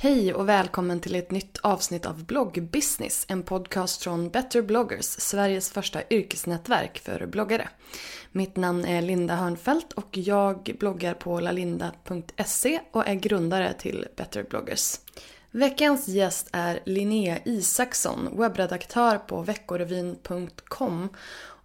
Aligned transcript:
Hej 0.00 0.34
och 0.34 0.48
välkommen 0.48 1.00
till 1.00 1.14
ett 1.14 1.30
nytt 1.30 1.58
avsnitt 1.58 2.06
av 2.06 2.24
Bloggbusiness, 2.24 3.26
en 3.28 3.42
podcast 3.42 4.02
från 4.02 4.30
Better 4.30 4.62
bloggers, 4.62 5.04
Sveriges 5.04 5.70
första 5.70 6.00
yrkesnätverk 6.10 6.98
för 6.98 7.26
bloggare. 7.26 7.68
Mitt 8.32 8.56
namn 8.56 8.84
är 8.84 9.02
Linda 9.02 9.34
Hörnfeldt 9.34 9.92
och 9.92 10.16
jag 10.16 10.76
bloggar 10.78 11.14
på 11.14 11.40
lalinda.se 11.40 12.80
och 12.92 13.08
är 13.08 13.14
grundare 13.14 13.72
till 13.72 14.06
Better 14.16 14.46
bloggers. 14.50 15.00
Veckans 15.50 16.08
gäst 16.08 16.48
är 16.52 16.80
Linnea 16.84 17.38
Isaksson, 17.44 18.28
webbredaktör 18.36 19.18
på 19.18 19.42
veckorevyn.com 19.42 21.08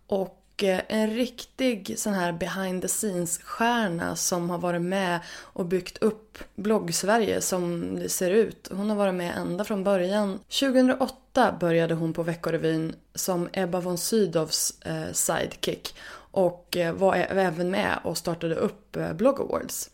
och 0.08 0.43
och 0.54 0.64
en 0.88 1.10
riktig 1.10 2.00
sån 2.00 2.14
här 2.14 2.32
behind 2.32 2.82
the 2.82 2.88
scenes-stjärna 2.88 4.16
som 4.16 4.50
har 4.50 4.58
varit 4.58 4.82
med 4.82 5.20
och 5.30 5.66
byggt 5.66 5.98
upp 5.98 6.38
blogg-Sverige 6.56 7.42
som 7.42 7.96
det 8.00 8.10
ser 8.10 8.32
ut. 8.32 8.70
Hon 8.72 8.90
har 8.90 8.98
varit 8.98 9.14
med 9.14 9.38
ända 9.38 9.64
från 9.64 9.84
början. 9.84 10.40
2008 10.60 11.58
började 11.60 11.94
hon 11.94 12.14
på 12.14 12.24
Veckorevyn 12.24 12.96
som 13.16 13.50
Ebba 13.54 13.80
von 13.80 13.98
Sydows 13.98 14.82
eh, 14.82 15.12
sidekick 15.12 15.96
och 16.16 16.78
eh, 16.78 16.94
var 16.94 17.16
även 17.16 17.72
med 17.72 18.00
och 18.04 18.18
startade 18.18 18.56
upp 18.56 18.96
eh, 18.96 19.14
Blog 19.14 19.42
Awards. 19.42 19.90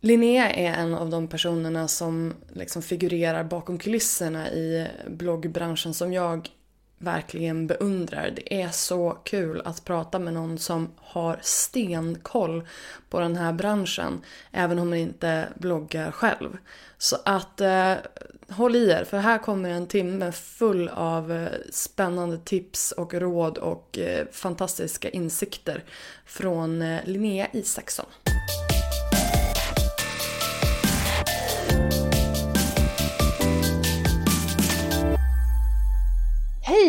Linnea 0.00 0.50
är 0.50 0.74
en 0.74 0.94
av 0.94 1.10
de 1.10 1.28
personerna 1.28 1.88
som 1.88 2.34
liksom 2.52 2.82
figurerar 2.82 3.44
bakom 3.44 3.78
kulisserna 3.78 4.50
i 4.50 4.88
bloggbranschen 5.06 5.94
som 5.94 6.12
jag 6.12 6.50
verkligen 7.02 7.66
beundrar. 7.66 8.30
Det 8.36 8.62
är 8.62 8.68
så 8.68 9.18
kul 9.24 9.62
att 9.64 9.84
prata 9.84 10.18
med 10.18 10.34
någon 10.34 10.58
som 10.58 10.92
har 10.96 11.38
stenkoll 11.42 12.68
på 13.10 13.20
den 13.20 13.36
här 13.36 13.52
branschen. 13.52 14.20
Även 14.50 14.78
om 14.78 14.88
man 14.88 14.98
inte 14.98 15.48
bloggar 15.54 16.10
själv. 16.10 16.56
Så 16.98 17.16
att 17.24 17.60
eh, 17.60 17.94
håll 18.48 18.76
i 18.76 18.90
er 18.90 19.04
för 19.04 19.18
här 19.18 19.38
kommer 19.38 19.70
en 19.70 19.86
timme 19.86 20.32
full 20.32 20.88
av 20.88 21.32
eh, 21.32 21.48
spännande 21.70 22.38
tips 22.38 22.92
och 22.92 23.14
råd 23.14 23.58
och 23.58 23.98
eh, 23.98 24.26
fantastiska 24.32 25.10
insikter 25.10 25.84
från 26.26 26.82
eh, 26.82 27.00
Linnea 27.04 27.46
Isaksson. 27.52 28.06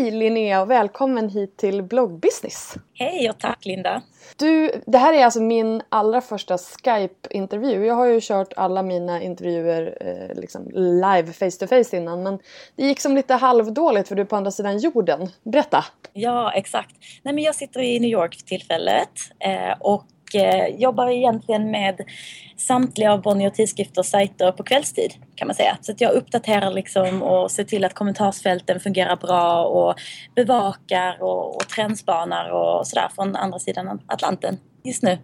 Hej 0.03 0.11
Linnea 0.11 0.61
och 0.61 0.69
välkommen 0.69 1.29
hit 1.29 1.57
till 1.57 1.83
bloggbusiness. 1.83 2.75
Hej 2.93 3.29
och 3.29 3.39
tack 3.39 3.65
Linda. 3.65 4.01
Du, 4.37 4.71
det 4.85 4.97
här 4.97 5.13
är 5.13 5.25
alltså 5.25 5.41
min 5.41 5.81
allra 5.89 6.21
första 6.21 6.57
Skype-intervju. 6.57 7.85
Jag 7.85 7.95
har 7.95 8.05
ju 8.05 8.19
kört 8.21 8.53
alla 8.55 8.83
mina 8.83 9.21
intervjuer 9.21 9.97
eh, 10.01 10.41
liksom 10.41 10.71
live 10.73 11.33
face 11.33 11.57
to 11.59 11.67
face 11.67 11.97
innan 11.97 12.23
men 12.23 12.39
det 12.75 12.85
gick 12.85 12.99
som 12.99 13.15
lite 13.15 13.33
halvdåligt 13.33 14.07
för 14.07 14.15
du 14.15 14.21
är 14.21 14.25
på 14.25 14.35
andra 14.35 14.51
sidan 14.51 14.77
jorden. 14.77 15.29
Berätta! 15.43 15.85
Ja 16.13 16.51
exakt. 16.51 16.95
Nej, 17.23 17.33
men 17.33 17.43
jag 17.43 17.55
sitter 17.55 17.81
i 17.81 17.99
New 17.99 18.11
York 18.11 18.35
för 18.35 18.45
tillfället 18.45 19.09
eh, 19.39 19.79
och 19.79 20.05
eh, 20.35 20.67
jobbar 20.67 21.09
egentligen 21.09 21.71
med 21.71 22.01
samtliga 22.57 23.13
av 23.13 23.21
Bonnier 23.21 23.49
Tidskrifters 23.49 24.05
sajter 24.05 24.51
på 24.51 24.63
kvällstid 24.63 25.13
kan 25.35 25.47
man 25.47 25.55
säga. 25.55 25.77
Så 25.81 25.91
att 25.91 26.01
jag 26.01 26.11
uppdaterar 26.11 26.71
liksom 26.71 27.23
och 27.23 27.51
ser 27.51 27.63
till 27.63 27.85
att 27.85 27.93
kommentarsfälten 27.93 28.79
fungerar 28.79 29.15
bra 29.15 29.65
och 29.65 29.95
bevakar 30.35 31.17
och, 31.23 31.55
och 31.55 31.67
trendspanar 31.67 32.49
och 32.49 32.87
sådär 32.87 33.09
från 33.15 33.35
andra 33.35 33.59
sidan 33.59 33.99
Atlanten 34.07 34.57
just 34.83 35.03
nu. 35.03 35.17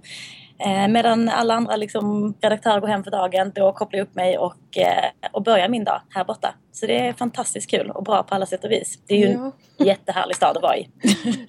Eh, 0.65 0.87
medan 0.87 1.29
alla 1.29 1.53
andra 1.53 1.75
liksom, 1.75 2.33
redaktörer 2.41 2.79
går 2.79 2.87
hem 2.87 3.03
för 3.03 3.11
dagen, 3.11 3.51
då 3.55 3.71
kopplar 3.71 3.97
jag 3.97 4.07
upp 4.07 4.15
mig 4.15 4.37
och, 4.37 4.77
eh, 4.77 5.05
och 5.31 5.43
börjar 5.43 5.69
min 5.69 5.83
dag 5.83 6.01
här 6.09 6.23
borta. 6.23 6.53
Så 6.71 6.85
det 6.85 7.07
är 7.07 7.13
fantastiskt 7.13 7.69
kul 7.69 7.89
och 7.89 8.03
bra 8.03 8.23
på 8.23 8.35
alla 8.35 8.45
sätt 8.45 8.63
och 8.63 8.71
vis. 8.71 8.99
Det 9.07 9.13
är 9.13 9.17
ju 9.17 9.33
ja. 9.33 9.51
en 9.77 9.85
jättehärlig 9.87 10.35
stad 10.35 10.57
att 10.57 10.63
vara 10.63 10.77
i. 10.77 10.89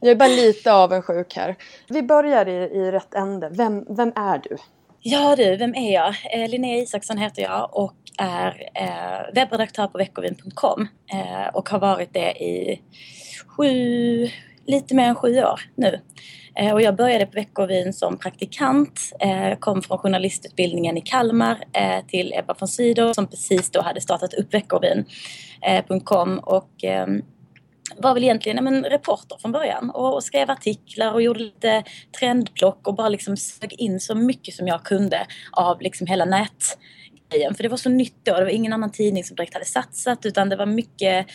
jag 0.00 0.10
är 0.10 0.14
bara 0.14 0.28
lite 0.28 0.72
avundsjuk 0.72 1.36
här. 1.36 1.56
Vi 1.88 2.02
börjar 2.02 2.48
i, 2.48 2.52
i 2.52 2.90
rätt 2.92 3.14
ände. 3.14 3.48
Vem, 3.48 3.84
vem 3.88 4.12
är 4.16 4.38
du? 4.38 4.56
Ja 5.02 5.36
du, 5.36 5.56
vem 5.56 5.74
är 5.74 5.94
jag? 5.94 6.14
Eh, 6.32 6.48
Linnea 6.48 6.78
Isaksson 6.78 7.18
heter 7.18 7.42
jag 7.42 7.68
och 7.72 7.94
är 8.18 8.70
eh, 8.74 9.34
webbredaktör 9.34 9.86
på 9.86 9.98
veckovin.com 9.98 10.88
eh, 11.12 11.54
och 11.54 11.68
har 11.68 11.78
varit 11.78 12.12
det 12.12 12.42
i 12.42 12.82
sju, 13.46 14.28
lite 14.66 14.94
mer 14.94 15.08
än 15.08 15.14
sju 15.14 15.42
år 15.42 15.60
nu. 15.74 16.00
Eh, 16.56 16.72
och 16.72 16.82
jag 16.82 16.96
började 16.96 17.26
på 17.26 17.32
Veckovin 17.32 17.92
som 17.92 18.18
praktikant, 18.18 19.00
eh, 19.20 19.58
kom 19.58 19.82
från 19.82 19.98
journalistutbildningen 19.98 20.96
i 20.96 21.00
Kalmar 21.00 21.64
eh, 21.72 22.06
till 22.06 22.32
Ebba 22.36 22.54
von 22.58 22.68
Sydow 22.68 23.12
som 23.12 23.26
precis 23.26 23.70
då 23.70 23.80
hade 23.82 24.00
startat 24.00 24.34
upp 24.34 24.54
veckovin.com 24.54 26.38
och 26.38 26.84
ehm, 26.84 27.22
var 27.96 28.14
väl 28.14 28.22
egentligen 28.24 28.64
men, 28.64 28.84
reporter 28.84 29.36
från 29.40 29.52
början 29.52 29.90
och, 29.90 30.14
och, 30.14 30.24
skrev 30.24 30.50
artiklar 30.50 31.12
och 31.12 31.22
gjorde 31.22 31.40
lite 31.40 31.82
trendplock 32.18 32.88
och 32.88 32.94
bara 32.94 33.08
liksom 33.08 33.36
sög 33.36 33.72
in 33.78 34.00
så 34.00 34.14
mycket 34.14 34.54
som 34.54 34.68
jag 34.68 34.84
kunde 34.84 35.26
av 35.52 35.80
liksom 35.80 36.06
hela 36.06 36.24
nätgrejen. 36.24 37.54
För 37.54 37.62
det 37.62 37.68
var 37.68 37.76
så 37.76 37.88
nytt 37.88 38.24
då, 38.24 38.34
det 38.34 38.44
var 38.44 38.50
ingen 38.50 38.72
annan 38.72 38.92
tidning 38.92 39.24
som 39.24 39.36
direkt 39.36 39.54
hade 39.54 39.66
satsat 39.66 40.26
utan 40.26 40.48
det 40.48 40.56
var 40.56 40.66
mycket 40.66 41.26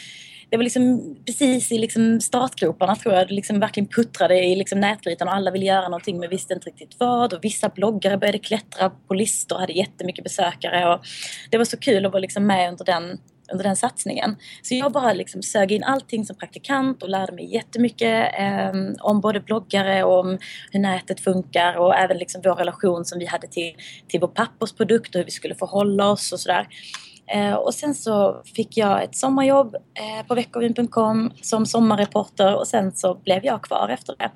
det 0.56 0.58
var 0.58 0.64
liksom 0.64 1.16
precis 1.26 1.72
i 1.72 1.78
liksom 1.78 2.22
startgroparna 2.22 2.96
tror 2.96 3.16
jag. 3.16 3.28
Det 3.28 3.34
liksom 3.34 3.60
verkligen 3.60 3.88
puttrade 3.88 4.46
i 4.46 4.56
liksom 4.56 4.80
nätgrytan 4.80 5.28
och 5.28 5.34
alla 5.34 5.52
ville 5.52 5.66
göra 5.66 5.84
någonting 5.84 6.20
men 6.20 6.30
visste 6.30 6.54
inte 6.54 6.70
riktigt 6.70 6.96
vad. 7.00 7.34
Och 7.34 7.44
vissa 7.44 7.70
bloggare 7.70 8.18
började 8.18 8.40
klättra 8.40 8.90
på 8.90 9.14
listor 9.14 9.56
och 9.56 9.62
hade 9.62 9.74
jättemycket 9.74 10.24
besökare. 10.24 10.94
Och 10.94 11.06
det 11.52 11.58
var 11.58 11.66
så 11.66 11.78
kul 11.78 12.06
att 12.06 12.12
vara 12.12 12.20
liksom 12.20 12.48
med 12.48 12.70
under 12.70 12.86
den 12.86 13.20
under 13.52 13.64
den 13.64 13.76
satsningen. 13.76 14.36
Så 14.62 14.76
jag 14.76 14.92
bara 14.92 15.14
liksom 15.14 15.44
sög 15.44 15.72
in 15.72 15.84
allting 15.84 16.26
som 16.26 16.36
praktikant 16.36 17.04
och 17.04 17.10
lärde 17.10 17.32
mig 17.32 17.54
jättemycket 17.54 18.34
eh, 18.40 18.72
om 19.00 19.22
både 19.22 19.40
bloggare 19.40 20.04
och 20.04 20.20
om 20.20 20.38
hur 20.72 20.80
nätet 20.80 21.20
funkar 21.20 21.76
och 21.76 21.96
även 21.96 22.18
liksom 22.18 22.42
vår 22.44 22.56
relation 22.56 23.06
som 23.06 23.20
vi 23.20 23.26
hade 23.26 23.48
till, 23.48 23.76
till 24.08 24.20
vår 24.20 24.28
pappersprodukt 24.28 25.16
och 25.16 25.20
hur 25.20 25.26
vi 25.26 25.32
skulle 25.32 25.56
förhålla 25.56 26.12
oss 26.12 26.32
och 26.32 26.40
sådär. 26.40 26.68
Eh, 27.28 27.54
och 27.54 27.74
sen 27.74 27.96
så 27.96 28.42
fick 28.56 28.78
jag 28.78 29.04
ett 29.04 29.16
sommarjobb 29.16 29.76
eh, 29.76 30.28
på 30.28 30.36
veckovin.com 30.36 31.32
som 31.42 31.66
sommarreporter 31.66 32.56
och 32.56 32.68
sen 32.68 32.92
så 32.92 33.16
blev 33.16 33.46
jag 33.46 33.62
kvar 33.62 33.90
efter 33.90 34.16
det. 34.18 34.32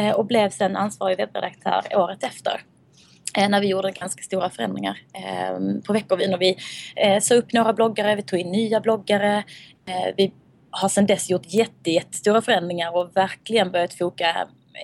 Eh, 0.00 0.14
och 0.14 0.26
blev 0.26 0.50
sen 0.50 0.76
ansvarig 0.76 1.16
webbredaktör 1.16 1.82
året 1.94 2.24
efter 2.24 2.60
eh, 3.36 3.48
när 3.48 3.60
vi 3.60 3.66
gjorde 3.66 3.90
ganska 3.90 4.22
stora 4.22 4.50
förändringar 4.50 4.98
eh, 5.14 5.82
på 5.86 5.92
Veckovin 5.92 6.34
och 6.34 6.40
vi 6.40 6.56
eh, 6.96 7.20
sa 7.20 7.34
upp 7.34 7.52
några 7.52 7.72
bloggare, 7.72 8.14
vi 8.14 8.22
tog 8.22 8.38
in 8.38 8.52
nya 8.52 8.80
bloggare. 8.80 9.44
Eh, 9.86 10.14
vi 10.16 10.32
har 10.70 10.88
sedan 10.88 11.06
dess 11.06 11.30
gjort 11.30 11.46
jätte, 11.46 11.90
jättestora 11.90 12.42
förändringar 12.42 12.96
och 12.96 13.16
verkligen 13.16 13.70
börjat 13.70 13.94
foka 13.94 14.28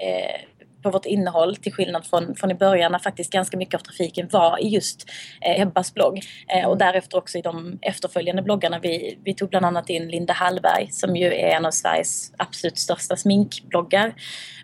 eh, 0.03 0.41
på 0.87 0.91
vårt 0.91 1.07
innehåll 1.07 1.57
till 1.57 1.73
skillnad 1.73 2.07
från, 2.07 2.35
från 2.37 2.51
i 2.51 2.55
början 2.55 2.93
när 2.93 2.99
faktiskt 2.99 3.33
ganska 3.33 3.57
mycket 3.57 3.75
av 3.75 3.79
trafiken 3.79 4.29
var 4.33 4.65
i 4.65 4.69
just 4.69 5.11
eh, 5.41 5.61
Ebbas 5.61 5.95
blogg. 5.95 6.21
Eh, 6.49 6.69
och 6.69 6.79
därefter 6.79 7.19
också 7.19 7.39
i 7.39 7.43
de 7.43 7.79
efterföljande 7.83 8.43
bloggarna. 8.43 8.79
Vi, 8.79 9.19
vi 9.25 9.35
tog 9.35 9.49
bland 9.49 9.67
annat 9.67 9.91
in 9.91 10.09
Linda 10.09 10.33
Hallberg 10.33 10.89
som 10.91 11.17
ju 11.17 11.27
är 11.27 11.57
en 11.57 11.67
av 11.67 11.71
Sveriges 11.71 12.33
absolut 12.37 12.79
största 12.79 13.17
sminkbloggar. 13.17 14.15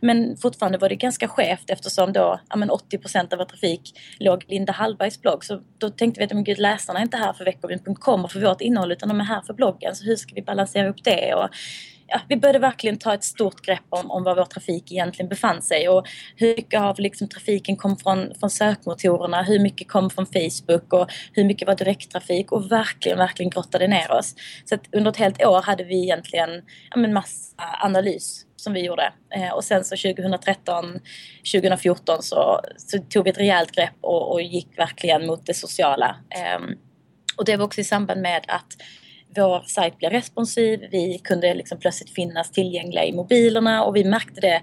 Men 0.01 0.37
fortfarande 0.37 0.79
var 0.79 0.89
det 0.89 0.95
ganska 0.95 1.29
skevt 1.29 1.71
eftersom 1.71 2.13
då 2.13 2.41
ja, 2.49 2.57
men 2.57 2.71
80% 2.71 3.33
av 3.33 3.39
vår 3.39 3.45
trafik 3.45 4.01
låg 4.19 4.45
Linda 4.49 4.73
Hallbergs 4.73 5.21
blogg. 5.21 5.45
Så 5.45 5.61
då 5.79 5.91
tänkte 5.91 6.21
vi 6.21 6.25
att 6.25 6.33
men 6.33 6.45
gud, 6.45 6.59
läsarna 6.59 6.99
är 6.99 7.03
inte 7.03 7.17
här 7.17 7.33
för 7.33 7.45
veckovin.com 7.45 8.25
och 8.25 8.33
för 8.33 8.41
vårt 8.41 8.61
innehåll 8.61 8.93
utan 8.93 9.09
de 9.09 9.21
är 9.21 9.25
här 9.25 9.43
för 9.43 9.55
bloggen. 9.55 9.95
Så 9.95 10.05
hur 10.05 10.17
ska 10.17 10.35
vi 10.35 10.43
balansera 10.43 10.89
upp 10.89 11.05
det? 11.05 11.35
Och 11.35 11.49
ja, 12.13 12.21
vi 12.29 12.37
började 12.37 12.59
verkligen 12.59 12.99
ta 12.99 13.15
ett 13.15 13.25
stort 13.25 13.61
grepp 13.67 13.85
om, 13.89 14.11
om 14.11 14.25
var 14.25 14.37
vår 14.37 14.45
trafik 14.45 14.93
egentligen 14.93 15.29
befann 15.29 15.63
sig 15.63 15.89
och 15.89 16.09
hur 16.37 16.57
mycket 16.57 16.81
av 16.81 17.01
liksom, 17.01 17.29
trafiken 17.29 17.77
kom 17.77 17.97
från, 17.97 18.35
från 18.41 18.51
sökmotorerna, 18.51 19.43
hur 19.43 19.59
mycket 19.59 19.89
kom 19.89 20.11
från 20.11 20.27
Facebook 20.27 20.93
och 20.93 21.11
hur 21.33 21.45
mycket 21.45 21.69
var 21.69 21.75
direkttrafik 21.75 22.53
och 22.53 22.73
verkligen, 22.73 23.19
verkligen 23.19 23.51
grottade 23.51 23.89
ner 23.89 24.13
oss. 24.13 24.35
Så 24.65 24.75
att 24.75 24.83
under 24.93 25.11
ett 25.11 25.17
helt 25.17 25.45
år 25.45 25.63
hade 25.63 25.85
vi 25.85 26.03
egentligen 26.03 26.51
ja, 26.91 26.97
men 26.97 27.13
massa 27.13 27.57
analys 27.83 28.47
som 28.57 28.73
vi 28.73 28.85
gjorde. 28.85 29.13
Eh, 29.35 29.53
och 29.53 29.65
sen 29.65 29.85
så 29.85 29.97
2013, 29.97 31.01
2014 31.55 32.23
så, 32.23 32.61
så 32.77 32.99
tog 32.99 33.25
vi 33.25 33.31
ett 33.31 33.39
rejält 33.39 33.73
grepp 33.73 33.97
och, 34.01 34.33
och 34.33 34.43
gick 34.43 34.79
verkligen 34.79 35.27
mot 35.27 35.47
det 35.47 35.55
sociala. 35.55 36.17
Eh, 36.31 36.61
och 37.37 37.45
det 37.45 37.57
var 37.57 37.65
också 37.65 37.81
i 37.81 37.85
samband 37.85 38.21
med 38.23 38.45
att 38.49 38.77
vår 39.37 39.65
sajt 39.67 39.99
blev 39.99 40.11
responsiv, 40.11 40.81
vi 40.91 41.21
kunde 41.25 41.55
liksom 41.55 41.79
plötsligt 41.79 42.15
finnas 42.15 42.51
tillgängliga 42.51 43.05
i 43.05 43.13
mobilerna 43.13 43.85
och 43.85 43.97
vi 43.97 44.05
märkte 44.05 44.41
det 44.41 44.63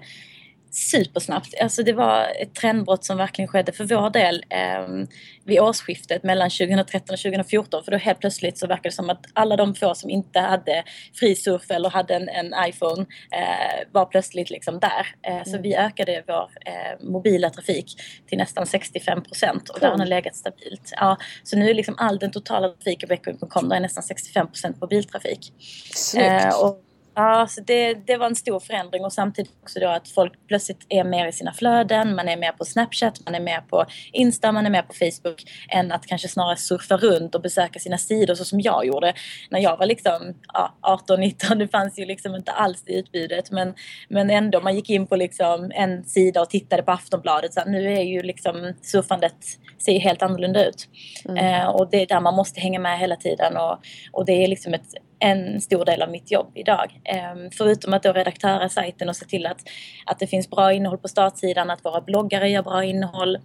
supersnabbt. 0.70 1.54
Alltså 1.60 1.82
det 1.82 1.92
var 1.92 2.26
ett 2.42 2.54
trendbrott 2.54 3.04
som 3.04 3.16
verkligen 3.16 3.48
skedde 3.48 3.72
för 3.72 3.84
vår 3.84 4.10
del 4.10 4.44
eh, 4.48 5.06
vid 5.44 5.60
årsskiftet 5.60 6.22
mellan 6.22 6.50
2013 6.50 7.14
och 7.14 7.18
2014. 7.18 7.84
För 7.84 7.92
då 7.92 7.98
helt 7.98 8.20
plötsligt 8.20 8.58
så 8.58 8.66
verkade 8.66 8.88
det 8.88 8.92
som 8.92 9.10
att 9.10 9.26
alla 9.32 9.56
de 9.56 9.74
få 9.74 9.94
som 9.94 10.10
inte 10.10 10.40
hade 10.40 10.84
fri 11.14 11.36
surf 11.36 11.70
eller 11.70 11.90
hade 11.90 12.14
en, 12.14 12.28
en 12.28 12.54
iPhone 12.68 13.06
eh, 13.32 13.88
var 13.92 14.06
plötsligt 14.06 14.50
liksom 14.50 14.80
där. 14.80 15.06
Eh, 15.26 15.32
mm. 15.32 15.44
Så 15.44 15.58
vi 15.58 15.76
ökade 15.76 16.24
vår 16.26 16.50
eh, 16.66 17.06
mobila 17.10 17.50
trafik 17.50 18.00
till 18.28 18.38
nästan 18.38 18.66
65 18.66 19.22
procent 19.22 19.68
och 19.68 19.74
cool. 19.74 19.80
där 19.80 19.90
har 19.90 19.98
den 19.98 20.08
legat 20.08 20.36
stabilt. 20.36 20.92
Ja, 20.96 21.16
så 21.42 21.56
nu 21.56 21.70
är 21.70 21.74
liksom 21.74 21.94
all 21.98 22.18
den 22.18 22.30
totala 22.30 22.68
trafiken 22.68 23.08
på 23.08 23.14
Ecoin.com 23.14 23.72
är 23.72 23.80
nästan 23.80 24.02
65 24.02 24.46
procent 24.46 24.80
mobiltrafik. 24.80 25.52
Snyggt! 25.94 26.44
Eh, 26.44 26.64
och 26.64 26.84
Ja, 27.14 27.46
så 27.48 27.60
det, 27.60 27.94
det 27.94 28.16
var 28.16 28.26
en 28.26 28.36
stor 28.36 28.60
förändring 28.60 29.04
och 29.04 29.12
samtidigt 29.12 29.52
också 29.62 29.80
då 29.80 29.88
att 29.88 30.08
folk 30.08 30.32
plötsligt 30.48 30.86
är 30.88 31.04
mer 31.04 31.26
i 31.26 31.32
sina 31.32 31.52
flöden. 31.52 32.14
Man 32.16 32.28
är 32.28 32.36
mer 32.36 32.52
på 32.52 32.64
Snapchat, 32.64 33.20
man 33.24 33.34
är 33.34 33.40
mer 33.40 33.60
på 33.60 33.86
Insta, 34.12 34.52
man 34.52 34.66
är 34.66 34.70
mer 34.70 34.82
på 34.82 34.94
Facebook 34.94 35.44
än 35.68 35.92
att 35.92 36.06
kanske 36.06 36.28
snarare 36.28 36.56
surfa 36.56 36.96
runt 36.96 37.34
och 37.34 37.42
besöka 37.42 37.78
sina 37.78 37.98
sidor 37.98 38.34
så 38.34 38.44
som 38.44 38.60
jag 38.60 38.86
gjorde 38.86 39.14
när 39.50 39.60
jag 39.60 39.76
var 39.76 39.86
liksom 39.86 40.34
ja, 40.52 40.74
18-19. 41.08 41.54
Det 41.54 41.68
fanns 41.68 41.98
ju 41.98 42.04
liksom 42.04 42.34
inte 42.34 42.52
alls 42.52 42.82
det 42.82 42.92
utbudet 42.92 43.50
men, 43.50 43.74
men 44.08 44.30
ändå 44.30 44.60
man 44.60 44.74
gick 44.74 44.90
in 44.90 45.06
på 45.06 45.16
liksom 45.16 45.72
en 45.74 46.04
sida 46.04 46.40
och 46.40 46.50
tittade 46.50 46.82
på 46.82 46.92
Aftonbladet. 46.92 47.54
Så 47.54 47.64
nu 47.66 47.92
är 47.92 48.02
ju 48.02 48.22
liksom 48.22 48.74
surfandet 48.82 49.34
ser 49.78 50.00
helt 50.00 50.22
annorlunda 50.22 50.66
ut. 50.66 50.88
Mm. 51.28 51.36
Eh, 51.36 51.68
och 51.68 51.90
det 51.90 52.02
är 52.02 52.06
där 52.06 52.20
man 52.20 52.34
måste 52.34 52.60
hänga 52.60 52.78
med 52.78 52.98
hela 52.98 53.16
tiden 53.16 53.56
och, 53.56 53.78
och 54.12 54.24
det 54.24 54.44
är 54.44 54.48
liksom 54.48 54.74
ett 54.74 54.94
en 55.20 55.60
stor 55.60 55.84
del 55.84 56.02
av 56.02 56.10
mitt 56.10 56.30
jobb 56.30 56.52
idag. 56.54 57.00
Ehm, 57.04 57.50
förutom 57.50 57.94
att 57.94 58.02
då 58.02 58.12
redaktöra 58.12 58.68
sajten 58.68 59.08
och 59.08 59.16
se 59.16 59.24
till 59.24 59.46
att, 59.46 59.60
att 60.06 60.18
det 60.18 60.26
finns 60.26 60.50
bra 60.50 60.72
innehåll 60.72 60.98
på 60.98 61.08
startsidan, 61.08 61.70
att 61.70 61.84
våra 61.84 62.00
bloggare 62.00 62.48
gör 62.48 62.62
bra 62.62 62.84
innehåll, 62.84 63.38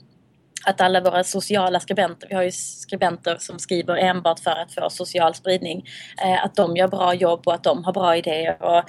att 0.65 0.81
alla 0.81 1.01
våra 1.01 1.23
sociala 1.23 1.79
skribenter, 1.79 2.27
vi 2.27 2.35
har 2.35 2.43
ju 2.43 2.51
skribenter 2.51 3.37
som 3.39 3.59
skriver 3.59 3.95
enbart 3.95 4.39
för 4.39 4.51
att 4.51 4.73
få 4.73 4.89
social 4.89 5.35
spridning, 5.35 5.85
eh, 6.23 6.45
att 6.45 6.55
de 6.55 6.75
gör 6.77 6.87
bra 6.87 7.13
jobb 7.13 7.41
och 7.45 7.53
att 7.53 7.63
de 7.63 7.83
har 7.83 7.93
bra 7.93 8.17
idéer. 8.17 8.63
Och 8.63 8.83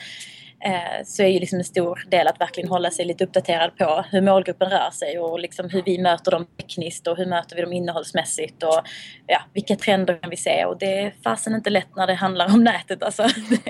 så 1.04 1.22
är 1.22 1.26
ju 1.26 1.38
liksom 1.38 1.58
en 1.58 1.64
stor 1.64 2.04
del 2.10 2.26
att 2.26 2.40
verkligen 2.40 2.70
hålla 2.70 2.90
sig 2.90 3.04
lite 3.04 3.24
uppdaterad 3.24 3.76
på 3.76 4.04
hur 4.10 4.20
målgruppen 4.20 4.70
rör 4.70 4.90
sig 4.90 5.18
och 5.18 5.40
liksom 5.40 5.70
hur 5.70 5.82
vi 5.82 5.98
möter 5.98 6.30
dem 6.30 6.46
tekniskt 6.56 7.06
och 7.06 7.16
hur 7.16 7.26
möter 7.26 7.56
vi 7.56 7.62
dem 7.62 7.72
innehållsmässigt 7.72 8.62
och 8.62 8.80
ja, 9.26 9.40
vilka 9.52 9.76
trender 9.76 10.18
kan 10.20 10.30
vi 10.30 10.36
se 10.36 10.64
och 10.64 10.78
det 10.78 10.98
är 10.98 11.14
fasen 11.24 11.54
inte 11.54 11.70
lätt 11.70 11.96
när 11.96 12.06
det 12.06 12.14
handlar 12.14 12.54
om 12.54 12.64
nätet 12.64 13.02
alltså. 13.02 13.22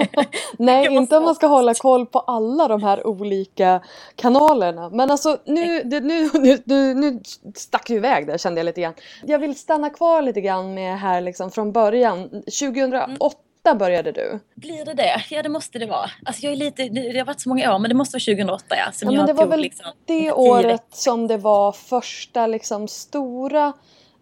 Nej, 0.58 0.86
inte 0.86 1.16
om 1.16 1.24
man 1.24 1.34
ska 1.34 1.46
hålla 1.46 1.74
koll 1.74 2.06
på 2.06 2.18
alla 2.18 2.68
de 2.68 2.82
här 2.82 3.06
olika 3.06 3.82
kanalerna. 4.16 4.90
Men 4.90 5.10
alltså 5.10 5.38
nu, 5.44 5.82
det, 5.82 6.00
nu, 6.00 6.30
nu, 6.34 6.62
nu, 6.64 6.94
nu 6.94 7.20
stack 7.54 7.86
du 7.86 7.94
iväg 7.94 8.26
där 8.26 8.38
kände 8.38 8.60
jag 8.60 8.64
lite 8.64 8.80
grann. 8.80 8.94
Jag 9.24 9.38
vill 9.38 9.58
stanna 9.58 9.90
kvar 9.90 10.22
lite 10.22 10.40
grann 10.40 10.74
med 10.74 11.00
här 11.00 11.20
liksom 11.20 11.50
från 11.50 11.72
början. 11.72 12.28
2008 12.30 13.45
började 13.74 14.12
du? 14.12 14.40
Blir 14.54 14.84
det 14.84 14.94
det? 14.94 15.24
Ja 15.30 15.42
det 15.42 15.48
måste 15.48 15.78
det 15.78 15.86
vara. 15.86 16.10
Alltså 16.24 16.42
jag 16.42 16.52
är 16.52 16.56
lite, 16.56 16.88
det 16.88 17.18
har 17.18 17.26
varit 17.26 17.40
så 17.40 17.48
många 17.48 17.74
år 17.74 17.78
men 17.78 17.88
det 17.88 17.94
måste 17.94 18.14
vara 18.14 18.36
2008 18.36 18.64
ja. 18.68 18.92
Som 18.92 19.10
ja 19.10 19.16
men 19.16 19.26
det 19.26 19.32
var 19.32 19.46
väl 19.46 19.60
liksom, 19.60 19.86
det 20.04 20.32
året 20.32 20.84
som 20.90 21.26
det 21.26 21.36
var 21.36 21.72
första 21.72 22.46
liksom 22.46 22.88
stora 22.88 23.72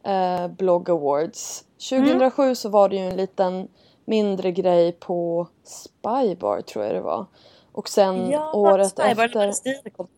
eh, 0.05 0.49
blogg 0.49 0.91
awards. 0.91 1.64
2007 1.91 2.43
mm. 2.43 2.56
så 2.56 2.69
var 2.69 2.88
det 2.88 2.96
ju 2.96 3.02
en 3.02 3.17
liten 3.17 3.69
mindre 4.05 4.52
grej 4.52 4.93
på 4.93 5.49
Spybar 5.64 6.61
tror 6.61 6.85
jag 6.85 6.94
det 6.94 7.00
var. 7.00 7.26
Och 7.73 7.88
sen 7.88 8.31
ja, 8.31 8.52
året 8.52 8.88
Spybar, 8.88 9.25
efter... 9.25 9.47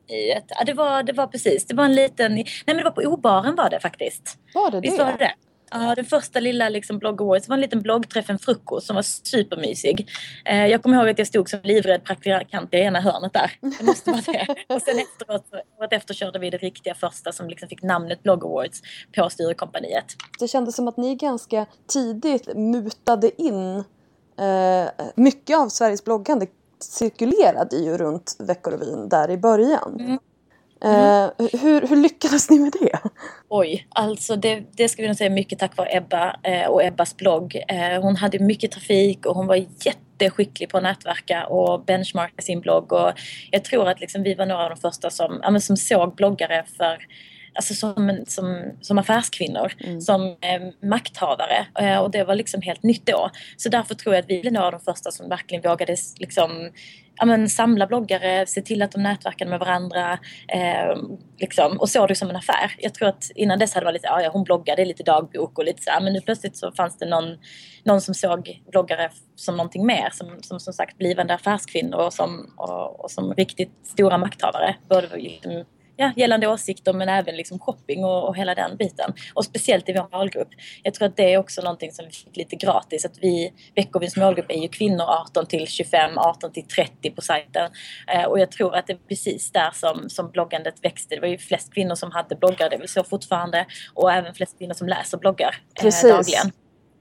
Det 0.07 0.45
ja, 0.49 0.65
det 0.67 0.73
var, 0.73 1.03
det 1.03 1.13
var 1.13 1.27
precis. 1.27 1.67
Det 1.67 1.75
var 1.75 1.85
en 1.85 1.95
liten... 1.95 2.35
Nej 2.35 2.47
men 2.67 2.77
det 2.77 2.85
var 2.85 2.91
på 2.91 3.01
Obaren 3.01 3.55
var 3.55 3.71
det 3.71 3.81
faktiskt. 3.81 4.39
Var 4.55 4.71
det 4.71 4.81
Visst 4.81 4.99
det? 4.99 5.05
var 5.05 5.19
det? 5.19 5.35
Ja, 5.71 5.95
den 5.95 6.05
första 6.05 6.41
lilla 6.41 6.69
liksom, 6.69 6.99
blogg 6.99 7.23
awards 7.23 7.49
var 7.49 7.55
en 7.55 7.61
liten 7.61 7.83
bloggträff, 7.83 8.31
en 8.31 8.39
frukost 8.39 8.87
som 8.87 8.97
var 8.97 9.03
supermysig. 9.03 10.09
Eh, 10.45 10.67
jag 10.67 10.83
kommer 10.83 10.97
ihåg 10.97 11.09
att 11.09 11.19
jag 11.19 11.27
stod 11.27 11.51
som 11.51 11.61
livrädd 11.63 12.05
praktikant 12.05 12.75
i 12.75 12.77
ena 12.77 13.01
hörnet 13.01 13.33
där. 13.33 13.53
Det 13.79 13.85
måste 13.85 14.11
vara 14.11 14.23
det. 14.27 14.75
Och 14.75 14.83
sen 14.83 14.99
efteråt, 14.99 15.45
året 15.79 15.93
efter 15.93 16.15
körde 16.15 16.39
vi 16.39 16.51
det 16.51 16.57
riktiga 16.57 16.95
första 16.95 17.33
som 17.33 17.49
liksom 17.49 17.69
fick 17.69 17.83
namnet 17.83 18.23
blogg 18.23 18.45
awards 18.45 18.83
på 19.17 19.31
Sturecompagniet. 19.31 20.17
Det 20.39 20.49
kändes 20.49 20.77
som 20.77 20.89
att 20.89 20.97
ni 20.97 21.15
ganska 21.15 21.67
tidigt 21.87 22.57
mutade 22.57 23.43
in 23.43 23.77
eh, 24.39 25.07
mycket 25.15 25.59
av 25.59 25.69
Sveriges 25.69 26.05
bloggande 26.05 26.47
cirkulerade 26.81 27.77
ju 27.77 27.99
runt 27.99 28.37
Veckorevyn 28.39 29.09
där 29.09 29.31
i 29.31 29.39
början. 29.39 29.97
Mm. 30.01 30.19
Mm. 30.85 31.31
hur, 31.39 31.87
hur, 31.87 31.97
lyckades 31.97 32.51
ni 32.51 32.59
med 32.59 32.73
det? 32.81 32.99
Oj, 33.49 33.87
alltså 33.89 34.37
det, 34.37 34.63
det 34.77 34.89
ska 34.89 35.03
vi 35.03 35.09
nog 35.09 35.17
säga 35.17 35.31
mycket 35.31 35.59
tack 35.59 35.77
vare 35.77 35.97
Ebba 35.97 36.37
eh, 36.43 36.67
och 36.67 36.85
Ebbas 36.85 37.17
blogg. 37.17 37.57
Eh, 37.69 38.03
hon 38.03 38.17
hade 38.17 38.39
mycket 38.39 38.71
trafik 38.71 39.27
och 39.27 39.35
hon 39.35 39.47
var 39.47 39.67
jätteskicklig 39.85 40.69
på 40.69 40.77
att 40.77 40.83
nätverka 40.83 41.47
och 41.47 41.85
benchmarka 41.85 42.43
sin 42.43 42.61
blogg. 42.61 42.93
Och 42.93 43.13
jag 43.51 43.65
tror 43.65 43.89
att 43.89 44.01
liksom 44.01 44.23
vi 44.23 44.35
var 44.35 44.47
några 44.47 44.65
av 44.65 44.71
de 44.71 44.77
första 44.77 45.11
som, 45.11 45.41
ja, 45.43 45.61
som 45.61 45.77
såg 45.77 46.15
bloggare 46.15 46.65
för 46.77 47.07
alltså 47.57 47.75
som, 47.75 48.25
som, 48.27 48.63
som 48.81 48.99
affärskvinnor, 48.99 49.73
mm. 49.81 50.01
som 50.01 50.27
eh, 50.27 50.89
makthavare. 50.89 51.67
Eh, 51.81 51.99
och 51.99 52.11
det 52.11 52.25
var 52.25 52.35
liksom 52.35 52.63
helt 52.63 52.83
nytt 52.83 53.07
då. 53.07 53.31
Så 53.57 53.69
därför 53.69 53.95
tror 53.95 54.15
jag 54.15 54.23
att 54.23 54.31
vi 54.31 54.41
blev 54.41 54.53
några 54.53 54.67
av 54.67 54.73
de 54.73 54.81
första 54.81 55.11
som 55.11 55.29
verkligen 55.29 55.71
vågade 55.71 55.97
liksom, 56.19 56.71
ja, 57.17 57.27
men, 57.27 57.49
samla 57.49 57.87
bloggare, 57.87 58.47
se 58.47 58.63
till 58.63 58.83
att 58.83 58.93
de 58.93 59.03
nätverkade 59.03 59.51
med 59.51 59.59
varandra 59.59 60.19
eh, 60.49 60.97
liksom, 61.39 61.81
och 61.81 61.89
såg 61.89 62.09
det 62.09 62.15
som 62.15 62.31
en 62.31 62.37
affär. 62.37 62.75
Jag 62.79 62.95
tror 62.95 63.09
att 63.09 63.31
innan 63.35 63.59
dess 63.59 63.75
hade 63.75 63.85
man 63.85 63.93
varit 63.93 64.03
lite, 64.03 64.13
ah, 64.13 64.23
ja 64.23 64.31
hon 64.33 64.45
bloggade, 64.45 64.85
lite 64.85 65.03
dagbok 65.03 65.59
och 65.59 65.65
lite 65.65 65.83
så 65.83 65.91
här, 65.91 66.01
men 66.01 66.13
nu 66.13 66.21
plötsligt 66.21 66.57
så 66.57 66.73
fanns 66.73 66.99
det 66.99 67.07
någon, 67.07 67.39
någon 67.85 68.01
som 68.01 68.15
såg 68.15 68.63
bloggare 68.71 69.11
som 69.37 69.57
någonting 69.57 69.87
mer, 69.87 70.09
som 70.13 70.37
som, 70.43 70.61
som 70.61 70.73
sagt 70.73 70.99
blivande 70.99 71.35
affärskvinnor 71.35 71.99
och 71.99 72.13
som, 72.13 72.53
och, 72.57 73.05
och 73.05 73.11
som 73.11 73.35
riktigt 73.35 73.73
stora 73.83 74.19
makthavare. 74.19 74.77
Både 74.89 75.17
liksom, 75.17 75.65
ja, 75.97 76.13
gällande 76.17 76.47
åsikter 76.47 76.93
men 76.93 77.09
även 77.09 77.37
liksom 77.37 77.59
shopping 77.59 78.05
och, 78.05 78.29
och 78.29 78.37
hela 78.37 78.55
den 78.55 78.77
biten. 78.77 79.13
Och 79.35 79.45
speciellt 79.45 79.89
i 79.89 79.93
vår 79.93 80.19
målgrupp. 80.19 80.49
Jag 80.83 80.95
tror 80.95 81.09
att 81.09 81.17
det 81.17 81.33
är 81.35 81.39
också 81.39 81.63
någonting 81.63 81.93
som 81.93 82.05
vi 82.05 82.11
fick 82.11 82.37
lite 82.37 82.57
gratis. 82.57 83.05
Att 83.05 83.19
vi, 83.21 83.53
Veckovins 83.75 84.17
målgrupp 84.17 84.51
är 84.51 84.63
ju 84.63 84.69
kvinnor 84.69 85.05
18 85.05 85.47
till 85.47 85.67
25, 85.67 86.19
18 86.19 86.53
till 86.53 86.69
30 86.69 87.11
på 87.11 87.23
sajten. 87.23 87.71
Eh, 88.09 88.25
och 88.25 88.41
jag 88.41 88.51
tror 88.51 88.75
att 88.75 88.87
det 88.87 88.93
är 88.93 88.99
precis 89.09 89.53
där 89.53 89.71
som, 89.75 90.09
som 90.09 90.31
bloggandet 90.31 90.75
växte. 90.83 91.15
Det 91.15 91.21
var 91.21 91.29
ju 91.29 91.39
flest 91.39 91.75
kvinnor 91.75 91.95
som 91.95 92.13
hade 92.13 92.37
bloggar, 92.37 92.71
det 92.71 92.77
är 92.77 92.79
väl 92.79 92.89
så 92.89 93.05
fortfarande. 93.05 93.67
Och 93.95 94.13
även 94.13 94.35
flest 94.35 94.59
kvinnor 94.59 94.75
som 94.75 94.89
läser 94.89 95.19
bloggar 95.19 95.57
eh, 95.83 95.91
dagligen. 96.03 96.53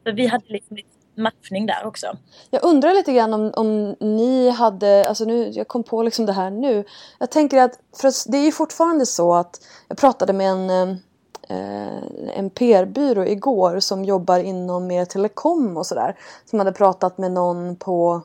Så 0.04 0.12
vi 0.12 0.28
hade 0.28 0.46
liksom 0.48 0.76
lite 0.76 0.95
matchning 1.18 1.66
där 1.66 1.86
också. 1.86 2.08
Jag 2.50 2.64
undrar 2.64 2.94
lite 2.94 3.14
grann 3.14 3.34
om, 3.34 3.52
om 3.56 3.96
ni 4.00 4.50
hade, 4.50 5.06
alltså 5.08 5.26
nu, 5.26 5.50
jag 5.50 5.68
kom 5.68 5.84
på 5.84 6.04
liksom 6.04 6.26
det 6.26 6.34
här 6.34 6.50
nu. 6.50 6.84
Jag 7.20 7.32
tänker 7.32 7.62
att, 7.62 7.80
för 7.98 8.32
det 8.32 8.38
är 8.38 8.46
ju 8.46 8.52
fortfarande 8.52 9.06
så 9.06 9.34
att 9.34 9.62
jag 9.88 9.98
pratade 9.98 10.34
med 10.34 10.50
en, 10.52 10.70
eh, 11.50 12.38
en 12.38 12.50
PR-byrå 12.50 13.26
igår 13.26 13.80
som 13.80 14.06
jobbar 14.06 14.40
inom 14.40 14.88
mer 14.88 15.06
telekom 15.06 15.78
och 15.78 15.86
sådär. 15.86 16.18
Som 16.46 16.60
hade 16.60 16.72
pratat 16.72 17.18
med 17.18 17.32
någon 17.32 17.76
på 17.76 18.22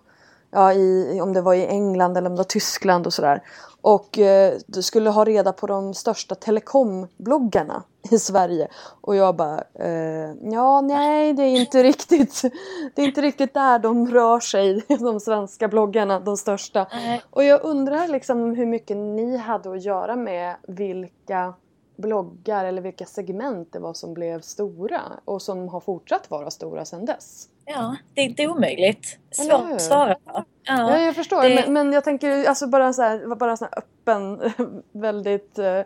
ja, 0.50 0.72
i, 0.72 1.20
om 1.20 1.32
det 1.32 1.40
var 1.40 1.54
i 1.54 1.66
England 1.66 2.16
eller 2.16 2.30
om 2.30 2.34
det 2.34 2.40
var 2.40 2.44
Tyskland 2.44 3.06
och 3.06 3.12
sådär. 3.12 3.42
Och 3.82 4.18
eh, 4.18 4.54
du 4.66 4.82
skulle 4.82 5.10
ha 5.10 5.24
reda 5.24 5.52
på 5.52 5.66
de 5.66 5.94
största 5.94 6.34
telekombloggarna 6.34 7.82
i 8.10 8.18
Sverige. 8.18 8.68
Och 9.00 9.16
jag 9.16 9.36
bara, 9.36 9.64
eh, 9.74 10.30
ja 10.42 10.80
nej 10.80 11.32
det 11.32 11.42
är 11.42 11.60
inte 11.60 11.82
riktigt, 11.82 12.42
det 12.94 13.02
är 13.02 13.06
inte 13.06 13.22
riktigt 13.22 13.54
där 13.54 13.78
de 13.78 14.08
rör 14.08 14.40
sig, 14.40 14.84
de 15.00 15.20
svenska 15.20 15.68
bloggarna, 15.68 16.20
de 16.20 16.36
största. 16.36 16.86
Och 17.30 17.44
jag 17.44 17.64
undrar 17.64 18.08
liksom 18.08 18.54
hur 18.54 18.66
mycket 18.66 18.96
ni 18.96 19.36
hade 19.36 19.72
att 19.72 19.84
göra 19.84 20.16
med 20.16 20.56
vilka 20.68 21.54
bloggar 21.96 22.64
eller 22.64 22.82
vilka 22.82 23.06
segment 23.06 23.72
det 23.72 23.78
var 23.78 23.94
som 23.94 24.14
blev 24.14 24.40
stora 24.40 25.00
och 25.24 25.42
som 25.42 25.68
har 25.68 25.80
fortsatt 25.80 26.30
vara 26.30 26.50
stora 26.50 26.84
sedan 26.84 27.04
dess. 27.04 27.48
Ja, 27.70 27.96
det 28.14 28.20
är 28.20 28.24
inte 28.24 28.46
omöjligt. 28.46 29.18
Svårt 29.30 29.72
att 29.72 29.82
svara 29.82 30.14
på. 30.14 30.20
Ja, 30.34 30.44
ja, 30.64 30.98
jag 30.98 31.14
förstår. 31.14 31.42
Det... 31.42 31.54
Men, 31.54 31.72
men, 31.72 31.92
jag 31.92 32.04
tänker 32.04 32.48
alltså 32.48 32.66
bara 32.66 32.92
så 32.92 33.02
här, 33.02 33.34
bara 33.34 33.56
så 33.56 33.64
öppen, 33.64 34.52
väldigt 34.92 35.58
uh, 35.58 35.82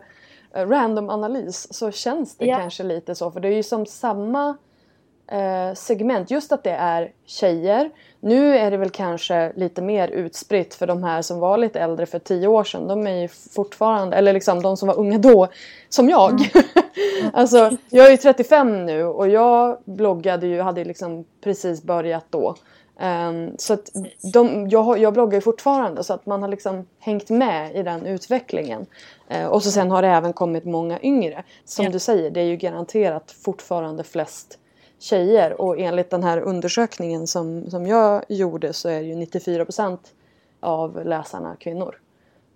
random 0.65 1.09
analys 1.09 1.67
så 1.73 1.91
känns 1.91 2.37
det 2.37 2.45
ja. 2.45 2.57
kanske 2.57 2.83
lite 2.83 3.15
så. 3.15 3.31
För 3.31 3.39
det 3.39 3.47
är 3.47 3.55
ju 3.55 3.63
som 3.63 3.85
samma 3.85 4.57
uh, 5.33 5.73
segment. 5.73 6.31
Just 6.31 6.51
att 6.51 6.63
det 6.63 6.71
är 6.71 7.11
tjejer. 7.25 7.91
Nu 8.19 8.57
är 8.57 8.71
det 8.71 8.77
väl 8.77 8.89
kanske 8.89 9.53
lite 9.55 9.81
mer 9.81 10.07
utspritt 10.07 10.73
för 10.73 10.87
de 10.87 11.03
här 11.03 11.21
som 11.21 11.39
var 11.39 11.57
lite 11.57 11.79
äldre 11.79 12.05
för 12.05 12.19
tio 12.19 12.47
år 12.47 12.63
sedan. 12.63 12.87
De 12.87 13.07
är 13.07 13.21
ju 13.21 13.27
fortfarande, 13.27 14.17
eller 14.17 14.33
liksom 14.33 14.61
de 14.61 14.77
som 14.77 14.87
var 14.87 14.99
unga 14.99 15.17
då, 15.17 15.47
som 15.89 16.09
jag. 16.09 16.31
Mm. 16.31 16.51
alltså, 17.33 17.71
jag 17.89 18.05
är 18.07 18.11
ju 18.11 18.17
35 18.17 18.85
nu 18.85 19.03
och 19.03 19.29
jag 19.29 19.77
bloggade 19.85 20.47
ju, 20.47 20.61
hade 20.61 20.83
liksom 20.83 21.25
precis 21.43 21.83
börjat 21.83 22.25
då. 22.29 22.55
Um, 22.99 23.57
så 23.57 23.73
att 23.73 23.89
de, 24.33 24.69
jag, 24.69 24.97
jag 24.97 25.13
bloggar 25.13 25.37
ju 25.37 25.41
fortfarande 25.41 26.03
så 26.03 26.13
att 26.13 26.25
man 26.25 26.41
har 26.41 26.49
liksom 26.49 26.87
hängt 26.99 27.29
med 27.29 27.75
i 27.75 27.83
den 27.83 28.05
utvecklingen. 28.05 28.85
Uh, 29.31 29.45
och 29.45 29.63
så 29.63 29.71
sen 29.71 29.91
har 29.91 30.01
det 30.01 30.07
även 30.07 30.33
kommit 30.33 30.65
många 30.65 30.99
yngre. 31.01 31.43
Som 31.65 31.85
ja. 31.85 31.91
du 31.91 31.99
säger, 31.99 32.29
det 32.29 32.39
är 32.39 32.45
ju 32.45 32.55
garanterat 32.55 33.35
fortfarande 33.43 34.03
flest 34.03 34.59
tjejer 35.05 35.61
och 35.61 35.79
enligt 35.79 36.09
den 36.09 36.23
här 36.23 36.37
undersökningen 36.37 37.27
som, 37.27 37.69
som 37.69 37.87
jag 37.87 38.23
gjorde 38.29 38.73
så 38.73 38.89
är 38.89 38.99
ju 38.99 39.13
94% 39.13 39.97
av 40.59 41.05
läsarna 41.05 41.55
kvinnor. 41.59 41.95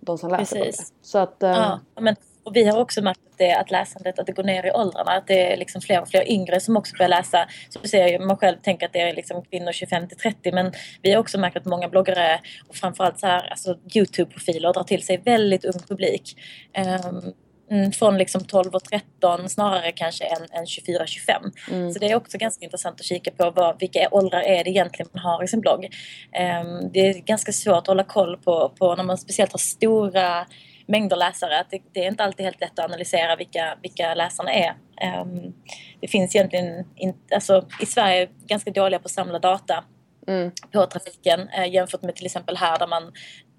De 0.00 0.18
som 0.18 0.30
läser 0.30 0.56
Precis. 0.56 0.92
Så 1.02 1.18
att, 1.18 1.42
um, 1.42 1.50
ja, 1.50 1.80
men 2.00 2.16
och 2.42 2.56
vi 2.56 2.64
har 2.64 2.80
också 2.80 3.02
märkt 3.02 3.20
att, 3.30 3.38
det, 3.38 3.54
att 3.54 3.70
läsandet 3.70 4.18
att 4.18 4.26
det 4.26 4.32
går 4.32 4.42
ner 4.42 4.66
i 4.66 4.70
åldrarna. 4.70 5.12
Att 5.12 5.26
det 5.26 5.52
är 5.52 5.56
liksom 5.56 5.80
fler 5.80 6.02
och 6.02 6.08
fler 6.08 6.32
yngre 6.32 6.60
som 6.60 6.76
också 6.76 6.96
börjar 6.96 7.08
läsa. 7.08 7.48
Så 7.68 7.88
ser, 7.88 8.18
man 8.18 8.36
själv 8.36 8.56
tänker 8.62 8.86
att 8.86 8.92
det 8.92 9.00
är 9.00 9.14
liksom 9.14 9.42
kvinnor 9.42 9.72
25 9.72 10.08
till 10.08 10.16
30 10.16 10.52
men 10.52 10.72
vi 11.02 11.12
har 11.12 11.20
också 11.20 11.38
märkt 11.38 11.56
att 11.56 11.64
många 11.64 11.88
bloggare 11.88 12.40
och 12.68 12.74
framförallt 12.74 13.20
så 13.20 13.26
här, 13.26 13.50
alltså 13.50 13.76
Youtube-profiler 13.94 14.72
drar 14.72 14.84
till 14.84 15.02
sig 15.02 15.16
väldigt 15.24 15.64
ung 15.64 15.80
publik. 15.88 16.36
Um, 16.78 17.32
Mm, 17.70 17.92
från 17.92 18.18
liksom 18.18 18.44
12 18.44 18.74
och 18.74 18.84
13 18.84 19.48
snarare 19.48 19.92
kanske 19.92 20.24
än, 20.24 20.46
än 20.52 20.66
24 20.66 21.06
25. 21.06 21.42
Mm. 21.70 21.92
Så 21.92 21.98
det 21.98 22.10
är 22.10 22.16
också 22.16 22.38
ganska 22.38 22.64
intressant 22.64 23.00
att 23.00 23.06
kika 23.06 23.30
på 23.30 23.50
vad, 23.50 23.80
vilka 23.80 24.08
åldrar 24.10 24.40
är 24.40 24.64
det 24.64 24.70
egentligen 24.70 25.08
man 25.12 25.22
har 25.22 25.44
i 25.44 25.48
sin 25.48 25.60
blogg. 25.60 25.84
Um, 25.84 26.92
det 26.92 27.00
är 27.00 27.14
ganska 27.20 27.52
svårt 27.52 27.78
att 27.78 27.86
hålla 27.86 28.04
koll 28.04 28.36
på, 28.36 28.72
på 28.78 28.94
när 28.96 29.04
man 29.04 29.18
speciellt 29.18 29.52
har 29.52 29.58
stora 29.58 30.46
mängder 30.86 31.16
läsare. 31.16 31.60
Att 31.60 31.70
det, 31.70 31.80
det, 31.92 32.04
är 32.04 32.08
inte 32.08 32.24
alltid 32.24 32.44
helt 32.44 32.60
lätt 32.60 32.78
att 32.78 32.84
analysera 32.84 33.36
vilka, 33.36 33.78
vilka 33.82 34.14
läsarna 34.14 34.52
är. 34.52 34.74
Um, 35.20 35.54
det 36.00 36.08
finns 36.08 36.36
egentligen 36.36 36.84
inte, 36.96 37.34
alltså, 37.34 37.66
i 37.80 37.86
Sverige 37.86 38.28
ganska 38.46 38.70
dåliga 38.70 38.98
på 38.98 39.06
att 39.06 39.10
samla 39.10 39.38
data 39.38 39.84
mm. 40.26 40.50
på 40.72 40.86
trafiken 40.86 41.48
eh, 41.48 41.72
jämfört 41.72 42.02
med 42.02 42.16
till 42.16 42.26
exempel 42.26 42.56
här 42.56 42.78
där 42.78 42.86
man 42.86 43.12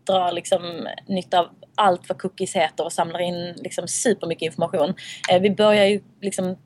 drar 0.08 0.31
liksom 0.31 0.88
nytta 1.08 1.39
av 1.39 1.48
allt 1.75 2.10
vad 2.10 2.22
cookies 2.22 2.55
heter 2.55 2.84
och 2.84 2.93
samlar 2.93 3.20
in 3.20 3.53
liksom 3.58 3.88
supermycket 3.88 4.46
information. 4.46 4.93
Eh, 5.31 5.41
vi 5.41 5.51
börjar 5.51 5.86
ju 5.86 6.01
liksom 6.22 6.58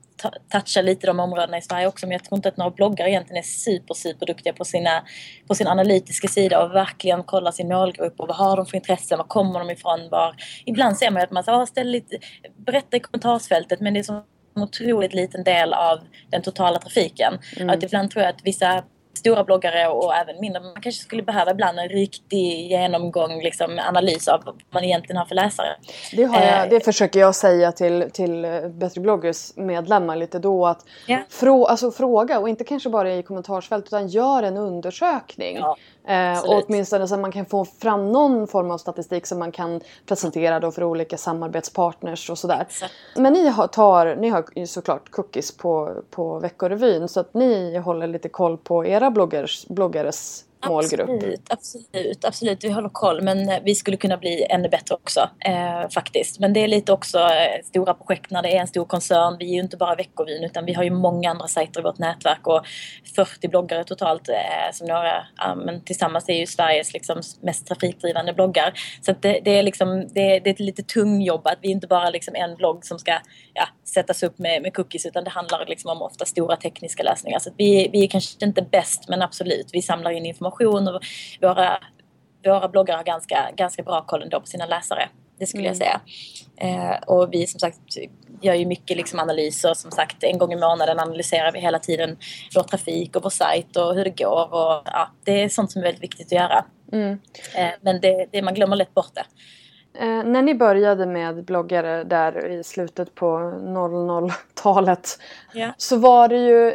toucha 0.52 0.82
lite 0.82 1.06
de 1.06 1.20
områdena 1.20 1.58
i 1.58 1.62
Sverige 1.62 1.86
också 1.86 2.06
men 2.06 2.12
jag 2.12 2.24
tror 2.24 2.36
inte 2.36 2.48
att 2.48 2.56
några 2.56 2.70
bloggare 2.70 3.10
egentligen 3.10 3.38
är 3.38 3.46
super 3.46 3.94
super 3.94 4.26
duktiga 4.26 4.52
på, 4.52 4.64
sina, 4.64 5.02
på 5.48 5.54
sin 5.54 5.66
analytiska 5.66 6.28
sida 6.28 6.64
och 6.64 6.74
verkligen 6.74 7.22
kolla 7.22 7.52
sin 7.52 7.68
målgrupp 7.68 8.20
och 8.20 8.28
vad 8.28 8.36
har 8.36 8.56
de 8.56 8.66
för 8.66 8.76
intressen, 8.76 9.18
var 9.18 9.24
kommer 9.24 9.58
de 9.58 9.70
ifrån, 9.70 10.08
var... 10.10 10.36
Ibland 10.64 10.98
ser 10.98 11.10
man 11.10 11.22
att 11.22 11.30
man 11.30 11.44
säger, 11.44 11.66
ställ 11.66 11.90
lite, 11.90 12.18
berätta 12.66 12.96
i 12.96 13.00
kommentarsfältet 13.00 13.80
men 13.80 13.94
det 13.94 14.00
är 14.00 14.04
så 14.04 14.22
en 14.56 14.62
otroligt 14.62 15.14
liten 15.14 15.44
del 15.44 15.72
av 15.72 16.00
den 16.30 16.42
totala 16.42 16.78
trafiken. 16.78 17.38
Mm. 17.56 17.70
Att 17.70 17.82
ibland 17.82 18.10
tror 18.10 18.24
jag 18.24 18.34
att 18.34 18.40
vissa 18.44 18.84
stora 19.16 19.44
bloggare 19.44 19.88
och 19.88 20.14
även 20.14 20.40
mindre. 20.40 20.62
Man 20.62 20.82
kanske 20.82 21.02
skulle 21.02 21.22
behöva 21.22 21.50
ibland 21.50 21.78
en 21.78 21.88
riktig 21.88 22.70
genomgång, 22.70 23.42
liksom, 23.42 23.78
analys 23.88 24.28
av 24.28 24.42
vad 24.44 24.54
man 24.70 24.84
egentligen 24.84 25.16
har 25.16 25.26
för 25.26 25.34
läsare. 25.34 25.68
Det, 26.12 26.22
jag, 26.22 26.62
eh, 26.62 26.70
det 26.70 26.80
försöker 26.80 27.20
jag 27.20 27.34
säga 27.34 27.72
till, 27.72 28.10
till 28.12 28.46
Bättre 28.70 29.00
bloggers 29.00 29.56
medlemmar 29.56 30.16
lite 30.16 30.38
då. 30.38 30.66
Att 30.66 30.84
yeah. 31.06 31.20
frå, 31.28 31.66
alltså, 31.66 31.90
fråga 31.90 32.38
och 32.38 32.48
inte 32.48 32.64
kanske 32.64 32.88
bara 32.88 33.14
i 33.14 33.22
kommentarsfält 33.22 33.86
utan 33.86 34.08
gör 34.08 34.42
en 34.42 34.56
undersökning. 34.56 35.56
Ja. 35.56 35.76
Eh, 36.06 36.44
och 36.44 36.64
åtminstone 36.66 37.08
så 37.08 37.14
att 37.14 37.20
man 37.20 37.32
kan 37.32 37.46
få 37.46 37.64
fram 37.64 38.12
någon 38.12 38.46
form 38.46 38.70
av 38.70 38.78
statistik 38.78 39.26
som 39.26 39.38
man 39.38 39.52
kan 39.52 39.80
presentera 40.06 40.60
då 40.60 40.70
för 40.70 40.84
olika 40.84 41.16
samarbetspartners 41.16 42.30
och 42.30 42.38
sådär. 42.38 42.60
Exakt. 42.60 42.92
Men 43.16 43.32
ni 43.32 43.48
har, 43.48 43.66
tar, 43.66 44.16
ni 44.16 44.28
har 44.28 44.66
såklart 44.66 45.10
cookies 45.10 45.56
på, 45.56 46.02
på 46.10 46.38
Veckorevyn 46.38 47.08
så 47.08 47.20
att 47.20 47.34
ni 47.34 47.78
håller 47.78 48.06
lite 48.06 48.28
koll 48.28 48.58
på 48.58 48.86
era 48.86 49.10
bloggers, 49.10 49.66
bloggares 49.68 50.45
målgrupp. 50.66 51.10
Absolut, 51.10 51.52
absolut, 51.52 52.24
absolut. 52.24 52.64
Vi 52.64 52.70
håller 52.70 52.88
koll 52.88 53.22
men 53.22 53.48
eh, 53.48 53.58
vi 53.64 53.74
skulle 53.74 53.96
kunna 53.96 54.16
bli 54.16 54.46
ännu 54.50 54.68
bättre 54.68 54.94
också 54.94 55.30
eh, 55.40 55.88
faktiskt. 55.94 56.40
Men 56.40 56.52
det 56.52 56.60
är 56.60 56.68
lite 56.68 56.92
också 56.92 57.18
eh, 57.18 57.62
stora 57.64 57.94
projekt 57.94 58.30
när 58.30 58.42
det 58.42 58.56
är 58.56 58.60
en 58.60 58.66
stor 58.66 58.84
koncern. 58.84 59.36
Vi 59.38 59.44
är 59.44 59.54
ju 59.54 59.60
inte 59.60 59.76
bara 59.76 59.94
Veckovin 59.94 60.44
utan 60.44 60.64
vi 60.64 60.72
har 60.72 60.84
ju 60.84 60.90
många 60.90 61.30
andra 61.30 61.48
sajter 61.48 61.80
i 61.80 61.82
vårt 61.82 61.98
nätverk 61.98 62.46
och 62.46 62.66
40 63.16 63.48
bloggare 63.48 63.84
totalt 63.84 64.28
eh, 64.28 64.34
som 64.72 64.86
några, 64.86 65.16
eh, 65.16 65.56
men 65.64 65.84
tillsammans 65.84 66.28
är 66.28 66.38
ju 66.38 66.46
Sveriges 66.46 66.92
liksom, 66.92 67.22
mest 67.40 67.66
trafikdrivande 67.66 68.32
bloggar. 68.32 68.72
Så 69.00 69.14
det, 69.20 69.40
det, 69.44 69.50
är 69.50 69.62
liksom, 69.62 70.08
det, 70.08 70.38
det, 70.38 70.50
är 70.50 70.54
ett 70.54 70.60
lite 70.60 70.82
tung 70.82 71.22
jobb 71.22 71.46
att 71.46 71.58
vi 71.62 71.68
inte 71.68 71.86
bara 71.86 72.10
liksom 72.10 72.34
en 72.34 72.56
blogg 72.56 72.86
som 72.86 72.98
ska 72.98 73.18
ja, 73.54 73.68
sättas 73.94 74.22
upp 74.22 74.38
med, 74.38 74.62
med 74.62 74.74
cookies 74.74 75.06
utan 75.06 75.24
det 75.24 75.30
handlar 75.30 75.66
liksom 75.66 75.90
om 75.90 76.02
ofta 76.02 76.24
stora 76.24 76.56
tekniska 76.56 77.02
lösningar. 77.02 77.38
Så 77.38 77.50
vi, 77.56 77.88
vi 77.92 78.04
är 78.04 78.08
kanske 78.08 78.46
inte 78.46 78.62
bäst 78.62 79.08
men 79.08 79.22
absolut, 79.22 79.66
vi 79.72 79.82
samlar 79.82 80.10
in 80.10 80.26
information 80.26 80.88
och 80.88 81.02
våra, 81.40 81.78
våra 82.44 82.68
bloggar 82.68 82.96
har 82.96 83.04
ganska, 83.04 83.50
ganska 83.56 83.82
bra 83.82 84.04
koll 84.06 84.22
ändå 84.22 84.40
på 84.40 84.46
sina 84.46 84.66
läsare. 84.66 85.08
Det 85.38 85.46
skulle 85.46 85.68
mm. 85.68 85.68
jag 85.68 85.76
säga. 85.76 86.00
Eh, 86.56 87.02
och 87.06 87.28
vi 87.32 87.46
som 87.46 87.60
sagt 87.60 87.80
gör 88.42 88.54
ju 88.54 88.66
mycket 88.66 88.96
liksom 88.96 89.18
analyser. 89.18 89.74
Som 89.74 89.90
sagt 89.90 90.24
en 90.24 90.38
gång 90.38 90.52
i 90.52 90.56
månaden 90.56 90.98
analyserar 90.98 91.52
vi 91.52 91.60
hela 91.60 91.78
tiden 91.78 92.16
vår 92.54 92.62
trafik 92.62 93.16
och 93.16 93.22
vår 93.22 93.30
sajt 93.30 93.76
och 93.76 93.94
hur 93.94 94.04
det 94.04 94.10
går. 94.10 94.54
Och, 94.54 94.82
ja, 94.84 95.10
det 95.24 95.42
är 95.42 95.48
sånt 95.48 95.72
som 95.72 95.80
är 95.80 95.84
väldigt 95.84 96.02
viktigt 96.02 96.26
att 96.26 96.32
göra. 96.32 96.64
Mm. 96.92 97.18
Eh, 97.54 97.70
men 97.80 98.00
det, 98.00 98.26
det, 98.32 98.42
man 98.42 98.54
glömmer 98.54 98.76
lätt 98.76 98.94
bort 98.94 99.14
det. 99.14 99.24
Eh, 99.98 100.24
när 100.24 100.42
ni 100.42 100.54
började 100.54 101.06
med 101.06 101.44
bloggare 101.44 102.04
där 102.04 102.46
i 102.46 102.64
slutet 102.64 103.14
på 103.14 103.26
00-talet 103.26 105.18
yeah. 105.54 105.72
så 105.76 105.96
var 105.96 106.28
det 106.28 106.38
ju, 106.38 106.74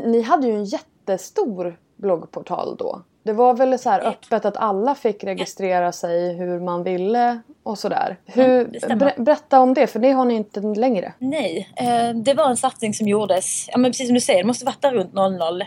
ni 0.00 0.22
hade 0.22 0.46
ju 0.46 0.54
en 0.54 0.64
jättestor 0.64 1.76
bloggportal 1.96 2.76
då. 2.76 3.02
Det 3.22 3.32
var 3.32 3.54
väl 3.54 3.78
så 3.78 3.90
öppet 3.90 4.44
att 4.44 4.56
alla 4.56 4.94
fick 4.94 5.24
registrera 5.24 5.92
sig 5.92 6.34
hur 6.34 6.60
man 6.60 6.82
ville 6.82 7.40
och 7.64 7.78
sådär. 7.78 8.16
Hur, 8.26 8.64
ber, 8.96 9.22
berätta 9.22 9.60
om 9.60 9.74
det, 9.74 9.86
för 9.86 9.98
det 9.98 10.10
har 10.10 10.24
ni 10.24 10.34
inte 10.34 10.60
längre. 10.60 11.12
Nej, 11.18 11.68
eh, 11.76 12.10
det 12.14 12.34
var 12.34 12.50
en 12.50 12.56
satsning 12.56 12.94
som 12.94 13.08
gjordes, 13.08 13.68
ja, 13.68 13.78
men 13.78 13.90
precis 13.90 14.06
som 14.06 14.14
du 14.14 14.20
säger, 14.20 14.38
det 14.42 14.46
måste 14.46 14.64
varit 14.64 14.84
runt 14.84 15.12
00 15.12 15.60
eh, 15.60 15.66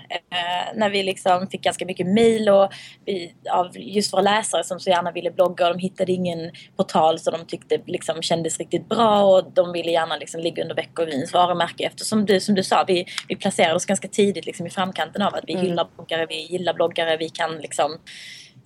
när 0.75 0.89
vi 0.89 1.03
liksom 1.03 1.47
fick 1.47 1.61
ganska 1.61 1.85
mycket 1.85 2.07
mail 2.07 2.49
och 2.49 2.69
vi, 3.05 3.33
av 3.51 3.77
just 3.77 4.13
våra 4.13 4.21
läsare 4.21 4.63
som 4.63 4.79
så 4.79 4.89
gärna 4.89 5.11
ville 5.11 5.31
blogga 5.31 5.67
och 5.67 5.73
de 5.73 5.79
hittade 5.79 6.11
ingen 6.11 6.51
portal 6.75 7.19
som 7.19 7.33
de 7.33 7.45
tyckte 7.45 7.79
liksom 7.85 8.21
kändes 8.21 8.57
riktigt 8.57 8.89
bra 8.89 9.23
och 9.23 9.51
de 9.53 9.71
ville 9.71 9.91
gärna 9.91 10.15
liksom 10.15 10.41
ligga 10.41 10.63
under 10.63 10.75
Veckorevins 10.75 11.33
varumärke 11.33 11.83
eftersom 11.83 12.25
du, 12.25 12.39
som 12.39 12.55
du 12.55 12.63
sa, 12.63 12.83
vi, 12.87 13.05
vi 13.27 13.35
placerade 13.35 13.75
oss 13.75 13.85
ganska 13.85 14.07
tidigt 14.07 14.45
liksom 14.45 14.67
i 14.67 14.69
framkanten 14.69 15.21
av 15.21 15.35
att 15.35 15.43
vi 15.47 15.53
mm. 15.53 15.65
hyllar 15.65 15.87
bloggare, 15.95 16.25
vi 16.25 16.45
gillar 16.45 16.73
bloggare, 16.73 17.17
vi 17.17 17.29
kan 17.29 17.57
liksom 17.57 17.97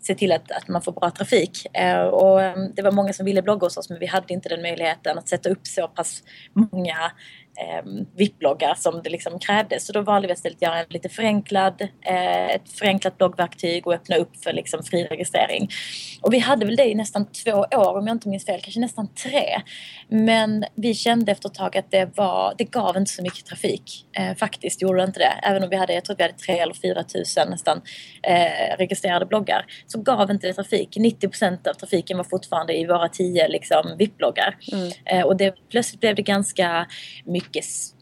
se 0.01 0.15
till 0.15 0.31
att, 0.31 0.51
att 0.51 0.67
man 0.67 0.81
får 0.81 0.91
bra 0.91 1.12
trafik. 1.12 1.67
Eh, 1.74 2.01
och 2.01 2.41
ehm, 2.41 2.74
det 2.75 2.81
var 2.81 2.91
många 2.91 3.13
som 3.13 3.25
ville 3.25 3.41
blogga 3.41 3.65
hos 3.65 3.77
oss 3.77 3.89
men 3.89 4.00
vi 4.00 4.05
hade 4.05 4.34
inte 4.34 4.50
den 4.50 4.62
möjligheten 4.62 5.17
att 5.17 5.29
sätta 5.29 5.50
upp 5.50 5.67
så 5.67 5.88
pass 5.88 6.24
många 6.53 7.12
eh, 7.60 7.86
VIP-bloggar 8.15 8.75
som 8.75 9.01
det 9.03 9.10
liksom 9.10 9.39
krävdes. 9.39 9.86
Så 9.86 9.93
då 9.93 10.01
valde 10.01 10.27
vi 10.27 10.34
istället 10.34 10.55
att 10.55 10.62
göra 10.62 10.79
en 10.79 10.86
lite 10.89 11.10
förenklad, 11.10 11.81
eh, 12.05 12.50
ett 12.50 12.70
förenklat 12.70 13.17
bloggverktyg 13.17 13.88
och 13.88 13.93
öppna 13.93 14.15
upp 14.15 14.43
för 14.43 14.53
liksom 14.53 14.84
fri 14.84 15.03
registrering. 15.03 15.70
Och 16.22 16.34
vi 16.34 16.39
hade 16.39 16.65
väl 16.65 16.75
det 16.75 16.86
i 16.86 16.96
nästan 16.96 17.25
två 17.31 17.51
år 17.51 17.98
om 17.98 18.08
jag 18.08 18.15
inte 18.15 18.29
minns 18.29 18.46
fel, 18.46 18.62
kanske 18.62 18.79
nästan 18.79 19.08
tre. 19.08 19.62
Men 20.08 20.65
vi 20.75 20.93
kände 20.93 21.31
efter 21.31 21.50
ett 21.50 21.55
tag 21.55 21.77
att 21.77 21.91
det, 21.91 22.17
var, 22.17 22.53
det 22.58 22.63
gav 22.63 22.98
inte 22.98 23.12
så 23.12 23.24
mycket 23.24 23.46
trafik. 23.46 24.05
Eh, 24.17 24.36
faktiskt 24.36 24.81
gjorde 24.81 24.98
det 24.98 25.03
inte 25.03 25.20
det. 25.20 25.34
Även 25.43 25.63
om 25.63 25.70
vi 25.70 25.75
hade, 25.75 25.93
jag 25.93 26.05
tror 26.05 26.13
att 26.13 26.20
vi 26.20 26.24
hade 26.24 26.38
tre 26.38 26.60
eller 26.60 26.74
fyra 26.74 27.03
tusen 27.03 27.50
nästan 27.50 27.81
eh, 28.24 28.77
registrerade 28.77 29.25
bloggar 29.25 29.65
så 29.88 30.01
gav 30.01 30.31
inte 30.31 30.48
det 30.48 30.53
trafik. 30.53 30.98
90 30.98 31.27
procent 31.27 31.67
av 31.67 31.74
trafiken 31.74 32.17
var 32.17 32.24
fortfarande 32.24 32.77
i 32.77 32.86
våra 32.86 33.10
tio 33.10 33.48
liksom, 33.48 33.96
VIP-bloggar. 33.98 34.58
Mm. 34.72 34.91
Eh, 35.05 35.25
och 35.25 35.38
det, 35.38 35.55
plötsligt 35.70 36.00
blev 36.00 36.15
det 36.15 36.22
ganska 36.22 36.88
mycket 37.25 37.40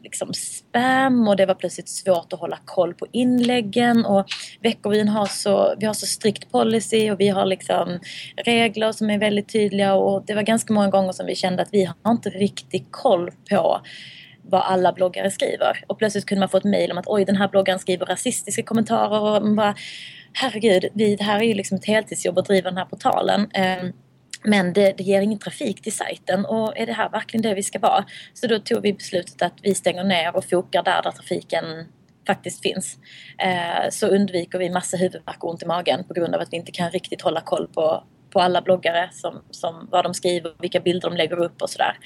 liksom, 0.03 0.33
spam 0.33 1.27
och 1.27 1.35
det 1.35 1.45
var 1.45 1.55
plötsligt 1.55 1.89
svårt 1.89 2.33
att 2.33 2.39
hålla 2.39 2.59
koll 2.65 2.93
på 2.93 3.07
inläggen. 3.11 4.05
Och 4.05 4.25
Veckovin 4.61 5.07
har 5.07 5.25
så, 5.25 5.75
vi 5.79 5.85
har 5.85 5.93
så 5.93 6.05
strikt 6.05 6.51
policy 6.51 7.11
och 7.11 7.19
vi 7.19 7.27
har 7.27 7.45
liksom 7.45 7.99
regler 8.45 8.91
som 8.91 9.09
är 9.09 9.19
väldigt 9.19 9.49
tydliga 9.49 9.93
och 9.93 10.25
det 10.25 10.35
var 10.35 10.41
ganska 10.41 10.73
många 10.73 10.89
gånger 10.89 11.11
som 11.11 11.25
vi 11.25 11.35
kände 11.35 11.61
att 11.61 11.69
vi 11.71 11.89
har 12.03 12.11
inte 12.11 12.29
riktigt 12.29 12.87
koll 12.91 13.31
på 13.49 13.81
vad 14.43 14.61
alla 14.61 14.93
bloggare 14.93 15.31
skriver. 15.31 15.83
Och 15.87 15.97
plötsligt 15.97 16.25
kunde 16.25 16.39
man 16.39 16.49
få 16.49 16.57
ett 16.57 16.63
mejl 16.63 16.91
om 16.91 16.97
att 16.97 17.07
oj 17.07 17.25
den 17.25 17.35
här 17.35 17.47
bloggaren 17.47 17.79
skriver 17.79 18.05
rasistiska 18.05 18.63
kommentarer 18.63 19.19
och 19.19 19.43
man 19.43 19.55
bara 19.55 19.75
herregud, 20.33 20.85
vi, 20.93 21.15
det 21.15 21.23
här 21.23 21.39
är 21.39 21.43
ju 21.43 21.53
liksom 21.53 21.77
ett 21.77 21.85
heltidsjobb 21.85 22.37
att 22.37 22.45
driva 22.45 22.69
den 22.69 22.77
här 22.77 22.85
portalen. 22.85 23.41
Um, 23.41 23.93
men 24.43 24.73
det, 24.73 24.93
det, 24.97 25.03
ger 25.03 25.21
ingen 25.21 25.39
trafik 25.39 25.81
till 25.81 25.95
sajten 25.95 26.45
och 26.45 26.77
är 26.77 26.85
det 26.85 26.93
här 26.93 27.09
verkligen 27.09 27.41
det 27.41 27.53
vi 27.53 27.63
ska 27.63 27.79
vara? 27.79 28.05
Så 28.33 28.47
då 28.47 28.59
tog 28.59 28.81
vi 28.81 28.93
beslutet 28.93 29.41
att 29.41 29.53
vi 29.61 29.75
stänger 29.75 30.03
ner 30.03 30.35
och 30.35 30.45
fokar 30.45 30.83
där, 30.83 31.01
där 31.03 31.11
trafiken 31.11 31.65
faktiskt 32.27 32.61
finns. 32.61 32.97
Eh, 33.37 33.89
så 33.89 34.07
undviker 34.07 34.59
vi 34.59 34.69
massa 34.69 34.97
huvudvärk 34.97 35.43
och 35.43 35.49
ont 35.49 35.63
i 35.63 35.65
magen 35.65 36.03
på 36.03 36.13
grund 36.13 36.35
av 36.35 36.41
att 36.41 36.53
vi 36.53 36.57
inte 36.57 36.71
kan 36.71 36.91
riktigt 36.91 37.21
hålla 37.21 37.41
koll 37.41 37.67
på, 37.67 38.03
på 38.29 38.39
alla 38.39 38.61
bloggare, 38.61 39.09
som, 39.11 39.41
som 39.51 39.87
vad 39.91 40.05
de 40.05 40.13
skriver, 40.13 40.53
vilka 40.59 40.79
bilder 40.79 41.09
de 41.09 41.17
lägger 41.17 41.43
upp 41.43 41.61
och 41.61 41.69
sådär. 41.69 41.97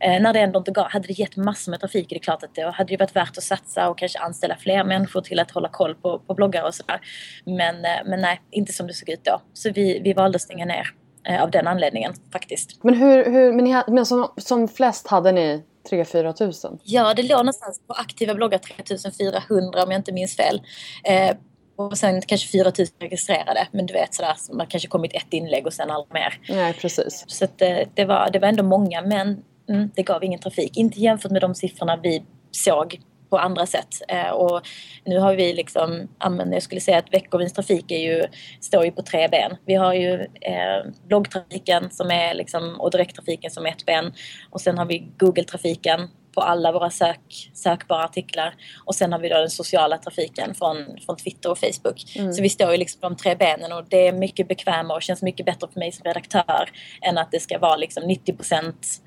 Eh, 0.00 0.22
när 0.22 0.32
det 0.32 0.40
ändå 0.40 0.58
inte 0.58 0.70
gav, 0.70 0.90
hade 0.90 1.06
det 1.06 1.18
gett 1.18 1.36
massor 1.36 1.70
med 1.70 1.80
trafik 1.80 2.12
är 2.12 2.16
det 2.16 2.20
klart 2.20 2.42
att 2.42 2.54
det 2.54 2.70
hade 2.70 2.92
ju 2.92 2.96
varit 2.96 3.16
värt 3.16 3.38
att 3.38 3.44
satsa 3.44 3.88
och 3.90 3.98
kanske 3.98 4.18
anställa 4.18 4.56
fler 4.56 4.84
människor 4.84 5.20
till 5.20 5.38
att 5.38 5.50
hålla 5.50 5.68
koll 5.68 5.94
på, 5.94 6.18
på 6.18 6.34
bloggare 6.34 6.66
och 6.66 6.74
sådär. 6.74 7.00
Men, 7.44 7.84
eh, 7.84 8.00
men 8.06 8.20
nej, 8.20 8.40
inte 8.50 8.72
som 8.72 8.86
det 8.86 8.94
såg 8.94 9.08
ut 9.08 9.24
då. 9.24 9.42
Så 9.52 9.70
vi, 9.70 10.00
vi 10.04 10.12
valde 10.12 10.36
att 10.36 10.42
stänga 10.42 10.64
ner 10.64 10.90
eh, 11.28 11.42
av 11.42 11.50
den 11.50 11.66
anledningen 11.66 12.14
faktiskt. 12.32 12.84
Men, 12.84 12.94
hur, 12.94 13.24
hur, 13.24 13.52
men, 13.52 13.64
ni, 13.64 13.82
men 13.88 14.06
som, 14.06 14.28
som 14.36 14.68
flest 14.68 15.06
hade 15.06 15.32
ni 15.32 15.62
3-4 15.90 16.32
tusen? 16.32 16.78
Ja, 16.82 17.14
det 17.14 17.22
låg 17.22 17.38
någonstans 17.38 17.80
på 17.86 17.94
aktiva 17.94 18.34
bloggar 18.34 18.58
3400 18.58 19.84
om 19.84 19.90
jag 19.90 19.98
inte 19.98 20.12
minns 20.12 20.36
fel. 20.36 20.62
Eh, 21.04 21.36
och 21.76 21.98
sen 21.98 22.22
kanske 22.22 22.48
4000 22.48 22.96
registrerade. 23.00 23.68
Men 23.72 23.86
du 23.86 23.92
vet 23.92 24.14
sådär, 24.14 24.36
man 24.52 24.66
kanske 24.66 24.88
kommit 24.88 25.14
ett 25.14 25.32
inlägg 25.32 25.66
och 25.66 25.72
sen 25.72 25.90
aldrig 25.90 26.12
mer. 26.12 26.40
Nej, 26.48 26.72
precis. 26.72 27.24
Så 27.26 27.44
att, 27.44 27.62
eh, 27.62 27.78
det, 27.94 28.04
var, 28.04 28.30
det 28.30 28.38
var 28.38 28.48
ändå 28.48 28.62
många 28.62 29.02
men 29.02 29.42
mm, 29.68 29.90
det 29.94 30.02
gav 30.02 30.24
ingen 30.24 30.40
trafik. 30.40 30.76
Inte 30.76 31.00
jämfört 31.00 31.32
med 31.32 31.40
de 31.40 31.54
siffrorna 31.54 31.96
vi 32.02 32.22
såg 32.50 33.00
på 33.34 33.38
andra 33.38 33.66
sätt. 33.66 33.94
Eh, 34.08 34.30
och 34.30 34.60
nu 35.04 35.18
har 35.18 35.34
vi 35.34 35.52
liksom, 35.52 36.08
jag 36.52 36.62
skulle 36.62 36.80
säga 36.80 36.98
att 36.98 37.12
Veckovins 37.12 37.52
trafik 37.52 37.90
är 37.90 37.98
ju, 37.98 38.22
står 38.60 38.84
ju 38.84 38.90
på 38.90 39.02
tre 39.02 39.28
ben. 39.28 39.56
Vi 39.66 39.74
har 39.74 39.94
ju 39.94 40.12
eh, 40.22 40.90
bloggtrafiken 41.08 41.90
som 41.90 42.10
är 42.10 42.34
liksom, 42.34 42.80
och 42.80 42.90
direkttrafiken 42.90 43.50
som 43.50 43.66
är 43.66 43.70
ett 43.70 43.86
ben. 43.86 44.12
Och 44.50 44.60
sen 44.60 44.78
har 44.78 44.86
vi 44.86 44.98
Google-trafiken 45.18 46.08
på 46.34 46.40
alla 46.40 46.72
våra 46.72 46.90
sök, 46.90 47.50
sökbara 47.54 48.04
artiklar. 48.04 48.54
Och 48.84 48.94
sen 48.94 49.12
har 49.12 49.18
vi 49.18 49.28
då 49.28 49.38
den 49.38 49.50
sociala 49.50 49.98
trafiken 49.98 50.54
från, 50.54 50.76
från 51.06 51.16
Twitter 51.16 51.50
och 51.50 51.58
Facebook. 51.58 52.16
Mm. 52.16 52.32
Så 52.32 52.42
vi 52.42 52.48
står 52.48 52.70
ju 52.72 52.76
liksom 52.76 53.00
på 53.00 53.08
de 53.08 53.16
tre 53.16 53.34
benen 53.34 53.72
och 53.72 53.84
det 53.88 54.08
är 54.08 54.12
mycket 54.12 54.48
bekvämare 54.48 54.96
och 54.96 55.02
känns 55.02 55.22
mycket 55.22 55.46
bättre 55.46 55.68
för 55.72 55.80
mig 55.80 55.92
som 55.92 56.04
redaktör 56.04 56.70
än 57.02 57.18
att 57.18 57.30
det 57.30 57.40
ska 57.40 57.58
vara 57.58 57.76
liksom 57.76 58.02
90 58.06 58.36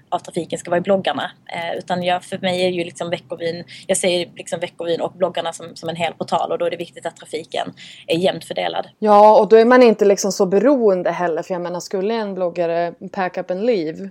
av 0.10 0.20
trafiken 0.20 0.60
ska 0.60 0.72
vara 0.72 0.78
i 0.78 0.82
bloggarna. 0.82 1.32
Eh, 1.54 1.78
utan 1.78 2.04
jag, 2.04 2.24
för 2.24 2.38
mig 2.38 2.66
är 2.66 2.70
ju 2.70 2.84
liksom 2.84 3.10
Veckovin, 3.10 3.64
jag 3.88 3.98
ser 3.98 4.30
liksom 4.36 4.60
Veckovin 4.60 5.02
och 5.02 5.12
bloggarna 5.12 5.54
som, 5.54 5.76
som 5.76 5.90
en 5.90 5.96
hel 5.96 6.14
portal 6.14 6.52
och 6.52 6.58
då 6.58 6.66
är 6.66 6.72
det 6.72 6.78
viktigt 6.78 7.06
att 7.06 7.16
trafiken 7.16 7.74
är 8.08 8.18
jämnt 8.18 8.46
fördelad. 8.46 8.88
Ja, 9.00 9.40
och 9.40 9.50
då 9.50 9.56
är 9.56 9.66
man 9.66 9.84
inte 9.84 10.06
liksom 10.06 10.32
så 10.32 10.46
beroende 10.46 11.12
heller. 11.12 11.44
För 11.44 11.54
jag 11.54 11.62
menar, 11.62 11.80
skulle 11.80 12.14
en 12.14 12.36
bloggare 12.36 12.94
pack 13.12 13.38
up 13.38 13.52
and 13.52 13.66
leave 13.66 14.10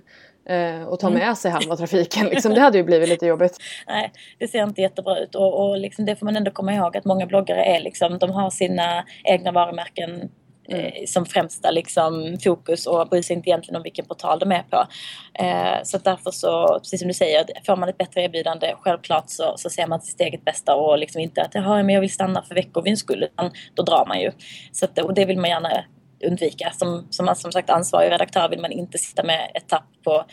eh, 0.49 0.83
och 0.83 0.99
ta 0.99 1.07
mm. 1.07 1.19
med 1.19 1.37
sig 1.37 1.51
halva 1.51 1.75
trafiken. 1.75 2.27
Liksom, 2.27 2.53
det 2.53 2.61
hade 2.61 2.77
ju 2.77 2.83
blivit 2.83 3.09
lite 3.09 3.25
jobbigt. 3.25 3.57
Nej, 3.87 4.11
det 4.37 4.47
ser 4.47 4.63
inte 4.63 4.81
jättebra 4.81 5.19
ut 5.19 5.35
och, 5.35 5.69
och 5.69 5.77
liksom, 5.77 6.05
det 6.05 6.15
får 6.15 6.25
man 6.25 6.35
ändå 6.35 6.51
komma 6.51 6.73
ihåg 6.73 6.97
att 6.97 7.05
många 7.05 7.25
bloggare 7.25 7.63
är 7.63 7.79
liksom, 7.79 8.17
de 8.17 8.31
har 8.31 8.49
sina 8.49 9.05
egna 9.23 9.51
varumärken 9.51 10.29
Eh, 10.69 11.05
som 11.05 11.25
främsta 11.25 11.71
liksom, 11.71 12.37
fokus 12.43 12.85
och 12.87 13.09
bryr 13.09 13.21
sig 13.21 13.35
inte 13.35 13.49
egentligen 13.49 13.75
om 13.75 13.83
vilken 13.83 14.05
portal 14.05 14.39
de 14.39 14.51
är 14.51 14.63
på. 14.63 14.87
Eh, 15.33 15.83
så 15.83 15.97
därför 15.97 16.31
så, 16.31 16.79
precis 16.79 16.99
som 16.99 17.07
du 17.07 17.13
säger, 17.13 17.45
får 17.65 17.75
man 17.75 17.89
ett 17.89 17.97
bättre 17.97 18.21
erbjudande, 18.21 18.75
självklart 18.81 19.23
så, 19.27 19.53
så 19.57 19.69
ser 19.69 19.87
man 19.87 20.01
sitt 20.01 20.21
eget 20.21 20.45
bästa 20.45 20.75
och 20.75 20.97
liksom 20.97 21.21
inte 21.21 21.41
att 21.41 21.53
men 21.53 21.89
jag 21.89 22.01
vill 22.01 22.13
stanna 22.13 22.43
för 22.43 22.55
veckovins 22.55 22.99
skull, 22.99 23.23
utan 23.23 23.51
då 23.73 23.83
drar 23.83 24.05
man 24.07 24.21
ju. 24.21 24.31
Så 24.71 24.85
att, 24.85 24.99
och 24.99 25.13
det 25.13 25.25
vill 25.25 25.39
man 25.39 25.49
gärna 25.49 25.83
undvika. 26.25 26.71
Som, 26.71 27.07
som, 27.09 27.35
som 27.35 27.51
sagt 27.51 27.69
ansvarig 27.69 28.11
redaktör 28.11 28.49
vill 28.49 28.61
man 28.61 28.71
inte 28.71 28.97
sitta 28.97 29.23
med 29.23 29.51
ett 29.53 29.67
tapp 29.67 29.87
på 30.03 30.25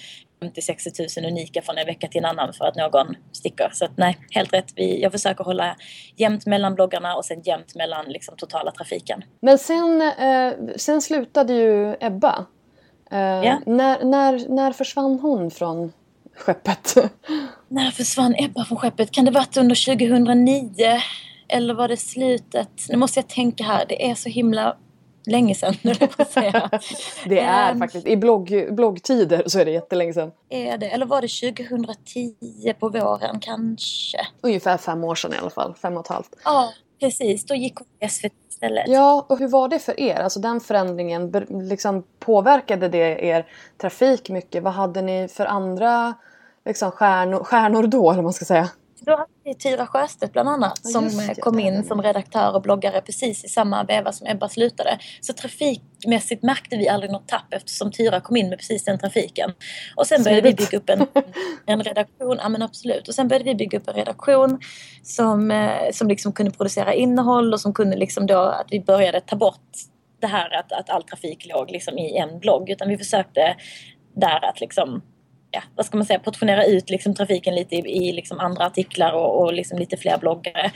50-60 0.52 1.20
000 1.20 1.33
unika 1.33 1.62
från 1.62 1.78
en 1.78 1.87
vecka 1.87 2.09
till 2.09 2.18
en 2.18 2.24
annan 2.24 2.52
för 2.52 2.64
att 2.64 2.76
någon 2.76 3.14
sticker. 3.33 3.70
Så 3.72 3.85
att, 3.85 3.96
nej, 3.96 4.18
helt 4.30 4.52
rätt. 4.52 4.72
Vi, 4.76 5.02
jag 5.02 5.12
försöker 5.12 5.44
hålla 5.44 5.76
jämnt 6.16 6.46
mellan 6.46 6.74
bloggarna 6.74 7.16
och 7.16 7.24
sen 7.24 7.42
jämnt 7.44 7.74
mellan 7.74 8.04
liksom, 8.07 8.37
totala 8.37 8.70
trafiken. 8.70 9.24
Men 9.40 9.59
sen, 9.59 10.02
eh, 10.02 10.52
sen 10.76 11.02
slutade 11.02 11.52
ju 11.52 11.96
Ebba. 12.00 12.46
Eh, 13.11 13.18
ja. 13.18 13.61
när, 13.66 14.04
när, 14.04 14.48
när 14.48 14.72
försvann 14.72 15.18
hon 15.18 15.50
från 15.50 15.92
skeppet? 16.37 16.94
när 17.68 17.90
försvann 17.90 18.35
Ebba 18.38 18.64
från 18.64 18.78
skeppet? 18.78 19.11
Kan 19.11 19.24
det 19.24 19.30
varit 19.30 19.57
under 19.57 19.87
2009? 19.87 21.00
Eller 21.48 21.74
var 21.74 21.88
det 21.88 21.96
slutet? 21.96 22.68
Nu 22.88 22.96
måste 22.96 23.18
jag 23.18 23.28
tänka 23.28 23.64
här. 23.64 23.87
Det 23.88 24.11
är 24.11 24.14
så 24.14 24.28
himla 24.28 24.76
länge 25.26 25.54
sedan, 25.54 25.74
jag 25.82 26.26
säga. 26.26 26.70
det 27.24 27.40
är 27.40 27.72
um, 27.72 27.78
faktiskt, 27.78 28.06
i 28.06 28.16
blogg, 28.16 28.66
bloggtider 28.70 29.42
så 29.46 29.58
är 29.58 29.64
det 29.64 29.70
jättelänge 29.70 30.12
sedan. 30.12 30.32
Är 30.48 30.78
det, 30.78 30.87
eller 30.87 31.06
var 31.06 31.22
det 31.22 31.54
2010 31.54 32.72
på 32.78 32.88
våren 32.88 33.40
kanske? 33.40 34.18
Ungefär 34.40 34.76
fem 34.76 35.04
år 35.04 35.14
sedan 35.14 35.32
i 35.32 35.37
alla 35.37 35.50
fall, 35.50 35.74
fem 35.74 35.96
och 35.96 36.04
ett 36.04 36.08
halvt. 36.08 36.37
Ja, 36.44 36.72
precis. 37.00 37.46
Då 37.46 37.54
gick 37.54 37.76
hon 37.76 37.87
till 38.00 38.10
SVT 38.10 38.32
istället. 38.48 38.88
Ja, 38.88 39.26
och 39.28 39.38
hur 39.38 39.48
var 39.48 39.68
det 39.68 39.78
för 39.78 40.00
er? 40.00 40.16
Alltså 40.16 40.40
den 40.40 40.60
förändringen, 40.60 41.30
liksom, 41.50 42.04
påverkade 42.18 42.88
det 42.88 43.24
er 43.24 43.46
trafik 43.80 44.30
mycket? 44.30 44.62
Vad 44.62 44.72
hade 44.72 45.02
ni 45.02 45.28
för 45.28 45.46
andra 45.46 46.14
liksom, 46.64 46.90
stjärnor, 46.90 47.44
stjärnor 47.44 47.87
då, 47.87 48.10
eller 48.10 48.22
man 48.22 48.32
ska 48.32 48.44
säga? 48.44 48.68
Då 49.06 49.12
hade 49.12 49.30
vi 49.44 49.54
Tyra 49.54 49.86
Sjöstedt 49.86 50.32
bland 50.32 50.48
annat 50.48 50.86
som 50.86 51.08
det, 51.08 51.40
kom 51.40 51.58
in 51.58 51.84
som 51.84 52.02
redaktör 52.02 52.54
och 52.54 52.62
bloggare 52.62 53.00
precis 53.00 53.44
i 53.44 53.48
samma 53.48 53.84
veva 53.84 54.12
som 54.12 54.26
Ebba 54.26 54.48
slutade. 54.48 54.98
Så 55.20 55.32
trafikmässigt 55.32 56.42
märkte 56.42 56.76
vi 56.76 56.88
aldrig 56.88 57.12
något 57.12 57.28
tapp 57.28 57.54
eftersom 57.54 57.92
Tyra 57.92 58.20
kom 58.20 58.36
in 58.36 58.48
med 58.48 58.58
precis 58.58 58.84
den 58.84 58.98
trafiken. 58.98 59.52
Och 59.96 60.06
sen 60.06 60.22
började 60.22 60.48
vi 60.48 60.54
bygga 60.54 60.78
upp 60.78 60.90
en, 60.90 61.06
en 61.66 61.82
redaktion, 61.82 62.38
ja 62.42 62.48
men 62.48 62.62
absolut. 62.62 63.08
Och 63.08 63.14
sen 63.14 63.28
började 63.28 63.44
vi 63.44 63.54
bygga 63.54 63.78
upp 63.78 63.88
en 63.88 63.94
redaktion 63.94 64.60
som, 65.02 65.50
eh, 65.50 65.90
som 65.92 66.08
liksom 66.08 66.32
kunde 66.32 66.52
producera 66.52 66.94
innehåll 66.94 67.52
och 67.52 67.60
som 67.60 67.74
kunde 67.74 67.96
liksom 67.96 68.26
då 68.26 68.38
att 68.38 68.66
vi 68.70 68.80
började 68.80 69.20
ta 69.20 69.36
bort 69.36 69.70
det 70.20 70.26
här 70.26 70.58
att, 70.58 70.72
att 70.72 70.90
all 70.90 71.02
trafik 71.02 71.46
låg 71.46 71.70
liksom 71.70 71.98
i 71.98 72.16
en 72.16 72.38
blogg 72.38 72.70
utan 72.70 72.88
vi 72.88 72.98
försökte 72.98 73.56
där 74.14 74.44
att 74.44 74.60
liksom 74.60 75.02
ja, 75.54 75.62
vad 75.74 75.86
ska 75.86 75.96
man 75.96 76.06
säga, 76.06 76.18
portionera 76.18 76.64
ut 76.64 76.90
liksom 76.90 77.14
trafiken 77.14 77.54
lite 77.54 77.74
i, 77.74 77.78
i 77.78 78.12
liksom 78.12 78.40
andra 78.40 78.66
artiklar 78.66 79.12
och, 79.12 79.42
och 79.42 79.52
liksom 79.52 79.78
lite 79.78 79.96
fler 79.96 80.18
bloggare. 80.18 80.70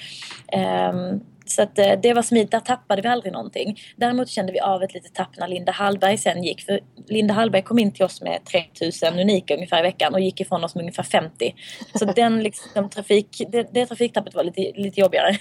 Um, 0.93 1.21
så 1.51 1.63
att 1.63 1.79
eh, 1.79 1.93
det 2.03 2.15
var 2.15 2.23
smidigt, 2.23 2.51
där 2.51 2.61
tappade 2.61 3.03
vi 3.03 3.09
aldrig 3.09 3.33
någonting. 3.33 3.79
Däremot 3.97 4.29
kände 4.29 4.53
vi 4.53 4.61
av 4.61 4.83
ett 4.83 4.95
litet 4.95 5.15
tapp 5.15 5.39
när 5.39 5.49
Linda 5.49 5.73
Hallberg 5.73 6.19
sen 6.19 6.43
gick. 6.43 6.61
För 6.61 6.81
Linda 7.07 7.35
Hallberg 7.35 7.63
kom 7.63 7.79
in 7.79 7.93
till 7.93 8.05
oss 8.05 8.23
med 8.23 8.45
3000 8.45 9.19
unika 9.19 9.55
ungefär 9.55 9.79
i 9.79 9.83
veckan 9.83 10.15
och 10.15 10.21
gick 10.21 10.41
ifrån 10.41 10.65
oss 10.65 10.75
med 10.75 10.83
ungefär 10.83 11.03
50. 11.03 11.55
Så 11.95 12.05
den 12.17 12.43
liksom, 12.43 12.91
trafik, 12.91 13.43
det, 13.49 13.69
det 13.73 13.87
trafiktappet 13.87 14.35
var 14.35 14.45
lite, 14.45 14.73
lite 14.75 15.01
jobbigare. 15.01 15.39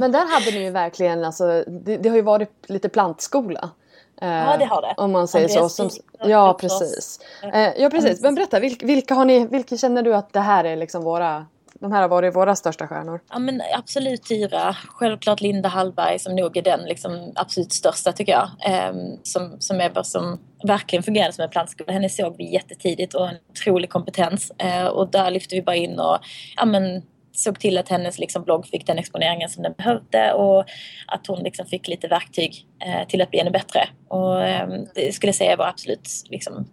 Men 0.00 0.12
där 0.12 0.34
hade 0.34 0.58
ni 0.58 0.64
ju 0.64 0.70
verkligen, 0.70 1.24
alltså, 1.24 1.64
det, 1.66 1.96
det 1.96 2.08
har 2.08 2.16
ju 2.16 2.22
varit 2.22 2.50
lite 2.68 2.88
plantskola. 2.88 3.70
Ja 4.22 4.56
det 4.58 4.64
har 4.64 4.82
det. 4.82 4.94
Om 4.96 5.12
man 5.12 5.28
säger 5.28 5.48
Andreas 5.48 5.76
så. 5.76 5.88
Som, 5.88 6.02
ja 6.24 6.56
precis. 6.60 7.20
Eh, 7.54 7.68
ja 7.76 7.90
precis. 7.90 8.22
Men 8.22 8.34
berätta, 8.34 8.60
vilka, 8.60 8.86
vilka, 8.86 9.14
har 9.14 9.24
ni, 9.24 9.46
vilka 9.46 9.76
känner 9.76 10.02
du 10.02 10.14
att 10.14 10.32
det 10.32 10.40
här 10.40 10.64
är 10.64 10.76
liksom 10.76 11.02
våra 11.02 11.46
de 11.82 11.92
här 11.92 12.00
har 12.00 12.08
varit 12.08 12.36
våra 12.36 12.56
största 12.56 12.86
stjärnor. 12.86 13.20
Ja 13.30 13.38
men 13.38 13.62
absolut 13.78 14.22
Tyra. 14.28 14.76
Självklart 14.88 15.40
Linda 15.40 15.68
Hallberg 15.68 16.18
som 16.18 16.34
nog 16.34 16.56
är 16.56 16.62
den 16.62 16.80
liksom 16.80 17.32
absolut 17.34 17.72
största 17.72 18.12
tycker 18.12 18.32
jag. 18.32 18.48
Eh, 18.66 18.94
som, 19.22 19.56
som 19.58 19.80
är 19.80 20.02
som 20.02 20.38
verkligen 20.64 21.02
fungerade 21.02 21.32
som 21.32 21.44
en 21.44 21.50
plantskola. 21.50 21.92
Henne 21.92 22.08
såg 22.08 22.36
vi 22.36 22.52
jättetidigt 22.52 23.14
och 23.14 23.28
en 23.28 23.36
otrolig 23.50 23.90
kompetens. 23.90 24.52
Eh, 24.58 24.86
och 24.86 25.10
där 25.10 25.30
lyfte 25.30 25.54
vi 25.54 25.62
bara 25.62 25.76
in 25.76 25.98
och 25.98 26.18
ja, 26.56 26.64
men, 26.64 27.02
såg 27.32 27.60
till 27.60 27.78
att 27.78 27.88
hennes 27.88 28.18
liksom, 28.18 28.44
blogg 28.44 28.66
fick 28.66 28.86
den 28.86 28.98
exponeringen 28.98 29.48
som 29.48 29.62
den 29.62 29.72
behövde 29.72 30.32
och 30.32 30.64
att 31.06 31.26
hon 31.26 31.42
liksom, 31.42 31.66
fick 31.66 31.88
lite 31.88 32.08
verktyg 32.08 32.66
eh, 32.84 33.08
till 33.08 33.22
att 33.22 33.30
bli 33.30 33.40
ännu 33.40 33.50
bättre. 33.50 33.88
Och 34.08 34.44
eh, 34.44 34.68
det 34.94 35.12
skulle 35.12 35.28
jag 35.28 35.34
säga 35.34 35.56
var 35.56 35.66
absolut 35.66 36.08
liksom, 36.30 36.66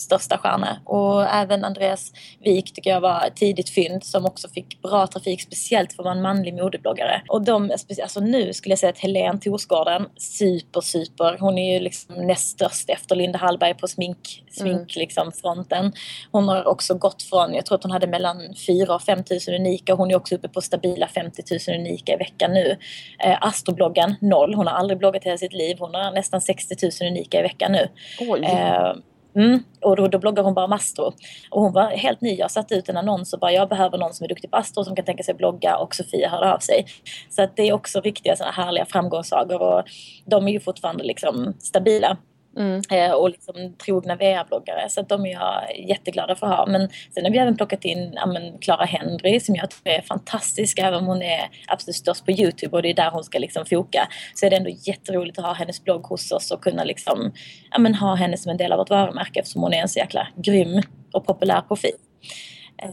största 0.00 0.38
stjärna. 0.38 0.80
Och 0.84 1.24
även 1.24 1.64
Andreas 1.64 2.12
Wik 2.44 2.74
tycker 2.74 2.90
jag 2.90 3.00
var 3.00 3.26
ett 3.26 3.36
tidigt 3.36 3.70
fynd 3.70 4.04
som 4.04 4.26
också 4.26 4.48
fick 4.48 4.82
bra 4.82 5.06
trafik, 5.06 5.42
speciellt 5.42 5.92
för 5.92 6.02
att 6.02 6.04
vara 6.04 6.14
en 6.14 6.22
manlig 6.22 6.54
modebloggare. 6.54 7.22
Och 7.28 7.42
de, 7.42 7.70
alltså 8.02 8.20
nu 8.20 8.52
skulle 8.52 8.72
jag 8.72 8.78
säga 8.78 8.90
att 8.90 8.98
Helene 8.98 9.38
Torsgården, 9.38 10.06
super, 10.16 10.80
super. 10.80 11.36
Hon 11.40 11.58
är 11.58 11.74
ju 11.74 11.80
liksom 11.80 12.14
näst 12.14 12.48
störst 12.48 12.90
efter 12.90 13.16
Linda 13.16 13.38
Hallberg 13.38 13.74
på 13.74 13.88
smink, 13.88 14.44
smink 14.50 14.74
mm. 14.74 14.86
liksom, 14.96 15.32
fronten. 15.32 15.92
Hon 16.32 16.48
har 16.48 16.68
också 16.68 16.94
gått 16.94 17.22
från, 17.22 17.54
jag 17.54 17.66
tror 17.66 17.78
att 17.78 17.82
hon 17.82 17.92
hade 17.92 18.06
mellan 18.06 18.54
4 18.66 18.94
och 18.94 19.02
5 19.02 19.18
000 19.48 19.56
unika. 19.60 19.94
Hon 19.94 20.10
är 20.10 20.16
också 20.16 20.34
uppe 20.34 20.48
på 20.48 20.60
stabila 20.60 21.08
50 21.08 21.42
000 21.68 21.78
unika 21.78 22.12
i 22.12 22.16
veckan 22.16 22.52
nu. 22.52 22.76
Eh, 23.24 23.36
Astrobloggen, 23.40 24.14
noll. 24.20 24.54
Hon 24.54 24.66
har 24.66 24.74
aldrig 24.74 24.98
bloggat 24.98 25.24
hela 25.24 25.38
sitt 25.38 25.52
liv. 25.52 25.76
Hon 25.80 25.94
har 25.94 26.12
nästan 26.12 26.40
60 26.40 26.74
000 27.00 27.10
unika 27.10 27.38
i 27.38 27.42
veckan 27.42 27.72
nu. 27.72 27.88
Oj. 28.20 28.44
Eh, 28.44 28.92
Mm. 29.36 29.62
Och 29.80 29.96
då, 29.96 30.08
då 30.08 30.18
bloggar 30.18 30.42
hon 30.42 30.54
bara 30.54 30.64
om 30.64 30.72
Astro. 30.72 31.12
Och 31.50 31.62
hon 31.62 31.72
var 31.72 31.90
helt 31.90 32.20
ny. 32.20 32.34
Jag 32.34 32.50
satte 32.50 32.74
ut 32.74 32.88
en 32.88 32.96
annons 32.96 33.32
och 33.32 33.40
bara 33.40 33.52
jag 33.52 33.68
behöver 33.68 33.98
någon 33.98 34.14
som 34.14 34.24
är 34.24 34.28
duktig 34.28 34.50
på 34.50 34.56
Astro 34.56 34.84
som 34.84 34.96
kan 34.96 35.04
tänka 35.04 35.22
sig 35.22 35.34
blogga 35.34 35.76
och 35.76 35.94
Sofia 35.94 36.28
hörde 36.28 36.54
av 36.54 36.58
sig. 36.58 36.86
Så 37.30 37.42
att 37.42 37.56
det 37.56 37.68
är 37.68 37.72
också 37.72 38.00
riktiga 38.00 38.36
sådana 38.36 38.52
härliga 38.52 38.84
framgångssagor 38.84 39.62
och 39.62 39.84
de 40.24 40.48
är 40.48 40.52
ju 40.52 40.60
fortfarande 40.60 41.04
liksom 41.04 41.54
stabila. 41.58 42.16
Mm. 42.58 42.82
Eh, 42.90 43.10
och 43.12 43.30
liksom 43.30 43.74
trogna 43.84 44.16
VR-bloggare. 44.16 44.88
Så 44.88 45.02
de 45.02 45.26
är 45.26 45.32
jag 45.32 45.78
jätteglada 45.88 46.34
för 46.34 46.46
att 46.46 46.56
ha. 46.56 46.66
Men 46.66 46.88
sen 47.14 47.24
har 47.24 47.30
vi 47.30 47.38
även 47.38 47.56
plockat 47.56 47.84
in 47.84 48.18
Clara 48.60 48.84
Henry 48.84 49.40
som 49.40 49.54
jag 49.54 49.70
tror 49.70 49.94
är 49.94 50.02
fantastisk. 50.02 50.78
Även 50.78 50.94
om 50.94 51.06
hon 51.06 51.22
är 51.22 51.50
absolut 51.66 51.96
störst 51.96 52.24
på 52.24 52.30
Youtube 52.30 52.76
och 52.76 52.82
det 52.82 52.90
är 52.90 52.94
där 52.94 53.10
hon 53.10 53.24
ska 53.24 53.38
liksom 53.38 53.66
foka. 53.66 54.08
Så 54.34 54.46
är 54.46 54.50
det 54.50 54.56
ändå 54.56 54.70
jätteroligt 54.70 55.38
att 55.38 55.44
ha 55.44 55.52
hennes 55.52 55.84
blogg 55.84 56.02
hos 56.02 56.32
oss 56.32 56.50
och 56.50 56.62
kunna 56.62 56.84
liksom, 56.84 57.32
ja, 57.70 57.92
ha 58.00 58.14
henne 58.14 58.36
som 58.36 58.50
en 58.50 58.56
del 58.56 58.72
av 58.72 58.78
vårt 58.78 58.90
varumärke 58.90 59.40
eftersom 59.40 59.62
hon 59.62 59.72
är 59.72 59.82
en 59.82 59.88
så 59.88 59.98
jäkla 59.98 60.28
grym 60.36 60.82
och 61.12 61.26
populär 61.26 61.60
profil. 61.60 61.92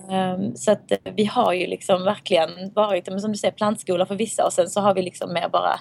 Um, 0.10 0.56
så 0.56 0.72
att 0.72 0.92
eh, 0.92 0.98
vi 1.16 1.26
har 1.26 1.54
ju 1.54 1.68
liksom 1.68 2.04
verkligen 2.04 2.50
varit, 2.74 3.22
som 3.22 3.32
du 3.32 3.38
säger, 3.38 3.52
plantskola 3.52 4.06
för 4.06 4.16
vissa 4.16 4.46
och 4.46 4.54
sen 4.54 4.70
så 4.70 4.82
har 4.82 4.94
vi 4.94 5.02
liksom 5.02 5.34
mer 5.34 5.50
bara 5.50 5.80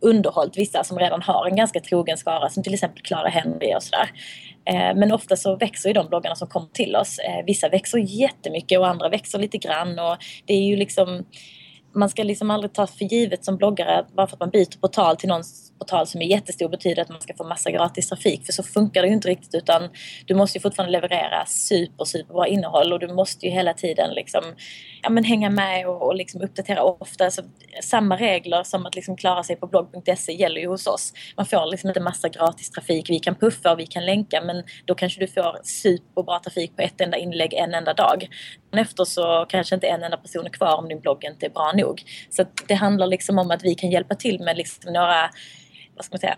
underhållit 0.00 0.58
vissa 0.58 0.84
som 0.84 0.98
redan 0.98 1.22
har 1.22 1.46
en 1.46 1.56
ganska 1.56 1.80
trogen 1.80 2.18
skara 2.18 2.48
som 2.48 2.62
till 2.62 2.74
exempel 2.74 3.02
Clara 3.02 3.28
Henry 3.28 3.74
och 3.74 3.82
sådär. 3.82 4.10
Eh, 4.64 4.94
men 4.96 5.12
ofta 5.12 5.36
så 5.36 5.56
växer 5.56 5.88
ju 5.88 5.92
de 5.92 6.08
bloggarna 6.08 6.36
som 6.36 6.48
kommer 6.48 6.68
till 6.68 6.96
oss. 6.96 7.18
Eh, 7.18 7.44
vissa 7.46 7.68
växer 7.68 7.98
jättemycket 7.98 8.78
och 8.78 8.88
andra 8.88 9.08
växer 9.08 9.38
lite 9.38 9.58
grann 9.58 9.98
och 9.98 10.16
det 10.44 10.54
är 10.54 10.62
ju 10.62 10.76
liksom 10.76 11.24
man 11.94 12.08
ska 12.08 12.22
liksom 12.22 12.50
aldrig 12.50 12.72
ta 12.72 12.86
för 12.86 13.04
givet 13.04 13.44
som 13.44 13.56
bloggare 13.56 14.04
bara 14.16 14.26
för 14.26 14.36
att 14.36 14.40
man 14.40 14.50
byter 14.50 14.80
portal 14.80 15.16
till 15.16 15.28
någon 15.28 15.44
portal 15.78 16.06
som 16.06 16.22
är 16.22 16.26
jättestor 16.26 16.68
betyder 16.68 17.02
att 17.02 17.08
man 17.08 17.20
ska 17.20 17.34
få 17.34 17.44
massa 17.44 17.70
gratis 17.70 18.08
trafik. 18.08 18.46
För 18.46 18.52
så 18.52 18.62
funkar 18.62 19.02
det 19.02 19.08
ju 19.08 19.14
inte 19.14 19.28
riktigt 19.28 19.54
utan 19.54 19.88
du 20.26 20.34
måste 20.34 20.58
ju 20.58 20.62
fortfarande 20.62 20.92
leverera 20.92 21.46
super, 21.46 22.04
superbra 22.04 22.46
innehåll 22.46 22.92
och 22.92 23.00
du 23.00 23.08
måste 23.14 23.46
ju 23.46 23.52
hela 23.52 23.74
tiden 23.74 24.14
liksom, 24.14 24.42
ja, 25.02 25.10
men 25.10 25.24
hänga 25.24 25.50
med 25.50 25.88
och, 25.88 26.02
och 26.02 26.14
liksom 26.14 26.42
uppdatera 26.42 26.82
ofta. 26.82 27.24
Alltså, 27.24 27.42
samma 27.82 28.16
regler 28.16 28.62
som 28.62 28.86
att 28.86 28.94
liksom 28.94 29.16
klara 29.16 29.42
sig 29.42 29.56
på 29.56 29.66
blogg.se 29.66 30.32
gäller 30.32 30.60
ju 30.60 30.68
hos 30.68 30.86
oss. 30.86 31.12
Man 31.36 31.46
får 31.46 31.70
liksom 31.70 31.90
inte 31.90 32.00
massa 32.00 32.28
gratis 32.28 32.70
trafik. 32.70 33.10
Vi 33.10 33.18
kan 33.18 33.34
puffa 33.34 33.72
och 33.72 33.78
vi 33.78 33.86
kan 33.86 34.06
länka 34.06 34.42
men 34.42 34.62
då 34.84 34.94
kanske 34.94 35.20
du 35.20 35.26
får 35.26 35.58
superbra 35.62 36.38
trafik 36.38 36.76
på 36.76 36.82
ett 36.82 37.00
enda 37.00 37.16
inlägg 37.16 37.54
en 37.54 37.74
enda 37.74 37.94
dag. 37.94 38.28
Men 38.70 38.80
efter 38.80 39.04
så 39.04 39.46
kanske 39.48 39.74
inte 39.74 39.86
en 39.86 40.02
enda 40.02 40.16
person 40.16 40.46
är 40.46 40.50
kvar 40.50 40.76
om 40.76 40.88
din 40.88 41.00
blogg 41.00 41.24
inte 41.24 41.46
är 41.46 41.50
bra 41.50 41.72
nog. 41.74 42.02
Så 42.30 42.44
det 42.68 42.74
handlar 42.74 43.06
liksom 43.06 43.38
om 43.38 43.50
att 43.50 43.64
vi 43.64 43.74
kan 43.74 43.90
hjälpa 43.90 44.14
till 44.14 44.40
med 44.40 44.56
liksom 44.56 44.92
några 44.92 45.30
vad 45.98 46.04
ska 46.04 46.12
man 46.12 46.20
säga, 46.20 46.36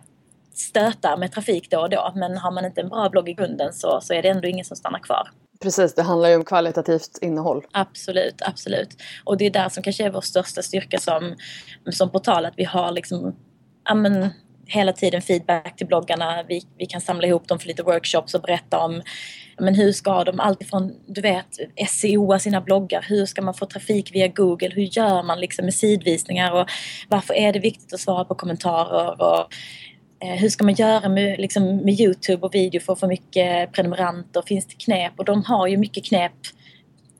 stötar 0.54 1.16
med 1.16 1.32
trafik 1.32 1.70
då 1.70 1.80
och 1.80 1.90
då. 1.90 2.12
Men 2.14 2.38
har 2.38 2.50
man 2.50 2.64
inte 2.64 2.80
en 2.80 2.88
bra 2.88 3.08
blogg 3.08 3.28
i 3.28 3.32
grunden 3.32 3.72
så, 3.72 4.00
så 4.02 4.14
är 4.14 4.22
det 4.22 4.28
ändå 4.28 4.48
ingen 4.48 4.64
som 4.64 4.76
stannar 4.76 4.98
kvar. 4.98 5.28
Precis, 5.62 5.94
det 5.94 6.02
handlar 6.02 6.28
ju 6.28 6.36
om 6.36 6.44
kvalitativt 6.44 7.18
innehåll. 7.20 7.66
Absolut, 7.72 8.42
absolut. 8.42 8.88
Och 9.24 9.36
det 9.36 9.46
är 9.46 9.50
där 9.50 9.68
som 9.68 9.82
kanske 9.82 10.04
är 10.04 10.10
vår 10.10 10.20
största 10.20 10.62
styrka 10.62 10.98
som, 10.98 11.36
som 11.90 12.10
portal, 12.10 12.46
att 12.46 12.54
vi 12.56 12.64
har 12.64 12.92
liksom, 12.92 13.36
ja 13.84 13.94
men, 13.94 14.28
hela 14.66 14.92
tiden 14.92 15.22
feedback 15.22 15.76
till 15.76 15.86
bloggarna. 15.86 16.42
Vi, 16.48 16.62
vi 16.78 16.86
kan 16.86 17.00
samla 17.00 17.26
ihop 17.26 17.48
dem 17.48 17.58
för 17.58 17.66
lite 17.66 17.82
workshops 17.82 18.34
och 18.34 18.42
berätta 18.42 18.78
om 18.78 19.02
men 19.60 19.74
hur 19.74 19.92
ska 19.92 20.24
de 20.24 20.40
alltifrån, 20.40 20.92
du 21.06 21.20
vet, 21.20 21.46
SEOa 21.88 22.38
sina 22.38 22.60
bloggar, 22.60 23.04
hur 23.08 23.26
ska 23.26 23.42
man 23.42 23.54
få 23.54 23.66
trafik 23.66 24.14
via 24.14 24.28
Google, 24.28 24.70
hur 24.74 24.82
gör 24.82 25.22
man 25.22 25.40
liksom 25.40 25.64
med 25.64 25.74
sidvisningar 25.74 26.52
och 26.52 26.68
varför 27.08 27.34
är 27.34 27.52
det 27.52 27.58
viktigt 27.58 27.92
att 27.92 28.00
svara 28.00 28.24
på 28.24 28.34
kommentarer 28.34 29.22
och 29.22 29.48
eh, 30.24 30.36
hur 30.40 30.48
ska 30.48 30.64
man 30.64 30.74
göra 30.74 31.08
med, 31.08 31.40
liksom, 31.40 31.76
med 31.76 32.00
Youtube 32.00 32.46
och 32.46 32.54
video 32.54 32.80
för 32.80 32.92
att 32.92 33.00
få 33.00 33.06
mycket 33.06 33.72
prenumeranter? 33.72 34.42
Finns 34.46 34.66
det 34.66 34.84
knep? 34.84 35.12
Och 35.16 35.24
de 35.24 35.44
har 35.44 35.66
ju 35.66 35.76
mycket 35.76 36.04
knep 36.04 36.32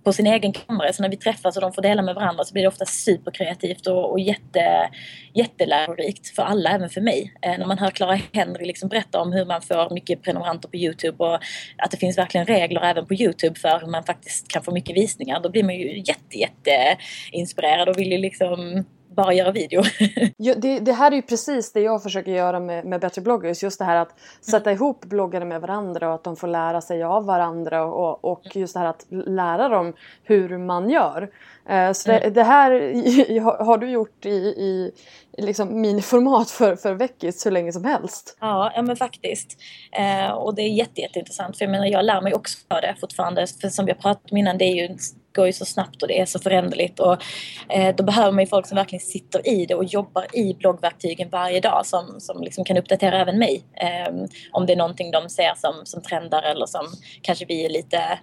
på 0.04 0.12
sin 0.12 0.26
egen 0.26 0.52
kammare. 0.52 0.92
Så 0.92 1.02
när 1.02 1.08
vi 1.08 1.16
träffas 1.16 1.56
och 1.56 1.62
de 1.62 1.72
får 1.72 1.82
dela 1.82 2.02
med 2.02 2.14
varandra 2.14 2.44
så 2.44 2.52
blir 2.52 2.62
det 2.62 2.68
ofta 2.68 2.84
superkreativt 2.84 3.86
och, 3.86 4.10
och 4.10 4.20
jätte, 4.20 4.90
jättelärorikt 5.34 6.28
för 6.28 6.42
alla, 6.42 6.70
även 6.70 6.90
för 6.90 7.00
mig. 7.00 7.34
Eh, 7.42 7.58
när 7.58 7.66
man 7.66 7.78
hör 7.78 7.90
Clara 7.90 8.20
Henry 8.32 8.66
liksom 8.66 8.88
berätta 8.88 9.20
om 9.20 9.32
hur 9.32 9.44
man 9.44 9.62
får 9.62 9.94
mycket 9.94 10.22
prenumeranter 10.22 10.68
på 10.68 10.76
Youtube 10.76 11.24
och 11.24 11.34
att 11.76 11.90
det 11.90 11.96
finns 11.96 12.18
verkligen 12.18 12.46
regler 12.46 12.80
även 12.80 13.06
på 13.06 13.14
Youtube 13.14 13.60
för 13.60 13.80
hur 13.80 13.90
man 13.90 14.04
faktiskt 14.04 14.48
kan 14.48 14.62
få 14.62 14.72
mycket 14.72 14.96
visningar. 14.96 15.40
Då 15.40 15.48
blir 15.48 15.64
man 15.64 15.74
ju 15.74 15.98
jätte, 15.98 16.38
jätte 16.38 16.96
inspirerad 17.32 17.88
och 17.88 17.98
vill 17.98 18.12
ju 18.12 18.18
liksom 18.18 18.84
bara 19.16 19.32
göra 19.34 19.52
video. 19.52 19.82
ja, 20.36 20.54
det, 20.54 20.78
det, 20.78 20.92
här 20.92 21.10
är 21.10 21.16
ju 21.16 21.22
precis 21.22 21.72
det 21.72 21.80
jag 21.80 22.02
försöker 22.02 22.32
göra 22.32 22.60
med, 22.60 22.84
med 22.84 23.00
Bättre 23.00 23.22
bloggers. 23.22 23.62
Just 23.62 23.78
det 23.78 23.84
här 23.84 23.96
att 23.96 24.14
sätta 24.40 24.70
mm. 24.70 24.82
ihop 24.82 25.04
bloggare 25.04 25.44
med 25.44 25.60
varandra 25.60 26.08
och 26.08 26.14
att 26.14 26.24
de 26.24 26.36
får 26.36 26.48
lära 26.48 26.80
sig 26.80 27.02
av 27.02 27.24
varandra 27.24 27.84
och, 27.84 28.24
och 28.24 28.56
just 28.56 28.74
det 28.74 28.80
här 28.80 28.86
att 28.86 29.06
lära 29.10 29.68
dem 29.68 29.92
hur 30.24 30.58
man 30.58 30.90
gör. 30.90 31.30
Eh, 31.68 31.92
så 31.92 32.10
det, 32.10 32.18
mm. 32.18 32.32
det, 32.32 32.42
här 32.42 32.70
har 33.64 33.78
du 33.78 33.90
gjort 33.90 34.26
i, 34.26 34.30
i 34.30 34.92
liksom 35.38 35.80
miniformat 35.80 36.50
för, 36.50 36.76
för 36.76 36.94
Veckis 36.94 37.46
hur 37.46 37.50
länge 37.50 37.72
som 37.72 37.84
helst. 37.84 38.36
Ja, 38.40 38.72
ja 38.74 38.82
men 38.82 38.96
faktiskt. 38.96 39.56
Eh, 39.92 40.30
och 40.30 40.54
det 40.54 40.62
är 40.62 40.68
jätte, 40.68 41.00
jätteintressant 41.00 41.58
för 41.58 41.64
jag 41.64 41.72
menar 41.72 41.86
jag 41.86 42.04
lär 42.04 42.20
mig 42.20 42.34
också 42.34 42.58
för 42.68 42.80
det 42.80 42.96
fortfarande. 43.00 43.46
För 43.60 43.68
som 43.68 43.86
har 43.88 43.94
pratat 43.94 44.30
om 44.30 44.36
innan, 44.36 44.58
det 44.58 44.64
är 44.64 44.74
ju 44.74 44.96
går 45.34 45.46
ju 45.46 45.52
så 45.52 45.64
snabbt 45.64 46.02
och 46.02 46.08
det 46.08 46.20
är 46.20 46.26
så 46.26 46.38
föränderligt. 46.38 47.00
Och, 47.00 47.22
eh, 47.68 47.94
då 47.94 48.04
behöver 48.04 48.32
man 48.32 48.44
ju 48.44 48.46
folk 48.46 48.66
som 48.66 48.76
verkligen 48.76 49.00
sitter 49.00 49.48
i 49.48 49.66
det 49.66 49.74
och 49.74 49.84
jobbar 49.84 50.36
i 50.36 50.54
bloggverktygen 50.54 51.28
varje 51.30 51.60
dag 51.60 51.86
som, 51.86 52.20
som 52.20 52.42
liksom 52.42 52.64
kan 52.64 52.76
uppdatera 52.76 53.20
även 53.20 53.38
mig. 53.38 53.64
Eh, 53.74 54.14
om 54.52 54.66
det 54.66 54.72
är 54.72 54.76
någonting 54.76 55.10
de 55.10 55.28
ser 55.28 55.54
som, 55.56 55.74
som 55.84 56.02
trendar 56.02 56.42
eller 56.42 56.66
som 56.66 56.86
kanske 57.22 57.44
vi 57.44 57.64
är 57.64 57.68
lite 57.70 58.18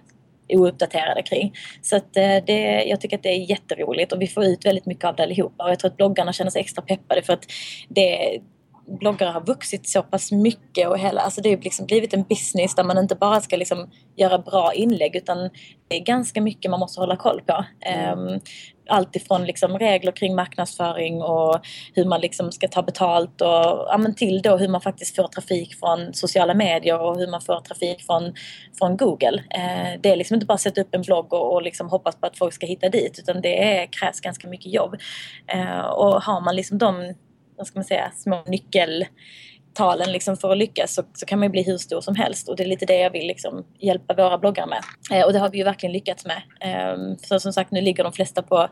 ouppdaterade 0.48 1.22
kring. 1.22 1.54
Så 1.82 1.96
att 1.96 2.16
eh, 2.16 2.36
det, 2.46 2.84
jag 2.84 3.00
tycker 3.00 3.16
att 3.16 3.22
det 3.22 3.28
är 3.28 3.50
jätteroligt 3.50 4.12
och 4.12 4.22
vi 4.22 4.26
får 4.26 4.44
ut 4.44 4.66
väldigt 4.66 4.86
mycket 4.86 5.04
av 5.04 5.16
det 5.16 5.22
allihopa. 5.22 5.64
Och 5.64 5.70
jag 5.70 5.78
tror 5.78 5.90
att 5.90 5.96
bloggarna 5.96 6.32
känner 6.32 6.50
sig 6.50 6.60
extra 6.60 6.82
peppade 6.82 7.22
för 7.22 7.32
att 7.32 7.44
det, 7.88 8.38
bloggare 8.88 9.30
har 9.30 9.46
vuxit 9.46 9.88
så 9.88 10.02
pass 10.02 10.32
mycket 10.32 10.88
och 10.88 10.98
hela, 10.98 11.20
alltså 11.20 11.40
det 11.40 11.50
har 11.50 11.56
liksom 11.56 11.86
blivit 11.86 12.14
en 12.14 12.22
business 12.22 12.74
där 12.74 12.84
man 12.84 12.98
inte 12.98 13.14
bara 13.14 13.40
ska 13.40 13.56
liksom 13.56 13.90
göra 14.16 14.38
bra 14.38 14.72
inlägg 14.74 15.16
utan 15.16 15.50
det 15.88 15.96
är 15.96 16.04
ganska 16.04 16.40
mycket 16.40 16.70
man 16.70 16.80
måste 16.80 17.00
hålla 17.00 17.16
koll 17.16 17.40
på. 17.46 17.64
Um, 18.12 18.40
allt 18.88 19.16
ifrån 19.16 19.44
liksom 19.44 19.78
regler 19.78 20.12
kring 20.12 20.34
marknadsföring 20.34 21.22
och 21.22 21.60
hur 21.94 22.04
man 22.04 22.20
liksom 22.20 22.52
ska 22.52 22.68
ta 22.68 22.82
betalt 22.82 23.40
och 23.40 23.48
ja, 23.48 24.12
till 24.16 24.42
då 24.42 24.56
hur 24.56 24.68
man 24.68 24.80
faktiskt 24.80 25.16
får 25.16 25.28
trafik 25.28 25.74
från 25.74 26.14
sociala 26.14 26.54
medier 26.54 27.00
och 27.00 27.18
hur 27.18 27.30
man 27.30 27.40
får 27.40 27.60
trafik 27.60 28.02
från, 28.02 28.34
från 28.78 28.96
Google. 28.96 29.42
Eh, 29.50 30.00
det 30.00 30.10
är 30.10 30.16
liksom 30.16 30.34
inte 30.34 30.46
bara 30.46 30.54
att 30.54 30.60
sätta 30.60 30.80
upp 30.80 30.94
en 30.94 31.02
blogg 31.02 31.32
och, 31.32 31.52
och 31.52 31.62
liksom 31.62 31.88
hoppas 31.88 32.16
på 32.16 32.26
att 32.26 32.38
folk 32.38 32.54
ska 32.54 32.66
hitta 32.66 32.88
dit 32.88 33.18
utan 33.18 33.40
det 33.40 33.62
är, 33.62 33.86
krävs 33.86 34.20
ganska 34.20 34.48
mycket 34.48 34.72
jobb. 34.72 34.96
Eh, 35.46 35.80
och 35.80 36.22
har 36.22 36.40
man 36.40 36.56
liksom 36.56 36.78
de 36.78 37.14
vad 37.58 37.66
ska 37.66 37.78
man 37.78 37.84
säga, 37.84 38.12
små 38.16 38.42
nyckeltalen 38.46 40.12
liksom 40.12 40.36
för 40.36 40.50
att 40.52 40.58
lyckas 40.58 40.94
så, 40.94 41.02
så, 41.14 41.26
kan 41.26 41.38
man 41.38 41.50
bli 41.50 41.62
hur 41.62 41.78
stor 41.78 42.00
som 42.00 42.14
helst 42.14 42.48
och 42.48 42.56
det 42.56 42.62
är 42.62 42.68
lite 42.68 42.86
det 42.86 42.98
jag 42.98 43.10
vill 43.10 43.26
liksom 43.26 43.64
hjälpa 43.78 44.14
våra 44.14 44.38
bloggare 44.38 44.66
med. 44.66 44.82
Eh, 45.12 45.26
och 45.26 45.32
det 45.32 45.38
har 45.38 45.50
vi 45.50 45.58
ju 45.58 45.64
verkligen 45.64 45.92
lyckats 45.92 46.24
med. 46.26 46.42
Eh, 46.60 47.16
så 47.22 47.40
som 47.40 47.52
sagt 47.52 47.70
nu 47.70 47.80
ligger 47.80 48.04
de 48.04 48.12
flesta 48.12 48.42
på 48.42 48.68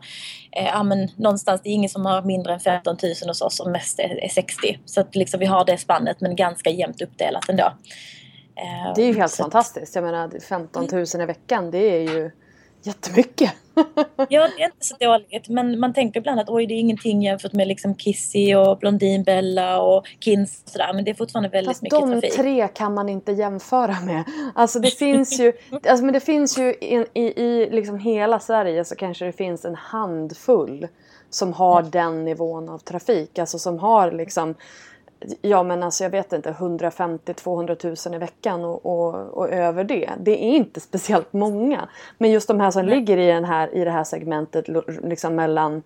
eh, 0.51 0.65
ja, 0.65 0.83
men 0.83 1.07
någonstans, 1.15 1.61
det 1.61 1.69
är 1.69 1.73
ingen 1.73 1.89
som 1.89 2.05
har 2.05 2.21
mindre 2.21 2.53
än 2.53 2.59
15 2.59 2.97
000 3.03 3.13
hos 3.27 3.41
oss 3.41 3.59
och 3.59 3.71
mest 3.71 3.99
är, 3.99 4.23
är 4.23 4.29
60. 4.29 4.79
Så 4.85 5.01
att 5.01 5.15
liksom 5.15 5.39
vi 5.39 5.45
har 5.45 5.65
det 5.65 5.77
spannet 5.77 6.21
men 6.21 6.35
ganska 6.35 6.69
jämnt 6.69 7.01
uppdelat 7.01 7.49
ändå. 7.49 7.73
Eh, 8.55 8.93
det 8.95 9.01
är 9.01 9.07
ju 9.07 9.15
helt 9.15 9.31
så 9.31 9.43
fantastiskt. 9.43 9.95
Jag 9.95 10.03
menar 10.03 10.39
15 10.39 10.87
000 10.91 11.05
i 11.21 11.25
veckan 11.25 11.71
det 11.71 11.77
är 11.77 12.01
ju 12.01 12.31
jättemycket. 12.83 13.51
Ja, 14.29 14.47
det 14.57 14.63
är 14.63 14.65
inte 14.65 14.85
så 14.85 14.95
dåligt. 14.99 15.49
Men 15.49 15.79
man 15.79 15.93
tänker 15.93 16.19
ibland 16.19 16.39
att 16.39 16.49
oj, 16.49 16.67
det 16.67 16.73
är 16.73 16.79
ingenting 16.79 17.21
jämfört 17.21 17.53
med 17.53 17.67
liksom 17.67 17.95
Kissy 17.95 18.55
och 18.55 18.77
Blondinbella 18.77 19.81
och 19.81 20.05
Kins 20.19 20.61
och 20.65 20.69
sådär. 20.69 20.93
Men 20.93 21.03
det 21.05 21.11
är 21.11 21.15
fortfarande 21.15 21.49
väldigt 21.49 21.69
Fast 21.69 21.81
mycket 21.81 21.99
de 21.99 22.11
trafik. 22.11 22.35
tre 22.35 22.67
kan 22.67 22.93
man 22.93 23.09
inte 23.09 23.31
jämföra 23.31 23.95
med. 24.05 24.23
Alltså 24.55 24.79
det 24.79 24.91
finns 24.91 25.39
ju, 25.39 25.53
alltså, 25.71 26.05
men 26.05 26.13
det 26.13 26.19
finns 26.19 26.57
ju 26.57 26.63
i, 26.63 27.05
i, 27.13 27.21
i 27.21 27.69
liksom 27.71 27.99
hela 27.99 28.39
Sverige 28.39 28.85
så 28.85 28.95
kanske 28.95 29.25
det 29.25 29.31
finns 29.31 29.65
en 29.65 29.75
handfull 29.75 30.87
som 31.29 31.53
har 31.53 31.81
den 31.81 32.25
nivån 32.25 32.69
av 32.69 32.77
trafik. 32.79 33.39
Alltså 33.39 33.59
som 33.59 33.79
har 33.79 34.11
liksom 34.11 34.55
Ja 35.41 35.63
men 35.63 35.83
alltså 35.83 36.03
jag 36.03 36.11
vet 36.11 36.33
inte 36.33 36.51
150-200 36.51 38.07
000 38.07 38.15
i 38.15 38.17
veckan 38.17 38.65
och, 38.65 38.85
och, 38.85 39.15
och 39.15 39.49
över 39.49 39.83
det. 39.83 40.09
Det 40.19 40.31
är 40.31 40.55
inte 40.55 40.79
speciellt 40.79 41.33
många. 41.33 41.89
Men 42.17 42.31
just 42.31 42.47
de 42.47 42.59
här 42.59 42.71
som 42.71 42.85
ligger 42.85 43.17
i, 43.17 43.27
den 43.27 43.45
här, 43.45 43.75
i 43.75 43.83
det 43.83 43.91
här 43.91 44.03
segmentet 44.03 44.65
liksom 45.03 45.35
mellan 45.35 45.83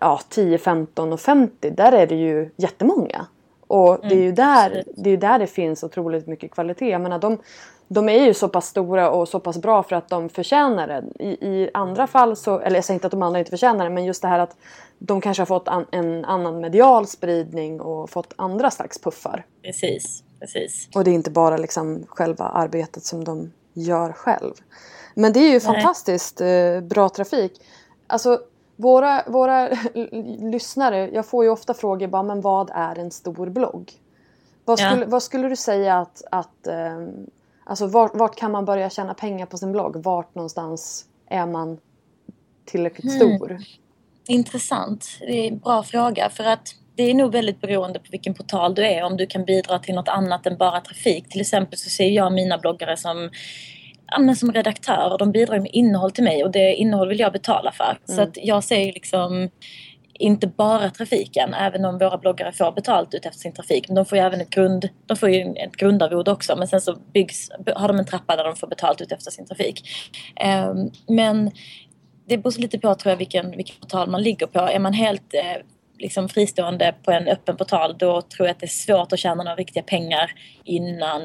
ja, 0.00 0.20
10, 0.28 0.58
15 0.58 1.12
och 1.12 1.20
50. 1.20 1.70
Där 1.70 1.92
är 1.92 2.06
det 2.06 2.14
ju 2.14 2.50
jättemånga. 2.56 3.26
Och 3.66 3.98
det 4.02 4.14
är 4.14 4.22
ju 4.22 4.32
där 4.32 4.66
absolut. 4.66 4.86
det, 4.96 5.10
är 5.10 5.16
där 5.16 5.38
det 5.38 5.46
finns 5.46 5.84
otroligt 5.84 6.26
mycket 6.26 6.50
kvalitet. 6.50 6.90
Jag 6.90 7.00
menar, 7.00 7.18
de, 7.18 7.38
de 7.92 8.08
är 8.08 8.24
ju 8.26 8.34
så 8.34 8.48
pass 8.48 8.66
stora 8.66 9.10
och 9.10 9.28
så 9.28 9.40
pass 9.40 9.58
bra 9.58 9.82
för 9.82 9.96
att 9.96 10.08
de 10.08 10.28
förtjänar 10.28 10.86
det. 10.86 11.24
I, 11.24 11.28
i 11.28 11.70
andra 11.74 12.06
fall 12.06 12.36
så, 12.36 12.58
eller 12.60 12.76
jag 12.76 12.84
säger 12.84 12.96
inte 12.96 13.06
att 13.06 13.10
de 13.10 13.22
andra 13.22 13.38
inte 13.38 13.50
förtjänar 13.50 13.84
det, 13.84 13.90
men 13.90 14.04
just 14.04 14.22
det 14.22 14.28
här 14.28 14.38
att 14.38 14.56
de 14.98 15.20
kanske 15.20 15.40
har 15.40 15.46
fått 15.46 15.68
an, 15.68 15.86
en 15.90 16.24
annan 16.24 16.60
medial 16.60 17.06
spridning 17.06 17.80
och 17.80 18.10
fått 18.10 18.32
andra 18.36 18.70
slags 18.70 18.98
puffar. 18.98 19.46
Precis, 19.62 20.22
precis. 20.40 20.88
Och 20.94 21.04
det 21.04 21.10
är 21.10 21.14
inte 21.14 21.30
bara 21.30 21.56
liksom 21.56 22.04
själva 22.08 22.44
arbetet 22.44 23.04
som 23.04 23.24
de 23.24 23.52
gör 23.72 24.12
själv. 24.12 24.54
Men 25.14 25.32
det 25.32 25.40
är 25.40 25.50
ju 25.52 25.60
fantastiskt 25.60 26.40
eh, 26.40 26.80
bra 26.82 27.08
trafik. 27.08 27.62
Alltså 28.06 28.40
våra, 28.76 29.22
våra 29.26 29.68
lyssnare, 30.52 31.10
jag 31.12 31.26
får 31.26 31.44
ju 31.44 31.50
ofta 31.50 31.74
frågor 31.74 32.06
bara, 32.06 32.22
men 32.22 32.40
vad 32.40 32.70
är 32.74 32.98
en 32.98 33.10
stor 33.10 33.46
blogg? 33.48 33.92
Vad 34.64 34.80
Ja. 34.80 34.90
skulle, 34.90 35.06
vad 35.06 35.22
skulle 35.22 35.48
du 35.48 35.56
säga 35.56 35.98
att, 35.98 36.22
att 36.30 36.66
eh, 36.66 37.06
alltså 37.70 37.86
vart, 37.86 38.10
vart 38.14 38.36
kan 38.36 38.50
man 38.50 38.64
börja 38.64 38.90
tjäna 38.90 39.14
pengar 39.14 39.46
på 39.46 39.58
sin 39.58 39.72
blogg? 39.72 39.96
Vart 39.96 40.34
någonstans 40.34 41.04
är 41.30 41.46
man 41.46 41.78
tillräckligt 42.64 43.12
stor? 43.12 43.58
Intressant. 44.28 45.06
Det 45.20 45.46
är 45.46 45.48
en 45.48 45.58
bra 45.58 45.82
fråga 45.82 46.30
för 46.30 46.44
att 46.44 46.74
det 46.94 47.10
är 47.10 47.14
nog 47.14 47.32
väldigt 47.32 47.60
beroende 47.60 47.98
på 47.98 48.06
vilken 48.10 48.34
portal 48.34 48.74
du 48.74 48.86
är. 48.86 49.02
Om 49.02 49.16
du 49.16 49.26
kan 49.26 49.44
bidra 49.44 49.78
till 49.78 49.94
något 49.94 50.08
annat 50.08 50.46
än 50.46 50.56
bara 50.56 50.80
trafik. 50.80 51.28
Till 51.28 51.40
exempel 51.40 51.78
så 51.78 51.90
ser 51.90 52.08
jag 52.08 52.32
mina 52.32 52.58
bloggare 52.58 52.96
som 52.96 53.30
men 54.18 54.36
som 54.36 54.52
redaktör 54.52 55.12
och 55.12 55.18
de 55.18 55.32
bidrar 55.32 55.58
med 55.58 55.70
innehåll 55.72 56.10
till 56.10 56.24
mig 56.24 56.44
och 56.44 56.50
det 56.50 56.74
innehåll 56.74 57.08
vill 57.08 57.20
jag 57.20 57.32
betala 57.32 57.72
för. 57.72 57.98
Så 58.04 58.22
att 58.22 58.36
jag 58.42 58.64
ser 58.64 58.92
liksom 58.92 59.50
inte 60.20 60.46
bara 60.46 60.90
trafiken, 60.90 61.54
även 61.54 61.84
om 61.84 61.98
våra 61.98 62.18
bloggare 62.18 62.52
får 62.52 62.72
betalt 62.72 63.14
ut 63.14 63.26
efter 63.26 63.40
sin 63.40 63.52
trafik. 63.52 63.88
Men 63.88 63.94
de 63.94 64.04
får 64.04 64.18
ju 64.18 64.24
även 64.24 64.40
ett, 64.40 64.50
grund, 64.50 64.88
de 65.06 65.16
får 65.16 65.30
ju 65.30 65.40
ett 65.40 65.76
grundarvode 65.76 66.30
också. 66.30 66.56
Men 66.56 66.68
sen 66.68 66.80
så 66.80 66.96
byggs, 67.12 67.50
har 67.74 67.88
de 67.88 67.98
en 67.98 68.04
trappa 68.04 68.36
där 68.36 68.44
de 68.44 68.56
får 68.56 68.66
betalt 68.66 69.00
ut 69.00 69.12
efter 69.12 69.30
sin 69.30 69.46
trafik. 69.46 69.88
Ehm, 70.36 70.90
men 71.08 71.50
det 72.26 72.38
beror 72.38 72.60
lite 72.60 72.78
på 72.78 72.94
tror 72.94 73.10
jag 73.10 73.16
vilken, 73.16 73.50
vilken 73.50 73.76
portal 73.80 74.10
man 74.10 74.22
ligger 74.22 74.46
på. 74.46 74.58
Är 74.58 74.78
man 74.78 74.92
helt 74.92 75.34
eh, 75.34 75.62
liksom 75.98 76.28
fristående 76.28 76.94
på 77.02 77.12
en 77.12 77.28
öppen 77.28 77.56
portal 77.56 77.98
då 77.98 78.22
tror 78.22 78.46
jag 78.46 78.54
att 78.54 78.60
det 78.60 78.66
är 78.66 78.68
svårt 78.68 79.12
att 79.12 79.18
tjäna 79.18 79.42
några 79.42 79.56
riktiga 79.56 79.82
pengar 79.82 80.32
innan... 80.64 81.22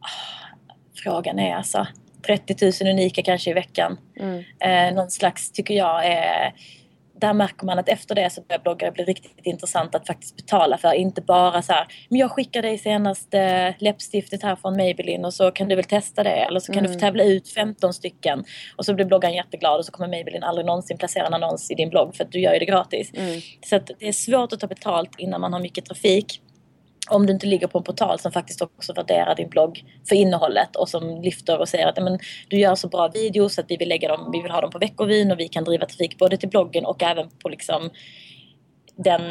Ah, 0.00 0.56
frågan 0.94 1.38
är 1.38 1.54
alltså 1.54 1.86
30 2.26 2.84
000 2.84 2.92
unika 2.92 3.22
kanske 3.22 3.50
i 3.50 3.52
veckan. 3.52 3.98
Eh, 4.60 4.94
någon 4.94 5.10
slags, 5.10 5.52
tycker 5.52 5.74
jag, 5.74 6.06
är... 6.06 6.54
Där 7.22 7.32
märker 7.32 7.66
man 7.66 7.78
att 7.78 7.88
efter 7.88 8.14
det 8.14 8.30
så 8.30 8.42
börjar 8.42 8.60
bloggare 8.62 8.92
bli 8.92 9.04
riktigt 9.04 9.46
intressant 9.46 9.94
att 9.94 10.06
faktiskt 10.06 10.36
betala 10.36 10.78
för. 10.78 10.92
Inte 10.92 11.20
bara 11.20 11.62
så 11.62 11.72
här, 11.72 11.86
men 12.08 12.18
jag 12.18 12.30
skickar 12.30 12.62
dig 12.62 12.78
senaste 12.78 13.74
läppstiftet 13.78 14.42
här 14.42 14.56
från 14.56 14.76
Maybelline 14.76 15.24
och 15.24 15.34
så 15.34 15.50
kan 15.50 15.68
du 15.68 15.76
väl 15.76 15.84
testa 15.84 16.22
det. 16.22 16.30
Eller 16.30 16.60
så 16.60 16.72
kan 16.72 16.82
du 16.82 16.92
få 16.92 16.98
tävla 16.98 17.24
ut 17.24 17.48
15 17.48 17.94
stycken. 17.94 18.44
Och 18.76 18.84
så 18.84 18.94
blir 18.94 19.04
bloggaren 19.04 19.34
jätteglad 19.34 19.78
och 19.78 19.84
så 19.84 19.92
kommer 19.92 20.08
Maybelline 20.08 20.42
aldrig 20.42 20.66
någonsin 20.66 20.98
placera 20.98 21.26
en 21.26 21.34
annons 21.34 21.70
i 21.70 21.74
din 21.74 21.88
blogg 21.88 22.16
för 22.16 22.24
att 22.24 22.32
du 22.32 22.40
gör 22.40 22.52
ju 22.52 22.58
det 22.58 22.64
gratis. 22.64 23.12
Så 23.66 23.76
att 23.76 23.90
det 23.98 24.08
är 24.08 24.12
svårt 24.12 24.52
att 24.52 24.60
ta 24.60 24.66
betalt 24.66 25.10
innan 25.18 25.40
man 25.40 25.52
har 25.52 25.60
mycket 25.60 25.84
trafik. 25.84 26.40
Om 27.10 27.26
du 27.26 27.32
inte 27.32 27.46
ligger 27.46 27.66
på 27.66 27.78
en 27.78 27.84
portal 27.84 28.18
som 28.18 28.32
faktiskt 28.32 28.62
också 28.62 28.92
värderar 28.92 29.34
din 29.34 29.48
blogg 29.48 29.84
för 30.08 30.16
innehållet 30.16 30.76
och 30.76 30.88
som 30.88 31.20
lyfter 31.22 31.58
och 31.58 31.68
säger 31.68 31.86
att 31.86 31.96
"Ja, 31.96 32.02
men, 32.04 32.18
du 32.48 32.58
gör 32.58 32.74
så 32.74 32.88
bra 32.88 33.08
videos 33.08 33.58
att 33.58 33.64
vi 33.68 33.76
vill, 33.76 33.88
lägga 33.88 34.08
dem, 34.08 34.30
vi 34.32 34.42
vill 34.42 34.50
ha 34.50 34.60
dem 34.60 34.70
på 34.70 34.78
veckovin 34.78 35.32
och 35.32 35.40
vi 35.40 35.48
kan 35.48 35.64
driva 35.64 35.86
trafik 35.86 36.18
både 36.18 36.36
till 36.36 36.48
bloggen 36.48 36.84
och 36.84 37.02
även 37.02 37.30
på 37.42 37.48
liksom 37.48 37.90
den, 38.96 39.22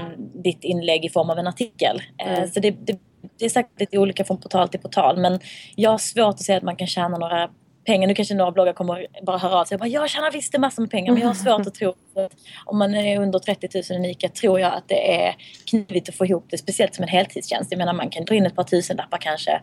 ditt 0.43 0.63
inlägg 0.63 1.05
i 1.05 1.09
form 1.09 1.29
av 1.29 1.39
en 1.39 1.47
artikel. 1.47 2.01
Eh, 2.25 2.49
Så 2.49 2.59
det, 2.59 2.71
det, 2.71 2.99
det 3.39 3.45
är 3.45 3.49
säkert 3.49 3.79
lite 3.79 3.97
olika 3.97 4.23
från 4.23 4.37
portal 4.41 4.69
till 4.69 4.79
portal 4.79 5.17
men 5.17 5.39
jag 5.75 5.91
har 5.91 5.97
svårt 5.97 6.33
att 6.33 6.39
säga 6.41 6.57
att 6.57 6.63
man 6.63 6.75
kan 6.75 6.87
tjäna 6.87 7.17
några 7.17 7.49
pengar. 7.85 8.07
Nu 8.07 8.15
kanske 8.15 8.33
några 8.33 8.51
bloggar 8.51 8.73
kommer 8.73 9.07
bara 9.21 9.37
höra 9.37 9.55
av 9.55 9.65
sig 9.65 9.75
och 9.75 9.79
bara 9.79 9.89
jag 9.89 10.09
tjänar 10.09 10.31
visst 10.31 10.55
en 10.55 10.61
massor 10.61 10.81
med 10.81 10.91
pengar 10.91 11.13
men 11.13 11.21
jag 11.21 11.29
har 11.29 11.33
svårt 11.57 11.67
att 11.67 11.73
tro 11.73 11.89
att 11.89 12.31
om 12.65 12.77
man 12.77 12.95
är 12.95 13.19
under 13.19 13.39
30 13.39 13.69
000 13.89 13.99
unika 13.99 14.29
tror 14.29 14.59
jag 14.59 14.73
att 14.73 14.87
det 14.87 15.23
är 15.25 15.35
knivigt 15.69 16.09
att 16.09 16.15
få 16.15 16.25
ihop 16.25 16.45
det 16.49 16.57
speciellt 16.57 16.95
som 16.95 17.03
en 17.03 17.09
heltidstjänst. 17.09 17.71
Jag 17.71 17.77
menar 17.77 17.93
man 17.93 18.09
kan 18.09 18.25
dra 18.25 18.35
in 18.35 18.45
ett 18.45 18.55
par 18.55 18.63
tusenlappar 18.63 19.17
kanske 19.17 19.59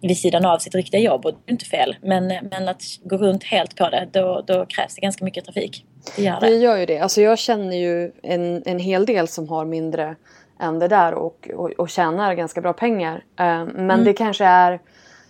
vid 0.00 0.18
sidan 0.18 0.44
av 0.44 0.58
sitt 0.58 0.74
riktiga 0.74 1.00
jobb 1.00 1.26
och 1.26 1.32
det 1.32 1.50
är 1.50 1.52
inte 1.52 1.64
fel. 1.64 1.96
Men, 2.02 2.26
men 2.26 2.68
att 2.68 2.82
gå 3.04 3.16
runt 3.16 3.44
helt 3.44 3.76
på 3.76 3.88
det 3.88 4.08
då, 4.12 4.44
då 4.46 4.66
krävs 4.66 4.94
det 4.94 5.00
ganska 5.00 5.24
mycket 5.24 5.44
trafik. 5.44 5.84
Det 6.16 6.22
gör 6.22 6.40
Det 6.40 6.46
det. 6.46 6.56
gör 6.56 6.76
ju 6.76 6.86
det. 6.86 6.98
Alltså 6.98 7.20
jag 7.20 7.38
känner 7.38 7.76
ju 7.76 8.12
en, 8.22 8.62
en 8.66 8.78
hel 8.78 9.06
del 9.06 9.28
som 9.28 9.48
har 9.48 9.64
mindre 9.64 10.16
än 10.60 10.78
det 10.78 10.88
där 10.88 11.14
och, 11.14 11.50
och, 11.54 11.70
och 11.70 11.90
tjänar 11.90 12.34
ganska 12.34 12.60
bra 12.60 12.72
pengar. 12.72 13.24
Eh, 13.38 13.64
men 13.64 14.04
det 14.04 14.12
kanske 14.12 14.44
är... 14.44 14.80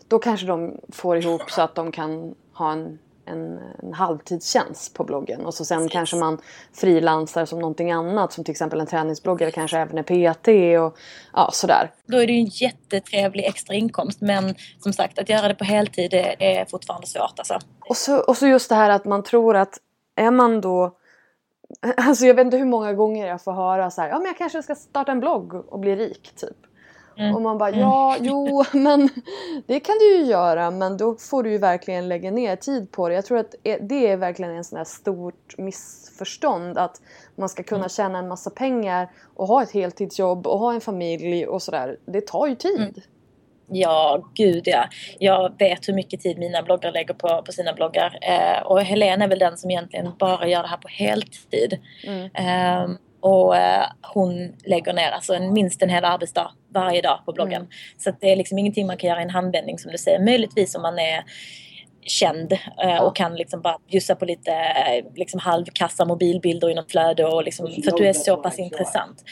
Då 0.08 0.18
kanske 0.18 0.46
de 0.46 0.80
får 0.92 1.16
ihop 1.16 1.50
så 1.50 1.62
att 1.62 1.74
de 1.74 1.92
kan 1.92 2.34
ha 2.52 2.72
en, 2.72 2.98
en, 3.24 3.58
en 3.82 3.92
halvtidstjänst 3.92 4.94
på 4.94 5.04
bloggen. 5.04 5.46
Och 5.46 5.54
så 5.54 5.64
sen 5.64 5.88
kanske 5.88 6.16
man 6.16 6.38
frilansar 6.72 7.44
som 7.44 7.58
någonting 7.58 7.92
annat. 7.92 8.32
Som 8.32 8.44
till 8.44 8.52
exempel 8.52 8.80
en 8.80 8.86
träningsbloggare 8.86 9.50
kanske 9.50 9.78
även 9.78 9.98
är 9.98 10.02
PT 10.02 10.48
och 10.80 10.98
ja, 11.32 11.50
sådär. 11.52 11.90
Då 12.06 12.18
är 12.18 12.26
det 12.26 12.32
ju 12.32 12.38
en 12.38 12.50
jättetrevlig 12.50 13.44
extra 13.44 13.74
inkomst 13.74 14.20
men 14.20 14.54
som 14.78 14.92
sagt 14.92 15.18
att 15.18 15.28
göra 15.28 15.48
det 15.48 15.54
på 15.54 15.64
heltid 15.64 16.10
det 16.10 16.58
är 16.58 16.64
fortfarande 16.64 17.06
svårt 17.06 17.38
alltså. 17.38 17.58
Och 17.88 17.96
så, 17.96 18.18
och 18.18 18.36
så 18.36 18.46
just 18.46 18.68
det 18.68 18.74
här 18.74 18.90
att 18.90 19.04
man 19.04 19.22
tror 19.22 19.56
att 19.56 19.78
är 20.14 20.30
man 20.30 20.60
då... 20.60 20.96
Alltså 21.96 22.26
jag 22.26 22.34
vet 22.34 22.44
inte 22.44 22.56
hur 22.56 22.64
många 22.64 22.92
gånger 22.92 23.26
jag 23.26 23.44
får 23.44 23.52
höra 23.52 23.90
så 23.90 24.00
här, 24.00 24.08
ja 24.08 24.18
men 24.18 24.26
jag 24.26 24.38
kanske 24.38 24.62
ska 24.62 24.74
starta 24.74 25.12
en 25.12 25.20
blogg 25.20 25.54
och 25.54 25.78
bli 25.78 25.96
rik 25.96 26.32
typ. 26.36 26.56
Och 27.35 27.42
man 27.42 27.59
bara, 27.59 27.70
ja, 27.70 28.16
jo, 28.20 28.64
men 28.72 29.09
det 29.66 29.81
kan 29.81 29.98
du 29.98 30.16
ju 30.16 30.24
göra 30.24 30.70
men 30.70 30.96
då 30.96 31.16
får 31.16 31.42
du 31.42 31.50
ju 31.50 31.59
verkligen 31.59 32.09
lägga 32.09 32.31
ner 32.31 32.57
tid 32.57 32.92
på 32.92 33.09
det. 33.09 33.14
Jag 33.14 33.24
tror 33.24 33.38
att 33.38 33.55
det 33.81 34.07
är 34.07 34.16
verkligen 34.16 34.57
en 34.57 34.64
sån 34.64 34.77
här 34.77 34.85
stort 34.85 35.59
missförstånd 35.59 36.79
att 36.79 37.00
man 37.37 37.48
ska 37.48 37.62
kunna 37.62 37.88
tjäna 37.88 38.18
en 38.18 38.29
massa 38.29 38.50
pengar 38.50 39.11
och 39.35 39.46
ha 39.46 39.62
ett 39.62 39.70
heltidsjobb 39.70 40.46
och 40.46 40.59
ha 40.59 40.74
en 40.74 40.81
familj 40.81 41.46
och 41.46 41.62
sådär. 41.62 41.96
Det 42.07 42.27
tar 42.27 42.46
ju 42.46 42.55
tid. 42.55 43.03
Ja, 43.66 44.24
gud 44.35 44.62
ja. 44.64 44.88
Jag 45.18 45.53
vet 45.59 45.88
hur 45.88 45.94
mycket 45.94 46.20
tid 46.20 46.38
mina 46.38 46.62
bloggare 46.62 46.92
lägger 46.92 47.14
på, 47.14 47.42
på 47.42 47.53
sina 47.53 47.72
bloggar. 47.72 48.18
Eh, 48.22 48.62
och 48.62 48.81
Helene 48.81 49.24
är 49.24 49.29
väl 49.29 49.38
den 49.38 49.57
som 49.57 49.70
egentligen 49.70 50.12
bara 50.18 50.46
gör 50.46 50.62
det 50.62 50.68
här 50.68 50.77
på 50.77 50.88
heltid. 50.88 51.79
Eh, 52.35 52.88
och 53.24 53.56
eh, 53.56 53.87
hon 54.02 54.52
lägger 54.64 54.92
ner 54.92 55.10
alltså 55.10 55.34
en, 55.34 55.52
minst 55.52 55.82
en 55.82 55.88
hel 55.88 56.04
arbetsdag 56.04 56.50
varje 56.74 57.02
dag 57.02 57.18
på 57.26 57.32
bloggen. 57.32 57.66
Så 57.98 58.10
att 58.10 58.20
det 58.20 58.32
är 58.32 58.37
liksom 58.37 58.58
ingenting 58.58 58.87
man 58.87 58.96
kan 58.96 59.10
göra 59.10 59.20
i 59.20 59.22
en 59.22 59.30
handvändning 59.30 59.78
som 59.78 59.92
du 59.92 59.98
säger. 59.98 60.24
Möjligtvis 60.24 60.74
om 60.74 60.82
man 60.82 60.98
är 60.98 61.24
känd 62.00 62.52
eh, 62.82 62.98
och 62.98 63.16
kan 63.16 63.34
liksom 63.34 63.60
bara 63.60 63.78
bjussa 63.90 64.14
på 64.14 64.24
lite 64.24 64.50
eh, 64.52 65.04
liksom 65.14 65.40
halvkassa 65.40 66.04
mobilbilder 66.04 66.70
i 66.70 66.74
något 66.74 66.90
flöde 66.90 67.24
och 67.24 67.44
liksom, 67.44 67.66
för 67.84 67.92
att 67.92 67.96
du 67.96 68.06
är 68.06 68.12
så 68.12 68.37
pass 68.37 68.58
intressant. 68.58 69.22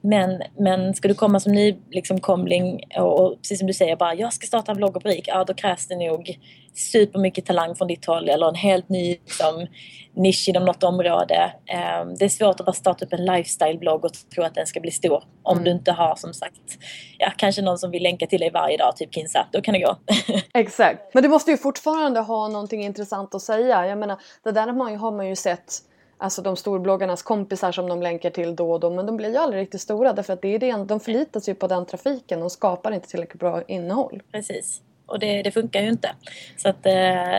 Men, 0.00 0.42
men 0.58 0.94
ska 0.94 1.08
du 1.08 1.14
komma 1.14 1.40
som 1.40 1.52
ny 1.52 1.76
liksom, 1.90 2.20
komling 2.20 2.80
och, 2.96 3.20
och 3.20 3.36
precis 3.38 3.58
som 3.58 3.66
du 3.66 3.72
säger 3.72 3.96
bara 3.96 4.14
jag 4.14 4.32
ska 4.32 4.46
starta 4.46 4.72
en 4.72 4.76
blogg 4.76 4.96
och 4.96 5.02
brik, 5.02 5.28
ja 5.28 5.44
då 5.44 5.54
krävs 5.54 5.88
det 5.88 5.96
nog 5.96 6.38
supermycket 6.74 7.46
talang 7.46 7.74
från 7.74 7.88
ditt 7.88 8.04
håll 8.04 8.28
eller 8.28 8.48
en 8.48 8.54
helt 8.54 8.88
ny 8.88 9.10
liksom, 9.10 9.66
nisch 10.14 10.48
inom 10.48 10.64
något 10.64 10.82
område. 10.82 11.52
Eh, 11.66 12.06
det 12.18 12.24
är 12.24 12.28
svårt 12.28 12.60
att 12.60 12.66
bara 12.66 12.72
starta 12.72 13.04
upp 13.04 13.12
en 13.12 13.26
lifestyle-blogg 13.26 14.04
och 14.04 14.12
tro 14.34 14.44
att 14.44 14.54
den 14.54 14.66
ska 14.66 14.80
bli 14.80 14.90
stor 14.90 15.24
om 15.42 15.64
du 15.64 15.70
inte 15.70 15.92
har 15.92 16.16
som 16.16 16.34
sagt 16.34 16.78
ja, 17.18 17.32
kanske 17.36 17.62
någon 17.62 17.78
som 17.78 17.90
vill 17.90 18.02
länka 18.02 18.26
till 18.26 18.40
dig 18.40 18.50
varje 18.50 18.76
dag, 18.76 18.96
typ 18.96 19.14
Kinsa. 19.14 19.46
Då 19.52 19.60
kan 19.60 19.74
det 19.74 19.80
gå. 19.80 19.96
Exakt. 20.54 21.14
Men 21.14 21.22
du 21.22 21.28
måste 21.28 21.50
ju 21.50 21.56
fortfarande 21.56 22.20
ha 22.20 22.48
någonting 22.48 22.84
intressant 22.84 23.34
att 23.34 23.42
säga. 23.42 23.86
Jag 23.86 23.98
menar, 23.98 24.18
det 24.44 24.52
där 24.52 24.66
har 24.66 24.74
man 24.74 24.92
ju, 24.92 24.98
har 24.98 25.12
man 25.12 25.28
ju 25.28 25.36
sett 25.36 25.82
Alltså 26.18 26.42
de 26.42 26.56
storbloggarnas 26.56 27.22
kompisar 27.22 27.72
som 27.72 27.88
de 27.88 28.02
länkar 28.02 28.30
till 28.30 28.56
då 28.56 28.72
och 28.72 28.80
då. 28.80 28.90
Men 28.90 29.06
de 29.06 29.16
blir 29.16 29.30
ju 29.30 29.36
aldrig 29.36 29.62
riktigt 29.62 29.80
stora 29.80 30.12
därför 30.12 30.32
att 30.32 30.42
det 30.42 30.54
är 30.54 30.58
det, 30.58 30.84
de 30.84 31.00
förlitar 31.00 31.40
sig 31.40 31.54
på 31.54 31.66
den 31.66 31.86
trafiken 31.86 32.42
och 32.42 32.52
skapar 32.52 32.92
inte 32.92 33.08
tillräckligt 33.08 33.40
bra 33.40 33.62
innehåll. 33.62 34.22
Precis. 34.32 34.80
Och 35.06 35.18
det, 35.18 35.42
det, 35.42 35.50
funkar 35.50 35.80
ju 35.80 35.88
inte. 35.88 36.10
Så 36.56 36.68
att 36.68 36.86
eh, 36.86 36.92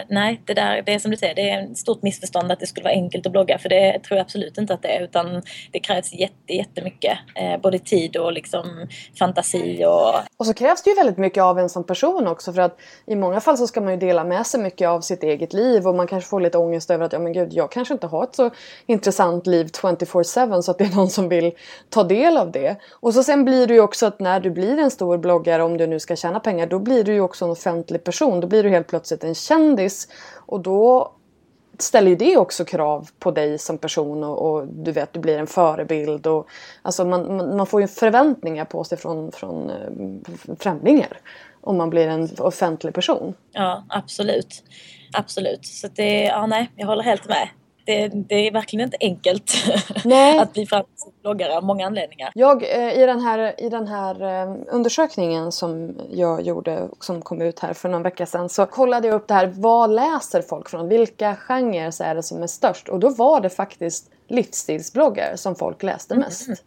nej, 0.10 0.42
det, 0.46 0.54
där, 0.54 0.82
det 0.86 0.94
är 0.94 1.00
som 1.00 1.12
du 1.12 1.18
säger, 1.18 1.36
det 1.36 1.50
är 1.50 1.72
ett 1.72 1.78
stort 1.78 2.02
missförstånd 2.02 2.52
att 2.52 2.60
det 2.60 2.68
skulle 2.68 2.84
vara 2.84 2.94
enkelt 2.94 3.26
att 3.26 3.32
blogga. 3.32 3.58
För 3.58 3.70
det 3.70 4.00
tror 4.00 4.18
jag 4.18 4.24
absolut 4.26 4.58
inte 4.58 4.74
att 4.74 4.82
det 4.82 4.88
är. 4.88 5.02
Utan 5.02 5.42
det 5.72 5.80
krävs 5.80 6.14
jätte, 6.14 6.54
jättemycket. 6.54 7.18
Eh, 7.36 7.62
både 7.62 7.80
tid 7.80 8.18
och 8.18 8.34
liksom 8.34 8.88
fantasi. 9.20 9.86
Och... 9.86 10.16
och 10.38 10.46
så 10.46 10.54
krävs 10.54 10.84
det 10.84 10.90
ju 10.90 10.96
väldigt 10.96 11.18
mycket 11.18 11.44
av 11.44 11.60
en 11.60 11.70
som 11.70 11.84
person 11.84 12.28
också. 12.28 12.54
För 12.54 12.62
att 12.62 12.80
i 13.06 13.16
många 13.16 13.42
fall 13.42 13.58
så 13.58 13.68
ska 13.68 13.82
man 13.82 13.94
ju 13.94 14.00
dela 14.00 14.24
med 14.24 14.48
sig 14.48 14.60
mycket 14.60 14.88
av 14.88 15.02
sitt 15.02 15.24
eget 15.24 15.54
liv. 15.54 15.88
Och 15.88 15.96
man 15.96 16.08
kanske 16.08 16.30
får 16.30 16.42
lite 16.42 16.58
ångest 16.58 16.92
över 16.92 17.06
att 17.06 17.14
ja 17.14 17.20
men 17.20 17.34
gud, 17.34 17.54
jag 17.54 17.72
kanske 17.72 17.94
inte 17.94 18.08
har 18.08 18.24
ett 18.24 18.36
så 18.36 18.50
intressant 18.86 19.48
liv 19.48 19.66
24-7 19.66 20.62
så 20.62 20.72
att 20.72 20.78
det 20.78 20.84
är 20.84 20.96
någon 20.96 21.10
som 21.10 21.30
vill 21.30 21.52
ta 21.90 22.04
del 22.04 22.38
av 22.38 22.52
det. 22.52 22.76
Och 22.92 23.14
så 23.14 23.24
sen 23.24 23.46
blir 23.46 23.68
det 23.68 23.74
ju 23.74 23.82
också 23.82 24.06
att 24.06 24.20
när 24.20 24.40
du 24.40 24.50
blir 24.50 24.80
en 24.80 24.92
stor 24.92 25.18
bloggare, 25.18 25.64
om 25.64 25.78
du 25.78 25.88
nu 25.88 26.00
ska 26.00 26.16
tjäna 26.16 26.40
pengar, 26.40 26.68
då 26.68 26.80
blir 26.80 27.04
du 27.04 27.14
ju 27.14 27.22
också 27.22 27.46
en 27.46 27.53
offentlig 27.54 28.04
person. 28.04 28.40
Då 28.40 28.48
blir 28.48 28.64
du 28.64 28.70
helt 28.70 28.88
plötsligt 28.88 29.24
en 29.24 29.36
kändis. 29.36 30.08
Och 30.36 30.60
då 30.60 31.14
ställer 31.78 32.10
ju 32.10 32.16
det 32.16 32.38
också 32.38 32.66
krav 32.66 33.10
på 33.20 33.32
dig 33.32 33.58
som 33.58 33.78
person 33.78 34.24
och, 34.24 34.52
och, 34.52 34.68
du 34.68 34.92
vet, 34.92 35.14
du 35.14 35.20
blir 35.20 35.40
en 35.40 35.48
förebild. 35.48 36.28
Och, 36.28 36.48
alltså 36.82 37.06
man, 37.06 37.38
man, 37.38 37.58
man 37.58 37.66
får 37.66 37.82
ju 37.82 37.88
förväntningar 37.88 38.66
på 38.66 38.84
sig 38.84 38.98
från, 38.98 39.32
från 39.32 39.70
eh, 39.70 40.56
främlingar 40.60 41.20
om 41.62 41.78
man 41.78 41.90
blir 41.90 42.08
en 42.08 42.30
offentlig 42.38 42.94
person. 42.94 43.34
Ja, 43.52 43.84
absolut. 43.90 44.64
Absolut. 45.14 45.66
Så 45.66 45.88
det, 45.88 46.24
ja 46.24 46.46
nej, 46.46 46.72
jag 46.76 46.88
håller 46.88 47.04
helt 47.04 47.28
med 47.28 47.50
det, 47.86 48.08
det, 48.08 48.48
är 48.48 48.52
verkligen 48.52 48.84
inte 48.84 48.98
enkelt 49.00 49.52
att 50.40 50.54
bli 50.54 50.66
framgångsrik 50.66 51.22
bloggare 51.22 51.58
av 51.58 51.64
många 51.64 51.86
anledningar. 51.86 52.32
Jag, 52.36 52.64
eh, 52.64 53.02
i 53.02 53.06
den 53.06 53.20
här, 53.20 53.62
i 53.62 53.70
den 53.70 53.88
här 53.88 54.22
eh, 54.22 54.56
undersökningen 54.68 55.52
som 55.52 55.96
jag 56.12 56.42
gjorde 56.42 56.82
och 56.82 57.06
som 57.06 57.22
kom 57.22 57.42
ut 57.42 57.60
här 57.60 57.74
för 57.74 57.90
någon 57.90 58.04
vecka 58.04 58.26
sedan 58.26 58.50
så 58.50 58.66
kollade 58.66 59.08
jag 59.08 59.16
upp 59.16 59.28
det 59.28 59.34
här. 59.34 59.54
Vad 59.56 59.92
läser 59.92 60.42
folk 60.42 60.70
från? 60.70 60.90
Vilka 60.90 61.36
genrer 61.36 62.02
är 62.02 62.16
det 62.16 62.24
som 62.24 62.44
är 62.44 62.48
störst? 62.48 62.90
Och 62.90 63.00
då 63.00 63.10
var 63.10 63.42
det 63.42 63.50
faktiskt 63.50 64.10
livsstilsbloggar 64.28 65.36
som 65.36 65.56
folk 65.56 65.84
läste 65.84 66.14
mm. 66.14 66.26
mest. 66.26 66.48
Mm. 66.48 66.58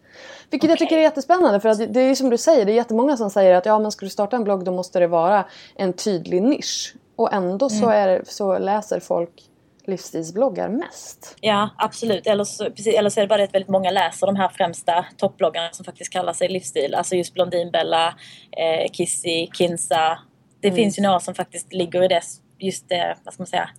Vilket 0.50 0.64
okay. 0.64 0.72
jag 0.72 0.78
tycker 0.78 0.98
är 0.98 1.02
jättespännande 1.02 1.60
för 1.60 1.68
att 1.68 1.94
det 1.94 2.00
är 2.00 2.14
som 2.14 2.30
du 2.30 2.38
säger, 2.38 2.64
det 2.64 2.72
är 2.72 2.76
jättemånga 2.76 3.16
som 3.16 3.30
säger 3.30 3.54
att 3.54 3.66
ja 3.66 3.78
men 3.78 3.92
ska 3.92 4.06
du 4.06 4.10
starta 4.10 4.36
en 4.36 4.44
blogg 4.44 4.64
då 4.64 4.72
måste 4.72 4.98
det 4.98 5.06
vara 5.06 5.44
en 5.74 5.92
tydlig 5.92 6.42
nisch. 6.42 6.94
Och 7.16 7.32
ändå 7.32 7.68
mm. 7.68 7.80
så, 7.80 7.88
är, 7.88 8.22
så 8.26 8.58
läser 8.58 9.00
folk 9.00 9.50
livsstilsbloggar 9.88 10.68
mest. 10.68 11.36
Ja, 11.40 11.70
absolut. 11.78 12.26
Eller 12.26 12.44
så, 12.44 12.64
precis, 12.64 12.94
eller 12.94 13.10
så 13.10 13.20
är 13.20 13.22
det 13.22 13.28
bara 13.28 13.38
det 13.38 13.44
att 13.44 13.54
väldigt 13.54 13.70
många 13.70 13.90
läser 13.90 14.26
de 14.26 14.36
här 14.36 14.48
främsta 14.48 15.06
toppbloggarna 15.16 15.68
som 15.72 15.84
faktiskt 15.84 16.12
kallar 16.12 16.32
sig 16.32 16.48
livsstil. 16.48 16.94
Alltså 16.94 17.14
just 17.16 17.34
Blondinbella, 17.34 18.14
eh, 18.56 18.90
Kissy, 18.92 19.48
Kinsa. 19.52 20.18
Det 20.60 20.68
mm. 20.68 20.76
finns 20.76 20.98
ju 20.98 21.02
några 21.02 21.20
som 21.20 21.34
faktiskt 21.34 21.72
ligger 21.72 22.02
i 22.02 22.08
det, 22.08 22.22
just 22.58 22.88
det, 22.88 23.16
vad 23.24 23.34
ska 23.34 23.40
man 23.40 23.46
säga, 23.46 23.70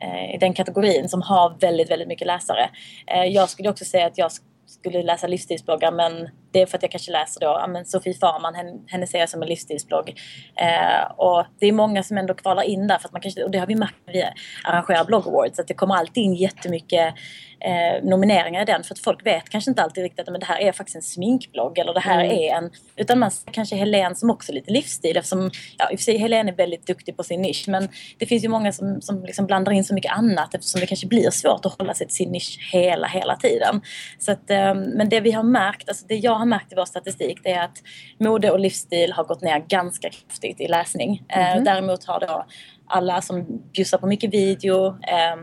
eh, 0.00 0.34
i 0.34 0.38
den 0.38 0.54
kategorin 0.54 1.08
som 1.08 1.22
har 1.22 1.56
väldigt, 1.60 1.90
väldigt 1.90 2.08
mycket 2.08 2.26
läsare. 2.26 2.70
Eh, 3.06 3.24
jag 3.24 3.48
skulle 3.48 3.70
också 3.70 3.84
säga 3.84 4.06
att 4.06 4.18
jag 4.18 4.30
skulle 4.66 5.02
läsa 5.02 5.26
livsstilsbloggar 5.26 5.92
men 5.92 6.28
det 6.52 6.62
är 6.62 6.66
för 6.66 6.76
att 6.76 6.82
jag 6.82 6.90
kanske 6.90 7.12
läser 7.12 7.40
då 7.40 7.64
men 7.68 7.86
Sofie 7.86 8.14
Farman, 8.14 8.54
henne, 8.54 8.78
henne 8.86 9.06
ser 9.06 9.18
jag 9.18 9.28
som 9.28 9.42
en 9.42 9.48
livsstilsblogg. 9.48 10.20
Eh, 10.56 11.10
och 11.16 11.44
det 11.60 11.66
är 11.66 11.72
många 11.72 12.02
som 12.02 12.18
ändå 12.18 12.34
kvalar 12.34 12.62
in 12.62 12.86
där 12.86 12.98
för 12.98 13.08
att 13.08 13.12
man 13.12 13.20
kanske, 13.20 13.44
och 13.44 13.50
det 13.50 13.58
har 13.58 13.66
vi 13.66 13.74
märkt 13.74 13.96
när 14.06 14.12
vi 14.12 14.24
arrangerar 14.64 15.04
blogg 15.04 15.28
awards 15.28 15.58
att 15.58 15.68
det 15.68 15.74
kommer 15.74 15.94
alltid 15.94 16.24
in 16.24 16.34
jättemycket 16.34 17.14
eh, 17.60 18.04
nomineringar 18.04 18.62
i 18.62 18.64
den 18.64 18.84
för 18.84 18.94
att 18.94 18.98
folk 18.98 19.26
vet 19.26 19.48
kanske 19.48 19.70
inte 19.70 19.82
alltid 19.82 20.02
riktigt 20.02 20.28
att 20.28 20.40
det 20.40 20.46
här 20.46 20.60
är 20.60 20.72
faktiskt 20.72 20.96
en 20.96 21.02
sminkblogg 21.02 21.78
eller 21.78 21.94
det 21.94 22.00
här 22.00 22.24
mm. 22.24 22.38
är 22.38 22.56
en... 22.56 22.70
Utan 22.96 23.18
man 23.18 23.30
ser 23.30 23.52
kanske 23.52 23.76
Helene 23.76 24.14
som 24.14 24.30
också 24.30 24.52
lite 24.52 24.70
livsstil 24.70 25.16
eftersom, 25.16 25.50
ja 25.78 25.90
i 25.90 25.94
och 25.94 25.98
för 25.98 26.04
sig 26.04 26.16
Helene 26.16 26.50
är 26.50 26.56
väldigt 26.56 26.86
duktig 26.86 27.16
på 27.16 27.22
sin 27.22 27.42
nisch 27.42 27.64
men 27.68 27.88
det 28.18 28.26
finns 28.26 28.44
ju 28.44 28.48
många 28.48 28.72
som, 28.72 29.00
som 29.00 29.24
liksom 29.24 29.46
blandar 29.46 29.72
in 29.72 29.84
så 29.84 29.94
mycket 29.94 30.12
annat 30.12 30.54
eftersom 30.54 30.80
det 30.80 30.86
kanske 30.86 31.06
blir 31.06 31.30
svårt 31.30 31.66
att 31.66 31.78
hålla 31.78 31.94
sig 31.94 32.06
till 32.06 32.16
sin 32.16 32.32
nisch 32.32 32.70
hela, 32.72 33.06
hela 33.06 33.36
tiden. 33.36 33.80
Så 34.18 34.32
att, 34.32 34.50
eh, 34.50 34.74
men 34.74 35.08
det 35.08 35.20
vi 35.20 35.32
har 35.32 35.42
märkt, 35.42 35.88
alltså 35.88 36.06
det 36.06 36.16
jag 36.16 36.34
har 36.40 36.46
märkt 36.46 36.72
i 36.72 36.74
vår 36.74 36.84
statistik 36.84 37.40
det 37.42 37.52
är 37.52 37.64
att 37.64 37.82
mode 38.18 38.50
och 38.50 38.60
livsstil 38.60 39.12
har 39.12 39.24
gått 39.24 39.42
ner 39.42 39.58
ganska 39.58 40.10
kraftigt 40.10 40.60
i 40.60 40.68
läsning. 40.68 41.24
Mm. 41.28 41.64
Däremot 41.64 42.04
har 42.04 42.20
då 42.20 42.46
alla 42.86 43.20
som 43.20 43.62
bjussar 43.72 43.98
på 43.98 44.06
mycket 44.06 44.34
video 44.34 44.86
eh, 44.86 45.36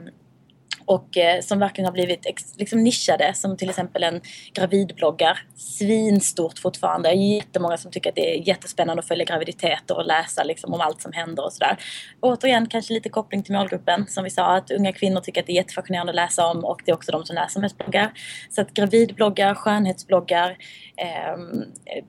och 0.87 1.17
eh, 1.17 1.41
som 1.41 1.59
verkligen 1.59 1.85
har 1.85 1.93
blivit 1.93 2.25
ex, 2.25 2.43
liksom 2.57 2.83
nischade 2.83 3.33
som 3.33 3.57
till 3.57 3.69
exempel 3.69 4.03
en 4.03 4.21
gravidbloggar. 4.53 5.39
Svinstort 5.55 6.59
fortfarande. 6.59 7.11
Jättemånga 7.11 7.77
som 7.77 7.91
tycker 7.91 8.09
att 8.09 8.15
det 8.15 8.35
är 8.35 8.47
jättespännande 8.47 8.99
att 8.99 9.07
följa 9.07 9.25
graviditeter 9.25 9.97
och 9.97 10.05
läsa 10.05 10.43
liksom, 10.43 10.73
om 10.73 10.81
allt 10.81 11.01
som 11.01 11.11
händer 11.11 11.45
och 11.45 11.53
sådär. 11.53 11.77
Återigen 12.19 12.67
kanske 12.67 12.93
lite 12.93 13.09
koppling 13.09 13.43
till 13.43 13.53
målgruppen. 13.53 14.07
Som 14.07 14.23
vi 14.23 14.29
sa 14.29 14.55
att 14.55 14.71
unga 14.71 14.93
kvinnor 14.93 15.21
tycker 15.21 15.41
att 15.41 15.47
det 15.47 15.53
är 15.53 15.55
jättefascinerande 15.55 16.11
att 16.11 16.15
läsa 16.15 16.47
om 16.47 16.65
och 16.65 16.81
det 16.85 16.91
är 16.91 16.95
också 16.95 17.11
de 17.11 17.25
som 17.25 17.35
läser 17.35 17.59
mest 17.59 17.77
bloggar. 17.77 18.11
Så 18.49 18.61
att 18.61 18.73
gravidbloggar, 18.73 19.55
skönhetsbloggar, 19.55 20.49
eh, 20.97 21.37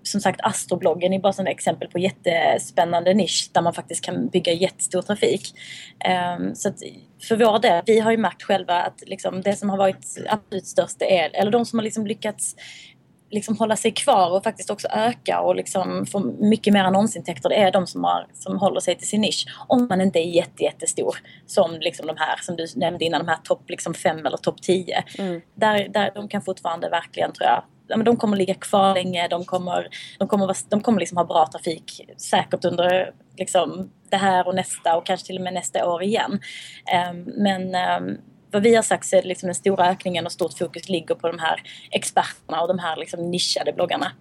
som 0.02 0.20
sagt 0.20 0.40
astrobloggen 0.42 1.12
är 1.12 1.18
bara 1.18 1.32
sådana 1.32 1.50
exempel 1.50 1.88
på 1.88 1.98
jättespännande 1.98 3.14
nisch 3.14 3.50
där 3.52 3.62
man 3.62 3.74
faktiskt 3.74 4.04
kan 4.04 4.28
bygga 4.28 4.52
jättestor 4.52 5.02
trafik. 5.02 5.54
Eh, 6.04 6.52
så 6.54 6.68
att 6.68 6.78
för 7.22 7.36
vår 7.36 7.58
del, 7.58 7.82
vi 7.86 8.00
har 8.00 8.10
ju 8.10 8.16
märkt 8.16 8.42
själva 8.42 8.74
att 8.74 9.02
liksom 9.06 9.40
det 9.40 9.56
som 9.56 9.70
har 9.70 9.76
varit 9.76 10.06
absolut 10.28 10.66
störst 10.66 11.02
är, 11.02 11.30
eller 11.34 11.50
de 11.50 11.64
som 11.64 11.78
har 11.78 11.84
liksom 11.84 12.06
lyckats 12.06 12.56
liksom 13.30 13.56
hålla 13.56 13.76
sig 13.76 13.90
kvar 13.90 14.30
och 14.30 14.42
faktiskt 14.42 14.70
också 14.70 14.88
öka 14.90 15.40
och 15.40 15.56
liksom 15.56 16.06
få 16.06 16.20
mycket 16.40 16.72
mer 16.72 16.84
annonsintäkter, 16.84 17.48
det 17.48 17.54
är 17.54 17.72
de 17.72 17.86
som, 17.86 18.04
har, 18.04 18.26
som 18.34 18.58
håller 18.58 18.80
sig 18.80 18.94
till 18.94 19.08
sin 19.08 19.20
nisch. 19.20 19.46
Om 19.66 19.86
man 19.90 20.00
inte 20.00 20.18
är 20.18 20.24
jätte, 20.24 20.62
jättestor 20.62 21.16
som 21.46 21.76
liksom 21.80 22.06
de 22.06 22.16
här 22.16 22.36
som 22.42 22.56
du 22.56 22.66
nämnde 22.76 23.04
innan, 23.04 23.20
de 23.24 23.28
här 23.28 23.38
topp 23.44 23.70
liksom 23.70 23.94
fem 23.94 24.26
eller 24.26 24.36
topp 24.36 24.62
tio. 24.62 25.04
Mm. 25.18 25.40
Där, 25.54 25.88
där 25.88 26.12
de 26.14 26.28
kan 26.28 26.42
fortfarande 26.42 26.88
verkligen 26.88 27.32
tror 27.32 27.48
jag 27.48 27.62
de 28.04 28.16
kommer 28.16 28.36
ligga 28.36 28.54
kvar 28.54 28.94
länge, 28.94 29.28
de 29.28 29.44
kommer, 29.44 29.88
de 30.18 30.28
kommer, 30.28 30.56
de 30.68 30.80
kommer 30.80 31.00
liksom 31.00 31.16
ha 31.16 31.24
bra 31.24 31.46
trafik 31.52 32.10
säkert 32.16 32.64
under 32.64 33.12
liksom, 33.36 33.90
det 34.10 34.16
här 34.16 34.48
och 34.48 34.54
nästa 34.54 34.96
och 34.96 35.06
kanske 35.06 35.26
till 35.26 35.36
och 35.36 35.42
med 35.42 35.54
nästa 35.54 35.88
år 35.90 36.02
igen. 36.02 36.40
Ehm, 36.92 37.22
men 37.36 37.74
ehm, 37.74 38.16
vad 38.50 38.62
vi 38.62 38.74
har 38.74 38.82
sagt 38.82 39.06
så 39.06 39.16
är 39.16 39.22
det 39.22 39.28
liksom 39.28 39.46
den 39.46 39.54
stora 39.54 39.88
ökningen 39.88 40.26
och 40.26 40.32
stort 40.32 40.58
fokus 40.58 40.88
ligger 40.88 41.14
på 41.14 41.26
de 41.26 41.38
här 41.38 41.62
experterna 41.90 42.62
och 42.62 42.68
de 42.68 42.78
här 42.78 42.96
liksom 42.96 43.30
nischade 43.30 43.72
bloggarna. 43.72 44.12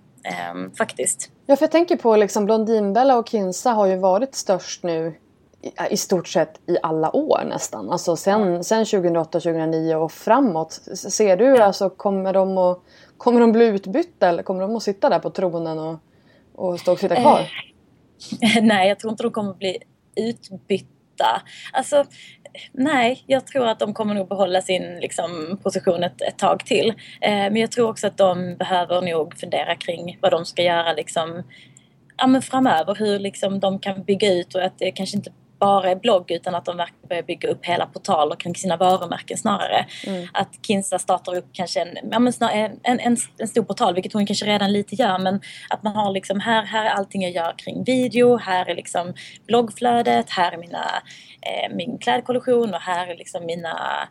Um, 0.52 0.72
faktiskt. 0.72 1.32
Ja, 1.46 1.56
för 1.56 1.64
jag 1.64 1.72
tänker 1.72 1.96
på 1.96 2.16
liksom 2.16 2.46
Blondinbella 2.46 3.18
och 3.18 3.30
Kinsa 3.30 3.72
har 3.72 3.86
ju 3.86 3.96
varit 3.96 4.36
störst 4.36 4.84
nu 4.84 5.16
i, 5.62 5.94
i 5.94 5.98
stort 5.98 6.28
sett 6.28 6.60
i 6.68 6.78
alla 6.84 7.16
år 7.16 7.44
nästan. 7.50 7.90
Alltså 7.90 8.16
sen, 8.16 8.64
sen 8.64 8.84
2008-2009 8.84 9.96
och 9.96 10.12
framåt. 10.12 10.72
Ser 10.96 11.38
du, 11.38 11.46
ja. 11.46 11.64
alltså 11.64 11.90
kommer 11.90 12.34
de 12.34 12.58
att 12.58 12.80
Kommer 13.18 13.42
de 13.42 13.52
bli 13.52 13.66
utbytta 13.66 14.30
eller 14.30 14.44
kommer 14.44 14.62
de 14.62 14.76
att 14.76 14.84
sitta 14.84 15.10
där 15.10 15.20
på 15.20 15.30
tronen 15.30 15.80
och, 15.80 16.00
och 16.56 16.80
stå 16.80 16.92
och 16.92 17.00
sitta 17.00 17.16
kvar? 17.16 17.40
Eh, 17.40 17.46
nej, 18.62 18.88
jag 18.88 19.00
tror 19.00 19.12
inte 19.12 19.24
de 19.24 19.32
kommer 19.32 19.54
bli 19.54 19.78
utbytta. 20.16 21.42
Alltså, 21.74 22.06
nej, 22.72 23.24
jag 23.28 23.48
tror 23.48 23.68
att 23.68 23.80
de 23.80 23.94
kommer 23.94 24.14
nog 24.14 24.28
behålla 24.28 24.62
sin 24.62 25.00
liksom, 25.00 25.60
position 25.64 26.04
ett, 26.04 26.22
ett 26.22 26.38
tag 26.38 26.66
till. 26.66 26.90
Eh, 27.22 27.32
men 27.32 27.56
jag 27.56 27.72
tror 27.72 27.90
också 27.90 28.08
att 28.08 28.18
de 28.18 28.56
behöver 28.56 29.02
nog 29.02 29.40
fundera 29.40 29.76
kring 29.76 30.18
vad 30.22 30.32
de 30.32 30.46
ska 30.46 30.64
göra 30.64 30.94
liksom, 30.94 31.44
ja, 32.18 32.28
men 32.28 32.42
framöver. 32.42 32.96
Hur 32.96 33.20
liksom, 33.20 33.60
de 33.60 33.80
kan 33.80 34.04
bygga 34.04 34.34
ut 34.34 34.56
och 34.56 34.64
att 34.64 34.80
det 34.80 34.92
kanske 34.92 35.18
inte 35.18 35.32
bara 35.60 35.92
är 35.92 35.96
blogg 35.96 36.32
utan 36.32 36.56
att 36.56 36.66
de 36.66 36.78
verkligen 36.78 37.08
börjar 37.08 37.24
bygga 37.24 37.50
upp 37.50 37.66
hela 37.66 37.86
portaler 37.86 38.36
kring 38.36 38.56
sina 38.56 38.78
varumärken 38.78 39.38
snarare. 39.38 39.86
Mm. 40.08 40.28
Att 40.34 40.50
Kinsa 40.68 41.00
startar 41.00 41.36
upp 41.36 41.46
kanske 41.54 41.82
en, 41.82 41.98
ja, 42.12 42.32
snarare 42.32 42.56
en, 42.84 43.00
en, 43.00 43.18
en, 43.38 43.48
stor 43.48 43.64
portal, 43.64 43.94
vilket 43.94 44.14
hon 44.14 44.26
kanske 44.26 44.46
redan 44.46 44.72
lite 44.72 44.96
gör, 44.96 45.20
men 45.20 45.42
att 45.70 45.84
man 45.84 45.96
har 45.96 46.12
liksom 46.12 46.40
här, 46.40 46.64
här 46.64 46.86
är 46.86 46.90
allting 46.90 47.22
jag 47.22 47.32
gör 47.32 47.54
kring 47.58 47.84
video, 47.84 48.38
här 48.38 48.70
är 48.70 48.76
liksom 48.76 49.14
bloggflödet, 49.48 50.30
här 50.30 50.52
är 50.52 50.58
mina, 50.58 50.86
eh, 51.42 51.76
min 51.76 51.98
klädkollektion 51.98 52.74
och 52.74 52.82
här 52.82 53.08
är 53.08 53.16
liksom 53.16 53.46
mina 53.46 54.08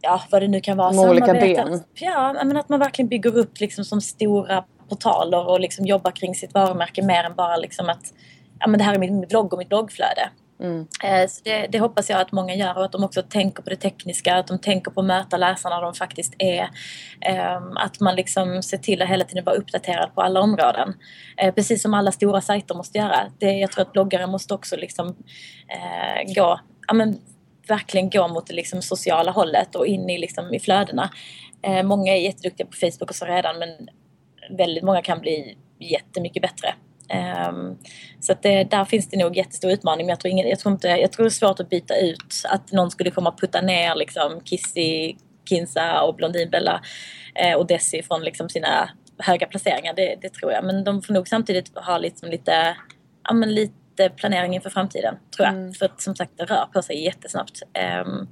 ja, 0.00 0.22
vad 0.30 0.42
det 0.42 0.48
nu 0.48 0.60
kan 0.60 0.76
vara. 0.76 0.92
Med 0.92 1.10
olika 1.10 1.32
ben. 1.32 1.82
Ja, 1.94 2.32
men 2.44 2.56
att 2.56 2.68
man 2.68 2.78
verkligen 2.80 3.08
bygger 3.08 3.38
upp 3.38 3.60
liksom 3.60 3.84
som 3.84 4.00
stora 4.00 4.64
portaler 4.88 5.48
och 5.48 5.60
liksom 5.60 5.86
jobbar 5.86 6.10
kring 6.10 6.34
sitt 6.34 6.54
varumärke 6.54 7.02
mer 7.02 7.24
än 7.24 7.34
bara 7.34 7.56
liksom 7.56 7.88
att 7.88 8.12
ja, 8.60 8.66
men 8.66 8.78
det 8.78 8.84
här 8.84 8.94
är 8.94 8.98
min 8.98 9.20
blogg 9.20 9.52
och 9.52 9.58
mitt 9.58 9.68
bloggflöde. 9.68 10.28
Mm. 10.60 10.86
Eh, 11.04 11.28
så 11.28 11.40
det, 11.44 11.66
det, 11.66 11.78
hoppas 11.78 12.10
jag 12.10 12.20
att 12.20 12.32
många 12.32 12.54
gör 12.54 12.78
och 12.78 12.84
att 12.84 12.92
de 12.92 13.04
också 13.04 13.22
tänker 13.22 13.62
på 13.62 13.70
det 13.70 13.76
tekniska, 13.76 14.36
att 14.36 14.46
de 14.46 14.58
tänker 14.58 14.90
på 14.90 15.00
att 15.00 15.06
möta 15.06 15.36
läsarna 15.36 15.80
de 15.80 15.94
faktiskt 15.94 16.34
är. 16.38 16.68
Ehm, 17.20 17.76
att 17.76 18.00
man 18.00 18.16
liksom 18.16 18.62
ser 18.62 18.78
till 18.78 19.02
att 19.02 19.08
hela 19.08 19.24
tiden 19.24 19.44
vara 19.44 19.56
uppdaterad 19.56 20.14
på 20.14 20.22
alla 20.22 20.40
områden. 20.40 20.94
Eh, 21.36 21.54
precis 21.54 21.82
som 21.82 21.94
alla 21.94 22.12
stora 22.12 22.40
sajter 22.40 22.74
måste 22.74 22.98
göra. 22.98 23.32
Det, 23.38 23.52
jag 23.52 23.72
tror 23.72 23.82
att 23.82 23.92
bloggare 23.92 24.26
måste 24.26 24.54
också 24.54 24.76
liksom 24.76 25.08
eh, 25.68 26.34
gå, 26.34 26.60
ja, 26.88 26.94
men, 26.94 27.18
verkligen 27.68 28.10
gå 28.10 28.28
mot 28.28 28.46
det 28.46 28.54
liksom 28.54 28.82
sociala 28.82 29.30
hållet 29.30 29.74
och 29.74 29.86
in 29.86 30.10
i, 30.10 30.18
liksom, 30.18 30.54
i 30.54 30.60
flödena. 30.60 31.10
Eh, 31.62 31.82
många 31.82 32.16
är 32.16 32.20
jätteduktiga 32.20 32.66
på 32.66 32.76
Facebook 32.76 33.10
och 33.10 33.16
så 33.16 33.24
redan 33.24 33.58
men 33.58 33.88
väldigt 34.50 34.84
många 34.84 35.02
kan 35.02 35.20
bli 35.20 35.56
jättemycket 35.80 36.42
bättre. 36.42 36.74
Um, 37.48 37.78
så 38.20 38.32
att 38.32 38.42
det, 38.42 38.64
där 38.64 38.84
finns 38.84 39.08
det 39.08 39.16
nog 39.16 39.36
jättestor 39.36 39.70
utmaning 39.70 40.06
men 40.06 40.10
jag 40.10 40.20
tror, 40.20 40.30
ingen, 40.30 40.48
jag, 40.48 40.58
tror 40.58 40.72
inte, 40.72 40.88
jag 40.88 41.12
tror 41.12 41.24
det 41.24 41.28
är 41.28 41.30
svårt 41.30 41.60
att 41.60 41.70
byta 41.70 41.96
ut 41.96 42.42
att 42.48 42.72
någon 42.72 42.90
skulle 42.90 43.10
komma 43.10 43.30
att 43.30 43.40
putta 43.40 43.60
ner 43.60 43.94
liksom 43.94 44.40
Kissy, 44.44 45.14
Kinsa 45.48 46.02
och 46.02 46.14
Blondinbella 46.14 46.80
eh, 47.34 47.54
och 47.54 47.66
Desi 47.66 48.02
från 48.02 48.22
liksom 48.22 48.48
sina 48.48 48.90
höga 49.18 49.46
placeringar. 49.46 49.94
Det, 49.94 50.16
det, 50.22 50.28
tror 50.28 50.52
jag. 50.52 50.64
Men 50.64 50.84
de 50.84 51.02
får 51.02 51.14
nog 51.14 51.28
samtidigt 51.28 51.78
ha 51.78 51.98
liksom 51.98 52.30
lite, 52.30 52.76
ja, 53.24 53.34
men 53.34 53.54
lite 53.54 54.10
planering 54.16 54.54
inför 54.54 54.70
framtiden 54.70 55.16
tror 55.36 55.46
jag. 55.46 55.54
Mm. 55.54 55.74
För 55.74 55.86
att 55.86 56.02
som 56.02 56.16
sagt 56.16 56.32
det 56.36 56.44
rör 56.44 56.66
på 56.72 56.82
sig 56.82 57.04
jättesnabbt. 57.04 57.62
Um, 58.06 58.28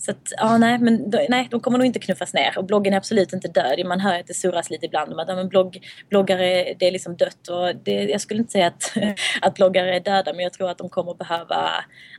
så 0.00 0.10
att, 0.10 0.32
ja, 0.36 0.58
nej, 0.58 0.78
men 0.78 1.12
nej, 1.28 1.48
de 1.50 1.60
kommer 1.60 1.78
nog 1.78 1.86
inte 1.86 1.98
knuffas 1.98 2.34
ner. 2.34 2.58
Och 2.58 2.64
bloggen 2.64 2.92
är 2.92 2.96
absolut 2.96 3.32
inte 3.32 3.48
död. 3.48 3.86
Man 3.86 4.00
hör 4.00 4.20
att 4.20 4.26
det 4.26 4.34
surras 4.34 4.70
lite 4.70 4.86
ibland 4.86 5.12
om 5.12 5.18
att 5.18 5.28
ja, 5.28 5.34
men 5.34 5.48
blogg, 5.48 5.78
bloggare, 6.08 6.74
det 6.78 6.86
är 6.86 6.92
liksom 6.92 7.16
dött. 7.16 7.48
Och 7.48 7.76
det, 7.84 7.92
jag 7.92 8.20
skulle 8.20 8.40
inte 8.40 8.52
säga 8.52 8.66
att, 8.66 8.92
att 9.42 9.54
bloggare 9.54 9.96
är 9.96 10.00
döda, 10.00 10.32
men 10.32 10.42
jag 10.42 10.52
tror 10.52 10.70
att 10.70 10.78
de 10.78 10.88
kommer 10.88 11.14
behöva 11.14 11.70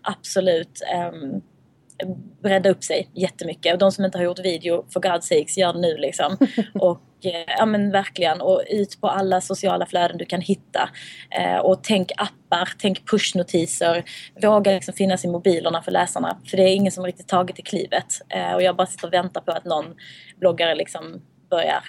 absolut 0.02 0.82
um, 1.14 1.42
bredda 2.44 2.70
upp 2.70 2.84
sig 2.84 3.10
jättemycket. 3.14 3.74
Och 3.74 3.80
de 3.80 3.92
som 3.92 4.06
inte 4.06 4.18
har 4.18 4.26
gjort 4.26 4.40
video, 4.40 4.86
for 4.94 5.00
God's 5.00 5.22
sakes, 5.22 5.58
gör 5.58 5.74
det 5.74 5.80
nu 5.80 5.98
liksom. 5.98 6.38
och 6.74 7.02
ja 7.57 7.65
men 7.65 7.91
verkligen, 7.91 8.41
och 8.41 8.61
ut 8.69 9.01
på 9.01 9.07
alla 9.07 9.41
sociala 9.41 9.86
flöden 9.86 10.17
du 10.17 10.26
kan 10.26 10.41
hitta. 10.41 10.89
Eh, 11.30 11.57
och 11.57 11.84
tänk 11.84 12.11
appar, 12.17 12.69
tänk 12.80 13.09
pushnotiser. 13.09 14.03
Våga 14.41 14.72
liksom 14.72 14.93
finnas 14.93 15.26
i 15.26 15.28
mobilerna 15.28 15.82
för 15.82 15.91
läsarna. 15.91 16.38
För 16.45 16.57
det 16.57 16.63
är 16.63 16.76
ingen 16.76 16.91
som 16.91 17.05
riktigt 17.05 17.28
tagit 17.28 17.59
i 17.59 17.61
klivet. 17.61 18.22
Eh, 18.30 18.53
och 18.53 18.61
jag 18.61 18.76
bara 18.76 18.88
sitter 18.88 19.07
och 19.07 19.13
väntar 19.13 19.41
på 19.41 19.51
att 19.51 19.65
någon 19.65 19.86
bloggare 20.39 20.76
liksom 20.76 21.22
börjar 21.49 21.84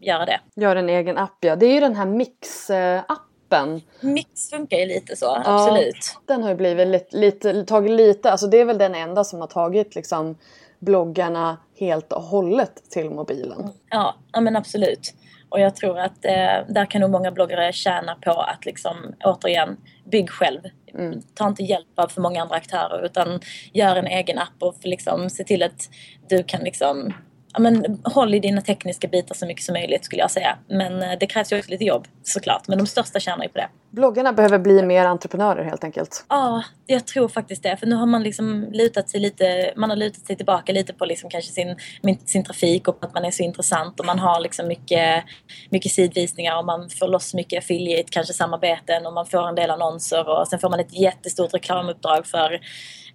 göra 0.00 0.26
det. 0.26 0.40
Gör 0.56 0.76
en 0.76 0.88
egen 0.88 1.18
app 1.18 1.38
ja. 1.40 1.56
Det 1.56 1.66
är 1.66 1.74
ju 1.74 1.80
den 1.80 1.96
här 1.96 2.06
Mix-appen 2.06 3.26
appen. 3.46 3.80
Mix 4.00 4.50
funkar 4.50 4.76
ju 4.76 4.86
lite 4.86 5.16
så, 5.16 5.42
absolut. 5.44 6.14
Ja, 6.14 6.20
den 6.34 6.42
har 6.42 6.50
ju 6.50 6.56
blivit 6.56 6.88
lite, 6.88 7.16
lite, 7.16 7.64
tagit 7.64 7.90
lite, 7.90 8.30
alltså 8.30 8.46
det 8.46 8.60
är 8.60 8.64
väl 8.64 8.78
den 8.78 8.94
enda 8.94 9.24
som 9.24 9.40
har 9.40 9.46
tagit 9.46 9.94
liksom 9.94 10.36
bloggarna 10.78 11.56
helt 11.78 12.12
och 12.12 12.22
hållet 12.22 12.90
till 12.90 13.10
mobilen. 13.10 13.70
Ja, 13.90 14.14
ja 14.32 14.40
men 14.40 14.56
absolut. 14.56 15.14
Och 15.48 15.60
jag 15.60 15.76
tror 15.76 15.98
att 15.98 16.24
eh, 16.24 16.66
där 16.68 16.90
kan 16.90 17.00
nog 17.00 17.10
många 17.10 17.30
bloggare 17.30 17.72
tjäna 17.72 18.14
på 18.14 18.30
att 18.30 18.64
liksom 18.64 18.96
återigen 19.24 19.76
bygg 20.10 20.30
själv. 20.30 20.60
Mm. 20.94 21.22
Ta 21.34 21.48
inte 21.48 21.62
hjälp 21.62 21.98
av 21.98 22.08
för 22.08 22.20
många 22.20 22.42
andra 22.42 22.56
aktörer 22.56 23.04
utan 23.04 23.40
gör 23.72 23.96
en 23.96 24.06
egen 24.06 24.38
app 24.38 24.62
och 24.62 24.76
liksom 24.82 25.30
se 25.30 25.44
till 25.44 25.62
att 25.62 25.88
du 26.28 26.42
kan 26.42 26.60
liksom 26.60 27.12
men, 27.58 28.00
håll 28.04 28.34
i 28.34 28.38
dina 28.38 28.60
tekniska 28.60 29.08
bitar 29.08 29.34
så 29.34 29.46
mycket 29.46 29.64
som 29.64 29.72
möjligt 29.72 30.04
skulle 30.04 30.22
jag 30.22 30.30
säga. 30.30 30.58
Men 30.68 31.02
eh, 31.02 31.18
det 31.20 31.26
krävs 31.26 31.52
ju 31.52 31.58
också 31.58 31.70
lite 31.70 31.84
jobb 31.84 32.08
såklart. 32.22 32.68
Men 32.68 32.78
de 32.78 32.86
största 32.86 33.20
tjänar 33.20 33.44
ju 33.44 33.48
på 33.48 33.58
det. 33.58 33.68
Bloggarna 33.90 34.32
behöver 34.32 34.58
bli 34.58 34.82
mer 34.82 35.04
entreprenörer 35.04 35.64
helt 35.64 35.84
enkelt. 35.84 36.24
Ja, 36.28 36.62
jag 36.86 37.06
tror 37.06 37.28
faktiskt 37.28 37.62
det. 37.62 37.76
För 37.76 37.86
nu 37.86 37.94
har 37.94 38.06
man 38.06 38.22
liksom 38.22 38.68
lutat 38.72 39.10
sig 39.10 39.20
lite, 39.20 39.72
man 39.76 39.90
har 39.90 39.96
lutat 39.96 40.26
sig 40.26 40.36
tillbaka 40.36 40.72
lite 40.72 40.92
på 40.92 41.04
liksom 41.04 41.30
kanske 41.30 41.52
sin, 41.52 41.76
sin 42.24 42.44
trafik 42.44 42.88
och 42.88 43.04
att 43.04 43.14
man 43.14 43.24
är 43.24 43.30
så 43.30 43.42
intressant 43.42 44.00
och 44.00 44.06
man 44.06 44.18
har 44.18 44.40
liksom 44.40 44.68
mycket, 44.68 45.24
mycket 45.70 45.92
sidvisningar 45.92 46.58
och 46.58 46.64
man 46.64 46.90
får 46.90 47.08
loss 47.08 47.34
mycket 47.34 47.58
affiliate, 47.64 48.08
kanske 48.10 48.32
samarbeten 48.32 49.06
och 49.06 49.12
man 49.12 49.26
får 49.26 49.48
en 49.48 49.54
del 49.54 49.70
annonser 49.70 50.28
och 50.28 50.48
sen 50.48 50.58
får 50.58 50.70
man 50.70 50.80
ett 50.80 50.98
jättestort 50.98 51.54
reklamuppdrag 51.54 52.26
för 52.26 52.60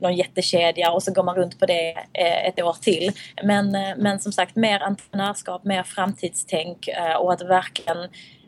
någon 0.01 0.15
jättekedja 0.15 0.91
och 0.91 1.03
så 1.03 1.13
går 1.13 1.23
man 1.23 1.35
runt 1.35 1.59
på 1.59 1.65
det 1.65 1.89
eh, 2.13 2.47
ett 2.47 2.61
år 2.61 2.75
till. 2.81 3.11
Men, 3.43 3.75
eh, 3.75 3.95
men 3.97 4.19
som 4.19 4.31
sagt, 4.31 4.55
mer 4.55 4.83
entreprenörskap, 4.83 5.65
mer 5.65 5.83
framtidstänk 5.83 6.87
eh, 6.87 7.15
och 7.15 7.33
att 7.33 7.41
verkligen 7.41 7.97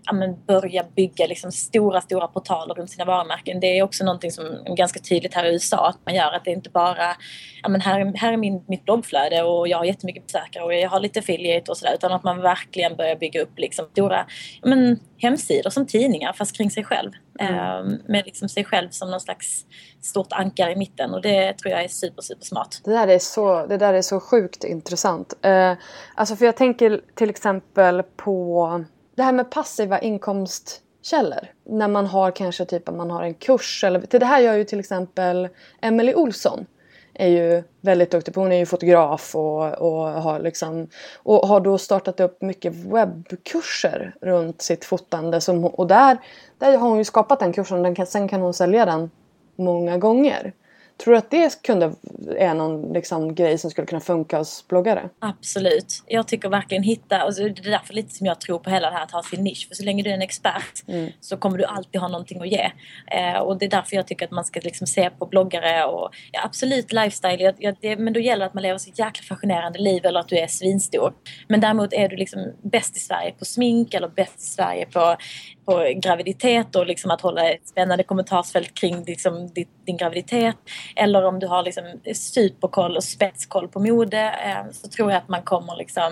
ja, 0.05 0.13
men 0.13 0.45
börja 0.45 0.83
bygga 0.95 1.27
liksom 1.27 1.51
stora, 1.51 2.01
stora 2.01 2.27
portaler 2.27 2.75
runt 2.75 2.91
sina 2.91 3.05
varumärken. 3.05 3.59
Det 3.59 3.79
är 3.79 3.83
också 3.83 4.05
någonting 4.05 4.31
som 4.31 4.45
är 4.45 4.75
ganska 4.75 4.99
tydligt 4.99 5.33
här 5.33 5.45
i 5.45 5.53
USA 5.53 5.87
att 5.87 5.99
man 6.05 6.15
gör. 6.15 6.31
Att 6.31 6.45
det 6.45 6.51
är 6.51 6.55
inte 6.55 6.69
bara, 6.69 7.15
ja 7.63 7.69
men 7.69 7.81
här, 7.81 8.13
här 8.15 8.33
är 8.33 8.37
min, 8.37 8.63
mitt 8.67 8.85
bloggflöde 8.85 9.43
och 9.43 9.67
jag 9.67 9.77
har 9.77 9.85
jättemycket 9.85 10.27
besökare 10.27 10.63
och 10.63 10.73
jag 10.73 10.89
har 10.89 10.99
lite 10.99 11.19
affiliate 11.19 11.71
och 11.71 11.77
sådär. 11.77 11.93
Utan 11.93 12.11
att 12.11 12.23
man 12.23 12.41
verkligen 12.41 12.95
börjar 12.95 13.15
bygga 13.15 13.41
upp 13.41 13.59
liksom 13.59 13.85
stora 13.91 14.25
ja, 14.61 14.69
men, 14.69 14.99
hemsidor 15.17 15.69
som 15.69 15.87
tidningar 15.87 16.33
fast 16.33 16.57
kring 16.57 16.71
sig 16.71 16.83
själv. 16.83 17.11
Mm. 17.39 17.55
Eh, 17.55 17.99
med 18.07 18.25
liksom 18.25 18.49
sig 18.49 18.63
själv 18.63 18.89
som 18.89 19.11
någon 19.11 19.21
slags 19.21 19.65
stort 20.01 20.33
ankare 20.33 20.71
i 20.71 20.75
mitten 20.75 21.13
och 21.13 21.21
det 21.21 21.53
tror 21.53 21.71
jag 21.71 21.83
är 21.83 21.87
super, 21.87 22.21
super 22.21 22.45
smart. 22.45 22.81
Det 22.83 22.91
där 22.91 23.07
är 23.07 23.19
så, 23.19 23.65
det 23.65 23.77
där 23.77 23.93
är 23.93 24.01
så 24.01 24.19
sjukt 24.19 24.63
intressant. 24.63 25.33
Eh, 25.41 25.73
alltså 26.15 26.35
för 26.35 26.45
jag 26.45 26.57
tänker 26.57 27.01
till 27.15 27.29
exempel 27.29 28.03
på 28.03 28.83
det 29.15 29.23
här 29.23 29.31
med 29.31 29.51
passiva 29.51 29.99
inkomstkällor. 29.99 31.51
När 31.69 31.87
man 31.87 32.05
har 32.05 32.31
kanske 32.31 32.65
typ 32.65 32.89
att 32.89 32.95
man 32.95 33.11
har 33.11 33.23
en 33.23 33.33
kurs. 33.33 33.83
Eller, 33.83 34.01
till 34.01 34.19
det 34.19 34.25
här 34.25 34.39
gör 34.39 34.53
ju 34.53 34.63
till 34.63 34.79
exempel 34.79 35.49
Emelie 35.81 36.15
Olsson. 36.15 36.65
Är 37.13 37.27
ju 37.27 37.63
väldigt 37.81 38.11
duktig 38.11 38.33
på, 38.33 38.39
hon 38.39 38.51
är 38.51 38.57
ju 38.57 38.65
fotograf 38.65 39.35
och, 39.35 39.73
och, 39.73 40.07
har 40.07 40.39
liksom, 40.39 40.87
och 41.17 41.47
har 41.47 41.59
då 41.59 41.77
startat 41.77 42.19
upp 42.19 42.41
mycket 42.41 42.73
webbkurser 42.73 44.15
runt 44.21 44.61
sitt 44.61 44.85
fotande. 44.85 45.41
Som, 45.41 45.65
och 45.65 45.87
där, 45.87 46.17
där 46.57 46.77
har 46.77 46.89
hon 46.89 46.97
ju 46.97 47.03
skapat 47.03 47.39
den 47.39 47.53
kursen 47.53 47.83
den 47.83 47.95
kan, 47.95 48.05
sen 48.05 48.27
kan 48.27 48.41
hon 48.41 48.53
sälja 48.53 48.85
den 48.85 49.11
många 49.55 49.97
gånger. 49.97 50.53
Tror 50.97 51.11
du 51.11 51.17
att 51.17 51.31
det 51.31 51.61
kunde 51.61 51.93
är 52.37 52.53
någon 52.53 52.93
liksom, 52.93 53.35
grej 53.35 53.57
som 53.57 53.71
skulle 53.71 53.87
kunna 53.87 54.01
funka 54.01 54.37
hos 54.37 54.67
bloggare? 54.67 55.09
Absolut. 55.19 56.03
Jag 56.07 56.27
tycker 56.27 56.49
verkligen 56.49 56.83
hitta, 56.83 57.17
alltså, 57.17 57.43
det 57.43 57.65
är 57.67 57.71
därför 57.71 57.93
lite 57.93 58.15
som 58.15 58.27
jag 58.27 58.41
tror 58.41 58.59
på 58.59 58.69
hela 58.69 58.89
det 58.89 58.95
här 58.95 59.03
att 59.03 59.11
ha 59.11 59.23
sin 59.23 59.43
nisch. 59.43 59.67
För 59.67 59.75
så 59.75 59.83
länge 59.83 60.03
du 60.03 60.09
är 60.09 60.13
en 60.13 60.21
expert 60.21 60.87
mm. 60.87 61.11
så 61.19 61.37
kommer 61.37 61.57
du 61.57 61.65
alltid 61.65 62.01
ha 62.01 62.07
någonting 62.07 62.41
att 62.41 62.47
ge. 62.47 62.71
Eh, 63.11 63.39
och 63.39 63.57
det 63.57 63.65
är 63.65 63.69
därför 63.69 63.95
jag 63.95 64.07
tycker 64.07 64.25
att 64.25 64.31
man 64.31 64.45
ska 64.45 64.59
liksom 64.63 64.87
se 64.87 65.09
på 65.09 65.25
bloggare 65.25 65.85
och 65.85 66.09
ja, 66.31 66.41
absolut 66.43 66.93
lifestyle. 66.93 67.43
Jag, 67.43 67.55
jag, 67.57 67.75
det, 67.81 67.97
men 67.97 68.13
då 68.13 68.19
gäller 68.19 68.39
det 68.39 68.45
att 68.45 68.53
man 68.53 68.63
lever 68.63 68.77
så 68.77 68.89
jäkla 68.89 69.23
fascinerande 69.23 69.79
liv 69.79 70.05
eller 70.05 70.19
att 70.19 70.27
du 70.27 70.37
är 70.37 70.47
svinstor. 70.47 71.13
Men 71.47 71.59
däremot 71.59 71.93
är 71.93 72.09
du 72.09 72.15
liksom 72.15 72.53
bäst 72.61 72.97
i 72.97 72.99
Sverige 72.99 73.31
på 73.39 73.45
smink 73.45 73.93
eller 73.93 74.07
bäst 74.07 74.39
i 74.39 74.45
Sverige 74.45 74.85
på 74.85 75.17
på 75.65 75.93
graviditet 75.95 76.75
och 76.75 76.85
liksom 76.85 77.11
att 77.11 77.21
hålla 77.21 77.49
ett 77.49 77.67
spännande 77.67 78.03
kommentarsfält 78.03 78.73
kring 78.73 79.03
liksom 79.03 79.47
din, 79.47 79.67
din 79.85 79.97
graviditet. 79.97 80.55
Eller 80.95 81.25
om 81.25 81.39
du 81.39 81.47
har 81.47 81.63
liksom 81.63 81.83
superkoll 82.15 82.97
och 82.97 83.03
spetskoll 83.03 83.67
på 83.67 83.79
mode 83.79 84.35
eh, 84.45 84.71
så 84.71 84.87
tror 84.87 85.11
jag 85.11 85.17
att 85.17 85.29
man 85.29 85.41
kommer 85.41 85.75
liksom 85.75 86.11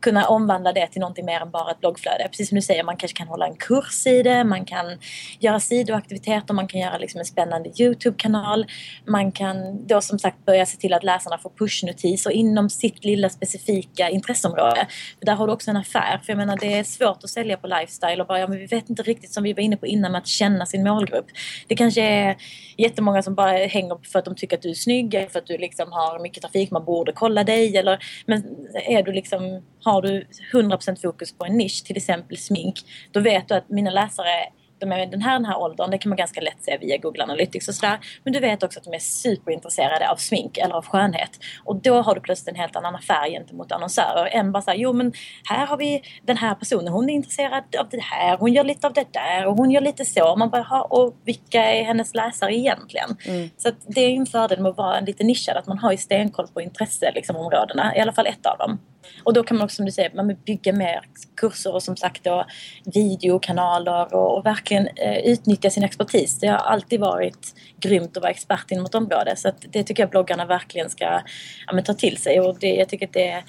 kunna 0.00 0.26
omvandla 0.26 0.72
det 0.72 0.86
till 0.86 1.00
någonting 1.00 1.24
mer 1.24 1.40
än 1.40 1.50
bara 1.50 1.70
ett 1.70 1.80
bloggflöde. 1.80 2.28
Precis 2.28 2.48
som 2.48 2.56
du 2.56 2.62
säger, 2.62 2.84
man 2.84 2.96
kanske 2.96 3.18
kan 3.18 3.28
hålla 3.28 3.46
en 3.46 3.56
kurs 3.56 4.06
i 4.06 4.22
det, 4.22 4.44
man 4.44 4.64
kan 4.64 4.98
göra 5.38 5.60
sidoaktiviteter, 5.60 6.54
man 6.54 6.68
kan 6.68 6.80
göra 6.80 6.98
liksom 6.98 7.18
en 7.18 7.24
spännande 7.24 7.82
Youtube-kanal. 7.82 8.66
Man 9.06 9.32
kan 9.32 9.86
då 9.86 10.00
som 10.00 10.18
sagt 10.18 10.44
börja 10.44 10.66
se 10.66 10.76
till 10.76 10.94
att 10.94 11.04
läsarna 11.04 11.38
får 11.38 11.50
pushnotiser 11.58 12.30
inom 12.30 12.70
sitt 12.70 13.04
lilla 13.04 13.28
specifika 13.28 14.10
intresseområde. 14.10 14.86
Där 15.20 15.34
har 15.34 15.46
du 15.46 15.52
också 15.52 15.70
en 15.70 15.76
affär. 15.76 16.20
För 16.24 16.32
jag 16.32 16.36
menar 16.36 16.56
det 16.56 16.74
är 16.74 16.84
svårt 16.84 17.24
att 17.24 17.30
sälja 17.30 17.56
på 17.56 17.66
lifestyle 17.66 18.20
och 18.20 18.26
bara, 18.26 18.38
ja 18.38 18.46
men 18.46 18.58
vi 18.58 18.66
vet 18.66 18.90
inte 18.90 19.02
riktigt 19.02 19.32
som 19.32 19.42
vi 19.42 19.52
var 19.52 19.62
inne 19.62 19.76
på 19.76 19.86
innan 19.86 20.12
med 20.12 20.18
att 20.18 20.26
känna 20.26 20.66
sin 20.66 20.82
målgrupp. 20.82 21.26
Det 21.66 21.76
kanske 21.76 22.02
är 22.02 22.36
jättemånga 22.76 23.22
som 23.22 23.34
bara 23.34 23.50
hänger 23.50 23.98
för 24.12 24.18
att 24.18 24.24
de 24.24 24.34
tycker 24.34 24.56
att 24.56 24.62
du 24.62 24.70
är 24.70 24.74
snygg, 24.74 25.14
eller 25.14 25.28
för 25.28 25.38
att 25.38 25.46
du 25.46 25.58
liksom 25.58 25.92
har 25.92 26.18
mycket 26.18 26.42
trafik, 26.42 26.70
man 26.70 26.84
borde 26.84 27.12
kolla 27.12 27.44
dig 27.44 27.76
eller 27.76 27.98
men 28.26 28.44
är 28.88 29.02
du 29.02 29.12
liksom 29.12 29.62
har 29.88 30.02
du 30.02 30.26
100% 30.52 31.02
fokus 31.02 31.32
på 31.32 31.44
en 31.44 31.56
nisch, 31.56 31.84
till 31.84 31.96
exempel 31.96 32.38
smink, 32.38 32.74
då 33.12 33.20
vet 33.20 33.48
du 33.48 33.54
att 33.54 33.68
mina 33.68 33.90
läsare 33.90 34.48
de 34.80 34.92
är 34.92 35.06
den 35.06 35.22
här, 35.22 35.32
den 35.32 35.44
här 35.44 35.58
åldern, 35.58 35.90
det 35.90 35.98
kan 35.98 36.10
man 36.10 36.16
ganska 36.16 36.40
lätt 36.40 36.62
se 36.62 36.78
via 36.78 36.96
Google 36.96 37.22
Analytics 37.22 37.68
och 37.68 37.74
sådär. 37.74 37.98
Men 38.24 38.32
du 38.32 38.40
vet 38.40 38.62
också 38.62 38.78
att 38.78 38.84
de 38.84 38.94
är 38.94 38.98
superintresserade 38.98 40.10
av 40.10 40.16
smink 40.16 40.58
eller 40.58 40.74
av 40.74 40.86
skönhet. 40.86 41.30
Och 41.64 41.76
då 41.76 42.02
har 42.02 42.14
du 42.14 42.20
plötsligt 42.20 42.48
en 42.48 42.60
helt 42.60 42.76
annan 42.76 42.94
affär 42.94 43.30
gentemot 43.30 43.72
annonsörer. 43.72 44.26
Än 44.26 44.52
bara 44.52 44.62
såhär, 44.62 44.78
jo 44.78 44.92
men 44.92 45.12
här 45.44 45.66
har 45.66 45.76
vi 45.76 46.02
den 46.22 46.36
här 46.36 46.54
personen, 46.54 46.92
hon 46.92 47.10
är 47.10 47.14
intresserad 47.14 47.64
av 47.78 47.88
det 47.90 48.02
här, 48.02 48.36
hon 48.36 48.52
gör 48.52 48.64
lite 48.64 48.86
av 48.86 48.92
det 48.92 49.12
där 49.12 49.46
och 49.46 49.56
hon 49.56 49.70
gör 49.70 49.80
lite 49.80 50.04
så. 50.04 50.36
Man 50.36 50.50
bara, 50.50 50.62
ha, 50.62 50.82
och 50.82 51.14
vilka 51.24 51.64
är 51.64 51.84
hennes 51.84 52.14
läsare 52.14 52.54
egentligen? 52.54 53.16
Mm. 53.26 53.50
Så 53.56 53.70
det 53.86 54.00
är 54.00 54.10
en 54.10 54.26
fördel 54.26 54.60
med 54.60 54.70
att 54.70 54.76
vara 54.76 55.00
lite 55.00 55.24
nischad, 55.24 55.56
att 55.56 55.66
man 55.66 55.78
har 55.78 55.92
ju 55.92 55.98
stenkoll 55.98 56.48
på 56.48 56.60
intresseområdena, 56.60 57.84
liksom, 57.84 57.96
i 57.96 58.00
alla 58.00 58.12
fall 58.12 58.26
ett 58.26 58.46
av 58.46 58.58
dem. 58.58 58.78
Och 59.24 59.32
då 59.32 59.42
kan 59.42 59.56
man 59.56 59.64
också 59.64 59.76
som 59.76 59.86
du 59.86 59.92
säger 59.92 60.14
man 60.14 60.36
bygga 60.44 60.72
mer 60.72 61.00
kurser 61.36 61.74
och 61.74 61.82
som 61.82 61.96
sagt 61.96 62.24
då 62.24 62.44
videokanaler 62.84 64.14
och, 64.14 64.38
och 64.38 64.46
verkligen 64.46 64.88
eh, 64.96 65.18
utnyttja 65.18 65.70
sin 65.70 65.84
expertis. 65.84 66.38
Det 66.40 66.46
har 66.46 66.58
alltid 66.58 67.00
varit 67.00 67.54
grymt 67.80 68.16
att 68.16 68.22
vara 68.22 68.30
expert 68.30 68.70
inom 68.70 68.84
ett 68.84 68.94
område 68.94 69.36
så 69.36 69.52
det 69.68 69.82
tycker 69.82 70.02
jag 70.02 70.10
bloggarna 70.10 70.44
verkligen 70.44 70.90
ska 70.90 71.20
ja, 71.66 71.82
ta 71.82 71.94
till 71.94 72.16
sig 72.16 72.40
och 72.40 72.58
det, 72.60 72.74
jag 72.74 72.88
tycker 72.88 73.06
att 73.06 73.12
det 73.12 73.28
är 73.28 73.44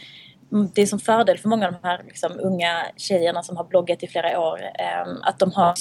det 0.49 0.81
är 0.81 0.85
som 0.85 0.99
fördel 0.99 1.37
för 1.37 1.49
många 1.49 1.67
av 1.67 1.73
de 1.73 1.87
här 1.87 2.03
liksom, 2.03 2.31
unga 2.39 2.85
tjejerna 2.97 3.43
som 3.43 3.57
har 3.57 3.63
bloggat 3.63 4.03
i 4.03 4.07
flera 4.07 4.39
år 4.39 4.59
eh, 4.79 5.13
att 5.21 5.39
de 5.39 5.51
har 5.51 5.73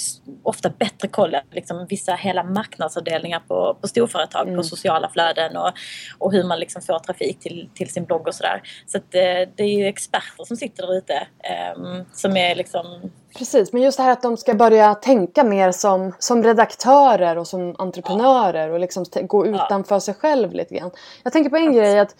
ofta 0.43 0.69
bättre 0.69 1.07
koll 1.07 1.35
liksom, 1.51 1.85
vissa 1.89 2.15
hela 2.15 2.43
marknadsavdelningar 2.43 3.39
på, 3.47 3.77
på 3.81 3.87
storföretag, 3.87 4.47
mm. 4.47 4.57
på 4.57 4.63
sociala 4.63 5.09
flöden 5.09 5.57
och, 5.57 5.71
och 6.17 6.31
hur 6.31 6.43
man 6.43 6.59
liksom 6.59 6.81
får 6.81 6.99
trafik 6.99 7.39
till, 7.39 7.69
till 7.73 7.89
sin 7.89 8.05
blogg 8.05 8.27
och 8.27 8.35
sådär. 8.35 8.61
Så 8.85 8.97
att, 8.97 9.15
eh, 9.15 9.49
det 9.55 9.63
är 9.63 9.77
ju 9.79 9.85
experter 9.85 10.43
som 10.45 10.57
sitter 10.57 10.87
där 10.87 10.97
ute 10.97 11.27
eh, 11.43 12.03
som 12.13 12.37
är 12.37 12.55
liksom 12.55 13.11
Precis, 13.39 13.73
men 13.73 13.81
just 13.81 13.97
det 13.97 14.03
här 14.03 14.11
att 14.11 14.21
de 14.21 14.37
ska 14.37 14.53
börja 14.53 14.95
tänka 14.95 15.43
mer 15.43 15.71
som, 15.71 16.13
som 16.19 16.43
redaktörer 16.43 17.37
och 17.37 17.47
som 17.47 17.75
entreprenörer 17.77 18.69
och 18.69 18.79
liksom 18.79 19.05
gå 19.21 19.45
utanför 19.45 19.95
ja. 19.95 19.99
sig 19.99 20.13
själv 20.13 20.53
lite 20.53 20.75
grann. 20.75 20.91
Jag 21.23 21.33
tänker 21.33 21.49
på 21.49 21.57
en 21.57 21.73
ja. 21.73 21.81
grej 21.81 21.99
att 21.99 22.15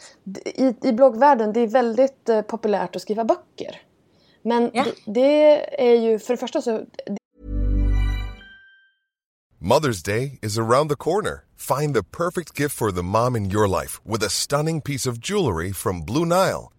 i, 0.45 0.75
i 0.81 0.93
bloggvärlden 0.93 1.53
det 1.53 1.59
är 1.59 1.67
väldigt 1.67 2.29
eh, 2.29 2.41
populärt 2.41 2.95
att 2.95 3.01
skriva 3.01 3.23
böcker. 3.23 3.81
Men 4.41 4.63
det, 4.63 4.93
det 5.05 5.91
är 5.91 5.95
ju 5.95 6.19
för 6.19 6.33
det 6.33 6.37
första 6.37 6.61
så... 6.61 6.81
Mother's 9.61 10.05
Day 10.05 10.39
is 10.41 10.57
around 10.57 10.89
the 10.89 10.95
corner. 10.95 11.43
Find 11.57 11.95
the 11.95 12.03
perfect 12.03 12.59
gift 12.59 12.75
for 12.75 12.91
the 12.91 13.03
mom 13.03 13.35
in 13.35 13.51
your 13.51 13.67
life 13.81 14.01
with 14.03 14.25
a 14.25 14.29
stunning 14.29 14.81
piece 14.81 15.09
of 15.09 15.17
jewelry 15.29 15.73
from 15.73 16.05
Blue 16.05 16.25
Nile. 16.25 16.78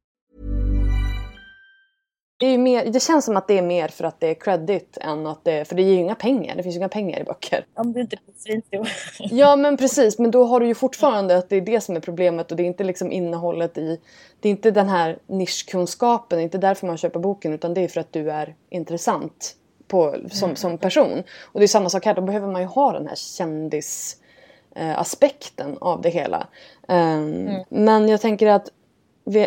Det, 2.41 2.57
mer, 2.57 2.85
det 2.85 2.99
känns 2.99 3.25
som 3.25 3.37
att 3.37 3.47
det 3.47 3.57
är 3.57 3.61
mer 3.61 3.87
för 3.87 4.03
att 4.03 4.19
det 4.19 4.27
är 4.27 4.33
credit 4.33 4.97
än 5.01 5.27
att 5.27 5.43
det 5.43 5.67
för 5.67 5.75
det 5.75 5.81
ger 5.81 5.93
ju 5.93 5.99
inga 5.99 6.15
pengar. 6.15 6.55
Det 6.55 6.63
finns 6.63 6.75
ju 6.75 6.79
inga 6.79 6.89
pengar 6.89 7.19
i 7.19 7.23
böcker. 7.23 7.65
Om 7.73 7.93
du 7.93 8.01
inte 8.01 8.17
blir 8.25 8.35
svinstor. 8.37 8.87
ja 9.37 9.55
men 9.55 9.77
precis, 9.77 10.19
men 10.19 10.31
då 10.31 10.43
har 10.43 10.59
du 10.59 10.67
ju 10.67 10.75
fortfarande 10.75 11.37
att 11.37 11.49
det 11.49 11.55
är 11.55 11.61
det 11.61 11.81
som 11.81 11.95
är 11.95 11.99
problemet 11.99 12.51
och 12.51 12.57
det 12.57 12.63
är 12.63 12.67
inte 12.67 12.83
liksom 12.83 13.11
innehållet 13.11 13.77
i 13.77 13.99
det 14.39 14.49
är 14.49 14.51
inte 14.51 14.71
den 14.71 14.89
här 14.89 15.17
nischkunskapen, 15.27 16.37
det 16.37 16.41
är 16.41 16.43
inte 16.43 16.57
därför 16.57 16.87
man 16.87 16.97
köper 16.97 17.19
boken 17.19 17.53
utan 17.53 17.73
det 17.73 17.81
är 17.81 17.87
för 17.87 18.01
att 18.01 18.13
du 18.13 18.31
är 18.31 18.55
intressant 18.69 19.55
på, 19.87 20.15
som, 20.31 20.55
som 20.55 20.77
person. 20.77 21.23
Och 21.43 21.59
det 21.59 21.65
är 21.65 21.67
samma 21.67 21.89
sak 21.89 22.05
här, 22.05 22.13
då 22.13 22.21
behöver 22.21 22.47
man 22.47 22.61
ju 22.61 22.67
ha 22.67 22.93
den 22.93 23.07
här 23.07 23.15
kändisaspekten 23.15 25.77
av 25.81 26.01
det 26.01 26.09
hela. 26.09 26.47
Um, 26.87 26.97
mm. 26.97 27.63
Men 27.69 28.09
jag 28.09 28.21
tänker 28.21 28.47
att 28.47 28.69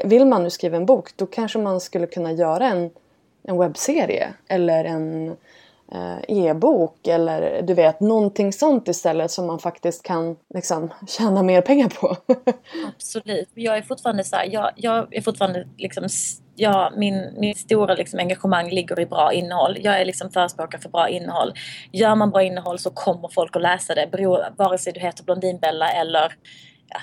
vill 0.04 0.26
man 0.26 0.42
nu 0.42 0.50
skriva 0.50 0.76
en 0.76 0.86
bok 0.86 1.16
då 1.16 1.26
kanske 1.26 1.58
man 1.58 1.80
skulle 1.80 2.06
kunna 2.06 2.32
göra 2.32 2.66
en, 2.66 2.90
en 3.42 3.58
webbserie 3.58 4.34
eller 4.48 4.84
en 4.84 5.36
eh, 5.92 6.18
e-bok 6.28 7.06
eller 7.06 7.62
du 7.62 7.74
vet 7.74 8.00
någonting 8.00 8.52
sånt 8.52 8.88
istället 8.88 9.30
som 9.30 9.46
man 9.46 9.58
faktiskt 9.58 10.02
kan 10.02 10.36
liksom 10.54 10.90
tjäna 11.08 11.42
mer 11.42 11.60
pengar 11.60 11.88
på. 11.88 12.16
Absolut. 12.94 13.48
Jag 13.54 13.76
är 13.76 13.82
fortfarande 13.82 14.24
så 14.24 14.36
här, 14.36 14.48
jag, 14.52 14.70
jag 14.76 15.14
är 15.14 15.22
fortfarande 15.22 15.68
liksom 15.76 16.08
ja, 16.56 16.92
min, 16.96 17.34
min 17.36 17.54
stora 17.54 17.94
liksom 17.94 18.18
engagemang 18.18 18.70
ligger 18.70 19.00
i 19.00 19.06
bra 19.06 19.32
innehåll. 19.32 19.76
Jag 19.80 20.00
är 20.00 20.04
liksom 20.04 20.30
förespråkare 20.30 20.80
för 20.80 20.88
bra 20.88 21.08
innehåll. 21.08 21.52
Gör 21.92 22.14
man 22.14 22.30
bra 22.30 22.42
innehåll 22.42 22.78
så 22.78 22.90
kommer 22.90 23.28
folk 23.28 23.56
att 23.56 23.62
läsa 23.62 23.94
det, 23.94 24.08
beror, 24.12 24.44
vare 24.56 24.78
sig 24.78 24.92
du 24.92 25.00
heter 25.00 25.24
Blondinbella 25.24 25.88
eller 25.92 26.34
ja, 26.88 27.00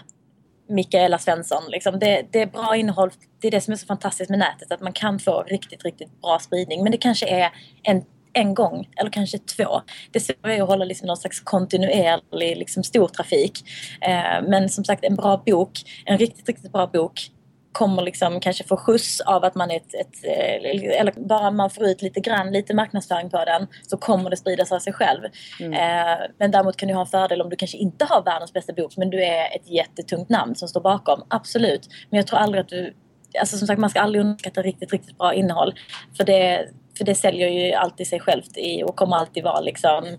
Mikaela 0.71 1.17
Svensson. 1.17 1.63
Liksom. 1.69 1.99
Det, 1.99 2.25
det, 2.31 2.41
är 2.41 2.45
bra 2.45 2.75
innehåll. 2.75 3.11
Det 3.41 3.47
är 3.47 3.51
det 3.51 3.61
som 3.61 3.71
är 3.71 3.77
så 3.77 3.85
fantastiskt 3.85 4.29
med 4.29 4.39
nätet, 4.39 4.71
att 4.71 4.81
man 4.81 4.93
kan 4.93 5.19
få 5.19 5.43
riktigt, 5.43 5.83
riktigt 5.85 6.21
bra 6.21 6.39
spridning. 6.39 6.83
Men 6.83 6.91
det 6.91 6.97
kanske 6.97 7.27
är 7.27 7.49
en 7.83 8.03
en 8.33 8.53
gång 8.53 8.89
eller 8.97 9.09
kanske 9.09 9.37
två. 9.37 9.81
Det 10.11 10.19
svåra 10.19 10.55
är 10.55 10.61
att 10.61 10.67
hålla 10.67 10.85
liksom 10.85 11.07
någon 11.07 11.17
slags 11.17 11.39
kontinuerlig 11.39 12.57
liksom, 12.57 12.83
stor 12.83 13.07
trafik. 13.07 13.63
Eh, 14.01 14.47
men 14.47 14.69
som 14.69 14.83
sagt 14.83 15.03
en 15.03 15.15
bra 15.15 15.43
bok, 15.45 15.71
en 16.05 16.17
riktigt, 16.17 16.47
riktigt 16.47 16.71
bra 16.71 16.87
bok 16.87 17.31
kommer 17.71 18.01
liksom 18.01 18.39
kanske 18.39 18.63
få 18.63 18.77
skjuts 18.77 19.21
av 19.21 19.43
att 19.43 19.55
man 19.55 19.71
är 19.71 19.75
ett, 19.75 19.93
ett, 19.93 20.23
eh, 20.23 20.99
eller 20.99 21.11
bara 21.27 21.51
man 21.51 21.69
får 21.69 21.85
ut 21.85 22.01
lite 22.01 22.19
grann, 22.19 22.51
lite 22.51 22.73
marknadsföring 22.73 23.29
på 23.29 23.45
den 23.45 23.67
så 23.87 23.97
kommer 23.97 24.29
det 24.29 24.37
spridas 24.37 24.71
av 24.71 24.79
sig 24.79 24.93
själv. 24.93 25.21
Mm. 25.59 25.73
Eh, 25.73 26.17
men 26.37 26.51
däremot 26.51 26.77
kan 26.77 26.87
du 26.87 26.93
ha 26.93 27.01
en 27.01 27.07
fördel 27.07 27.41
om 27.41 27.49
du 27.49 27.55
kanske 27.55 27.77
inte 27.77 28.05
har 28.05 28.23
världens 28.23 28.53
bästa 28.53 28.73
bok 28.73 28.97
men 28.97 29.09
du 29.09 29.23
är 29.23 29.55
ett 29.55 29.69
jättetungt 29.69 30.29
namn 30.29 30.55
som 30.55 30.67
står 30.67 30.81
bakom. 30.81 31.23
Absolut. 31.27 31.87
Men 32.09 32.17
jag 32.17 32.27
tror 32.27 32.39
aldrig 32.39 32.61
att 32.61 32.69
du 32.69 32.93
Alltså 33.39 33.57
som 33.57 33.67
sagt 33.67 33.79
man 33.79 33.89
ska 33.89 33.99
aldrig 33.99 34.21
underskatta 34.21 34.61
riktigt, 34.61 34.91
riktigt 34.91 35.17
bra 35.17 35.33
innehåll. 35.33 35.73
För 36.17 36.23
det, 36.23 36.69
för 36.97 37.05
det 37.05 37.15
säljer 37.15 37.49
ju 37.49 37.73
alltid 37.73 38.07
sig 38.07 38.19
självt 38.19 38.57
i, 38.57 38.83
och 38.83 38.95
kommer 38.95 39.15
alltid 39.15 39.43
vara 39.43 39.59
liksom 39.59 40.17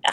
ja, 0.00 0.10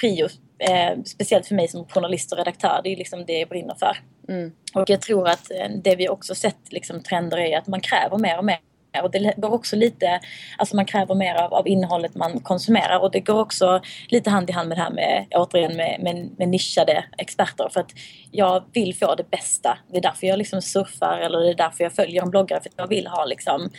prio. 0.00 0.28
Eh, 0.58 1.02
speciellt 1.04 1.46
för 1.46 1.54
mig 1.54 1.68
som 1.68 1.86
journalist 1.88 2.32
och 2.32 2.38
redaktör. 2.38 2.80
Det 2.84 2.92
är 2.92 2.96
liksom 2.96 3.24
det 3.26 3.38
jag 3.38 3.48
brinner 3.48 3.74
för. 3.74 3.96
Mm. 4.30 4.52
Och 4.74 4.90
jag 4.90 5.00
tror 5.00 5.28
att 5.28 5.50
eh, 5.50 5.68
det 5.84 5.96
vi 5.96 6.08
också 6.08 6.34
sett 6.34 6.72
liksom, 6.72 7.02
trender 7.02 7.38
är 7.38 7.58
att 7.58 7.66
man 7.66 7.80
kräver 7.80 8.18
mer 8.18 8.38
och 8.38 8.44
mer 8.44 8.58
och 9.02 9.10
det 9.10 9.34
går 9.36 9.52
också 9.52 9.76
lite, 9.76 10.20
alltså 10.58 10.76
man 10.76 10.84
kräver 10.84 11.14
mer 11.14 11.34
av, 11.34 11.54
av 11.54 11.68
innehållet 11.68 12.14
man 12.14 12.40
konsumerar 12.40 12.98
och 12.98 13.10
det 13.10 13.20
går 13.20 13.40
också 13.40 13.80
lite 14.08 14.30
hand 14.30 14.50
i 14.50 14.52
hand 14.52 14.68
med 14.68 14.78
det 14.78 14.82
här 14.82 14.90
med, 14.90 15.26
återigen 15.30 15.76
med, 15.76 16.00
med, 16.00 16.30
med 16.38 16.48
nischade 16.48 17.04
experter 17.18 17.68
för 17.72 17.80
att 17.80 17.92
jag 18.30 18.64
vill 18.72 18.94
få 18.94 19.14
det 19.14 19.30
bästa. 19.30 19.78
Det 19.90 19.96
är 19.96 20.02
därför 20.02 20.26
jag 20.26 20.38
liksom 20.38 20.62
surfar 20.62 21.18
eller 21.18 21.40
det 21.40 21.50
är 21.50 21.54
därför 21.54 21.84
jag 21.84 21.92
följer 21.92 22.22
en 22.22 22.30
bloggare 22.30 22.60
för 22.60 22.68
att 22.68 22.74
jag 22.76 22.88
vill 22.88 23.06
ha 23.06 23.24
liksom 23.24 23.70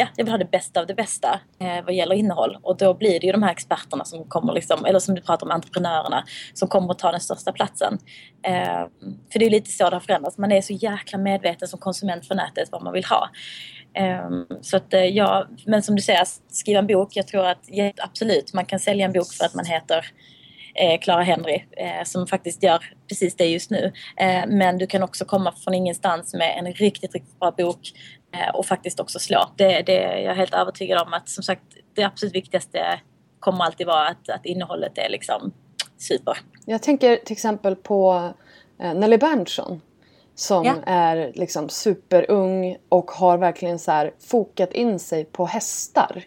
ja, 0.00 0.08
jag 0.16 0.24
vill 0.24 0.32
ha 0.32 0.38
det 0.38 0.50
bästa 0.50 0.80
av 0.80 0.86
det 0.86 0.94
bästa 0.94 1.40
eh, 1.60 1.84
vad 1.84 1.94
gäller 1.94 2.14
innehåll. 2.14 2.58
Och 2.62 2.76
då 2.76 2.94
blir 2.94 3.20
det 3.20 3.26
ju 3.26 3.32
de 3.32 3.42
här 3.42 3.52
experterna 3.52 4.04
som 4.04 4.24
kommer, 4.24 4.52
liksom, 4.52 4.84
eller 4.84 4.98
som 4.98 5.14
du 5.14 5.20
pratar 5.22 5.46
om, 5.46 5.50
entreprenörerna, 5.50 6.24
som 6.54 6.68
kommer 6.68 6.90
att 6.90 6.98
ta 6.98 7.10
den 7.10 7.20
största 7.20 7.52
platsen. 7.52 7.98
Eh, 8.42 8.86
för 9.32 9.38
det 9.38 9.46
är 9.46 9.50
lite 9.50 9.70
så 9.70 9.90
det 9.90 9.96
har 9.96 10.00
förändrats. 10.00 10.38
Man 10.38 10.52
är 10.52 10.60
så 10.60 10.72
jäkla 10.72 11.18
medveten 11.18 11.68
som 11.68 11.78
konsument 11.78 12.26
för 12.26 12.34
nätet 12.34 12.68
vad 12.72 12.82
man 12.82 12.92
vill 12.92 13.04
ha. 13.04 13.28
Eh, 13.94 14.30
så 14.60 14.76
att, 14.76 14.94
eh, 14.94 15.04
ja, 15.04 15.46
men 15.66 15.82
som 15.82 15.96
du 15.96 16.02
säger, 16.02 16.24
skriva 16.48 16.78
en 16.78 16.86
bok, 16.86 17.16
jag 17.16 17.26
tror 17.26 17.46
att 17.46 17.64
ja, 17.66 17.92
absolut, 17.96 18.54
man 18.54 18.64
kan 18.64 18.78
sälja 18.78 19.06
en 19.06 19.12
bok 19.12 19.32
för 19.38 19.44
att 19.44 19.54
man 19.54 19.64
heter 19.64 20.06
eh, 20.74 21.00
Clara 21.00 21.22
Henry 21.22 21.64
eh, 21.76 22.04
som 22.04 22.26
faktiskt 22.26 22.62
gör 22.62 22.84
precis 23.08 23.36
det 23.36 23.46
just 23.46 23.70
nu. 23.70 23.92
Eh, 24.16 24.46
men 24.46 24.78
du 24.78 24.86
kan 24.86 25.02
också 25.02 25.24
komma 25.24 25.52
från 25.64 25.74
ingenstans 25.74 26.34
med 26.34 26.58
en 26.58 26.72
riktigt, 26.72 27.14
riktigt 27.14 27.40
bra 27.40 27.50
bok 27.50 27.92
och 28.54 28.66
faktiskt 28.66 29.00
också 29.00 29.18
slå. 29.18 29.50
Det, 29.56 29.82
det, 29.82 29.92
jag 30.02 30.32
är 30.32 30.34
helt 30.34 30.54
övertygad 30.54 30.98
om 31.06 31.12
att 31.12 31.28
som 31.28 31.44
sagt 31.44 31.62
det 31.94 32.02
absolut 32.04 32.34
viktigaste 32.34 33.00
kommer 33.40 33.64
alltid 33.64 33.86
vara 33.86 34.08
att, 34.08 34.28
att 34.28 34.46
innehållet 34.46 34.98
är 34.98 35.08
liksom 35.08 35.52
super. 35.98 36.38
Jag 36.66 36.82
tänker 36.82 37.16
till 37.16 37.32
exempel 37.32 37.76
på 37.76 38.32
eh, 38.78 38.94
Nelly 38.94 39.18
Berntsson 39.18 39.80
som 40.34 40.64
ja. 40.64 40.74
är 40.86 41.32
liksom 41.34 41.68
superung 41.68 42.76
och 42.88 43.10
har 43.10 43.38
verkligen 43.38 43.78
så 43.78 43.90
här 43.90 44.12
fokat 44.20 44.72
in 44.72 44.98
sig 44.98 45.24
på 45.24 45.46
hästar. 45.46 46.24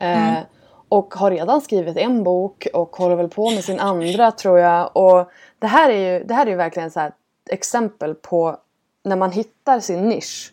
Eh, 0.00 0.28
mm. 0.28 0.44
och 0.88 1.14
har 1.14 1.30
redan 1.30 1.60
skrivit 1.60 1.96
en 1.96 2.24
bok 2.24 2.66
och 2.74 2.96
håller 2.96 3.16
väl 3.16 3.28
på 3.28 3.50
med 3.50 3.64
sin 3.64 3.80
andra 3.80 4.32
tror 4.32 4.58
jag. 4.58 4.96
Och 4.96 5.30
det 5.58 5.66
här 5.66 5.90
är 5.90 6.12
ju, 6.12 6.24
det 6.24 6.34
här 6.34 6.46
är 6.46 6.50
ju 6.50 6.56
verkligen 6.56 6.90
så 6.90 7.00
här 7.00 7.12
exempel 7.50 8.14
på 8.14 8.56
när 9.04 9.16
man 9.16 9.32
hittar 9.32 9.80
sin 9.80 10.08
nisch 10.08 10.52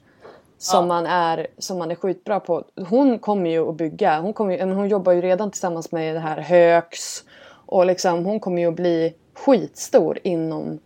som, 0.60 0.84
ja. 0.84 0.88
man 0.88 1.06
är, 1.06 1.48
som 1.58 1.78
man 1.78 1.92
är 1.92 1.96
skitbra 1.96 2.40
på. 2.40 2.64
Hon 2.90 3.20
kommer 3.20 3.50
ju 3.50 3.70
att 3.70 3.76
bygga. 3.76 4.20
Hon, 4.20 4.34
kommer 4.34 4.58
ju, 4.58 4.74
hon 4.74 4.88
jobbar 4.88 5.12
ju 5.12 5.22
redan 5.22 5.52
tillsammans 5.52 5.92
med 5.92 6.16
det 6.16 6.20
här 6.20 6.42
Högs 6.42 7.24
Och 7.66 7.86
liksom, 7.86 8.26
hon 8.26 8.40
kommer 8.40 8.62
ju 8.62 8.68
att 8.68 8.76
bli 8.76 9.14
skitstor 9.34 10.20
inom 10.24 10.80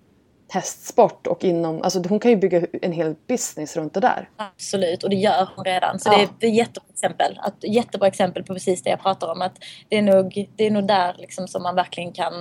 hästsport 0.49 1.28
och 1.28 1.43
inom, 1.43 1.82
alltså 1.82 2.03
hon 2.09 2.19
kan 2.19 2.32
ju 2.32 2.38
bygga 2.38 2.61
en 2.82 2.91
hel 2.91 3.15
business 3.28 3.76
runt 3.76 3.93
det 3.93 3.99
där. 3.99 4.30
Absolut 4.38 5.03
och 5.03 5.09
det 5.09 5.15
gör 5.15 5.49
hon 5.55 5.65
redan. 5.65 5.99
Så 5.99 6.09
ja. 6.09 6.28
det 6.39 6.47
är 6.47 6.51
jättebra 6.51 6.93
exempel. 7.04 7.39
Att, 7.41 7.64
jättebra 7.64 8.08
exempel 8.08 8.43
på 8.43 8.54
precis 8.54 8.84
det 8.84 8.89
jag 8.89 9.01
pratar 9.01 9.32
om. 9.32 9.41
Att 9.41 9.56
det, 9.89 9.97
är 9.97 10.01
nog, 10.01 10.49
det 10.56 10.68
är 10.68 10.72
nog 10.72 10.88
där 10.88 11.16
liksom 11.18 11.47
som 11.47 11.64
man 11.64 11.76
verkligen 11.76 12.12
kan 12.12 12.34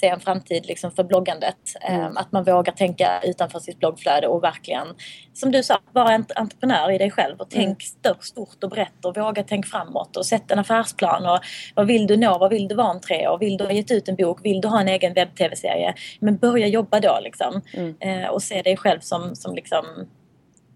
se 0.00 0.06
en 0.06 0.20
framtid 0.20 0.66
liksom 0.66 0.90
för 0.90 1.04
bloggandet. 1.04 1.56
Mm. 1.80 2.06
Um, 2.06 2.16
att 2.16 2.32
man 2.32 2.44
vågar 2.44 2.72
tänka 2.72 3.20
utanför 3.24 3.58
sitt 3.58 3.78
bloggflöde 3.78 4.26
och 4.26 4.44
verkligen, 4.44 4.86
som 5.32 5.52
du 5.52 5.62
sa, 5.62 5.78
vara 5.92 6.24
entreprenör 6.36 6.90
i 6.90 6.98
dig 6.98 7.10
själv 7.10 7.40
och 7.40 7.50
tänk 7.50 7.84
mm. 8.04 8.16
stort 8.20 8.64
och 8.64 8.70
brett 8.70 9.04
och 9.04 9.16
våga 9.16 9.44
tänk 9.48 9.66
framåt 9.66 10.16
och 10.16 10.26
sätt 10.26 10.50
en 10.50 10.58
affärsplan 10.58 11.26
och 11.26 11.38
vad 11.74 11.86
vill 11.86 12.06
du 12.06 12.16
nå, 12.16 12.38
vad 12.38 12.50
vill 12.50 12.68
du 12.68 12.74
vara 12.74 12.90
om 12.90 13.00
tre 13.00 13.28
år, 13.28 13.38
vill 13.38 13.56
du 13.56 13.64
ha 13.64 13.72
gett 13.72 13.90
ut 13.90 14.08
en 14.08 14.16
bok, 14.16 14.40
vill 14.44 14.60
du 14.60 14.68
ha 14.68 14.80
en 14.80 14.88
egen 14.88 15.14
webb-tv-serie? 15.14 15.94
Men 16.20 16.36
börja 16.36 16.66
jobba 16.66 17.00
då 17.00 17.18
liksom 17.22 17.62
mm. 17.72 18.22
uh, 18.22 18.28
och 18.28 18.42
se 18.42 18.62
dig 18.62 18.76
själv 18.76 19.00
som, 19.00 19.34
som 19.34 19.54
liksom 19.54 19.84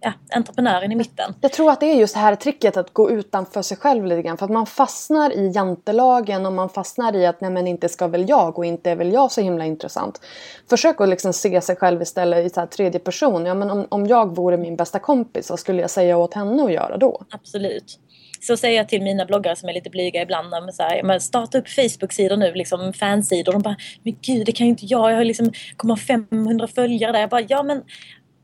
ja, 0.03 0.13
entreprenören 0.31 0.93
i 0.93 0.95
mitten. 0.95 1.35
Jag 1.41 1.53
tror 1.53 1.71
att 1.71 1.81
det 1.81 1.87
är 1.87 1.95
just 1.95 2.15
det 2.15 2.21
här 2.21 2.35
tricket 2.35 2.77
att 2.77 2.93
gå 2.93 3.11
utanför 3.11 3.63
sig 3.63 3.77
själv 3.77 4.07
lite 4.07 4.23
grann. 4.23 4.37
För 4.37 4.45
att 4.45 4.53
man 4.53 4.67
fastnar 4.67 5.33
i 5.33 5.53
jantelagen 5.55 6.47
och 6.47 6.53
man 6.53 6.69
fastnar 6.69 7.17
i 7.17 7.27
att 7.27 7.41
nej 7.41 7.51
men 7.51 7.67
inte 7.67 7.89
ska 7.89 8.07
väl 8.07 8.29
jag 8.29 8.59
och 8.59 8.65
inte 8.65 8.91
är 8.91 8.97
väl 8.97 9.13
jag 9.13 9.33
så 9.33 9.41
himla 9.41 9.65
intressant. 9.65 10.21
Försök 10.71 11.01
att 11.01 11.09
liksom 11.09 11.33
se 11.33 11.61
sig 11.61 11.77
själv 11.77 12.03
istället 12.03 12.47
i 12.47 12.51
så 12.51 12.61
här 12.61 12.67
tredje 12.67 13.01
person. 13.01 13.47
Ja, 13.47 13.55
men 13.55 13.71
om, 13.71 13.87
om 13.89 14.07
jag 14.07 14.37
vore 14.37 14.57
min 14.57 14.77
bästa 14.77 14.99
kompis, 14.99 15.51
vad 15.51 15.59
skulle 15.59 15.81
jag 15.81 15.91
säga 15.91 16.17
åt 16.17 16.35
henne 16.35 16.65
att 16.65 16.73
göra 16.73 16.97
då? 16.97 17.23
Absolut. 17.31 17.99
Så 18.41 18.57
säger 18.57 18.77
jag 18.77 18.89
till 18.89 19.03
mina 19.03 19.25
bloggare 19.27 19.57
som 19.57 19.69
är 19.69 19.73
lite 19.73 19.91
blyga 19.91 20.23
ibland. 20.23 20.51
Men 20.51 20.73
så 20.73 20.83
här, 20.83 21.03
men 21.03 21.21
starta 21.21 21.59
upp 21.59 21.69
Facebook-sidor 21.69 22.37
nu, 22.37 22.55
liksom 22.55 22.93
fansidor. 22.93 23.53
De 23.53 23.63
bara, 23.63 23.77
men 24.03 24.17
gud 24.21 24.47
det 24.47 24.53
kan 24.53 24.67
ju 24.67 24.71
inte 24.71 24.87
jag. 24.87 25.13
Jag 25.13 25.17
har 25.17 25.25
liksom, 25.25 25.53
kommer 25.77 25.95
ha 25.95 25.99
500 25.99 26.67
följare 26.67 27.13
där. 27.13 27.21
Jag 27.21 27.31
bara, 27.31 27.41
ja 27.49 27.63
men 27.63 27.83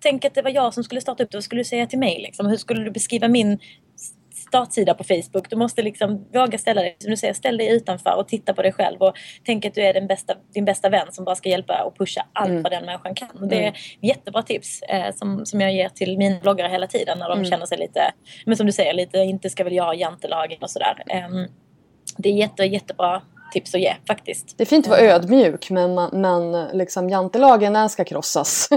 tänk 0.00 0.24
att 0.24 0.34
det 0.34 0.42
var 0.42 0.50
jag 0.50 0.74
som 0.74 0.84
skulle 0.84 1.00
starta 1.00 1.22
upp 1.22 1.30
det. 1.30 1.36
Vad 1.36 1.44
skulle 1.44 1.60
du 1.60 1.64
säga 1.64 1.86
till 1.86 1.98
mig? 1.98 2.18
Liksom? 2.22 2.46
Hur 2.46 2.56
skulle 2.56 2.84
du 2.84 2.90
beskriva 2.90 3.28
min 3.28 3.58
startsida 4.48 4.94
på 4.94 5.04
Facebook? 5.04 5.50
Du 5.50 5.56
måste 5.56 5.82
liksom 5.82 6.26
våga 6.34 6.58
ställa 6.58 6.82
dig, 6.82 6.96
som 6.98 7.10
du 7.10 7.16
säger, 7.16 7.34
ställ 7.34 7.56
dig 7.56 7.76
utanför 7.76 8.16
och 8.16 8.28
titta 8.28 8.54
på 8.54 8.62
dig 8.62 8.72
själv 8.72 9.00
och 9.00 9.16
tänk 9.44 9.64
att 9.64 9.74
du 9.74 9.82
är 9.82 10.00
bästa, 10.00 10.34
din 10.54 10.64
bästa 10.64 10.88
vän 10.88 11.12
som 11.12 11.24
bara 11.24 11.34
ska 11.34 11.48
hjälpa 11.48 11.82
och 11.82 11.98
pusha 11.98 12.26
allt 12.32 12.50
mm. 12.50 12.62
vad 12.62 12.72
den 12.72 12.84
människan 12.84 13.14
kan. 13.14 13.30
Och 13.30 13.48
det 13.48 13.56
är 13.56 13.68
mm. 13.68 13.74
jättebra 14.00 14.42
tips 14.42 14.82
eh, 14.82 15.14
som, 15.14 15.46
som 15.46 15.60
jag 15.60 15.72
ger 15.72 15.88
till 15.88 16.18
mina 16.18 16.40
bloggare 16.40 16.68
hela 16.68 16.86
tiden 16.86 17.18
när 17.18 17.28
de 17.28 17.38
mm. 17.38 17.50
känner 17.50 17.66
sig 17.66 17.78
lite, 17.78 18.12
men 18.46 18.56
som 18.56 18.66
du 18.66 18.72
säger, 18.72 18.94
lite 18.94 19.18
inte 19.18 19.50
ska 19.50 19.64
väl 19.64 19.74
jag 19.74 19.96
jantelagen 19.96 20.58
och 20.60 20.70
sådär. 20.70 21.04
Eh, 21.08 21.28
det 22.16 22.28
är 22.28 22.32
jätte, 22.34 22.64
jättebra 22.64 23.22
tips 23.52 23.74
att 23.74 23.80
ge 23.80 23.94
faktiskt. 24.06 24.58
Det 24.58 24.64
är 24.64 24.66
fint 24.66 24.86
att 24.86 24.90
vara 24.90 25.00
ödmjuk 25.00 25.70
men, 25.70 25.94
men 26.12 26.68
liksom 26.72 27.08
jantelagen 27.08 27.72
den 27.72 27.88
ska 27.88 28.04
krossas. 28.04 28.68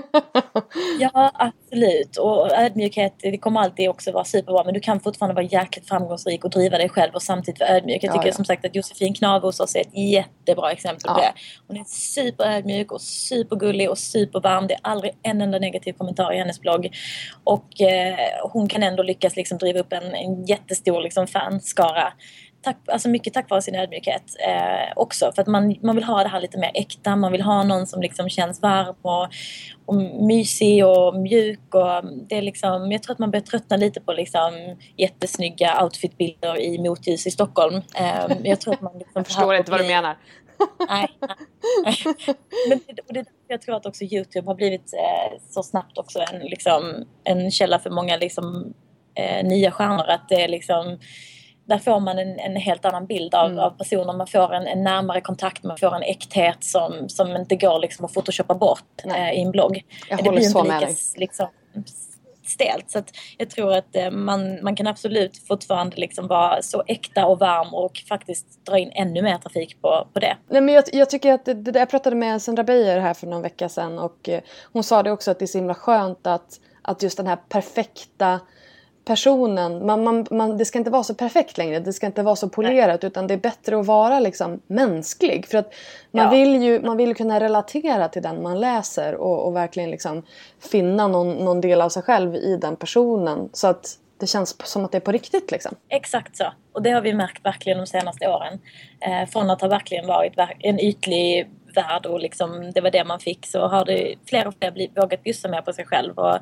ja 0.99 1.32
absolut 1.34 2.17
och 2.17 2.51
ödmjukhet 2.51 3.13
det 3.19 3.38
kommer 3.38 3.59
alltid 3.59 3.89
också 3.89 4.11
vara 4.11 4.26
superbra 4.26 4.63
men 4.63 4.74
du 4.74 4.80
kan 4.80 4.99
fortfarande 4.99 5.36
vara 5.36 5.45
jäkligt 5.45 5.88
framgångsrik 5.88 6.43
och 6.43 6.49
driva 6.49 6.78
dig 6.78 6.89
själv 6.89 7.13
och 7.13 7.22
samtidigt 7.22 7.59
vara 7.59 7.69
ödmjuk. 7.69 8.03
Jag 8.03 8.11
tycker 8.11 8.26
ja, 8.26 8.30
ja. 8.30 8.34
som 8.34 8.45
sagt 8.45 8.65
att 8.65 8.76
Josefin 8.76 9.13
Knave 9.13 9.47
hos 9.47 9.59
oss 9.59 9.76
är 9.76 9.80
ett 9.80 9.97
jättebra 9.97 10.72
exempel 10.72 11.03
ja. 11.05 11.13
på 11.13 11.19
det. 11.19 11.34
Hon 11.67 11.78
är 11.78 11.84
superödmjuk 11.84 12.91
och 12.91 13.01
supergullig 13.01 13.89
och 13.89 13.97
supervarm. 13.97 14.67
Det 14.67 14.74
är 14.74 14.80
aldrig 14.84 15.13
en 15.24 15.41
enda 15.41 15.59
negativ 15.59 15.93
kommentar 15.93 16.34
i 16.34 16.38
hennes 16.38 16.59
blogg. 16.59 16.89
Och 17.43 17.82
eh, 17.82 18.15
hon 18.43 18.67
kan 18.67 18.84
ändå 18.84 19.03
lyckas 19.03 19.36
liksom 19.36 19.57
driva 19.57 19.80
upp 19.80 19.93
en, 19.93 20.15
en 20.15 20.45
jättestor 20.45 21.01
liksom 21.01 21.28
fanskara 21.28 22.13
tack, 22.62 22.78
alltså 22.88 23.09
mycket 23.09 23.34
tack 23.34 23.49
vare 23.49 23.62
sin 23.62 23.76
ödmjukhet 23.76 24.36
eh, 24.47 24.93
också. 24.95 25.32
För 25.36 25.41
att 25.41 25.47
man, 25.47 25.76
man 25.82 25.95
vill 25.95 26.03
ha 26.03 26.24
det 26.24 26.30
här 26.30 26.41
lite 26.41 26.57
mer 26.57 26.72
äkta. 26.74 27.16
Man 27.16 27.32
vill 27.32 27.41
ha 27.41 27.64
någon 27.64 27.88
som 27.88 28.01
liksom 28.01 28.30
känns 28.30 28.62
varm 28.62 28.95
och, 29.01 29.30
och 29.86 29.95
mysig 30.28 30.86
och 30.86 31.16
mjuk. 31.16 31.76
Och 31.76 32.05
det 32.28 32.38
är 32.38 32.41
liksom, 32.41 32.91
jag 32.91 33.03
tror 33.03 33.14
att 33.14 33.20
man 33.20 33.32
börjar 33.32 33.43
tröttna 33.43 33.78
lite 33.78 34.01
på 34.01 34.14
liksom 34.14 34.78
jättesnygga 34.97 35.84
outfitbilder 35.84 36.59
i 36.59 36.78
motljus 36.80 37.28
i 37.28 37.32
Stockholm. 37.32 37.76
Eh, 37.76 38.38
jag, 38.43 38.62
tror 38.62 38.74
att 38.74 38.82
man 38.82 38.93
liksom 38.93 39.12
jag 39.14 39.28
förstår 39.28 39.55
inte 39.55 39.72
vad 39.72 39.80
du 39.80 39.88
menar. 39.88 40.18
nej, 40.88 41.07
nej. 41.86 41.95
Men 42.70 42.80
det, 42.88 43.01
och 43.07 43.14
det, 43.14 43.26
jag 43.47 43.62
tror 43.62 43.76
att 43.76 43.86
också 43.86 44.03
Youtube 44.03 44.47
har 44.47 44.55
blivit 44.55 44.93
eh, 44.93 45.39
så 45.49 45.64
snabbt 45.64 45.97
också 45.97 46.20
en, 46.20 46.39
liksom, 46.39 47.05
en 47.24 47.51
källa 47.51 47.80
för 47.80 47.89
många 47.89 48.18
liksom, 48.18 48.74
eh, 49.16 49.45
nya 49.45 49.72
stjärnor. 49.72 50.09
Att 50.09 50.30
det 50.30 50.43
är 50.43 50.47
liksom 50.47 50.97
där 51.66 51.78
får 51.78 51.99
man 51.99 52.20
en, 52.20 52.39
en 52.39 52.55
helt 52.55 52.86
annan 52.86 53.05
bild 53.05 53.36
av, 53.36 53.51
mm. 53.51 53.59
av 53.59 53.70
personer. 53.70 54.14
Man 54.14 54.28
får 54.28 54.53
en, 54.53 54.68
en, 54.68 54.84
närmare 54.84 55.22
kontakt, 55.22 55.64
man 55.64 55.78
får 55.78 55.95
en 55.95 56.03
äkthet 56.03 56.64
som, 56.64 57.09
som 57.09 57.36
inte 57.36 57.55
går 57.55 57.80
liksom 57.80 58.05
att 58.05 58.14
photoshoppa 58.14 58.55
bort 58.55 59.05
eh, 59.05 59.32
i 59.32 59.41
en 59.41 59.51
blogg. 59.51 59.84
Jag 60.09 60.24
det 60.24 60.30
blir 60.30 60.47
inte 60.47 60.64
lika 60.64 60.95
liksom, 61.16 61.47
stelt. 62.51 62.91
Så 62.91 63.03
jag 63.38 63.49
tror 63.49 63.74
att 63.74 63.95
eh, 63.95 64.12
man, 64.12 64.64
man 64.64 64.76
kan 64.76 64.88
absolut 64.88 65.38
fortfarande 65.47 65.97
liksom 65.97 66.28
vara 66.28 66.62
så 66.62 66.84
äkta 66.88 67.26
och 67.26 67.39
varm 67.39 67.74
och 67.74 67.97
faktiskt 68.09 68.66
dra 68.66 68.78
in 68.78 68.91
ännu 68.95 69.22
mer 69.22 69.38
trafik 69.38 69.82
på, 69.82 70.07
på 70.14 70.20
det. 70.20 70.38
Nej, 70.49 70.62
men 70.62 70.76
jag, 70.76 70.84
jag 70.93 71.09
tycker 71.09 71.34
att 71.34 71.45
det, 71.45 71.53
det, 71.53 71.80
jag 71.80 71.89
pratade 71.89 72.16
med 72.16 72.41
Sandra 72.41 72.64
Beijer 72.64 72.99
här 72.99 73.14
för 73.14 73.28
någon 73.28 73.41
vecka 73.41 73.70
sedan 73.70 73.99
och 73.99 74.30
eh, 74.30 74.41
hon 74.74 74.84
sa 74.84 75.03
det 75.03 75.12
också 75.12 75.32
att 75.32 75.39
det 75.39 75.45
är 75.45 75.47
så 75.47 75.57
himla 75.57 75.76
skönt 75.76 76.28
att, 76.28 76.59
att 76.82 77.03
just 77.03 77.18
den 77.18 77.28
här 77.28 77.38
perfekta 77.49 78.39
personen, 79.05 79.85
man, 79.85 80.03
man, 80.03 80.25
man, 80.31 80.57
det 80.57 80.65
ska 80.65 80.77
inte 80.79 80.91
vara 80.91 81.03
så 81.03 81.13
perfekt 81.13 81.57
längre, 81.57 81.79
det 81.79 81.93
ska 81.93 82.05
inte 82.05 82.23
vara 82.23 82.35
så 82.35 82.49
polerat 82.49 83.03
utan 83.03 83.27
det 83.27 83.33
är 83.33 83.37
bättre 83.37 83.79
att 83.79 83.85
vara 83.85 84.19
liksom 84.19 84.61
mänsklig. 84.67 85.47
För 85.47 85.57
att 85.57 85.73
man, 86.11 86.25
ja. 86.25 86.31
vill 86.31 86.63
ju, 86.63 86.81
man 86.81 86.97
vill 86.97 87.15
kunna 87.15 87.39
relatera 87.39 88.07
till 88.07 88.21
den 88.21 88.43
man 88.43 88.59
läser 88.59 89.15
och, 89.15 89.47
och 89.47 89.55
verkligen 89.55 89.91
liksom 89.91 90.23
finna 90.71 91.07
någon, 91.07 91.33
någon, 91.33 91.61
del 91.61 91.81
av 91.81 91.89
sig 91.89 92.03
själv 92.03 92.35
i 92.35 92.57
den 92.61 92.75
personen. 92.75 93.49
Så 93.53 93.67
att 93.67 93.97
det 94.19 94.27
känns 94.27 94.67
som 94.67 94.85
att 94.85 94.91
det 94.91 94.97
är 94.97 94.99
på 94.99 95.11
riktigt 95.11 95.51
liksom. 95.51 95.75
Exakt 95.89 96.37
så. 96.37 96.45
Och 96.73 96.81
det 96.81 96.89
har 96.89 97.01
vi 97.01 97.13
märkt 97.13 97.45
verkligen 97.45 97.77
de 97.77 97.87
senaste 97.87 98.27
åren. 98.27 98.59
Eh, 98.99 99.29
från 99.29 99.49
att 99.49 99.61
ha 99.61 99.67
verkligen 99.67 100.07
varit 100.07 100.33
en 100.59 100.79
ytlig 100.79 101.49
värld 101.75 102.05
och 102.05 102.19
liksom, 102.19 102.71
det 102.71 102.81
var 102.81 102.91
det 102.91 103.03
man 103.03 103.19
fick 103.19 103.45
så 103.47 103.67
har 103.67 103.85
det 103.85 104.15
fler 104.25 104.47
och 104.47 104.53
fler 104.59 104.71
blivit, 104.71 104.97
vågat 104.97 105.23
bjussa 105.23 105.47
mer 105.47 105.61
på 105.61 105.73
sig 105.73 105.85
själv 105.85 106.19
och 106.19 106.39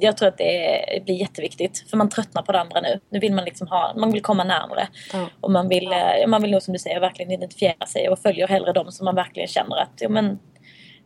jag 0.00 0.16
tror 0.16 0.28
att 0.28 0.38
det 0.38 1.02
blir 1.04 1.14
jätteviktigt 1.14 1.84
för 1.90 1.96
man 1.96 2.08
tröttnar 2.08 2.42
på 2.42 2.52
det 2.52 2.60
andra 2.60 2.80
nu. 2.80 3.00
Nu 3.10 3.18
vill 3.18 3.34
man 3.34 3.44
liksom 3.44 3.68
ha, 3.68 3.94
man 3.96 4.12
vill 4.12 4.22
komma 4.22 4.44
närmre. 4.44 4.88
Mm. 5.14 5.26
Och 5.40 5.50
man 5.50 5.68
vill, 5.68 5.92
eh, 5.92 6.26
man 6.26 6.42
vill 6.42 6.50
nog 6.50 6.62
som 6.62 6.72
du 6.72 6.78
säger 6.78 7.00
verkligen 7.00 7.30
identifiera 7.30 7.86
sig 7.86 8.08
och 8.08 8.18
följer 8.18 8.48
hellre 8.48 8.72
de 8.72 8.92
som 8.92 9.04
man 9.04 9.14
verkligen 9.14 9.48
känner 9.48 9.76
att 9.76 9.92
ja, 9.96 10.08
men, 10.08 10.38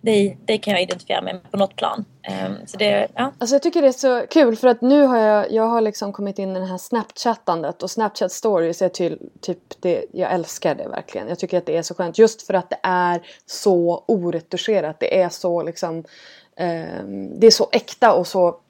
det, 0.04 0.36
det 0.44 0.58
kan 0.58 0.72
jag 0.72 0.82
identifiera 0.82 1.22
mig 1.22 1.32
med 1.32 1.50
på 1.50 1.56
något 1.56 1.76
plan. 1.76 2.04
Um, 2.46 2.66
så 2.66 2.76
det, 2.76 3.08
ja. 3.14 3.32
Alltså 3.38 3.54
jag 3.54 3.62
tycker 3.62 3.82
det 3.82 3.88
är 3.88 3.92
så 3.92 4.26
kul 4.30 4.56
för 4.56 4.68
att 4.68 4.80
nu 4.80 5.02
har 5.02 5.18
jag, 5.18 5.52
jag 5.52 5.68
har 5.68 5.80
liksom 5.80 6.12
kommit 6.12 6.38
in 6.38 6.56
i 6.56 6.60
det 6.60 6.66
här 6.66 6.78
snapchattandet 6.78 7.82
och 7.82 7.90
snapchat 7.90 8.32
stories 8.32 8.82
är 8.82 8.88
till, 8.88 9.18
typ 9.40 9.58
det, 9.80 10.04
jag 10.12 10.32
älskar 10.32 10.74
det 10.74 10.88
verkligen. 10.88 11.28
Jag 11.28 11.38
tycker 11.38 11.58
att 11.58 11.66
det 11.66 11.76
är 11.76 11.82
så 11.82 11.94
skönt 11.94 12.18
just 12.18 12.46
för 12.46 12.54
att 12.54 12.70
det 12.70 12.78
är 12.82 13.20
så 13.46 14.04
oretuscherat. 14.08 15.00
Det 15.00 15.20
är 15.20 15.28
så 15.28 15.62
liksom 15.62 15.96
um, 15.96 17.40
det 17.40 17.46
är 17.46 17.50
så 17.50 17.68
äkta 17.72 18.14
och 18.14 18.26
så 18.26 18.60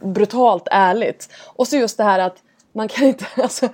brutalt 0.00 0.68
ärligt. 0.70 1.28
Och 1.46 1.68
så 1.68 1.76
just 1.76 1.96
det 1.96 2.04
här 2.04 2.18
att 2.18 2.42
man 2.72 2.88
kan 2.88 3.04
inte, 3.04 3.26
alltså, 3.42 3.68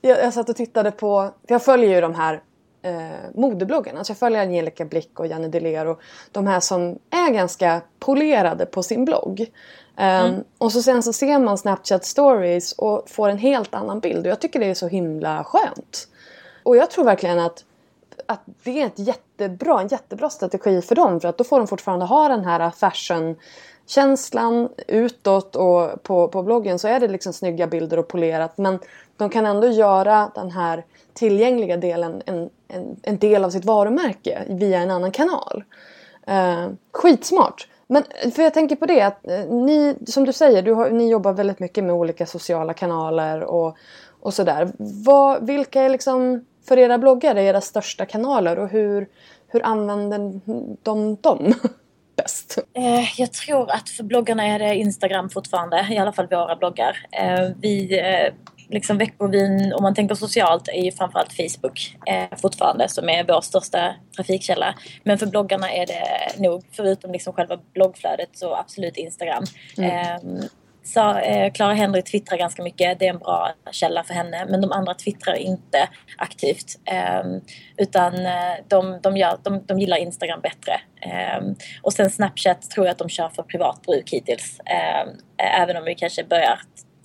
jag, 0.00 0.18
jag 0.18 0.34
satt 0.34 0.48
och 0.48 0.56
tittade 0.56 0.90
på, 0.90 1.30
för 1.46 1.54
jag 1.54 1.64
följer 1.64 1.94
ju 1.94 2.00
de 2.00 2.14
här 2.14 2.42
eh, 2.82 3.30
modebloggarna. 3.34 3.98
Alltså 3.98 4.10
jag 4.10 4.18
följer 4.18 4.40
Angelica 4.40 4.84
Blick 4.84 5.20
och 5.20 5.26
Janne 5.26 5.48
Deler 5.48 5.86
och 5.86 6.00
de 6.32 6.46
här 6.46 6.60
som 6.60 6.98
är 7.10 7.30
ganska 7.30 7.80
polerade 7.98 8.66
på 8.66 8.82
sin 8.82 9.04
blogg. 9.04 9.40
Um, 9.96 10.04
mm. 10.04 10.44
Och 10.58 10.72
så 10.72 10.82
sen 10.82 11.02
så 11.02 11.12
ser 11.12 11.38
man 11.38 11.58
Snapchat 11.58 12.04
stories 12.04 12.72
och 12.72 13.10
får 13.10 13.28
en 13.28 13.38
helt 13.38 13.74
annan 13.74 14.00
bild 14.00 14.26
och 14.26 14.30
jag 14.30 14.40
tycker 14.40 14.60
det 14.60 14.66
är 14.66 14.74
så 14.74 14.88
himla 14.88 15.44
skönt. 15.44 16.08
Och 16.62 16.76
jag 16.76 16.90
tror 16.90 17.04
verkligen 17.04 17.38
att, 17.38 17.64
att 18.26 18.40
det 18.62 18.82
är 18.82 18.86
ett 18.86 18.98
jättebra, 18.98 19.80
en 19.80 19.88
jättebra 19.88 20.30
strategi 20.30 20.82
för 20.82 20.94
dem 20.94 21.20
för 21.20 21.28
att 21.28 21.38
då 21.38 21.44
får 21.44 21.58
de 21.58 21.66
fortfarande 21.66 22.04
ha 22.04 22.28
den 22.28 22.44
här 22.44 22.70
fashion 22.70 23.36
känslan 23.88 24.68
utåt 24.88 25.56
och 25.56 26.02
på, 26.02 26.28
på 26.28 26.42
bloggen 26.42 26.78
så 26.78 26.88
är 26.88 27.00
det 27.00 27.08
liksom 27.08 27.32
snygga 27.32 27.66
bilder 27.66 27.98
och 27.98 28.08
polerat 28.08 28.58
men 28.58 28.78
de 29.16 29.30
kan 29.30 29.46
ändå 29.46 29.66
göra 29.66 30.30
den 30.34 30.50
här 30.50 30.84
tillgängliga 31.14 31.76
delen 31.76 32.22
en, 32.26 32.50
en, 32.68 32.96
en 33.02 33.18
del 33.18 33.44
av 33.44 33.50
sitt 33.50 33.64
varumärke 33.64 34.44
via 34.48 34.78
en 34.78 34.90
annan 34.90 35.12
kanal. 35.12 35.64
Eh, 36.26 36.66
skitsmart! 36.92 37.68
Men 37.86 38.02
för 38.34 38.42
jag 38.42 38.54
tänker 38.54 38.76
på 38.76 38.86
det 38.86 39.00
att 39.00 39.26
eh, 39.26 39.46
ni, 39.46 39.96
som 40.06 40.24
du 40.24 40.32
säger, 40.32 40.62
du 40.62 40.72
har, 40.72 40.90
ni 40.90 41.10
jobbar 41.10 41.32
väldigt 41.32 41.60
mycket 41.60 41.84
med 41.84 41.94
olika 41.94 42.26
sociala 42.26 42.74
kanaler 42.74 43.40
och, 43.40 43.76
och 44.20 44.34
sådär. 44.34 44.72
Vad, 44.78 45.46
vilka 45.46 45.82
är 45.82 45.88
liksom 45.88 46.44
för 46.64 46.78
era 46.78 46.98
bloggare 46.98 47.42
era 47.42 47.60
största 47.60 48.06
kanaler 48.06 48.58
och 48.58 48.68
hur, 48.68 49.08
hur 49.48 49.66
använder 49.66 50.40
de 50.82 51.16
dem? 51.20 51.54
bäst? 52.22 52.58
Eh, 52.76 53.20
jag 53.20 53.32
tror 53.32 53.70
att 53.70 53.88
för 53.88 54.04
bloggarna 54.04 54.46
är 54.46 54.58
det 54.58 54.74
Instagram 54.74 55.30
fortfarande, 55.30 55.86
i 55.90 55.98
alla 55.98 56.12
fall 56.12 56.26
våra 56.26 56.56
bloggar. 56.56 56.96
Eh, 57.12 57.48
vi, 57.60 57.98
eh, 57.98 58.34
liksom 58.68 58.98
Veckorevyn, 58.98 59.72
om 59.72 59.82
man 59.82 59.94
tänker 59.94 60.14
socialt, 60.14 60.68
är 60.68 60.82
ju 60.82 60.92
framförallt 60.92 61.32
Facebook 61.32 61.96
eh, 62.06 62.38
fortfarande 62.38 62.88
som 62.88 63.08
är 63.08 63.24
vår 63.24 63.40
största 63.40 63.94
trafikkälla. 64.16 64.74
Men 65.04 65.18
för 65.18 65.26
bloggarna 65.26 65.72
är 65.72 65.86
det 65.86 66.42
nog, 66.42 66.64
förutom 66.72 67.12
liksom 67.12 67.32
själva 67.32 67.58
bloggflödet, 67.74 68.28
så 68.32 68.54
absolut 68.54 68.96
Instagram. 68.96 69.44
Mm. 69.78 69.90
Eh, 69.90 70.44
så 70.88 71.18
eh, 71.18 71.52
Clara 71.52 71.74
Henry 71.74 72.02
twittrar 72.02 72.38
ganska 72.38 72.62
mycket, 72.62 72.98
det 72.98 73.06
är 73.06 73.10
en 73.10 73.18
bra 73.18 73.52
källa 73.70 74.04
för 74.04 74.14
henne. 74.14 74.46
Men 74.48 74.60
de 74.60 74.72
andra 74.72 74.94
twittrar 74.94 75.34
inte 75.34 75.88
aktivt. 76.16 76.80
Ehm, 76.84 77.34
eh, 77.34 77.40
utan 77.76 78.12
de, 78.68 79.00
de, 79.02 79.16
gör, 79.16 79.38
de, 79.42 79.64
de 79.66 79.78
gillar 79.78 79.96
Instagram 79.96 80.40
bättre. 80.40 80.80
Eh, 81.00 81.42
och 81.82 81.92
sen 81.92 82.10
Snapchat 82.10 82.70
tror 82.70 82.86
jag 82.86 82.92
att 82.92 82.98
de 82.98 83.08
kör 83.08 83.28
för 83.28 83.42
privat 83.42 83.82
bruk 83.82 84.12
hittills. 84.12 84.60
Ehm, 84.64 85.08
även 85.62 85.76
om 85.76 85.84
vi 85.84 85.94
kanske 85.94 86.24
börjar 86.24 86.58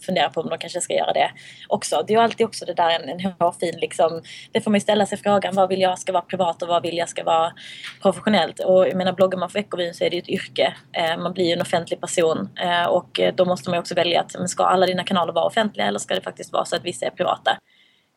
fundera 0.04 0.30
på 0.30 0.42
om 0.42 0.50
de 0.50 0.58
kanske 0.58 0.82
ska 0.82 0.94
göra 0.94 1.14
det 1.14 1.32
också. 1.68 2.04
Det 2.08 2.14
är 2.14 2.18
ju 2.18 2.24
alltid 2.24 2.46
också 2.46 2.66
det 2.66 2.74
där 2.74 3.00
en, 3.00 3.10
en 3.10 3.34
hårfin 3.40 3.76
liksom, 3.82 4.22
det 4.52 4.62
får 4.62 4.72
man 4.72 4.76
ju 4.76 4.82
ställa 4.82 5.06
sig 5.06 5.18
frågan 5.18 5.56
vad 5.56 5.70
vill 5.70 5.82
jag 5.82 6.00
ska 6.00 6.12
vara 6.12 6.24
privat 6.24 6.62
och 6.62 6.68
vad 6.68 6.84
vill 6.84 6.98
jag 6.98 7.10
ska 7.10 7.24
vara 7.24 7.54
professionellt. 8.02 8.60
Och 8.60 8.88
jag 8.88 8.96
menar 8.96 9.14
bloggar 9.14 9.40
man 9.40 9.50
för 9.50 9.60
Veckorevyn 9.60 9.94
så 9.94 10.04
är 10.04 10.10
det 10.10 10.16
ju 10.16 10.22
ett 10.22 10.30
yrke. 10.30 10.74
Eh, 10.92 11.18
man 11.18 11.34
blir 11.34 11.46
ju 11.46 11.54
en 11.54 11.62
offentlig 11.62 12.02
person 12.02 12.50
eh, 12.60 12.86
och 12.86 13.20
eh, 13.20 13.36
då 13.36 13.46
måste 13.46 13.70
man 13.70 13.78
ju 13.78 13.82
också 13.82 13.96
välja 13.96 14.22
att 14.22 14.50
ska 14.50 14.64
alla 14.64 14.86
dina 14.86 15.04
kanaler 15.04 15.34
vara 15.34 15.46
offentliga 15.46 15.88
eller 15.88 16.00
ska 16.00 16.16
det 16.16 16.22
faktiskt 16.22 16.54
vara 16.54 16.66
så 16.66 16.76
att 16.76 16.86
vissa 16.86 17.06
är 17.06 17.10
privata. 17.10 17.58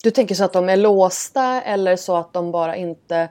Du 0.03 0.11
tänker 0.11 0.34
så 0.34 0.45
att 0.45 0.53
de 0.53 0.68
är 0.68 0.76
låsta 0.76 1.62
eller 1.62 1.97
så 1.97 2.16
att 2.16 2.32
de 2.32 2.53
bara 2.53 2.76
inte 2.76 3.28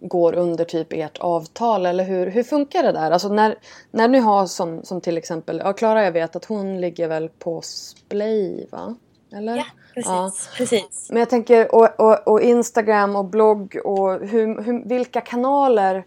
går 0.00 0.34
under 0.34 0.64
typ 0.64 0.92
ert 0.92 1.18
avtal 1.18 1.86
eller 1.86 2.04
hur, 2.04 2.26
hur 2.26 2.42
funkar 2.42 2.82
det 2.82 2.92
där? 2.92 3.10
Alltså 3.10 3.28
när, 3.28 3.58
när 3.90 4.08
ni 4.08 4.18
har 4.18 4.46
som, 4.46 4.82
som 4.82 5.00
till 5.00 5.18
exempel, 5.18 5.62
ja 5.64 5.72
Klara 5.72 6.04
jag 6.04 6.12
vet 6.12 6.36
att 6.36 6.44
hon 6.44 6.80
ligger 6.80 7.08
väl 7.08 7.28
på 7.28 7.60
Splay 7.62 8.66
va? 8.70 8.94
Eller? 9.32 9.56
Ja, 9.56 9.64
precis. 9.94 10.08
Ja. 10.10 10.32
precis. 10.56 11.08
Men 11.10 11.18
jag 11.18 11.30
tänker 11.30 11.74
och, 11.74 12.00
och, 12.00 12.28
och 12.28 12.40
Instagram 12.40 13.16
och 13.16 13.24
blogg 13.24 13.80
och 13.84 14.20
hur, 14.20 14.62
hur, 14.62 14.88
vilka 14.88 15.20
kanaler? 15.20 16.04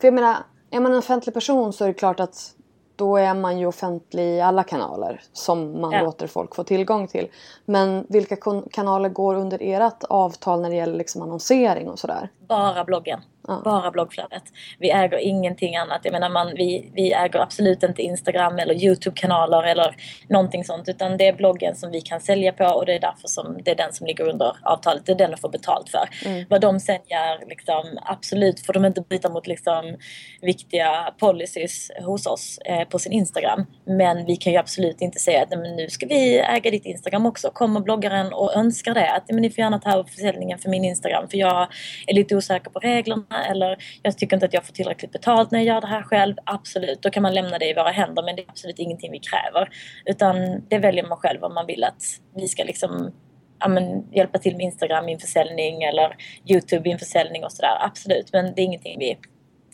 För 0.00 0.06
jag 0.06 0.14
menar, 0.14 0.36
är 0.70 0.80
man 0.80 0.92
en 0.92 0.98
offentlig 0.98 1.34
person 1.34 1.72
så 1.72 1.84
är 1.84 1.88
det 1.88 1.94
klart 1.94 2.20
att 2.20 2.54
då 2.96 3.16
är 3.16 3.34
man 3.34 3.58
ju 3.58 3.66
offentlig 3.66 4.22
i 4.22 4.40
alla 4.40 4.62
kanaler 4.62 5.22
som 5.32 5.80
man 5.80 5.92
ja. 5.92 6.02
låter 6.02 6.26
folk 6.26 6.54
få 6.54 6.64
tillgång 6.64 7.08
till. 7.08 7.28
Men 7.64 8.06
vilka 8.08 8.36
kanaler 8.72 9.08
går 9.08 9.34
under 9.34 9.58
ert 9.60 10.04
avtal 10.04 10.60
när 10.60 10.70
det 10.70 10.76
gäller 10.76 10.98
liksom 10.98 11.22
annonsering 11.22 11.90
och 11.90 11.98
sådär? 11.98 12.28
Bara 12.48 12.84
bloggen. 12.84 13.20
Ja. 13.48 13.60
Bara 13.64 13.90
bloggflödet. 13.90 14.42
Vi 14.78 14.90
äger 14.90 15.18
ingenting 15.18 15.76
annat. 15.76 16.00
Jag 16.02 16.12
menar 16.12 16.28
man, 16.28 16.54
vi, 16.54 16.90
vi 16.94 17.12
äger 17.12 17.38
absolut 17.38 17.82
inte 17.82 18.02
Instagram 18.02 18.58
eller 18.58 18.74
Youtube-kanaler 18.74 19.62
eller 19.62 19.96
någonting 20.28 20.64
sånt. 20.64 20.88
Utan 20.88 21.16
det 21.16 21.28
är 21.28 21.32
bloggen 21.32 21.76
som 21.76 21.90
vi 21.90 22.00
kan 22.00 22.20
sälja 22.20 22.52
på 22.52 22.64
och 22.64 22.86
det 22.86 22.94
är 22.94 23.00
därför 23.00 23.28
som 23.28 23.58
det 23.64 23.70
är 23.70 23.74
den 23.74 23.92
som 23.92 24.06
ligger 24.06 24.28
under 24.28 24.56
avtalet. 24.62 25.06
Det 25.06 25.12
är 25.12 25.16
den 25.16 25.30
de 25.30 25.36
får 25.36 25.48
betalt 25.48 25.88
för. 25.88 26.08
Mm. 26.26 26.44
Vad 26.50 26.60
de 26.60 26.80
sen 26.80 27.00
gör, 27.06 27.48
liksom, 27.48 27.98
absolut 28.02 28.66
får 28.66 28.72
de 28.72 28.84
inte 28.84 29.00
bryta 29.00 29.28
mot 29.28 29.46
liksom, 29.46 29.96
viktiga 30.40 31.14
policies 31.18 31.90
hos 32.00 32.26
oss 32.26 32.58
eh, 32.64 32.88
på 32.88 32.98
sin 32.98 33.12
Instagram. 33.12 33.66
Men 33.84 34.26
vi 34.26 34.36
kan 34.36 34.52
ju 34.52 34.58
absolut 34.58 35.00
inte 35.00 35.18
säga 35.18 35.42
att 35.42 35.50
nu 35.50 35.86
ska 35.90 36.06
vi 36.06 36.38
äga 36.38 36.70
ditt 36.70 36.86
Instagram 36.86 37.26
också. 37.26 37.50
Kommer 37.50 37.80
bloggaren 37.80 38.32
och 38.32 38.56
önskar 38.56 38.94
det, 38.94 39.12
att 39.12 39.30
men 39.30 39.42
ni 39.42 39.50
får 39.50 39.58
gärna 39.58 39.78
ta 39.78 39.92
över 39.92 40.04
försäljningen 40.04 40.58
för 40.58 40.70
min 40.70 40.84
Instagram 40.84 41.28
för 41.28 41.38
jag 41.38 41.68
är 42.06 42.14
lite 42.14 42.36
osäker 42.36 42.70
på 42.70 42.78
reglerna 42.78 43.33
eller 43.42 43.76
jag 44.02 44.18
tycker 44.18 44.36
inte 44.36 44.46
att 44.46 44.54
jag 44.54 44.66
får 44.66 44.72
tillräckligt 44.72 45.12
betalt 45.12 45.50
när 45.50 45.58
jag 45.58 45.66
gör 45.66 45.80
det 45.80 45.86
här 45.86 46.02
själv. 46.02 46.34
Absolut, 46.44 47.02
då 47.02 47.10
kan 47.10 47.22
man 47.22 47.34
lämna 47.34 47.58
det 47.58 47.70
i 47.70 47.74
våra 47.74 47.90
händer 47.90 48.22
men 48.22 48.36
det 48.36 48.42
är 48.42 48.48
absolut 48.48 48.78
ingenting 48.78 49.12
vi 49.12 49.18
kräver. 49.18 49.68
Utan 50.04 50.62
det 50.68 50.78
väljer 50.78 51.08
man 51.08 51.18
själv 51.18 51.44
om 51.44 51.54
man 51.54 51.66
vill 51.66 51.84
att 51.84 52.02
vi 52.36 52.48
ska 52.48 52.64
liksom 52.64 53.12
ja, 53.58 53.68
men, 53.68 54.12
hjälpa 54.12 54.38
till 54.38 54.56
med 54.56 54.64
Instagram 54.64 55.08
införsäljning 55.08 55.82
eller 55.82 56.16
Youtube 56.50 56.90
införsäljning 56.90 57.44
och 57.44 57.52
sådär. 57.52 57.76
Absolut, 57.80 58.32
men 58.32 58.54
det 58.54 58.60
är 58.60 58.64
ingenting 58.64 58.98
vi, 58.98 59.18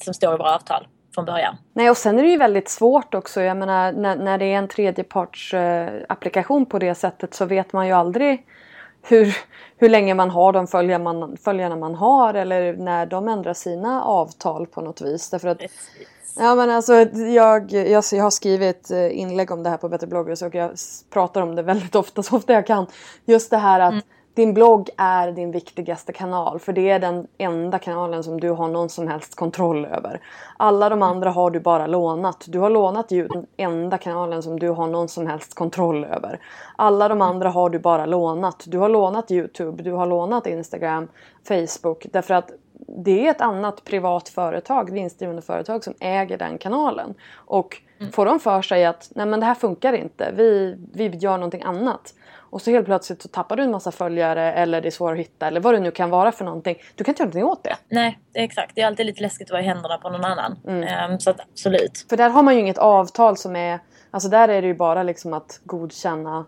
som 0.05 0.15
står 0.15 0.35
i 0.35 0.37
våra 0.37 0.55
avtal 0.55 0.87
från 1.15 1.25
början. 1.25 1.57
Nej 1.75 1.91
och 1.91 1.97
sen 1.97 2.19
är 2.19 2.23
det 2.23 2.31
ju 2.31 2.37
väldigt 2.37 2.69
svårt 2.69 3.15
också. 3.15 3.43
Jag 3.43 3.57
menar 3.57 3.93
när, 3.93 4.17
när 4.17 4.39
det 4.39 4.45
är 4.45 4.59
en 4.59 4.69
tredjeparts 4.69 5.55
eh, 5.55 6.03
applikation 6.09 6.67
på 6.67 6.79
det 6.79 6.95
sättet 6.95 7.35
så 7.35 7.45
vet 7.45 7.73
man 7.73 7.87
ju 7.87 7.93
aldrig 7.93 8.47
hur, 9.03 9.37
hur 9.77 9.89
länge 9.89 10.15
man 10.15 10.31
har 10.31 10.53
de 10.53 10.67
följarna 10.67 11.13
man, 11.13 11.37
följarna 11.37 11.77
man 11.77 11.95
har 11.95 12.35
eller 12.35 12.73
när 12.73 13.07
de 13.07 13.29
ändrar 13.29 13.55
sina 13.55 14.05
avtal 14.05 14.67
på 14.67 14.81
något 14.81 15.01
vis. 15.01 15.31
Därför 15.31 15.49
att, 15.49 15.63
ja, 16.37 16.55
men 16.55 16.71
alltså, 16.71 16.95
jag, 17.15 17.73
jag, 17.73 18.05
jag 18.13 18.23
har 18.23 18.31
skrivit 18.31 18.91
eh, 18.91 19.19
inlägg 19.19 19.51
om 19.51 19.63
det 19.63 19.71
här 19.71 19.77
på 19.77 19.89
Bättre 19.89 20.07
bloggers 20.07 20.43
och 20.43 20.55
jag 20.55 20.71
pratar 21.11 21.43
om 21.43 21.55
det 21.55 21.63
väldigt 21.63 21.95
ofta, 21.95 22.23
så 22.23 22.37
ofta 22.37 22.53
jag 22.53 22.67
kan. 22.67 22.87
Just 23.25 23.51
det 23.51 23.59
här 23.59 23.81
att 23.81 23.93
mm 23.93 24.03
din 24.35 24.55
blogg 24.55 24.91
är 24.97 25.33
din 25.33 25.51
viktigaste 25.51 26.13
kanal 26.13 26.59
för 26.59 26.73
det 26.73 26.91
är 26.91 26.99
den 26.99 27.27
enda 27.39 27.79
kanalen 27.79 28.25
som 28.25 28.41
du 28.41 28.51
har 28.51 28.69
någon 28.69 28.89
som 28.89 29.09
helst 29.09 29.35
kontroll 29.35 29.85
över. 29.85 30.21
Alla 30.57 30.89
de 30.89 31.03
andra 31.03 31.31
har 31.31 31.51
du 31.51 31.61
bara 31.61 31.87
lånat. 31.87 32.45
Du 32.49 32.59
har 32.59 32.71
lånat 32.71 33.11
ljud, 33.11 33.31
den 33.31 33.47
enda 33.57 33.99
kanalen 33.99 34.43
som 34.43 34.59
du 34.59 34.69
har 34.69 34.87
någon 34.87 35.09
som 35.09 35.27
helst 35.27 35.55
kontroll 35.55 36.05
över. 36.05 36.41
Alla 36.77 37.09
de 37.09 37.23
andra 37.23 37.49
har 37.49 37.71
du 37.71 37.79
bara 37.79 38.07
lånat. 38.07 38.65
Du 38.67 38.79
har 38.79 38.89
lånat 38.89 39.31
Youtube, 39.31 39.83
du 39.83 39.93
har 39.93 40.07
lånat 40.07 40.47
Instagram, 40.47 41.09
Facebook 41.49 42.07
därför 42.13 42.35
att 42.35 42.51
det 42.89 43.27
är 43.27 43.31
ett 43.31 43.41
annat 43.41 43.85
privat 43.85 44.29
företag, 44.29 44.91
vinstdrivande 44.93 45.43
företag 45.43 45.85
som 45.85 45.95
äger 46.01 46.39
den 46.39 46.59
kanalen. 46.59 47.15
Och 47.35 47.83
mm. 47.99 48.13
får 48.13 48.27
de 48.27 48.41
för 48.41 48.63
sig 48.63 48.85
att 48.85 49.13
nej 49.15 49.27
men 49.27 49.41
det 49.41 49.47
här 49.47 49.55
funkar 49.55 49.93
inte, 49.93 50.33
vi, 50.37 50.77
vi 50.93 51.07
gör 51.07 51.37
någonting 51.37 51.63
annat 51.63 52.15
och 52.51 52.63
så 52.63 52.71
helt 52.71 52.87
plötsligt 52.87 53.23
så 53.23 53.29
tappar 53.29 53.57
du 53.57 53.63
en 53.63 53.71
massa 53.71 53.93
följare 53.93 54.53
eller 54.53 54.81
det 54.81 54.89
är 54.89 54.91
svårt 54.91 55.13
att 55.13 55.19
hitta 55.19 55.47
eller 55.47 55.61
vad 55.61 55.75
det 55.75 55.81
nu 55.81 55.91
kan 55.91 56.11
vara 56.11 56.33
för 56.33 56.45
någonting. 56.45 56.77
Du 56.95 57.05
kan 57.05 57.13
inte 57.13 57.23
göra 57.23 57.27
någonting 57.27 57.45
åt 57.45 57.65
det. 57.65 57.77
Nej, 57.89 58.19
exakt. 58.35 58.75
Det 58.75 58.81
är 58.81 58.87
alltid 58.87 59.07
lite 59.07 59.23
läskigt 59.23 59.49
att 59.49 59.53
vara 59.53 59.63
i 59.63 59.65
händerna 59.65 59.99
på 59.99 60.11
någon 60.11 60.25
annan. 60.25 60.59
Mm. 60.67 61.11
Um, 61.11 61.21
så 61.21 61.31
att 61.31 61.41
absolut. 61.41 62.07
För 62.09 62.17
där 62.17 62.31
har 62.31 62.43
man 62.43 62.55
ju 62.55 62.61
inget 62.61 62.79
avtal 62.79 63.37
som 63.37 63.57
är... 63.57 63.79
Alltså 64.11 64.29
där 64.29 64.49
är 64.49 64.63
det 64.63 64.69
ju 64.69 64.75
bara 64.75 65.03
liksom 65.03 65.33
att 65.33 65.61
godkänna 65.65 66.45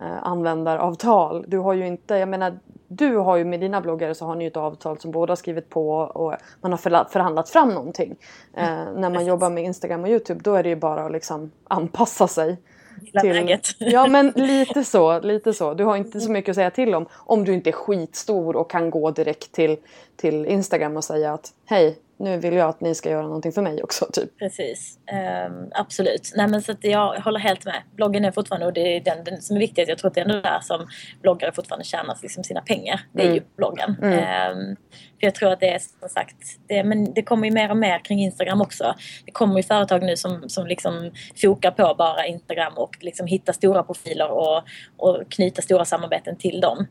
eh, 0.00 0.22
användaravtal. 0.22 1.44
Du 1.48 1.58
har 1.58 1.74
ju 1.74 1.86
inte... 1.86 2.14
Jag 2.14 2.28
menar, 2.28 2.58
du 2.88 3.16
har 3.16 3.36
ju 3.36 3.44
med 3.44 3.60
dina 3.60 3.80
bloggare 3.80 4.14
så 4.14 4.26
har 4.26 4.34
ni 4.34 4.44
ju 4.44 4.48
ett 4.48 4.56
avtal 4.56 4.98
som 4.98 5.10
båda 5.10 5.36
skrivit 5.36 5.70
på 5.70 5.90
och 5.90 6.34
man 6.60 6.72
har 6.72 7.08
förhandlat 7.08 7.50
fram 7.50 7.68
någonting. 7.68 8.16
Eh, 8.54 8.82
mm. 8.82 9.00
när 9.00 9.10
man 9.10 9.26
jobbar 9.26 9.50
med 9.50 9.64
Instagram 9.64 10.02
och 10.02 10.08
Youtube 10.08 10.40
då 10.44 10.54
är 10.54 10.62
det 10.62 10.68
ju 10.68 10.76
bara 10.76 11.04
att 11.04 11.12
liksom 11.12 11.50
anpassa 11.68 12.28
sig 12.28 12.58
till. 13.12 13.92
Ja 13.92 14.06
men 14.06 14.26
lite 14.36 14.84
så, 14.84 15.20
lite 15.20 15.52
så. 15.52 15.74
Du 15.74 15.84
har 15.84 15.96
inte 15.96 16.20
så 16.20 16.30
mycket 16.30 16.50
att 16.50 16.56
säga 16.56 16.70
till 16.70 16.94
om. 16.94 17.06
Om 17.12 17.44
du 17.44 17.54
inte 17.54 17.70
är 17.70 17.72
skitstor 17.72 18.56
och 18.56 18.70
kan 18.70 18.90
gå 18.90 19.10
direkt 19.10 19.52
till, 19.52 19.76
till 20.16 20.46
Instagram 20.46 20.96
och 20.96 21.04
säga 21.04 21.32
att 21.32 21.52
hej, 21.66 21.98
nu 22.16 22.38
vill 22.38 22.54
jag 22.54 22.68
att 22.68 22.80
ni 22.80 22.94
ska 22.94 23.10
göra 23.10 23.22
någonting 23.22 23.52
för 23.52 23.62
mig 23.62 23.82
också. 23.82 24.06
Typ. 24.12 24.38
Precis, 24.38 24.98
um, 25.48 25.70
absolut. 25.72 26.32
Nej, 26.36 26.48
men 26.48 26.62
så 26.62 26.72
att 26.72 26.84
jag 26.84 27.20
håller 27.20 27.40
helt 27.40 27.64
med. 27.64 27.82
Bloggen 27.96 28.24
är 28.24 28.30
fortfarande, 28.30 28.66
och 28.66 28.72
det 28.72 28.96
är 28.96 29.00
den, 29.00 29.24
den 29.24 29.42
som 29.42 29.56
är 29.56 29.60
viktig, 29.60 29.88
jag 29.88 29.98
tror 29.98 30.08
att 30.08 30.14
det 30.14 30.20
är 30.20 30.24
ändå 30.24 30.40
där 30.40 30.60
som 30.62 30.86
bloggare 31.22 31.52
fortfarande 31.52 31.84
tjänar 31.84 32.18
liksom 32.22 32.44
sina 32.44 32.60
pengar. 32.60 33.00
Det 33.12 33.22
är 33.22 33.26
mm. 33.26 33.36
ju 33.36 33.42
bloggen. 33.56 33.96
Mm. 34.02 34.58
Um, 34.58 34.76
jag 35.24 35.34
tror 35.34 35.52
att 35.52 35.60
det 35.60 35.68
är 35.68 35.78
som 35.78 36.08
sagt, 36.08 36.36
det, 36.68 36.84
men 36.84 37.14
det 37.14 37.22
kommer 37.22 37.46
ju 37.46 37.54
mer 37.54 37.70
och 37.70 37.76
mer 37.76 37.98
kring 37.98 38.20
Instagram 38.20 38.60
också. 38.60 38.94
Det 39.24 39.32
kommer 39.32 39.56
ju 39.56 39.62
företag 39.62 40.02
nu 40.02 40.16
som, 40.16 40.48
som 40.48 40.66
liksom 40.66 41.10
fokar 41.42 41.70
på 41.70 41.94
bara 41.98 42.26
Instagram 42.26 42.72
och 42.76 42.96
liksom 43.00 43.26
hitta 43.26 43.52
stora 43.52 43.82
profiler 43.82 44.30
och, 44.30 44.62
och 44.96 45.22
knyta 45.28 45.62
stora 45.62 45.84
samarbeten 45.84 46.36
till 46.36 46.60
dem. 46.60 46.86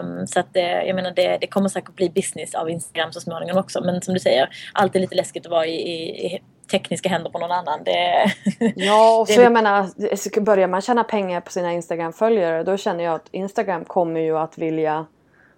Um, 0.00 0.26
så 0.26 0.40
att 0.40 0.54
det, 0.54 0.86
jag 0.86 0.94
menar 0.94 1.10
det, 1.10 1.38
det 1.40 1.46
kommer 1.46 1.68
säkert 1.68 1.96
bli 1.96 2.10
business 2.10 2.54
av 2.54 2.70
Instagram 2.70 3.12
så 3.12 3.20
småningom 3.20 3.58
också. 3.58 3.80
Men 3.80 4.02
som 4.02 4.14
du 4.14 4.20
säger, 4.20 4.48
alltid 4.72 5.00
lite 5.00 5.14
läskigt 5.14 5.46
att 5.46 5.52
vara 5.52 5.66
i, 5.66 5.74
i, 5.74 6.26
i 6.26 6.42
tekniska 6.70 7.08
händer 7.08 7.30
på 7.30 7.38
någon 7.38 7.52
annan. 7.52 7.84
Det, 7.84 8.32
ja, 8.76 9.20
och 9.20 9.28
så 9.34 9.40
jag 9.40 9.52
menar, 9.52 10.40
börjar 10.40 10.68
man 10.68 10.82
tjäna 10.82 11.04
pengar 11.04 11.40
på 11.40 11.52
sina 11.52 11.72
Instagram-följare 11.72 12.62
då 12.62 12.76
känner 12.76 13.04
jag 13.04 13.14
att 13.14 13.28
Instagram 13.30 13.84
kommer 13.84 14.20
ju 14.20 14.38
att 14.38 14.58
vilja 14.58 15.06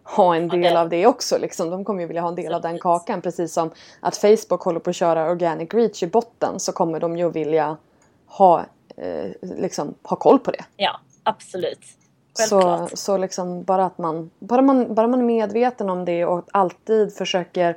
ha 0.07 0.37
en 0.37 0.49
del 0.49 0.77
av 0.77 0.89
det 0.89 1.07
också. 1.07 1.39
Liksom. 1.39 1.71
De 1.71 1.85
kommer 1.85 2.01
ju 2.01 2.07
vilja 2.07 2.23
ha 2.23 2.29
en 2.29 2.35
del 2.35 2.55
av 2.55 2.61
den 2.61 2.79
kakan. 2.79 3.23
Precis 3.23 3.53
som 3.53 3.71
att 4.01 4.17
Facebook 4.17 4.63
håller 4.63 4.81
på 4.81 4.91
att 4.91 4.97
köra 4.97 5.31
organic 5.31 5.75
reach 5.75 6.03
i 6.03 6.07
botten 6.07 6.61
så 6.61 6.73
kommer 6.73 7.01
de 7.01 7.17
ju 7.17 7.31
vilja 7.31 7.77
ha, 8.27 8.65
eh, 8.97 9.31
liksom, 9.41 9.95
ha 10.03 10.17
koll 10.17 10.39
på 10.39 10.51
det. 10.51 10.65
Ja, 10.77 11.01
absolut. 11.23 11.81
Så, 12.35 12.89
så 12.93 13.17
liksom 13.17 13.63
bara 13.63 13.87
att 13.87 13.99
man 13.99 14.31
bara, 14.39 14.63
man, 14.63 14.95
bara 14.95 15.07
man 15.07 15.21
är 15.21 15.25
medveten 15.25 15.91
om 15.91 16.05
det 16.05 16.25
och 16.25 16.45
alltid 16.53 17.15
försöker 17.15 17.77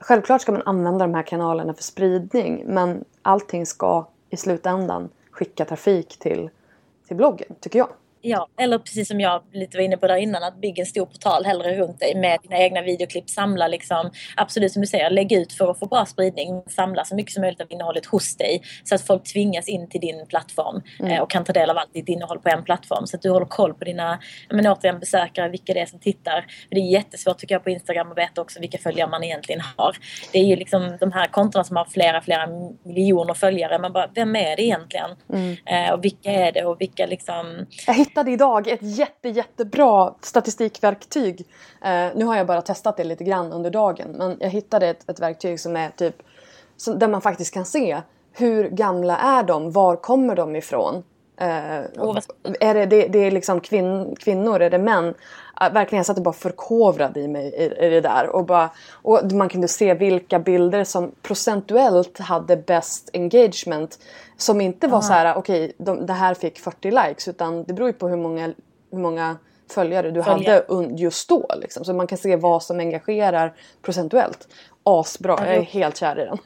Självklart 0.00 0.40
ska 0.40 0.52
man 0.52 0.62
använda 0.64 1.06
de 1.06 1.14
här 1.14 1.22
kanalerna 1.22 1.74
för 1.74 1.82
spridning 1.82 2.62
men 2.66 3.04
allting 3.22 3.66
ska 3.66 4.06
i 4.30 4.36
slutändan 4.36 5.08
skicka 5.30 5.64
trafik 5.64 6.18
till, 6.18 6.50
till 7.06 7.16
bloggen, 7.16 7.54
tycker 7.60 7.78
jag. 7.78 7.88
Ja, 8.22 8.48
eller 8.58 8.78
precis 8.78 9.08
som 9.08 9.20
jag 9.20 9.42
lite 9.52 9.76
var 9.76 9.84
inne 9.84 9.96
på 9.96 10.06
där 10.06 10.16
innan, 10.16 10.42
att 10.42 10.60
bygga 10.60 10.82
en 10.82 10.86
stor 10.86 11.06
portal 11.06 11.44
hellre 11.44 11.76
runt 11.76 12.00
dig 12.00 12.14
med 12.14 12.38
dina 12.42 12.58
egna 12.58 12.82
videoklipp. 12.82 13.30
Samla 13.30 13.68
liksom, 13.68 14.10
absolut 14.36 14.72
som 14.72 14.82
du 14.82 14.86
säger, 14.86 15.10
lägg 15.10 15.32
ut 15.32 15.52
för 15.52 15.70
att 15.70 15.78
få 15.78 15.86
bra 15.86 16.06
spridning. 16.06 16.62
Samla 16.66 17.04
så 17.04 17.14
mycket 17.14 17.32
som 17.32 17.40
möjligt 17.40 17.60
av 17.60 17.66
innehållet 17.70 18.06
hos 18.06 18.36
dig 18.36 18.62
så 18.84 18.94
att 18.94 19.06
folk 19.06 19.32
tvingas 19.32 19.68
in 19.68 19.88
till 19.88 20.00
din 20.00 20.26
plattform 20.26 20.82
mm. 21.00 21.12
Eh, 21.12 21.22
och 21.22 21.30
kan 21.30 21.44
ta 21.44 21.52
del 21.52 21.70
av 21.70 21.78
allt 21.78 21.94
ditt 21.94 22.08
innehåll 22.08 22.38
på 22.38 22.48
en 22.48 22.64
plattform. 22.64 23.06
Så 23.06 23.16
att 23.16 23.22
du 23.22 23.30
håller 23.30 23.46
koll 23.46 23.74
på 23.74 23.84
dina, 23.84 24.20
men 24.50 24.66
återigen 24.66 25.00
besökare, 25.00 25.48
vilka 25.48 25.74
det 25.74 25.80
är 25.80 25.86
som 25.86 25.98
tittar. 25.98 26.40
För 26.68 26.74
det 26.74 26.80
är 26.80 26.90
jättesvårt 26.92 27.38
tycker 27.38 27.54
jag 27.54 27.64
på 27.64 27.70
Instagram 27.70 28.12
att 28.12 28.18
veta 28.18 28.40
också 28.40 28.60
vilka 28.60 28.78
följare 28.78 29.10
man 29.10 29.24
egentligen 29.24 29.62
har. 29.76 29.96
Det 30.32 30.38
är 30.38 30.44
ju 30.44 30.56
liksom 30.56 30.96
de 31.00 31.12
här 31.12 31.26
kontona 31.26 31.64
som 31.64 31.76
har 31.76 31.84
flera, 31.84 32.20
flera 32.20 32.48
miljoner 32.84 33.34
följare. 33.34 33.78
Man 33.78 33.92
bara, 33.92 34.10
vem 34.14 34.36
är 34.36 34.56
det 34.56 34.62
egentligen? 34.62 35.10
Mm. 35.32 35.56
Eh, 35.66 35.92
och 35.92 36.04
vilka 36.04 36.30
är 36.30 36.52
det 36.52 36.64
och 36.64 36.80
vilka 36.80 37.06
liksom... 37.06 37.66
Hittade 38.10 38.30
idag 38.30 38.68
ett 38.68 38.82
jätte, 38.82 39.28
jättebra 39.28 40.14
statistikverktyg. 40.20 41.46
Eh, 41.82 42.06
nu 42.14 42.24
har 42.24 42.36
jag 42.36 42.46
bara 42.46 42.62
testat 42.62 42.96
det 42.96 43.04
lite 43.04 43.24
grann 43.24 43.52
under 43.52 43.70
dagen. 43.70 44.10
Men 44.18 44.36
jag 44.40 44.50
hittade 44.50 44.88
ett, 44.88 45.10
ett 45.10 45.20
verktyg 45.20 45.60
som 45.60 45.76
är 45.76 45.90
typ 45.90 46.22
som, 46.76 46.98
där 46.98 47.08
man 47.08 47.20
faktiskt 47.20 47.54
kan 47.54 47.64
se 47.64 48.00
hur 48.32 48.68
gamla 48.68 49.16
är 49.16 49.42
de? 49.42 49.72
Var 49.72 49.96
kommer 49.96 50.36
de 50.36 50.56
ifrån? 50.56 51.02
Eh, 51.36 51.78
är 52.60 52.74
det, 52.74 52.86
det, 52.86 53.08
det 53.08 53.18
är 53.18 53.30
liksom 53.30 53.60
kvin, 53.60 54.16
kvinnor? 54.18 54.62
Är 54.62 54.70
det 54.70 54.78
män? 54.78 55.14
verkligen 55.60 55.98
jag 55.98 56.06
satt 56.06 56.16
och 56.16 56.22
bara 56.22 56.34
förkovrade 56.34 57.20
i 57.20 57.28
mig 57.28 57.46
i, 57.46 57.86
i 57.86 57.90
det 57.90 58.00
där. 58.00 58.28
Och, 58.28 58.44
bara, 58.44 58.70
och 58.92 59.32
man 59.32 59.48
kunde 59.48 59.68
se 59.68 59.94
vilka 59.94 60.38
bilder 60.38 60.84
som 60.84 61.12
procentuellt 61.22 62.18
hade 62.18 62.56
bäst 62.56 63.10
engagement. 63.12 63.98
Som 64.40 64.60
inte 64.60 64.86
var 64.86 64.98
Aha. 64.98 65.02
så 65.02 65.12
här, 65.12 65.34
okej 65.36 65.72
okay, 65.78 65.96
det 66.06 66.12
här 66.12 66.34
fick 66.34 66.58
40 66.58 66.90
likes. 66.90 67.28
Utan 67.28 67.64
det 67.64 67.74
beror 67.74 67.88
ju 67.88 67.92
på 67.92 68.08
hur 68.08 68.16
många, 68.16 68.54
hur 68.90 68.98
många 68.98 69.36
följare 69.70 70.10
du 70.10 70.22
Följer. 70.22 70.64
hade 70.68 70.94
just 71.02 71.28
då. 71.28 71.46
Liksom. 71.60 71.84
Så 71.84 71.94
man 71.94 72.06
kan 72.06 72.18
se 72.18 72.36
vad 72.36 72.62
som 72.62 72.80
engagerar 72.80 73.54
procentuellt. 73.82 74.48
Asbra, 74.82 75.36
jag 75.46 75.54
är 75.54 75.62
helt 75.62 75.96
kär 75.96 76.20
i 76.20 76.24
den. 76.24 76.38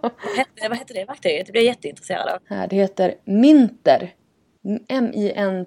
vad, 0.00 0.12
hette, 0.36 0.68
vad 0.68 0.78
hette 0.78 0.94
det 0.94 1.04
verktyget? 1.04 1.46
Det 1.46 1.52
blir 1.52 1.62
jag 1.62 1.68
jätteintresserad 1.74 2.28
av. 2.28 2.38
Det 2.68 2.76
heter 2.76 3.14
Minter. 3.24 4.14
M-I-N-T-E-R.io 4.88 5.66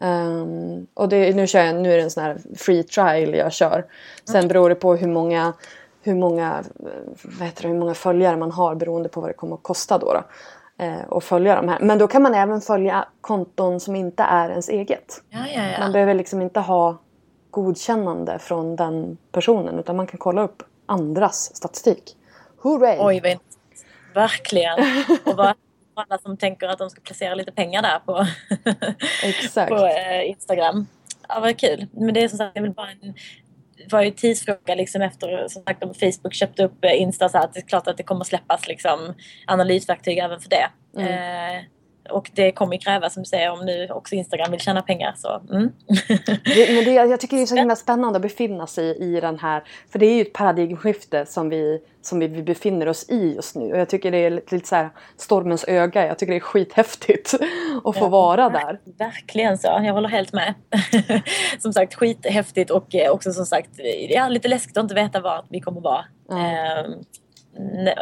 Um, 0.00 0.86
och 0.94 1.08
det, 1.08 1.36
nu, 1.36 1.46
kör 1.46 1.64
jag, 1.64 1.74
nu 1.74 1.92
är 1.92 1.96
det 1.96 2.02
en 2.02 2.10
sån 2.10 2.22
här 2.24 2.38
free 2.56 2.82
trial 2.82 3.34
jag 3.34 3.52
kör. 3.52 3.86
Sen 4.30 4.48
beror 4.48 4.68
det 4.68 4.74
på 4.74 4.96
hur 4.96 5.08
många, 5.08 5.52
hur 6.02 6.14
många, 6.14 6.64
vad 7.22 7.48
det, 7.48 7.68
hur 7.68 7.78
många 7.78 7.94
följare 7.94 8.36
man 8.36 8.52
har 8.52 8.74
beroende 8.74 9.08
på 9.08 9.20
vad 9.20 9.30
det 9.30 9.34
kommer 9.34 9.54
att 9.54 9.62
kosta 9.62 9.98
då. 9.98 10.12
då 10.12 10.24
eh, 10.84 11.04
och 11.08 11.24
följa 11.24 11.56
de 11.56 11.68
här. 11.68 11.78
Men 11.80 11.98
då 11.98 12.06
kan 12.08 12.22
man 12.22 12.34
även 12.34 12.60
följa 12.60 13.08
konton 13.20 13.80
som 13.80 13.96
inte 13.96 14.22
är 14.22 14.50
ens 14.50 14.68
eget. 14.68 15.22
Ja, 15.30 15.38
ja, 15.54 15.62
ja. 15.72 15.78
Man 15.80 15.92
behöver 15.92 16.14
liksom 16.14 16.42
inte 16.42 16.60
ha 16.60 16.98
godkännande 17.50 18.38
från 18.38 18.76
den 18.76 19.18
personen 19.32 19.78
utan 19.78 19.96
man 19.96 20.06
kan 20.06 20.18
kolla 20.18 20.42
upp 20.42 20.62
andras 20.86 21.56
statistik. 21.56 22.16
Hurray! 22.62 22.96
Oj, 23.00 23.20
vad 23.20 23.38
Verkligen! 24.14 24.78
Och 25.24 25.36
vad 25.36 25.54
alla 25.94 26.18
som 26.18 26.36
tänker 26.36 26.68
att 26.68 26.78
de 26.78 26.90
ska 26.90 27.00
placera 27.00 27.34
lite 27.34 27.52
pengar 27.52 27.82
där 27.82 27.98
på, 27.98 28.26
på 29.68 29.86
eh, 29.86 30.28
Instagram. 30.28 30.86
Ja, 31.28 31.40
vad 31.40 31.58
kul. 31.58 31.86
Men 31.92 32.14
det 32.14 32.24
är 32.24 32.28
som 32.28 32.38
sagt 32.38 32.54
det 32.54 32.60
är 32.60 32.62
väl 32.62 32.72
bara 32.72 32.90
en 32.90 33.14
var 33.90 34.02
ju 34.02 34.10
tidsfråga 34.10 34.74
liksom 34.74 35.02
efter 35.02 35.48
som 35.48 35.62
sagt 35.62 35.84
om 35.84 35.94
Facebook 35.94 36.34
köpte 36.34 36.64
upp 36.64 36.84
eh, 36.84 37.02
Insta 37.02 37.28
så 37.28 37.38
att 37.38 37.54
det 37.54 37.60
är 37.60 37.68
klart 37.68 37.86
att 37.86 37.96
det 37.96 38.02
kommer 38.02 38.24
släppas 38.24 38.68
liksom 38.68 39.14
analysverktyg 39.46 40.18
även 40.18 40.40
för 40.40 40.50
det. 40.50 40.70
Mm. 40.96 41.08
Eh, 41.08 41.62
och 42.10 42.30
det 42.34 42.52
kommer 42.52 42.72
ju 42.72 42.78
krävas 42.78 43.14
som 43.14 43.22
du 43.22 43.28
säger 43.28 43.50
om 43.50 43.66
nu 43.66 43.88
också 43.90 44.14
Instagram 44.14 44.50
vill 44.50 44.60
tjäna 44.60 44.82
pengar. 44.82 45.14
Så, 45.16 45.42
mm. 45.50 45.72
det, 46.44 46.74
men 46.74 46.84
det, 46.84 46.92
jag 46.92 47.20
tycker 47.20 47.36
det 47.36 47.42
är 47.42 47.46
så 47.46 47.56
himla 47.56 47.76
spännande 47.76 48.16
att 48.16 48.22
befinna 48.22 48.66
sig 48.66 48.96
i 48.96 49.20
den 49.20 49.38
här. 49.38 49.64
För 49.92 49.98
det 49.98 50.06
är 50.06 50.14
ju 50.14 50.22
ett 50.22 50.32
paradigmskifte 50.32 51.26
som 51.26 51.48
vi, 51.48 51.80
som 52.08 52.18
vi 52.18 52.28
befinner 52.28 52.88
oss 52.88 53.08
i 53.08 53.34
just 53.34 53.56
nu. 53.56 53.72
Och 53.72 53.78
jag 53.78 53.88
tycker 53.88 54.10
det 54.10 54.18
är 54.18 54.30
lite, 54.30 54.54
lite 54.54 54.68
så 54.68 54.76
här 54.76 54.90
stormens 55.16 55.64
öga. 55.68 56.06
Jag 56.06 56.18
tycker 56.18 56.32
det 56.32 56.38
är 56.38 56.40
skithäftigt 56.40 57.34
att 57.84 57.98
få 57.98 58.04
ja, 58.04 58.08
vara 58.08 58.48
där. 58.48 58.80
Verkligen 58.98 59.58
så. 59.58 59.66
Jag 59.66 59.92
håller 59.92 60.08
helt 60.08 60.32
med. 60.32 60.54
som 61.58 61.72
sagt 61.72 61.94
skithäftigt 61.94 62.70
och 62.70 62.94
också 63.10 63.32
som 63.32 63.46
sagt 63.46 63.70
ja, 64.08 64.28
lite 64.28 64.48
läskigt 64.48 64.76
att 64.76 64.82
inte 64.82 64.94
veta 64.94 65.20
var 65.20 65.44
vi 65.48 65.60
kommer 65.60 65.80
vara. 65.80 66.04
Mm 66.30 67.04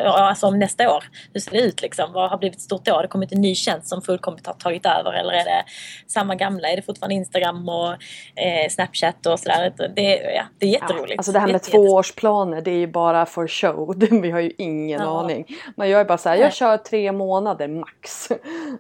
alltså 0.05 0.47
om 0.47 0.59
nästa 0.59 0.97
år. 0.97 1.05
Hur 1.33 1.41
ser 1.41 1.51
det 1.51 1.61
ut 1.61 1.83
liksom? 1.83 2.13
Vad 2.13 2.31
har 2.31 2.39
blivit 2.39 2.61
stort 2.61 2.85
då? 2.85 2.93
Har 2.93 3.03
det 3.03 3.09
kommit 3.09 3.33
en 3.33 3.41
ny 3.41 3.55
tjänst 3.55 3.89
som 3.89 4.03
fullkomligt 4.03 4.47
har 4.47 4.55
tagit 4.55 4.87
över 4.87 5.13
eller 5.13 5.33
är 5.33 5.45
det 5.45 5.65
samma 6.07 6.35
gamla? 6.35 6.69
Är 6.69 6.77
det 6.77 6.83
fortfarande 6.83 7.15
Instagram 7.15 7.69
och 7.69 7.93
eh, 8.41 8.69
Snapchat 8.71 9.27
och 9.27 9.41
sådär? 9.41 9.73
Det, 9.97 10.17
ja, 10.35 10.43
det 10.59 10.67
är 10.67 10.71
jätteroligt. 10.71 11.11
Ja, 11.11 11.19
alltså 11.19 11.33
det 11.33 11.39
här 11.39 11.53
med 11.53 11.63
tvåårsplaner 11.63 12.61
det 12.61 12.71
är 12.71 12.79
ju 12.79 12.87
bara 12.87 13.27
för 13.27 13.47
show. 13.47 13.95
Vi 14.23 14.31
har 14.31 14.41
ju 14.41 14.53
ingen 14.59 15.01
ja. 15.01 15.21
aning. 15.21 15.47
Man 15.77 15.89
gör 15.89 15.99
ju 15.99 16.05
bara 16.05 16.19
så 16.19 16.29
här, 16.29 16.37
jag 16.37 16.53
kör 16.53 16.77
tre 16.77 17.13
månader 17.13 17.69
max. 17.69 18.29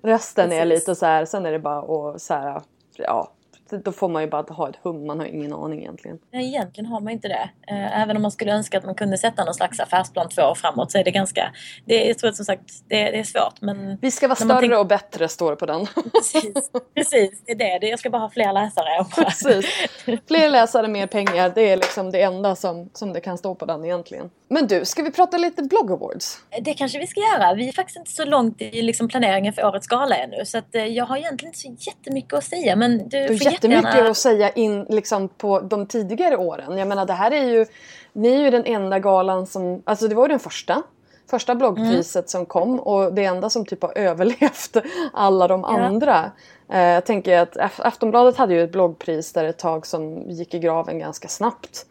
Resten 0.02 0.48
Precis. 0.48 0.60
är 0.60 0.64
lite 0.64 0.94
så 0.94 1.06
här, 1.06 1.24
sen 1.24 1.46
är 1.46 1.52
det 1.52 1.58
bara 1.58 1.78
att 2.14 2.22
så 2.22 2.34
här, 2.34 2.62
ja 2.98 3.35
då 3.70 3.92
får 3.92 4.08
man 4.08 4.22
ju 4.22 4.28
bara 4.28 4.42
ha 4.42 4.68
ett 4.68 4.76
hum, 4.82 5.06
man 5.06 5.18
har 5.18 5.26
ingen 5.26 5.52
aning 5.52 5.80
egentligen. 5.80 6.18
Nej, 6.32 6.46
egentligen 6.46 6.86
har 6.86 7.00
man 7.00 7.12
inte 7.12 7.28
det. 7.28 7.50
Eh, 7.68 8.02
även 8.02 8.16
om 8.16 8.22
man 8.22 8.30
skulle 8.30 8.52
önska 8.52 8.78
att 8.78 8.84
man 8.84 8.94
kunde 8.94 9.18
sätta 9.18 9.44
någon 9.44 9.54
slags 9.54 9.80
affärsplan 9.80 10.28
två 10.28 10.42
år 10.42 10.54
framåt 10.54 10.92
så 10.92 10.98
är 10.98 11.04
det 11.04 11.10
ganska... 11.10 11.52
Det, 11.84 12.04
jag 12.04 12.18
tror 12.18 12.32
som 12.32 12.44
sagt 12.44 12.70
det, 12.88 13.10
det 13.10 13.18
är 13.18 13.24
svårt 13.24 13.60
men... 13.60 13.98
Vi 14.00 14.10
ska 14.10 14.28
vara 14.28 14.36
större 14.36 14.60
tänker... 14.60 14.78
och 14.78 14.86
bättre 14.86 15.28
står 15.28 15.50
det 15.50 15.56
på 15.56 15.66
den. 15.66 15.86
Precis, 15.86 16.70
precis 16.94 17.42
det 17.46 17.70
är 17.70 17.80
det. 17.80 17.86
Jag 17.86 17.98
ska 17.98 18.10
bara 18.10 18.22
ha 18.22 18.30
fler 18.30 18.52
läsare. 18.52 19.04
Precis. 19.14 19.88
Fler 20.28 20.50
läsare, 20.50 20.88
mer 20.88 21.06
pengar. 21.06 21.52
Det 21.54 21.62
är 21.62 21.76
liksom 21.76 22.10
det 22.10 22.22
enda 22.22 22.56
som, 22.56 22.90
som 22.92 23.12
det 23.12 23.20
kan 23.20 23.38
stå 23.38 23.54
på 23.54 23.66
den 23.66 23.84
egentligen. 23.84 24.30
Men 24.48 24.66
du, 24.66 24.84
ska 24.84 25.02
vi 25.02 25.10
prata 25.10 25.38
lite 25.38 25.62
blogg 25.62 25.92
awards? 25.92 26.38
Det 26.60 26.74
kanske 26.74 26.98
vi 26.98 27.06
ska 27.06 27.20
göra. 27.20 27.54
Vi 27.54 27.68
är 27.68 27.72
faktiskt 27.72 27.98
inte 27.98 28.10
så 28.10 28.24
långt 28.24 28.62
i 28.62 28.82
liksom 28.82 29.08
planeringen 29.08 29.52
för 29.52 29.66
årets 29.66 29.86
gala 29.86 30.16
ännu 30.16 30.44
så 30.44 30.58
att, 30.58 30.74
eh, 30.74 30.84
jag 30.84 31.04
har 31.04 31.16
egentligen 31.16 31.48
inte 31.48 31.58
så 31.58 31.90
jättemycket 31.90 32.32
att 32.32 32.44
säga 32.44 32.76
men 32.76 33.08
du, 33.08 33.26
du 33.26 33.38
får 33.38 33.50
jättemycket 33.56 33.84
jättegärna... 33.84 34.10
att 34.10 34.16
säga 34.16 34.50
in 34.50 34.86
liksom 34.88 35.28
på 35.28 35.60
de 35.60 35.86
tidigare 35.86 36.36
åren. 36.36 36.78
Jag 36.78 36.88
menar 36.88 37.06
det 37.06 37.12
här 37.12 37.30
är 37.30 37.44
ju, 37.44 37.66
ni 38.12 38.28
är 38.28 38.38
ju 38.38 38.50
den 38.50 38.64
enda 38.64 38.98
galan 38.98 39.46
som, 39.46 39.82
alltså 39.84 40.08
det 40.08 40.14
var 40.14 40.24
ju 40.24 40.28
den 40.28 40.38
första. 40.38 40.82
Första 41.30 41.54
bloggpriset 41.54 42.14
mm. 42.14 42.28
som 42.28 42.46
kom 42.46 42.80
och 42.80 43.14
det 43.14 43.24
enda 43.24 43.50
som 43.50 43.66
typ 43.66 43.82
har 43.82 43.92
överlevt 43.98 44.76
alla 45.12 45.48
de 45.48 45.60
ja. 45.60 45.80
andra. 45.80 46.30
Eh, 46.72 46.80
jag 46.80 47.04
tänker 47.04 47.38
att 47.38 47.80
Aftonbladet 47.80 48.36
hade 48.36 48.54
ju 48.54 48.64
ett 48.64 48.72
bloggpris 48.72 49.32
där 49.32 49.44
ett 49.44 49.58
tag 49.58 49.86
som 49.86 50.30
gick 50.30 50.54
i 50.54 50.58
graven 50.58 50.98
ganska 50.98 51.28
snabbt. 51.28 51.86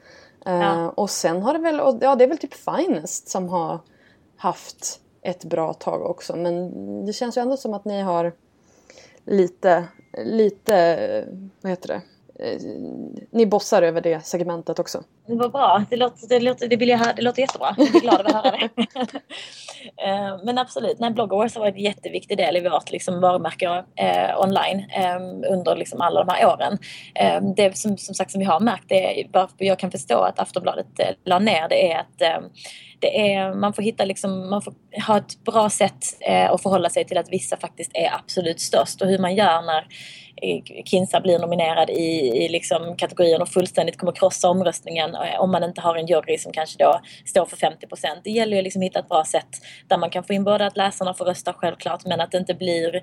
Eh, 0.45 0.61
ja. 0.61 0.89
Och 0.89 1.09
sen 1.09 1.41
har 1.41 1.53
det 1.53 1.59
väl, 1.59 1.81
ja 2.01 2.15
det 2.15 2.23
är 2.23 2.27
väl 2.27 2.37
typ 2.37 2.53
Finest 2.53 3.29
som 3.29 3.49
har 3.49 3.79
haft 4.37 4.99
ett 5.21 5.43
bra 5.43 5.73
tag 5.73 6.01
också. 6.01 6.35
Men 6.35 7.05
det 7.05 7.13
känns 7.13 7.37
ju 7.37 7.41
ändå 7.41 7.57
som 7.57 7.73
att 7.73 7.85
ni 7.85 8.01
har 8.01 8.33
lite 9.25 9.83
lite, 10.23 10.75
eh, 10.75 11.25
vad 11.61 11.69
heter 11.69 11.87
det, 11.87 12.01
eh, 12.45 12.61
ni 13.31 13.45
bossar 13.45 13.81
över 13.81 14.01
det 14.01 14.25
segmentet 14.25 14.79
också. 14.79 15.03
Det 15.27 15.35
var 15.35 15.49
bra. 15.49 15.85
Det 15.89 15.95
låter, 15.95 16.27
det 16.27 16.39
låter, 16.39 16.67
det 16.67 16.75
vill 16.75 16.89
jag 16.89 16.97
höra, 16.97 17.13
det 17.13 17.21
låter 17.21 17.41
jättebra. 17.41 17.75
Jag 17.77 17.91
blir 17.91 18.01
glad 18.01 18.19
över 18.19 18.29
att 18.29 18.45
höra 18.45 18.51
det. 18.51 18.69
Eh, 19.97 20.37
men 20.43 20.57
absolut, 20.57 20.99
nej, 20.99 21.13
har 21.17 21.59
varit 21.59 21.75
en 21.75 21.81
jätteviktig 21.81 22.37
del 22.37 22.57
i 22.57 22.69
vårt 22.69 22.91
liksom, 22.91 23.21
varumärke 23.21 23.83
eh, 23.95 24.39
online 24.39 24.79
eh, 24.79 25.51
under 25.51 25.75
liksom, 25.75 26.01
alla 26.01 26.23
de 26.23 26.31
här 26.33 26.45
åren. 26.47 26.77
Eh, 27.15 27.41
det 27.55 27.77
som, 27.77 27.97
som 27.97 28.15
sagt 28.15 28.31
som 28.31 28.39
vi 28.39 28.45
har 28.45 28.59
märkt, 28.59 28.85
det 28.87 29.21
är, 29.21 29.27
varför 29.31 29.65
jag 29.65 29.79
kan 29.79 29.91
förstå 29.91 30.19
att 30.19 30.39
Aftonbladet 30.39 30.99
eh, 30.99 31.09
la 31.25 31.39
ner 31.39 31.69
det 31.69 31.91
är 31.91 31.99
att 31.99 32.21
eh, 32.21 32.47
det 32.99 33.33
är, 33.33 33.53
man 33.53 33.73
får 33.73 33.83
hitta 33.83 34.05
liksom, 34.05 34.49
man 34.49 34.61
får 34.61 34.73
ha 35.07 35.17
ett 35.17 35.43
bra 35.43 35.69
sätt 35.69 36.05
eh, 36.19 36.51
att 36.51 36.61
förhålla 36.61 36.89
sig 36.89 37.05
till 37.05 37.17
att 37.17 37.31
vissa 37.31 37.57
faktiskt 37.57 37.91
är 37.93 38.13
absolut 38.13 38.59
störst 38.59 39.01
och 39.01 39.07
hur 39.07 39.19
man 39.19 39.35
gör 39.35 39.61
när 39.61 39.87
eh, 40.41 40.83
Kinsa 40.85 41.21
blir 41.21 41.39
nominerad 41.39 41.89
i, 41.89 42.43
i 42.43 42.49
liksom 42.49 42.95
kategorin 42.97 43.41
och 43.41 43.49
fullständigt 43.49 43.97
kommer 43.97 44.11
krossa 44.11 44.49
omröstningen 44.49 45.14
Eh, 45.15 45.41
om 45.41 45.51
man 45.51 45.63
inte 45.63 45.81
har 45.81 45.95
en 45.95 46.05
jury 46.05 46.37
som 46.37 46.51
kanske 46.51 46.83
då 46.83 46.99
står 47.25 47.45
för 47.45 47.57
50 47.57 47.87
procent. 47.87 48.19
Det 48.23 48.31
gäller 48.31 48.57
ju 48.57 48.63
liksom 48.63 48.81
att 48.81 48.85
hitta 48.85 48.99
ett 48.99 49.09
bra 49.09 49.23
sätt 49.25 49.49
där 49.87 49.97
man 49.97 50.09
kan 50.09 50.23
få 50.23 50.33
in 50.33 50.43
både 50.43 50.65
att 50.65 50.77
läsarna 50.77 51.13
får 51.13 51.25
rösta 51.25 51.53
självklart 51.53 52.05
men 52.05 52.21
att 52.21 52.31
det 52.31 52.37
inte 52.37 52.53
blir 52.53 52.95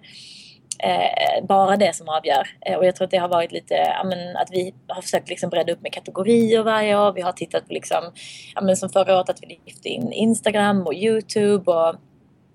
eh, 0.79 1.47
bara 1.49 1.77
det 1.77 1.97
som 1.97 2.09
avgör. 2.09 2.49
Eh, 2.67 2.77
och 2.77 2.87
jag 2.87 2.97
tror 2.97 3.05
att 3.05 3.11
det 3.11 3.17
har 3.17 3.29
varit 3.29 3.53
lite, 3.53 3.75
ja, 3.75 4.05
men, 4.05 4.37
att 4.37 4.49
vi 4.51 4.75
har 4.89 5.03
försökt 5.03 5.29
liksom 5.29 5.51
bredda 5.51 5.73
upp 5.73 5.83
med 5.83 5.93
kategorier 5.93 6.63
varje 6.63 6.99
år. 6.99 7.13
Vi 7.13 7.21
har 7.21 7.33
tittat 7.33 7.69
på 7.69 7.75
liksom, 7.75 8.13
ja, 8.55 8.61
men 8.61 8.77
som 8.77 8.91
förra 8.91 9.17
året 9.17 9.29
att 9.29 9.43
vi 9.43 9.61
lyfte 9.67 9.89
in 9.89 10.13
Instagram 10.13 10.87
och 10.87 10.95
Youtube 10.95 11.71
och 11.73 11.95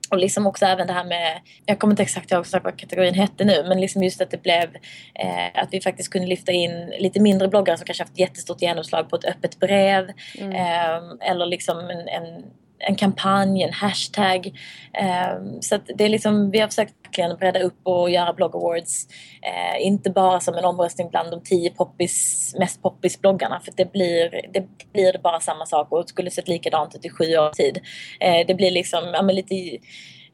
och 0.10 0.18
liksom 0.18 0.48
också 0.48 0.66
även 0.66 0.88
det 0.88 0.94
här 0.94 1.04
med, 1.04 1.42
jag 1.66 1.80
kommer 1.80 1.92
inte 1.94 2.04
exakt 2.04 2.32
ihåg 2.32 2.46
vad 2.64 2.80
kategorin 2.80 3.14
hette 3.14 3.46
nu, 3.46 3.66
men 3.68 3.82
liksom 3.82 4.04
just 4.04 4.22
att 4.22 4.32
det 4.32 4.44
blev 4.44 4.76
eh, 5.14 5.62
att 5.62 5.70
vi 5.72 5.82
faktiskt 5.82 6.12
kunde 6.12 6.28
lyfta 6.28 6.52
in 6.52 6.94
lite 7.00 7.20
mindre 7.20 7.48
bloggare 7.48 7.78
som 7.78 7.86
kanske 7.86 8.04
haft 8.04 8.20
jättestort 8.20 8.62
genomslag 8.62 9.10
på 9.10 9.16
ett 9.16 9.26
öppet 9.26 9.60
brev. 9.60 10.10
Mm. 10.38 10.52
Eh, 10.52 11.30
eller 11.30 11.46
liksom 11.46 11.80
en, 11.80 12.08
en 12.08 12.44
en 12.80 12.96
kampanj, 12.96 13.64
en 13.64 13.74
hashtag. 13.74 14.46
Um, 14.48 15.62
så 15.62 15.80
det 15.96 16.06
är 16.06 16.10
liksom, 16.10 16.52
vi 16.52 16.60
har 16.60 16.68
försökt 16.68 16.94
verkligen 17.04 17.38
bredda 17.38 17.60
upp 17.60 17.80
och 17.84 18.10
göra 18.10 18.34
blogg 18.34 18.56
awards. 18.56 19.08
Uh, 19.46 19.86
inte 19.88 20.10
bara 20.10 20.40
som 20.40 20.56
en 20.56 20.66
omröstning 20.66 21.10
bland 21.10 21.32
de 21.32 21.44
tio 21.44 21.70
poppis, 21.70 22.56
mest 22.60 22.82
poppis 22.82 23.22
bloggarna 23.22 23.60
för 23.60 23.74
det 23.78 23.92
blir, 23.92 24.42
det 24.54 24.66
blir 24.94 25.18
bara 25.24 25.40
samma 25.40 25.66
sak 25.66 25.92
och 25.92 26.02
det 26.02 26.08
skulle 26.08 26.32
sett 26.32 26.48
likadant 26.48 26.96
ut 26.96 27.06
i 27.06 27.10
sju 27.10 27.38
års 27.38 27.58
tid. 27.58 27.78
Uh, 28.24 28.48
det 28.48 28.56
blir 28.56 28.72
liksom 28.72 29.04
ja, 29.14 29.22
lite 29.22 29.78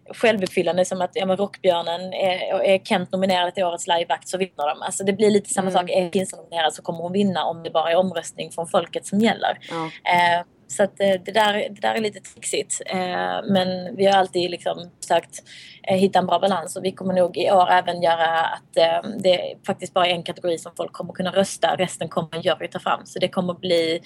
självuppfyllande 0.09 0.85
som 0.85 1.01
att 1.01 1.11
ja, 1.13 1.25
men 1.25 1.37
Rockbjörnen 1.37 2.13
är, 2.13 2.63
är 2.63 2.79
Kent 2.79 3.11
nominerad 3.11 3.55
till 3.55 3.63
årets 3.63 3.87
livevakt 3.87 4.27
så 4.27 4.37
vinner 4.37 4.75
de. 4.75 4.81
Alltså 4.81 5.03
det 5.03 5.13
blir 5.13 5.31
lite 5.31 5.49
samma 5.49 5.69
mm. 5.69 5.81
sak. 5.81 5.89
Är 5.89 6.09
Kinsa 6.09 6.37
nominerad 6.37 6.73
så 6.73 6.81
kommer 6.81 6.99
hon 6.99 7.11
vinna 7.11 7.45
om 7.45 7.63
det 7.63 7.69
bara 7.69 7.91
är 7.91 7.95
omröstning 7.95 8.51
från 8.51 8.67
folket 8.67 9.05
som 9.05 9.19
gäller. 9.19 9.57
Eh, 10.03 10.45
så 10.67 10.83
att 10.83 10.99
eh, 10.99 11.13
det, 11.25 11.31
där, 11.31 11.53
det 11.53 11.81
där 11.81 11.95
är 11.95 12.01
lite 12.01 12.19
trixigt. 12.19 12.81
Eh, 12.85 13.39
men 13.49 13.95
vi 13.95 14.05
har 14.05 14.13
alltid 14.13 14.51
liksom 14.51 14.89
försökt 15.01 15.43
eh, 15.87 15.97
hitta 15.97 16.19
en 16.19 16.25
bra 16.25 16.39
balans 16.39 16.75
och 16.75 16.85
vi 16.85 16.91
kommer 16.91 17.13
nog 17.13 17.37
i 17.37 17.51
år 17.51 17.69
även 17.71 18.01
göra 18.01 18.39
att 18.39 18.73
det 18.73 19.03
det 19.23 19.55
faktiskt 19.65 19.93
bara 19.93 20.07
är 20.07 20.11
en 20.11 20.23
kategori 20.23 20.57
som 20.57 20.71
folk 20.77 20.93
kommer 20.93 21.13
kunna 21.13 21.31
rösta. 21.31 21.75
Resten 21.75 22.09
kommer 22.09 22.29
en 22.31 22.41
jury 22.41 22.67
ta 22.67 22.79
fram. 22.79 23.05
Så 23.05 23.19
det 23.19 23.27
kommer 23.27 23.53
bli 23.53 24.01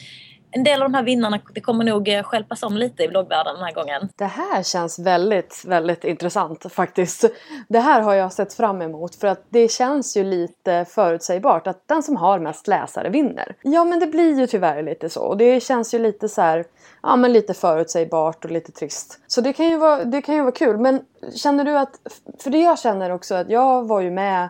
en 0.51 0.63
del 0.63 0.81
av 0.81 0.89
de 0.91 0.93
här 0.93 1.03
vinnarna, 1.03 1.39
det 1.53 1.61
kommer 1.61 1.85
nog 1.85 2.09
eh, 2.09 2.23
skälpas 2.23 2.63
om 2.63 2.77
lite 2.77 3.03
i 3.03 3.07
bloggvärlden 3.07 3.55
den 3.55 3.63
här 3.63 3.73
gången. 3.73 4.09
Det 4.15 4.25
här 4.25 4.63
känns 4.63 4.99
väldigt, 4.99 5.63
väldigt 5.67 6.03
intressant 6.03 6.73
faktiskt. 6.73 7.25
Det 7.67 7.79
här 7.79 8.01
har 8.01 8.13
jag 8.13 8.33
sett 8.33 8.53
fram 8.53 8.81
emot 8.81 9.15
för 9.15 9.27
att 9.27 9.45
det 9.49 9.71
känns 9.71 10.17
ju 10.17 10.23
lite 10.23 10.85
förutsägbart 10.89 11.67
att 11.67 11.87
den 11.87 12.03
som 12.03 12.15
har 12.15 12.39
mest 12.39 12.67
läsare 12.67 13.09
vinner. 13.09 13.55
Ja 13.61 13.83
men 13.83 13.99
det 13.99 14.07
blir 14.07 14.39
ju 14.39 14.47
tyvärr 14.47 14.83
lite 14.83 15.09
så 15.09 15.21
och 15.21 15.37
det 15.37 15.63
känns 15.63 15.93
ju 15.93 15.99
lite 15.99 16.29
så 16.29 16.41
här, 16.41 16.65
ja 17.03 17.15
men 17.15 17.33
lite 17.33 17.53
förutsägbart 17.53 18.45
och 18.45 18.51
lite 18.51 18.71
trist. 18.71 19.19
Så 19.27 19.41
det 19.41 19.53
kan 19.53 19.69
ju 19.69 19.77
vara, 19.77 20.03
det 20.03 20.21
kan 20.21 20.35
ju 20.35 20.41
vara 20.41 20.51
kul 20.51 20.77
men 20.77 21.01
känner 21.35 21.63
du 21.63 21.77
att, 21.77 21.99
för 22.43 22.49
det 22.49 22.59
jag 22.59 22.79
känner 22.79 23.11
också 23.11 23.35
att 23.35 23.49
jag 23.49 23.87
var 23.87 24.01
ju 24.01 24.11
med 24.11 24.49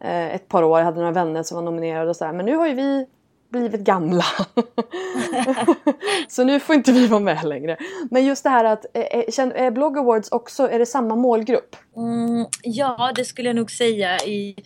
eh, 0.00 0.34
ett 0.34 0.48
par 0.48 0.62
år, 0.62 0.78
jag 0.78 0.84
hade 0.84 0.98
några 0.98 1.12
vänner 1.12 1.42
som 1.42 1.54
var 1.54 1.62
nominerade 1.62 2.10
och 2.10 2.16
sådär 2.16 2.32
men 2.32 2.46
nu 2.46 2.56
har 2.56 2.66
ju 2.66 2.74
vi 2.74 3.06
blivit 3.56 3.80
gamla. 3.80 4.24
så 6.28 6.44
nu 6.44 6.60
får 6.60 6.74
inte 6.74 6.92
vi 6.92 7.06
vara 7.06 7.20
med 7.20 7.44
längre. 7.44 7.76
Men 8.10 8.24
just 8.24 8.44
det 8.44 8.50
här 8.50 8.64
att, 8.64 8.86
eh, 8.94 9.02
eh, 9.02 9.18
är, 9.18 9.52
Blogg 9.52 9.66
eh, 9.66 9.70
Blog 9.70 9.98
Awards 9.98 10.28
också, 10.28 10.70
är 10.70 10.78
det 10.78 10.86
samma 10.86 11.16
målgrupp? 11.16 11.76
Mm, 11.96 12.46
ja, 12.62 13.12
det 13.16 13.24
skulle 13.24 13.48
jag 13.48 13.56
nog 13.56 13.70
säga 13.70 14.18
i 14.18 14.56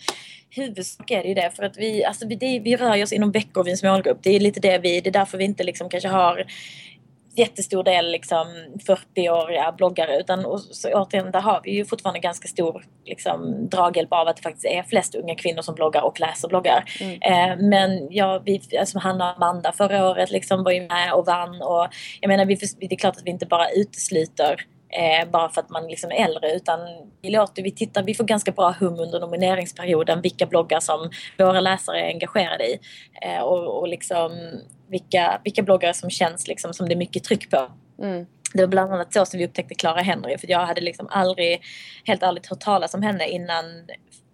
huvudsak 0.49 1.11
är 1.11 1.21
det 1.21 1.27
ju 1.27 1.33
det. 1.33 1.51
För 1.55 1.63
att 1.63 1.77
vi, 1.77 2.05
alltså 2.05 2.27
vi, 2.27 2.35
det, 2.35 2.59
vi 2.59 2.75
rör 2.75 3.03
oss 3.03 3.13
inom 3.13 3.31
veckovins 3.31 3.83
målgrupp. 3.83 4.19
Det 4.21 4.35
är 4.35 4.39
lite 4.39 4.59
det 4.59 4.77
vi, 4.77 5.01
det 5.01 5.09
är 5.09 5.13
därför 5.13 5.37
vi 5.37 5.43
inte 5.43 5.63
liksom 5.63 5.89
kanske 5.89 6.09
har 6.09 6.45
jättestor 7.35 7.83
del 7.83 8.11
liksom 8.11 8.47
40-åriga 8.87 9.71
bloggare 9.77 10.19
utan 10.19 10.45
och 10.45 10.59
så, 10.59 10.89
återigen 10.93 11.31
där 11.31 11.41
har 11.41 11.61
vi 11.63 11.71
ju 11.71 11.85
fortfarande 11.85 12.19
ganska 12.19 12.47
stor 12.47 12.85
liksom, 13.05 13.69
draghjälp 13.69 14.13
av 14.13 14.27
att 14.27 14.35
det 14.35 14.41
faktiskt 14.41 14.65
är 14.65 14.83
flest 14.83 15.15
unga 15.15 15.35
kvinnor 15.35 15.61
som 15.61 15.75
bloggar 15.75 16.01
och 16.01 16.19
läser 16.19 16.47
bloggar. 16.47 16.83
Mm. 17.01 17.21
Eh, 17.21 17.67
men 17.69 18.07
ja, 18.11 18.41
vi, 18.45 18.61
alltså 18.79 18.99
Hanna 18.99 19.31
och 19.31 19.35
Amanda 19.37 19.71
förra 19.71 20.09
året 20.09 20.31
liksom 20.31 20.63
var 20.63 20.71
ju 20.71 20.87
med 20.87 21.13
och 21.13 21.25
vann 21.25 21.61
och 21.61 21.87
jag 22.21 22.27
menar 22.27 22.45
vi, 22.45 22.55
det 22.55 22.95
är 22.95 22.97
klart 22.97 23.17
att 23.17 23.25
vi 23.25 23.31
inte 23.31 23.45
bara 23.45 23.69
utesluter 23.69 24.65
eh, 24.91 25.29
bara 25.29 25.49
för 25.49 25.61
att 25.61 25.69
man 25.69 25.87
liksom 25.87 26.11
är 26.11 26.25
äldre 26.25 26.51
utan 26.55 26.79
vi, 27.21 27.29
låter, 27.29 27.63
vi, 27.63 27.71
tittar, 27.71 28.03
vi 28.03 28.13
får 28.13 28.23
ganska 28.23 28.51
bra 28.51 28.75
hum 28.79 28.99
under 28.99 29.19
nomineringsperioden 29.19 30.21
vilka 30.21 30.45
bloggar 30.45 30.79
som 30.79 31.09
våra 31.37 31.61
läsare 31.61 32.01
är 32.01 32.07
engagerade 32.07 32.63
i. 32.63 32.79
Eh, 33.21 33.41
och, 33.41 33.79
och 33.79 33.87
liksom 33.87 34.31
vilka, 34.91 35.41
vilka 35.43 35.63
bloggare 35.63 35.93
som 35.93 36.09
känns 36.09 36.47
liksom 36.47 36.73
som 36.73 36.87
det 36.87 36.93
är 36.93 36.97
mycket 36.97 37.23
tryck 37.23 37.49
på. 37.49 37.71
Mm. 38.01 38.25
Det 38.53 38.61
var 38.61 38.67
bland 38.67 38.93
annat 38.93 39.13
så 39.13 39.25
som 39.25 39.37
vi 39.37 39.45
upptäckte 39.45 39.75
Clara 39.75 40.01
Henry 40.01 40.37
för 40.37 40.51
jag 40.51 40.65
hade 40.65 40.81
liksom 40.81 41.07
aldrig, 41.09 41.61
helt 42.05 42.23
ärligt, 42.23 42.47
hört 42.47 42.59
talas 42.59 42.93
om 42.93 43.01
henne 43.01 43.27
innan 43.27 43.65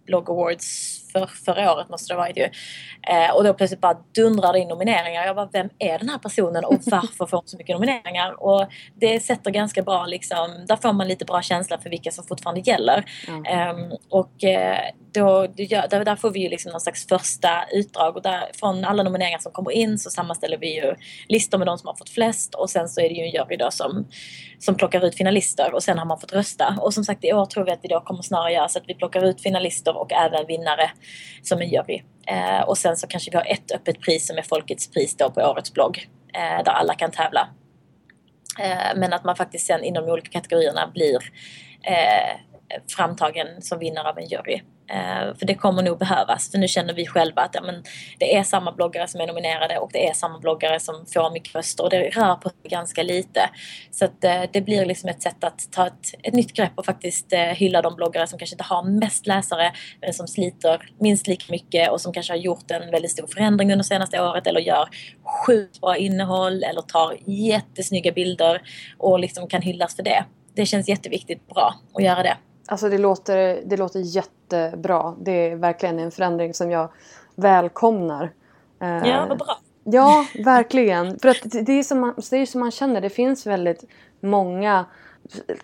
Blog 0.06 0.30
Awards 0.30 0.98
för, 1.12 1.26
förra 1.26 1.72
året 1.72 1.88
måste 1.88 2.12
det 2.12 2.16
ha 2.16 2.22
varit 2.22 2.36
ju. 2.36 2.48
Eh, 3.14 3.34
och 3.34 3.44
då 3.44 3.54
plötsligt 3.54 3.80
bara 3.80 3.98
dundrar 4.14 4.52
det 4.52 4.58
in 4.58 4.68
nomineringar. 4.68 5.26
Jag 5.26 5.36
bara, 5.36 5.48
vem 5.52 5.68
är 5.78 5.98
den 5.98 6.08
här 6.08 6.18
personen 6.18 6.64
och 6.64 6.80
varför 6.86 7.26
får 7.26 7.36
hon 7.36 7.46
så 7.46 7.56
mycket 7.56 7.76
nomineringar? 7.76 8.42
Och 8.42 8.66
det 8.94 9.20
sätter 9.20 9.50
ganska 9.50 9.82
bra 9.82 10.06
liksom, 10.06 10.64
där 10.68 10.76
får 10.76 10.92
man 10.92 11.08
lite 11.08 11.24
bra 11.24 11.42
känsla 11.42 11.78
för 11.78 11.90
vilka 11.90 12.10
som 12.10 12.24
fortfarande 12.24 12.60
gäller. 12.60 13.04
Mm. 13.28 13.44
Eh, 13.44 13.96
och 14.08 14.44
eh, 14.44 14.78
då, 15.18 15.46
där, 15.46 16.04
där, 16.04 16.16
får 16.16 16.30
vi 16.30 16.40
ju 16.40 16.48
liksom 16.48 16.72
någon 16.72 16.80
slags 16.80 17.06
första 17.06 17.64
utdrag 17.72 18.16
och 18.16 18.22
där, 18.22 18.50
från 18.54 18.84
alla 18.84 19.02
nomineringar 19.02 19.38
som 19.38 19.52
kommer 19.52 19.70
in 19.70 19.98
så 19.98 20.10
sammanställer 20.10 20.58
vi 20.58 20.74
ju 20.74 20.94
listor 21.28 21.58
med 21.58 21.66
de 21.66 21.78
som 21.78 21.86
har 21.86 21.94
fått 21.94 22.10
flest 22.10 22.54
och 22.54 22.70
sen 22.70 22.88
så 22.88 23.00
är 23.00 23.08
det 23.08 23.14
ju 23.14 23.22
en 23.22 23.30
jury 23.30 23.56
då 23.56 23.70
som, 23.70 24.06
som 24.58 24.74
plockar 24.74 25.04
ut 25.04 25.16
finalister 25.16 25.74
och 25.74 25.82
sen 25.82 25.98
har 25.98 26.06
man 26.06 26.20
fått 26.20 26.32
rösta. 26.32 26.78
Och 26.80 26.94
som 26.94 27.04
sagt 27.04 27.24
i 27.24 27.32
år 27.32 27.46
tror 27.46 27.64
vi 27.64 27.72
att 27.72 27.82
det 27.82 27.88
då 27.88 28.00
kommer 28.00 28.22
snarare 28.22 28.52
göra 28.52 28.68
så 28.68 28.78
att 28.78 28.88
vi 28.88 28.94
plockar 28.94 29.24
ut 29.24 29.42
finalister 29.42 29.96
och 29.96 30.12
även 30.12 30.46
vinnare 30.46 30.90
som 31.42 31.60
en 31.60 31.68
jury. 31.68 32.02
Eh, 32.26 32.60
och 32.60 32.78
sen 32.78 32.96
så 32.96 33.06
kanske 33.06 33.30
vi 33.30 33.36
har 33.36 33.46
ett 33.46 33.72
öppet 33.72 34.00
pris 34.00 34.26
som 34.26 34.38
är 34.38 34.42
Folkets 34.42 34.90
pris 34.90 35.16
då 35.16 35.30
på 35.30 35.40
årets 35.40 35.72
blogg 35.72 36.08
eh, 36.34 36.64
där 36.64 36.72
alla 36.72 36.94
kan 36.94 37.10
tävla. 37.10 37.48
Eh, 38.58 38.96
men 38.96 39.12
att 39.12 39.24
man 39.24 39.36
faktiskt 39.36 39.66
sen 39.66 39.84
inom 39.84 40.06
de 40.06 40.12
olika 40.12 40.30
kategorierna 40.30 40.90
blir 40.94 41.18
eh, 41.82 42.36
framtagen 42.96 43.62
som 43.62 43.78
vinnare 43.78 44.08
av 44.08 44.18
en 44.18 44.26
jury. 44.26 44.60
Eh, 44.90 45.34
för 45.38 45.46
det 45.46 45.54
kommer 45.54 45.82
nog 45.82 45.98
behövas. 45.98 46.50
För 46.50 46.58
nu 46.58 46.68
känner 46.68 46.94
vi 46.94 47.06
själva 47.06 47.42
att 47.42 47.54
ja, 47.54 47.62
men 47.62 47.82
det 48.18 48.36
är 48.36 48.42
samma 48.42 48.72
bloggare 48.72 49.08
som 49.08 49.20
är 49.20 49.26
nominerade 49.26 49.78
och 49.78 49.90
det 49.92 50.08
är 50.08 50.12
samma 50.12 50.38
bloggare 50.38 50.80
som 50.80 51.06
får 51.06 51.30
mycket 51.30 51.54
röster 51.54 51.84
och 51.84 51.90
det 51.90 52.00
rör 52.00 52.34
på 52.34 52.48
sig 52.48 52.58
ganska 52.70 53.02
lite. 53.02 53.50
Så 53.90 54.04
att, 54.04 54.24
eh, 54.24 54.42
det 54.52 54.60
blir 54.60 54.86
liksom 54.86 55.08
ett 55.08 55.22
sätt 55.22 55.44
att 55.44 55.72
ta 55.72 55.86
ett, 55.86 56.14
ett 56.22 56.34
nytt 56.34 56.52
grepp 56.52 56.72
och 56.74 56.84
faktiskt 56.84 57.32
eh, 57.32 57.40
hylla 57.40 57.82
de 57.82 57.96
bloggare 57.96 58.26
som 58.26 58.38
kanske 58.38 58.54
inte 58.54 58.64
har 58.64 58.82
mest 58.82 59.26
läsare 59.26 59.72
men 60.00 60.14
som 60.14 60.26
sliter 60.26 60.90
minst 61.00 61.26
lika 61.26 61.52
mycket 61.52 61.90
och 61.90 62.00
som 62.00 62.12
kanske 62.12 62.32
har 62.32 62.38
gjort 62.38 62.70
en 62.70 62.90
väldigt 62.90 63.10
stor 63.10 63.26
förändring 63.26 63.72
under 63.72 63.84
senaste 63.84 64.22
året 64.22 64.46
eller 64.46 64.60
gör 64.60 64.88
sjukt 65.46 65.80
bra 65.80 65.96
innehåll 65.96 66.64
eller 66.64 66.82
tar 66.82 67.16
jättesnygga 67.26 68.12
bilder 68.12 68.62
och 68.98 69.20
liksom 69.20 69.48
kan 69.48 69.62
hyllas 69.62 69.96
för 69.96 70.02
det. 70.02 70.24
Det 70.54 70.66
känns 70.66 70.88
jätteviktigt 70.88 71.48
bra 71.48 71.74
att 71.94 72.04
göra 72.04 72.22
det. 72.22 72.36
Alltså 72.70 72.88
det 72.88 72.98
låter, 72.98 73.62
det 73.66 73.76
låter 73.76 74.00
jättebra. 74.00 75.14
Det 75.20 75.32
är 75.32 75.56
verkligen 75.56 75.98
en 75.98 76.10
förändring 76.10 76.54
som 76.54 76.70
jag 76.70 76.88
välkomnar. 77.34 78.30
Ja, 78.78 79.26
vad 79.28 79.38
bra. 79.38 79.58
Ja, 79.84 80.26
verkligen. 80.44 81.18
För 81.18 81.28
att 81.28 81.42
det 81.44 81.72
är 81.72 81.82
som 81.82 82.00
man, 82.00 82.14
det 82.30 82.36
är 82.36 82.46
som 82.46 82.60
man 82.60 82.70
känner. 82.70 83.00
Det 83.00 83.10
finns 83.10 83.46
väldigt 83.46 83.84
många 84.20 84.84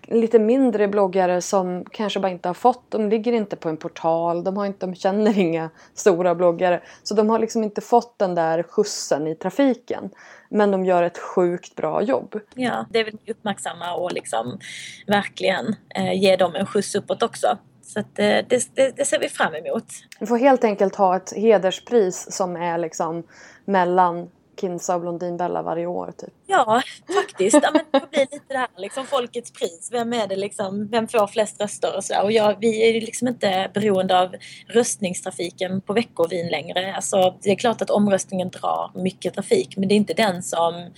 lite 0.07 0.39
mindre 0.39 0.89
bloggare 0.89 1.41
som 1.41 1.85
kanske 1.85 2.21
bara 2.21 2.33
inte 2.33 2.49
har 2.49 2.55
fått, 2.55 2.91
de 2.91 3.09
ligger 3.09 3.33
inte 3.33 3.57
på 3.57 3.69
en 3.69 3.77
portal, 3.77 4.45
de, 4.45 4.57
har 4.57 4.67
inte, 4.67 4.87
de 4.87 4.95
känner 4.95 5.39
inga 5.39 5.71
stora 5.95 6.35
bloggare. 6.35 6.83
Så 7.03 7.15
de 7.15 7.31
har 7.31 7.39
liksom 7.39 7.63
inte 7.63 7.81
fått 7.81 8.19
den 8.19 8.35
där 8.35 8.63
skjutsen 8.63 9.27
i 9.27 9.35
trafiken. 9.35 10.11
Men 10.49 10.71
de 10.71 10.85
gör 10.85 11.03
ett 11.03 11.19
sjukt 11.19 11.77
bra 11.77 12.03
jobb. 12.03 12.41
Ja, 12.55 12.87
det 12.91 13.05
vill 13.05 13.19
vi 13.25 13.33
uppmärksamma 13.33 13.95
och 13.95 14.13
liksom 14.13 14.59
verkligen 15.07 15.77
eh, 15.95 16.23
ge 16.23 16.37
dem 16.37 16.55
en 16.55 16.67
skjuts 16.67 16.95
uppåt 16.95 17.23
också. 17.23 17.59
Så 17.83 18.01
att, 18.01 18.19
eh, 18.19 18.25
det, 18.49 18.69
det, 18.75 18.97
det, 18.97 19.05
ser 19.05 19.19
vi 19.19 19.29
fram 19.29 19.55
emot. 19.55 19.85
Vi 20.21 20.27
får 20.27 20.39
helt 20.39 20.65
enkelt 20.65 20.95
ha 20.95 21.17
ett 21.17 21.33
hederspris 21.37 22.27
som 22.31 22.57
är 22.57 22.79
liksom 22.79 23.23
mellan 23.65 24.31
Kinsa 24.61 24.95
och 24.95 25.01
Blondinbella 25.01 25.63
varje 25.63 25.87
år. 25.87 26.13
Typ. 26.19 26.35
Ja, 26.47 26.83
faktiskt. 27.15 27.59
Ja, 27.63 27.71
men 27.73 27.83
det 27.93 28.11
blir 28.11 28.21
lite 28.21 28.45
det 28.49 28.59
här 28.59 28.69
liksom, 28.77 29.07
folkets 29.07 29.53
pris. 29.53 29.89
Vem 29.93 30.13
är 30.13 30.27
det 30.27 30.37
liksom, 30.37 30.89
vem 30.89 31.09
får 31.09 31.27
flest 31.27 31.61
röster 31.61 31.97
och 31.97 32.05
så. 32.05 32.23
Och 32.23 32.33
jag, 32.33 32.57
vi 32.61 32.89
är 32.89 33.01
liksom 33.01 33.29
inte 33.29 33.71
beroende 33.75 34.21
av 34.21 34.35
röstningstrafiken 34.69 35.81
på 35.81 35.93
veckovin 35.93 36.49
längre. 36.49 36.95
Alltså, 36.95 37.35
det 37.43 37.51
är 37.51 37.57
klart 37.57 37.83
att 37.83 37.91
omröstningen 37.91 38.49
drar 38.51 38.91
mycket 38.95 39.35
trafik 39.35 39.77
men 39.77 39.89
det 39.89 39.95
är 39.95 39.97
inte 39.97 40.15
den 40.15 40.43
som 40.43 40.91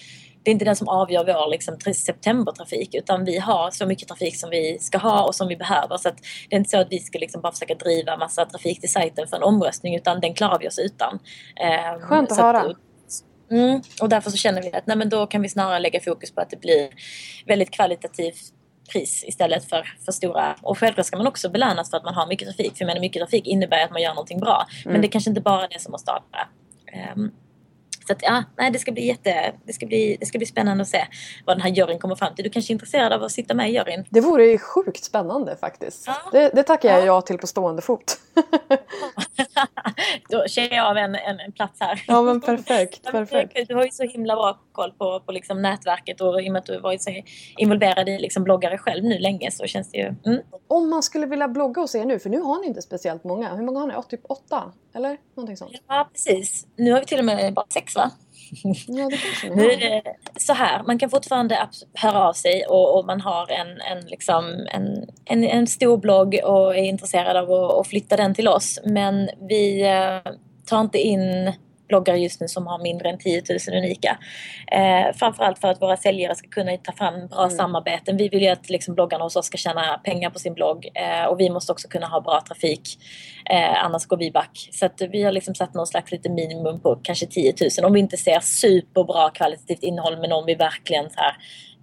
det 0.47 0.51
är 0.51 0.53
inte 0.53 0.65
den 0.65 0.77
som 0.77 0.89
avgör 0.89 1.25
vår 1.25 1.51
liksom, 1.51 1.77
septembertrafik 1.95 2.95
utan 2.95 3.25
vi 3.25 3.39
har 3.39 3.71
så 3.71 3.87
mycket 3.87 4.09
trafik 4.09 4.37
som 4.37 4.51
vi 4.51 4.79
ska 4.81 4.99
ha 4.99 5.27
och 5.27 5.35
som 5.35 5.49
vi 5.49 5.57
behöver. 5.57 5.97
Så 5.97 6.09
det 6.49 6.57
är 6.57 6.59
inte 6.59 6.71
så 6.71 6.79
att 6.81 6.87
vi 6.91 6.99
ska 6.99 7.19
liksom 7.19 7.41
bara 7.41 7.53
försöka 7.53 7.75
driva 7.75 8.17
massa 8.17 8.45
trafik 8.45 8.81
till 8.81 8.93
sajten 8.93 9.29
för 9.29 9.37
en 9.37 9.43
omröstning 9.43 9.97
utan 9.97 10.21
den 10.21 10.35
klarar 10.35 10.59
vi 10.59 10.69
oss 10.69 10.79
utan. 10.79 11.19
Ehm, 11.57 12.01
Skönt 12.01 12.33
att 12.33 12.39
höra. 12.39 12.75
Mm, 13.51 13.81
och 14.01 14.09
därför 14.09 14.31
så 14.31 14.37
känner 14.37 14.63
vi 14.63 14.73
att 14.73 14.87
nej, 14.87 14.97
men 14.97 15.09
då 15.09 15.27
kan 15.27 15.43
vi 15.43 15.49
snarare 15.49 15.79
lägga 15.79 16.01
fokus 16.01 16.31
på 16.31 16.41
att 16.41 16.51
det 16.51 16.61
blir 16.61 16.89
väldigt 17.47 17.71
kvalitativt 17.71 18.53
pris 18.93 19.25
istället 19.27 19.69
för 19.69 19.95
för 20.05 20.13
stora. 20.13 20.57
Och 20.63 20.79
självklart 20.79 21.07
ska 21.07 21.17
man 21.17 21.27
också 21.27 21.49
belönas 21.49 21.91
för 21.91 21.97
att 21.97 22.05
man 22.05 22.15
har 22.15 22.27
mycket 22.27 22.49
trafik. 22.49 22.77
För 22.77 22.83
jag 22.83 22.87
menar, 22.87 23.01
mycket 23.01 23.21
trafik 23.21 23.47
innebär 23.47 23.85
att 23.85 23.91
man 23.91 24.03
gör 24.03 24.11
någonting 24.11 24.41
bra. 24.41 24.67
Mm. 24.85 24.93
Men 24.93 25.01
det 25.01 25.09
är 25.09 25.11
kanske 25.11 25.31
inte 25.31 25.41
bara 25.41 25.69
det 25.69 25.81
som 25.81 25.93
måste 25.93 26.11
avgöra. 26.11 26.49
Um, 27.15 27.33
så 28.07 28.13
att, 28.13 28.23
ja, 28.23 28.45
nej, 28.59 28.71
det, 28.71 28.79
ska 28.79 28.93
bli 28.93 29.07
jätte, 29.07 29.53
det, 29.65 29.73
ska 29.73 29.87
bli, 29.87 30.17
det 30.21 30.27
ska 30.27 30.39
bli 30.39 30.47
spännande 30.47 30.83
att 30.83 30.89
se 30.89 31.07
vad 31.45 31.57
den 31.57 31.63
här 31.63 31.71
juryn 31.71 31.99
kommer 31.99 32.15
fram 32.15 32.35
till. 32.35 32.45
Du 32.45 32.51
kanske 32.51 32.71
är 32.71 32.75
intresserad 32.75 33.13
av 33.13 33.23
att 33.23 33.33
sitta 33.33 33.55
med 33.55 33.71
i 33.71 33.75
juryn? 33.75 34.05
Det 34.11 34.21
vore 34.21 34.47
ju 34.47 34.59
sjukt 34.59 35.05
spännande 35.05 35.57
faktiskt. 35.57 36.05
Ja. 36.07 36.17
Det, 36.33 36.51
det 36.55 36.63
tackar 36.63 36.89
jag 36.89 37.01
ja. 37.01 37.05
ja 37.07 37.21
till 37.21 37.39
på 37.39 37.47
stående 37.47 37.83
fot. 37.83 38.19
Då 40.29 40.45
känner 40.49 40.77
jag 40.77 40.87
av 40.87 40.97
en, 40.97 41.15
en, 41.15 41.41
en, 41.41 41.53
plats 41.53 41.81
här. 41.81 42.05
Ja 42.07 42.23
men 42.23 42.41
perfekt. 42.41 43.03
perfekt. 43.13 43.69
Du 43.69 43.75
har 43.75 43.85
ju 43.85 43.91
så 43.91 44.03
himla 44.03 44.37
bra 44.37 44.59
koll 44.73 44.93
på, 44.93 45.21
på 45.21 45.33
liksom 45.33 45.63
nätverket 45.63 46.21
och 46.21 46.43
i 46.43 46.49
och 46.49 46.53
med 46.53 46.61
att 46.61 46.67
du 46.67 46.81
varit 46.81 47.03
så 47.03 47.23
involverad 47.57 48.09
i 48.09 48.19
liksom 48.19 48.45
bloggare 48.45 48.79
själv 48.79 49.05
nu 49.05 49.19
länge 49.19 49.51
så 49.51 49.67
känns 49.67 49.91
det 49.91 49.99
ju... 49.99 50.15
Mm. 50.27 50.43
Om 50.69 50.91
man 50.91 51.03
skulle 51.03 51.27
vilja 51.27 51.49
blogga 51.49 51.81
hos 51.81 51.95
er 51.95 52.05
nu, 52.05 52.19
för 52.19 52.31
nu 52.31 52.41
har 52.41 52.61
ni 52.61 52.67
inte 52.67 52.83
speciellt 52.83 53.25
många. 53.25 53.55
Hur 53.55 53.65
många 53.65 53.81
har 53.81 53.87
ni? 53.87 53.95
Typ 54.09 54.21
åtta? 54.29 54.73
Eller 54.95 55.17
någonting 55.35 55.57
sånt? 55.57 55.73
Ja 55.89 56.09
precis. 56.13 56.67
Nu 56.77 56.93
har 56.93 57.01
vi 57.01 57.07
till 57.07 57.19
och 57.19 57.25
med 57.25 57.55
bara 57.55 57.67
sex 57.69 57.97
va? 57.97 58.11
Ja, 58.87 59.09
nu 59.57 60.03
så 60.37 60.53
här, 60.53 60.83
man 60.83 60.99
kan 60.99 61.11
fortfarande 61.11 61.69
höra 61.95 62.29
av 62.29 62.33
sig 62.33 62.67
och, 62.67 62.99
och 62.99 63.07
man 63.07 63.21
har 63.21 63.51
en, 63.51 63.81
en, 63.81 64.07
liksom, 64.07 64.67
en, 64.73 65.09
en, 65.25 65.45
en 65.45 65.67
stor 65.67 65.97
blogg 65.97 66.41
och 66.45 66.77
är 66.77 66.83
intresserad 66.83 67.37
av 67.37 67.53
att, 67.53 67.81
att 67.81 67.87
flytta 67.87 68.17
den 68.17 68.35
till 68.35 68.49
oss. 68.49 68.81
Men 68.85 69.29
vi 69.49 69.83
eh, 69.83 70.33
tar 70.67 70.81
inte 70.81 70.99
in 70.99 71.53
bloggare 71.89 72.19
just 72.19 72.41
nu 72.41 72.49
som 72.49 72.67
har 72.67 72.79
mindre 72.79 73.11
än 73.11 73.19
10 73.19 73.43
000 73.69 73.79
unika. 73.79 74.19
Eh, 74.73 75.17
framförallt 75.17 75.59
för 75.59 75.69
att 75.69 75.83
våra 75.83 75.97
säljare 75.97 76.35
ska 76.35 76.49
kunna 76.49 76.77
ta 76.77 76.93
fram 76.93 77.27
bra 77.27 77.45
mm. 77.45 77.57
samarbeten. 77.57 78.17
Vi 78.17 78.29
vill 78.29 78.43
ju 78.43 78.49
att 78.49 78.71
liksom, 78.71 78.95
bloggarna 78.95 79.25
hos 79.25 79.37
oss 79.37 79.47
ska 79.47 79.57
tjäna 79.57 80.01
pengar 80.05 80.31
på 80.31 80.39
sin 80.39 80.55
blogg 80.55 80.89
eh, 80.95 81.25
och 81.25 81.41
vi 81.41 81.51
måste 81.51 81.73
också 81.73 81.89
kunna 81.89 82.07
ha 82.07 82.21
bra 82.21 82.41
trafik. 82.49 82.99
Eh, 83.51 83.85
annars 83.85 84.07
går 84.07 84.17
vi 84.17 84.31
back. 84.31 84.69
Så 84.73 84.87
att 84.87 85.03
vi 85.11 85.23
har 85.23 85.33
liksom 85.33 85.55
satt 85.55 85.75
någon 85.75 85.87
slags 85.87 86.13
lite 86.13 86.29
minimum 86.29 86.81
på 86.81 86.99
kanske 87.03 87.27
10 87.27 87.55
000 87.79 87.87
om 87.87 87.93
vi 87.93 88.01
inte 88.01 88.17
ser 88.17 88.41
superbra 88.41 89.31
kvalitativt 89.31 89.83
innehåll 89.83 90.21
men 90.21 90.33
om 90.33 90.47
vi 90.47 90.55
verkligen 90.55 91.11
så 91.11 91.21
här, 91.21 91.37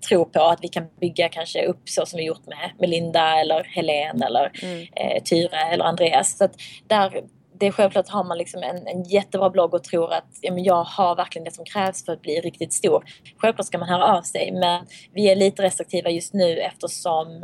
tror 0.09 0.25
på 0.25 0.41
att 0.41 0.59
vi 0.61 0.67
kan 0.67 0.85
bygga 1.01 1.29
kanske 1.29 1.65
upp 1.65 1.89
så 1.89 2.05
som 2.05 2.17
vi 2.17 2.23
gjort 2.23 2.45
med 2.45 2.71
Melinda 2.79 3.39
eller 3.39 3.63
Helen 3.63 4.21
eller 4.21 4.51
mm. 4.63 4.87
eh, 4.95 5.23
Tyre 5.23 5.57
eller 5.71 5.85
Andreas. 5.85 6.37
Så 6.37 6.43
att 6.43 6.55
där 6.87 7.23
det 7.59 7.67
är 7.67 7.71
självklart 7.71 8.09
har 8.09 8.23
man 8.23 8.37
liksom 8.37 8.63
en, 8.63 8.87
en 8.87 9.03
jättebra 9.03 9.49
blogg 9.49 9.73
och 9.73 9.83
tror 9.83 10.13
att 10.13 10.27
ja, 10.41 10.53
jag 10.57 10.83
har 10.83 11.15
verkligen 11.15 11.43
det 11.43 11.51
som 11.51 11.65
krävs 11.65 12.05
för 12.05 12.13
att 12.13 12.21
bli 12.21 12.41
riktigt 12.41 12.73
stor. 12.73 13.03
Självklart 13.37 13.67
ska 13.67 13.77
man 13.77 13.89
höra 13.89 14.17
av 14.17 14.21
sig 14.21 14.51
men 14.51 14.85
vi 15.13 15.31
är 15.31 15.35
lite 15.35 15.63
restriktiva 15.63 16.09
just 16.09 16.33
nu 16.33 16.57
eftersom 16.57 17.43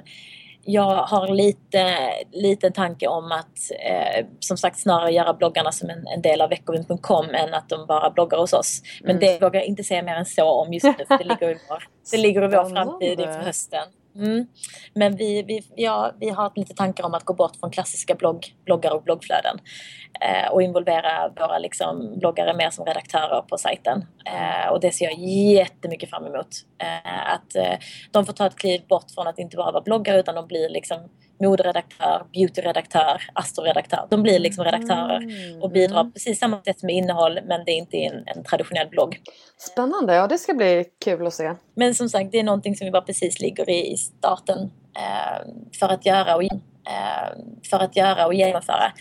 jag 0.65 0.95
har 0.95 1.27
lite, 1.27 1.95
lite 2.31 2.71
tanke 2.71 3.07
om 3.07 3.31
att 3.31 3.71
eh, 3.85 4.25
som 4.39 4.57
sagt 4.57 4.79
snarare 4.79 5.11
göra 5.11 5.33
bloggarna 5.33 5.71
som 5.71 5.89
en, 5.89 6.07
en 6.07 6.21
del 6.21 6.41
av 6.41 6.49
veckovind.com 6.49 7.29
än 7.29 7.53
att 7.53 7.69
de 7.69 7.85
bara 7.85 8.09
bloggar 8.09 8.37
hos 8.37 8.53
oss. 8.53 8.81
Men 9.01 9.17
mm. 9.17 9.19
det 9.19 9.41
vågar 9.41 9.59
jag 9.59 9.67
inte 9.67 9.83
säga 9.83 10.03
mer 10.03 10.15
än 10.15 10.25
så 10.25 10.49
om 10.49 10.73
just 10.73 10.85
nu 10.85 11.05
för 11.07 11.17
det 11.17 11.23
ligger 11.23 11.49
i 11.49 11.57
vår, 11.69 11.83
det 12.11 12.17
ligger 12.17 12.43
i 12.43 12.47
vår 12.47 12.69
framtid 12.75 13.19
inför 13.19 13.39
hösten. 13.39 13.87
Mm. 14.15 14.47
Men 14.93 15.15
vi, 15.15 15.43
vi, 15.43 15.63
ja, 15.75 16.11
vi 16.19 16.29
har 16.29 16.51
lite 16.55 16.73
tankar 16.73 17.03
om 17.03 17.13
att 17.13 17.23
gå 17.23 17.33
bort 17.33 17.55
från 17.59 17.71
klassiska 17.71 18.15
blogg, 18.15 18.55
bloggar 18.65 18.91
och 18.91 19.03
bloggflöden 19.03 19.59
eh, 20.21 20.51
och 20.51 20.61
involvera 20.61 21.29
våra 21.29 21.57
liksom, 21.57 22.19
bloggare 22.19 22.53
mer 22.53 22.69
som 22.69 22.85
redaktörer 22.85 23.41
på 23.41 23.57
sajten. 23.57 24.05
Eh, 24.25 24.71
och 24.71 24.79
det 24.79 24.91
ser 24.91 25.05
jag 25.05 25.19
jättemycket 25.53 26.09
fram 26.09 26.25
emot. 26.25 26.47
Eh, 26.77 27.33
att 27.33 27.55
eh, 27.55 27.77
de 28.11 28.25
får 28.25 28.33
ta 28.33 28.47
ett 28.47 28.55
kliv 28.55 28.81
bort 28.87 29.11
från 29.15 29.27
att 29.27 29.39
inte 29.39 29.57
bara 29.57 29.71
vara 29.71 29.83
bloggare 29.83 30.19
utan 30.19 30.35
de 30.35 30.47
blir 30.47 30.69
liksom 30.69 31.09
moderedaktör, 31.39 32.23
beautyredaktör, 32.33 33.21
astroredaktör. 33.33 34.07
De 34.09 34.23
blir 34.23 34.39
liksom 34.39 34.63
redaktörer 34.63 35.17
mm. 35.17 35.61
och 35.61 35.71
bidrar 35.71 36.03
på 36.03 36.11
precis 36.11 36.39
samma 36.39 36.61
sätt 36.61 36.83
med 36.83 36.95
innehåll 36.95 37.39
men 37.45 37.65
det 37.65 37.71
är 37.71 37.77
inte 37.77 37.97
en, 37.97 38.23
en 38.25 38.43
traditionell 38.43 38.89
blogg. 38.89 39.21
Spännande, 39.57 40.15
ja 40.15 40.27
det 40.27 40.37
ska 40.37 40.53
bli 40.53 40.85
kul 41.05 41.27
att 41.27 41.33
se. 41.33 41.53
Men 41.75 41.95
som 41.95 42.09
sagt, 42.09 42.31
det 42.31 42.39
är 42.39 42.43
någonting 42.43 42.75
som 42.75 42.85
vi 42.85 42.91
bara 42.91 43.01
precis 43.01 43.39
ligger 43.39 43.69
i, 43.69 43.91
i 43.93 43.97
starten 43.97 44.59
eh, 44.95 45.47
för 45.79 45.87
att 45.87 46.05
göra 46.05 46.35
och, 46.35 46.43
eh, 46.43 46.49
för 47.69 47.79
att 47.79 47.95
göra 47.95 48.25
och 48.25 48.33
genomföra. 48.33 48.91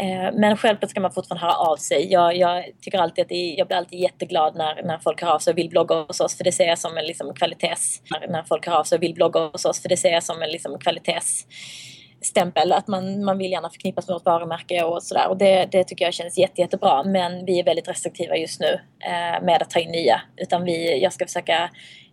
Eh, 0.00 0.32
men 0.34 0.56
självklart 0.56 0.90
ska 0.90 1.00
man 1.00 1.12
fortfarande 1.12 1.46
höra 1.46 1.56
av 1.56 1.76
sig. 1.76 2.12
Jag, 2.12 2.36
jag 2.36 2.64
tycker 2.80 2.98
alltid 2.98 3.22
att 3.22 3.28
det, 3.28 3.54
jag 3.58 3.66
blir 3.66 3.76
alltid 3.76 3.98
jätteglad 3.98 4.56
när, 4.56 4.82
när 4.82 4.98
folk 4.98 5.22
hör 5.22 5.30
av 5.30 5.38
sig 5.38 5.50
och 5.50 5.58
vill 5.58 5.68
blogga 5.68 5.94
hos 5.94 6.20
oss 6.20 6.36
för 6.36 6.44
det 6.44 6.52
ser 6.52 6.66
jag 6.66 6.78
som 6.78 6.98
en 6.98 7.04
liksom, 7.04 7.34
kvalitets... 7.34 8.02
När 8.28 8.42
folk 8.42 8.66
hör 8.66 8.74
av 8.74 8.84
sig 8.84 8.96
och 8.96 9.02
vill 9.02 9.14
blogga 9.14 9.40
hos 9.40 9.64
oss 9.64 9.82
för 9.82 9.88
det 9.88 9.96
ser 9.96 10.12
jag 10.12 10.22
som 10.22 10.42
en 10.42 10.50
liksom, 10.50 10.78
kvalitetsstämpel. 10.78 12.72
Att 12.72 12.88
man, 12.88 13.24
man 13.24 13.38
vill 13.38 13.52
gärna 13.52 13.70
förknippas 13.70 14.08
med 14.08 14.14
vårt 14.14 14.24
varumärke 14.24 14.82
och 14.82 15.02
sådär. 15.02 15.28
Och 15.28 15.36
det, 15.36 15.68
det 15.72 15.84
tycker 15.84 16.04
jag 16.04 16.14
känns 16.14 16.38
jätte, 16.38 16.60
jättebra. 16.60 17.02
Men 17.02 17.44
vi 17.44 17.60
är 17.60 17.64
väldigt 17.64 17.88
restriktiva 17.88 18.36
just 18.36 18.60
nu 18.60 18.80
eh, 19.04 19.44
med 19.44 19.62
att 19.62 19.70
ta 19.70 19.78
in 19.78 19.90
nya. 19.90 20.20
Utan 20.36 20.64
vi, 20.64 21.02
jag 21.02 21.12
ska 21.12 21.26
försöka... 21.26 21.70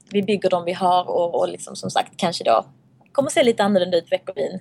Vi 0.09 0.23
bygger 0.23 0.49
de 0.49 0.65
vi 0.65 0.73
har 0.73 1.09
och, 1.09 1.39
och 1.39 1.49
liksom, 1.49 1.75
som 1.75 1.89
sagt 1.89 2.17
kanske 2.17 2.43
då 2.43 2.65
kommer 3.11 3.29
se 3.29 3.43
lite 3.43 3.63
annorlunda 3.63 3.97
ut 3.97 4.11
veckovin 4.11 4.59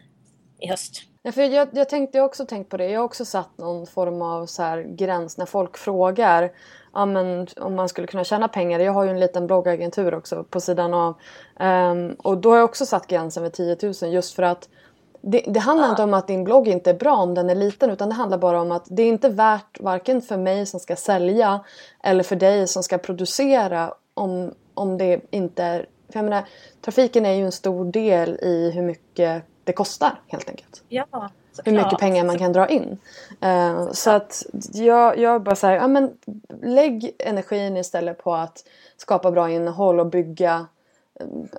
i 0.61 0.69
höst. 0.69 1.14
Ja, 1.27 1.33
för 1.33 1.43
jag, 1.43 1.69
jag, 1.73 1.89
tänkte, 1.89 2.19
jag 2.19 2.23
har 2.23 2.29
också 2.29 2.47
tänkt 2.47 2.69
på 2.69 2.77
det. 2.77 2.91
Jag 2.91 3.01
har 3.01 3.05
också 3.05 3.25
satt 3.25 3.59
någon 3.59 3.87
form 3.87 4.23
av 4.23 4.47
så 4.47 4.63
här 4.63 4.83
gräns 4.83 5.39
när 5.39 5.47
folk 5.47 5.77
frågar 5.77 6.53
ja, 6.93 7.07
men, 7.07 7.47
om 7.57 7.75
man 7.75 7.89
skulle 7.89 8.07
kunna 8.07 8.25
tjäna 8.25 8.49
pengar. 8.49 8.81
Jag 8.81 8.93
har 8.93 9.05
ju 9.05 9.11
en 9.11 9.21
liten 9.21 9.47
bloggagentur 9.47 10.15
också 10.15 10.45
på 10.45 10.61
sidan 10.61 10.95
av. 10.95 11.15
Um, 11.61 12.15
och 12.15 12.39
då 12.39 12.51
har 12.51 12.57
jag 12.57 12.65
också 12.65 12.87
satt 12.87 13.07
gränsen 13.07 13.43
vid 13.43 13.53
10 13.53 13.77
000 13.83 14.13
just 14.13 14.35
för 14.35 14.43
att 14.43 14.69
det, 15.21 15.45
det 15.47 15.61
handlar 15.61 15.87
ja. 15.87 15.91
inte 15.91 16.03
om 16.03 16.15
att 16.15 16.27
din 16.27 16.45
blogg 16.45 16.69
inte 16.69 16.91
är 16.91 16.95
bra 16.95 17.17
om 17.17 17.35
den 17.35 17.51
är 17.51 17.55
liten 17.55 17.91
utan 17.91 18.09
det 18.09 18.15
handlar 18.15 18.39
bara 18.39 18.61
om 18.61 18.73
att 18.73 18.85
det 18.87 19.03
är 19.03 19.09
inte 19.09 19.29
värt 19.29 19.81
varken 19.81 20.23
för 20.23 20.37
mig 20.37 20.67
som 20.67 20.81
ska 20.81 20.97
sälja 20.97 21.61
eller 22.03 22.23
för 22.23 22.37
dig 22.37 22.67
som 22.67 22.83
ska 22.83 22.99
producera 22.99 23.95
om, 24.15 24.55
om 24.75 24.99
det 24.99 25.21
inte 25.31 25.63
är... 25.63 25.87
För 26.09 26.19
jag 26.19 26.25
menar, 26.25 26.45
trafiken 26.81 27.27
är 27.27 27.33
ju 27.33 27.45
en 27.45 27.53
stor 27.53 27.85
del 27.85 28.39
i 28.43 28.71
hur 28.75 28.83
mycket 28.83 29.45
det 29.65 29.73
kostar 29.73 30.21
helt 30.27 30.49
enkelt. 30.49 30.83
Ja, 30.89 31.31
Hur 31.65 31.73
mycket 31.73 31.99
pengar 31.99 32.25
man 32.25 32.39
kan 32.39 32.53
dra 32.53 32.69
in. 32.69 32.99
Uh, 33.45 33.91
så 33.93 34.11
att 34.11 34.43
jag, 34.73 35.19
jag 35.19 35.43
bara 35.43 35.55
säger, 35.55 35.77
ja 35.77 35.89
men 35.89 36.11
lägg 36.63 37.17
energin 37.19 37.77
istället 37.77 38.19
på 38.25 38.35
att 38.35 38.65
skapa 38.97 39.31
bra 39.31 39.51
innehåll 39.51 40.01
och 40.01 40.07
bygga 40.07 40.67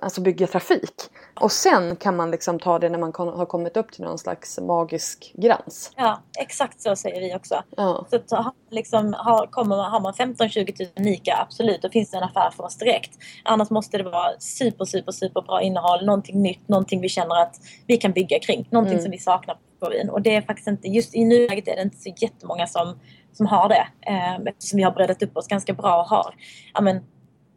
alltså 0.02 0.20
bygga 0.20 0.46
trafik. 0.46 0.94
Och 1.40 1.52
sen 1.52 1.96
kan 1.96 2.16
man 2.16 2.30
liksom 2.30 2.58
ta 2.58 2.78
det 2.78 2.88
när 2.88 2.98
man 2.98 3.12
har 3.16 3.46
kommit 3.46 3.76
upp 3.76 3.92
till 3.92 4.04
någon 4.04 4.18
slags 4.18 4.58
magisk 4.58 5.32
gräns. 5.34 5.92
Ja, 5.96 6.22
exakt 6.38 6.80
så 6.80 6.96
säger 6.96 7.20
vi 7.20 7.34
också. 7.34 7.62
Ja. 7.76 8.06
Så 8.10 8.16
att, 8.16 8.54
liksom, 8.70 9.14
har, 9.18 9.46
kommer 9.46 9.76
man, 9.76 9.90
har 9.90 10.00
man 10.00 10.12
15-20 10.12 10.74
000 10.80 10.88
unika, 10.96 11.36
absolut, 11.42 11.82
då 11.82 11.88
finns 11.88 12.10
det 12.10 12.16
en 12.16 12.22
affär 12.22 12.50
för 12.50 12.64
oss 12.64 12.78
direkt. 12.78 13.10
Annars 13.44 13.70
måste 13.70 13.98
det 13.98 14.04
vara 14.04 14.38
super, 14.38 14.84
super, 14.84 15.12
super 15.12 15.42
bra 15.42 15.62
innehåll, 15.62 16.06
någonting 16.06 16.42
nytt, 16.42 16.68
någonting 16.68 17.00
vi 17.00 17.08
känner 17.08 17.42
att 17.42 17.56
vi 17.86 17.96
kan 17.96 18.12
bygga 18.12 18.38
kring, 18.38 18.68
någonting 18.70 18.94
mm. 18.94 19.02
som 19.02 19.10
vi 19.10 19.18
saknar 19.18 19.58
på 19.80 19.90
vin. 19.90 20.10
Och 20.10 20.22
det 20.22 20.34
är 20.34 20.42
faktiskt 20.42 20.68
inte, 20.68 20.88
just 20.88 21.14
i 21.14 21.24
nuläget 21.24 21.68
är 21.68 21.76
det 21.76 21.82
inte 21.82 21.96
så 21.96 22.12
jättemånga 22.16 22.66
som, 22.66 22.98
som 23.32 23.46
har 23.46 23.68
det. 23.68 23.88
Eh, 24.00 24.34
eftersom 24.46 24.76
vi 24.76 24.82
har 24.82 24.92
breddat 24.92 25.22
upp 25.22 25.36
oss 25.36 25.48
ganska 25.48 25.72
bra 25.72 26.00
och 26.00 26.08
har 26.08 26.34
ja, 26.74 26.80
men, 26.80 27.00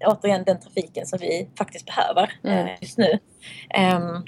återigen 0.05 0.43
den 0.43 0.59
trafiken 0.59 1.05
som 1.05 1.19
vi 1.21 1.47
faktiskt 1.57 1.85
behöver 1.85 2.31
mm. 2.43 2.67
eh, 2.67 2.71
just 2.81 2.97
nu. 2.97 3.19
Um, 3.77 4.25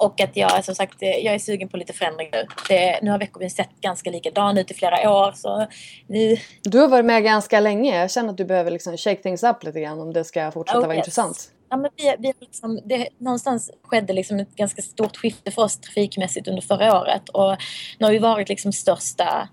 och 0.00 0.20
att 0.20 0.36
jag 0.36 0.64
som 0.64 0.74
sagt, 0.74 0.96
jag 1.00 1.34
är 1.34 1.38
sugen 1.38 1.68
på 1.68 1.76
lite 1.76 1.92
förändring 1.92 2.28
nu. 2.32 2.46
Det, 2.68 2.98
nu 3.02 3.10
har 3.10 3.18
veckovin 3.18 3.50
sett 3.50 3.80
ganska 3.80 4.10
likadan 4.10 4.58
ut 4.58 4.70
i 4.70 4.74
flera 4.74 5.12
år. 5.12 5.32
Så 5.32 5.66
nu... 6.06 6.36
Du 6.62 6.78
har 6.78 6.88
varit 6.88 7.04
med 7.04 7.24
ganska 7.24 7.60
länge. 7.60 8.00
Jag 8.00 8.10
känner 8.10 8.30
att 8.30 8.36
du 8.36 8.44
behöver 8.44 8.70
liksom 8.70 8.96
shake 8.96 9.22
things 9.22 9.42
up 9.42 9.64
lite 9.64 9.80
grann 9.80 10.00
om 10.00 10.12
det 10.12 10.24
ska 10.24 10.50
fortsätta 10.50 10.78
oh, 10.78 10.86
vara 10.86 10.94
yes. 10.94 11.00
intressant. 11.00 11.50
Ja, 11.70 11.76
men 11.76 11.90
vi, 11.96 12.14
vi 12.18 12.32
liksom, 12.40 12.80
det, 12.84 13.08
någonstans 13.18 13.70
skedde 13.82 14.12
liksom 14.12 14.40
ett 14.40 14.54
ganska 14.54 14.82
stort 14.82 15.16
skifte 15.16 15.50
för 15.50 15.62
oss 15.62 15.80
trafikmässigt 15.80 16.48
under 16.48 16.62
förra 16.62 17.00
året. 17.00 17.28
Och 17.28 17.56
nu 17.98 18.06
har 18.06 18.12
vi 18.12 18.18
varit 18.18 18.48
liksom 18.48 18.72
största 18.72 19.48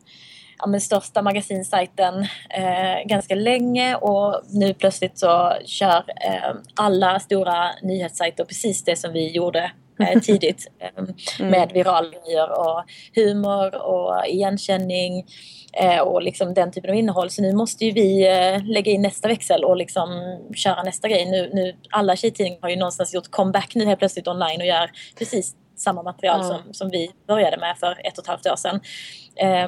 ja, 0.60 0.68
men 0.68 0.82
största 0.82 1.22
magasinsajten 1.22 2.22
eh, 2.50 3.06
ganska 3.06 3.36
länge 3.36 3.96
och 3.96 4.42
nu 4.50 4.74
plötsligt 4.74 5.20
så 5.20 5.54
kör 5.66 6.04
eh, 6.26 6.56
alla 6.76 7.20
stora 7.20 7.72
nyhetssajter 7.82 8.46
precis 8.46 8.84
det 8.84 8.96
som 8.96 9.14
vi 9.14 9.32
gjorde 9.32 9.72
eh, 10.00 10.20
tidigt 10.22 10.68
eh, 10.80 10.90
mm. 10.98 11.52
med 11.52 11.72
virala 11.72 12.10
grejer 12.10 12.60
och 12.60 12.84
humor 13.16 13.76
och 13.76 14.28
igenkänning 14.28 15.26
eh, 15.74 16.00
och 16.00 16.22
liksom 16.22 16.54
den 16.54 16.72
typen 16.72 16.90
av 16.90 16.96
innehåll. 16.96 17.30
Så 17.30 17.42
nu 17.42 17.54
måste 17.54 17.86
ju 17.86 17.92
vi 17.92 18.28
eh, 18.28 18.66
lägga 18.66 18.92
in 18.92 19.02
nästa 19.02 19.28
växel 19.28 19.64
och 19.64 19.78
liksom 19.78 20.38
köra 20.56 20.84
nästa 20.84 21.08
grej. 21.08 21.26
Nu, 21.26 21.50
nu, 21.54 21.76
alla 21.90 22.16
tjejtidningar 22.16 22.62
har 22.62 22.70
ju 22.70 22.76
någonstans 22.76 23.14
gjort 23.14 23.32
comeback 23.32 23.76
nu 23.76 23.86
helt 23.86 24.00
plötsligt 24.00 24.28
online 24.28 24.62
och 24.62 24.68
gör 24.68 24.92
precis 25.18 25.56
samma 25.78 26.04
material 26.04 26.42
mm. 26.42 26.48
som, 26.48 26.74
som 26.74 26.90
vi 26.90 27.12
började 27.28 27.58
med 27.58 27.78
för 27.78 28.08
ett 28.08 28.18
och 28.18 28.24
ett 28.24 28.28
halvt 28.28 28.46
år 28.46 28.56
sedan. 28.56 28.80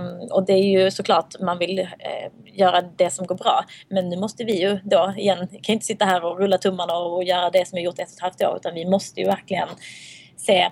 Um, 0.01 0.31
och 0.31 0.45
det 0.45 0.53
är 0.53 0.83
ju 0.83 0.91
såklart 0.91 1.39
man 1.39 1.57
vill 1.57 1.79
uh, 1.79 2.55
göra 2.57 2.81
det 2.81 3.09
som 3.09 3.25
går 3.25 3.35
bra. 3.35 3.65
Men 3.89 4.09
nu 4.09 4.17
måste 4.17 4.43
vi 4.43 4.61
ju 4.61 4.79
då 4.83 5.13
igen, 5.17 5.47
kan 5.47 5.73
inte 5.73 5.85
sitta 5.85 6.05
här 6.05 6.25
och 6.25 6.39
rulla 6.39 6.57
tummarna 6.57 6.97
och 6.97 7.23
göra 7.23 7.49
det 7.49 7.67
som 7.67 7.75
vi 7.75 7.81
gjort 7.81 7.99
ett 7.99 8.07
och 8.07 8.13
ett 8.13 8.21
halvt 8.21 8.43
år 8.43 8.55
utan 8.57 8.73
vi 8.73 8.85
måste 8.85 9.19
ju 9.19 9.25
verkligen 9.25 9.69
se 10.37 10.71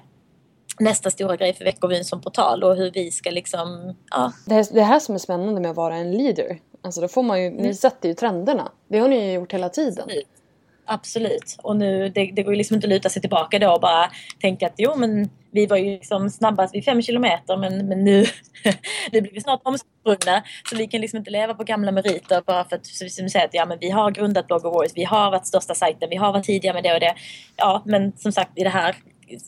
nästa 0.80 1.12
stora 1.12 1.36
grej 1.36 1.54
för 1.54 1.66
Veckovyn 1.66 2.06
som 2.06 2.22
portal 2.22 2.64
och 2.64 2.76
hur 2.76 2.92
vi 2.92 3.12
ska 3.12 3.30
liksom, 3.30 3.96
ja. 4.12 4.32
Det 4.46 4.56
är 4.56 4.74
det 4.74 4.84
här 4.84 5.00
som 5.00 5.16
är 5.16 5.20
spännande 5.20 5.62
med 5.62 5.72
att 5.72 5.78
vara 5.78 5.96
en 5.96 6.12
leader. 6.12 6.60
Alltså 6.82 7.02
då 7.02 7.08
får 7.08 7.24
man 7.24 7.42
ju, 7.42 7.48
mm. 7.48 7.62
ni 7.62 7.74
sätter 7.74 8.10
ju 8.10 8.16
trenderna. 8.16 8.72
Det 8.88 9.00
har 9.00 9.08
ni 9.08 9.26
ju 9.26 9.34
gjort 9.34 9.54
hela 9.54 9.70
tiden. 9.70 10.10
Absolut. 10.90 11.58
Och 11.64 11.76
nu, 11.76 12.10
det, 12.10 12.32
det 12.36 12.44
går 12.44 12.54
ju 12.54 12.58
liksom 12.58 12.76
inte 12.76 12.88
att 12.88 12.90
luta 12.90 13.10
sig 13.10 13.22
tillbaka 13.22 13.60
då 13.60 13.72
och 13.72 13.82
bara 13.82 14.12
tänka 14.42 14.66
att 14.68 14.74
jo 14.78 14.96
men 14.96 15.30
vi 15.52 15.66
var 15.66 15.78
ju 15.78 15.92
liksom 15.92 16.30
snabbast 16.30 16.76
vid 16.76 16.86
fem 16.86 17.02
kilometer 17.02 17.58
men, 17.58 17.88
men 17.88 18.04
nu, 18.04 18.26
nu 19.12 19.22
blir 19.22 19.32
vi 19.34 19.42
snart 19.42 19.62
omsprungna. 19.64 20.44
Så 20.70 20.76
vi 20.76 20.88
kan 20.88 21.02
liksom 21.02 21.18
inte 21.18 21.32
leva 21.32 21.54
på 21.54 21.64
gamla 21.64 21.92
meriter 21.92 22.42
bara 22.46 22.64
för 22.64 22.76
att 22.76 22.86
som 22.86 23.30
säger 23.30 23.46
att 23.46 23.54
ja, 23.54 23.66
men 23.66 23.80
vi 23.80 23.90
har 23.90 24.12
grundat 24.12 24.48
Blogger 24.48 24.70
Wars, 24.70 24.92
vi 24.96 25.04
har 25.04 25.32
varit 25.32 25.48
största 25.48 25.76
sajten, 25.76 26.10
vi 26.10 26.16
har 26.16 26.34
varit 26.34 26.46
tidiga 26.46 26.74
med 26.74 26.84
det 26.84 26.94
och 26.94 27.00
det. 27.00 27.16
Ja, 27.56 27.84
men 27.86 28.18
som 28.18 28.32
sagt 28.32 28.52
i 28.56 28.64
det 28.64 28.70
här 28.70 28.96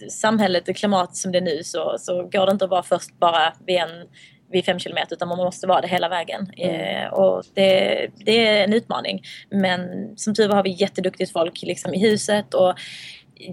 samhället 0.10 0.70
och 0.70 0.76
klimatet 0.76 1.16
som 1.16 1.32
det 1.32 1.38
är 1.38 1.42
nu 1.42 1.64
så, 1.64 1.96
så 2.00 2.24
går 2.24 2.46
det 2.46 2.52
inte 2.52 2.66
att 2.66 2.72
vara 2.72 2.84
först 2.84 3.20
bara 3.20 3.54
vid 3.68 3.78
en 3.78 4.08
vid 4.52 4.66
fem 4.66 4.80
kilometer 4.80 5.16
utan 5.16 5.28
man 5.28 5.38
måste 5.38 5.68
vara 5.68 5.82
det 5.82 5.88
hela 5.88 6.10
vägen. 6.10 6.52
Mm. 6.58 7.06
Eh, 7.06 7.14
och 7.14 7.44
det, 7.54 8.08
det, 8.26 8.48
är 8.48 8.64
en 8.64 8.74
utmaning. 8.74 9.22
Men 9.50 9.80
som 10.18 10.36
tur 10.36 10.48
var 10.48 10.56
har 10.56 10.64
vi 10.64 10.76
jätteduktigt 10.80 11.32
folk 11.32 11.62
liksom 11.62 11.94
i 11.94 12.00
huset 12.00 12.54
och 12.54 12.74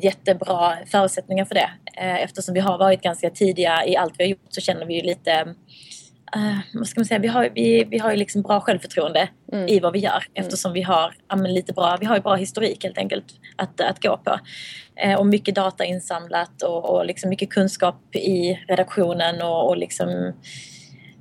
jättebra 0.02 0.76
förutsättningar 0.86 1.44
för 1.44 1.54
det. 1.54 1.70
Eh, 1.96 2.22
eftersom 2.22 2.54
vi 2.54 2.60
har 2.60 2.78
varit 2.78 3.02
ganska 3.02 3.30
tidiga 3.30 3.86
i 3.86 3.96
allt 3.96 4.14
vi 4.18 4.24
har 4.24 4.28
gjort 4.28 4.46
så 4.48 4.60
känner 4.60 4.86
vi 4.86 4.94
ju 4.94 5.02
lite 5.02 5.54
Uh, 6.36 6.58
vad 6.74 6.86
ska 6.86 7.00
man 7.00 7.04
säga, 7.04 7.18
vi 7.18 7.28
har, 7.28 7.48
vi, 7.54 7.84
vi 7.84 7.98
har 7.98 8.10
ju 8.10 8.16
liksom 8.16 8.42
bra 8.42 8.60
självförtroende 8.60 9.28
mm. 9.52 9.68
i 9.68 9.80
vad 9.80 9.92
vi 9.92 9.98
gör 9.98 10.10
mm. 10.10 10.46
eftersom 10.46 10.72
vi 10.72 10.82
har 10.82 11.14
ja, 11.28 11.36
lite 11.36 11.72
bra, 11.72 11.96
vi 12.00 12.06
har 12.06 12.16
ju 12.16 12.22
bra 12.22 12.34
historik 12.34 12.84
helt 12.84 12.98
enkelt 12.98 13.24
att, 13.56 13.80
att 13.80 14.02
gå 14.02 14.16
på. 14.16 14.38
Uh, 15.06 15.14
och 15.14 15.26
mycket 15.26 15.54
data 15.54 15.84
insamlat 15.84 16.62
och, 16.62 16.90
och 16.90 17.06
liksom 17.06 17.30
mycket 17.30 17.50
kunskap 17.50 18.16
i 18.16 18.60
redaktionen 18.68 19.42
och, 19.42 19.68
och 19.68 19.76
liksom 19.76 20.32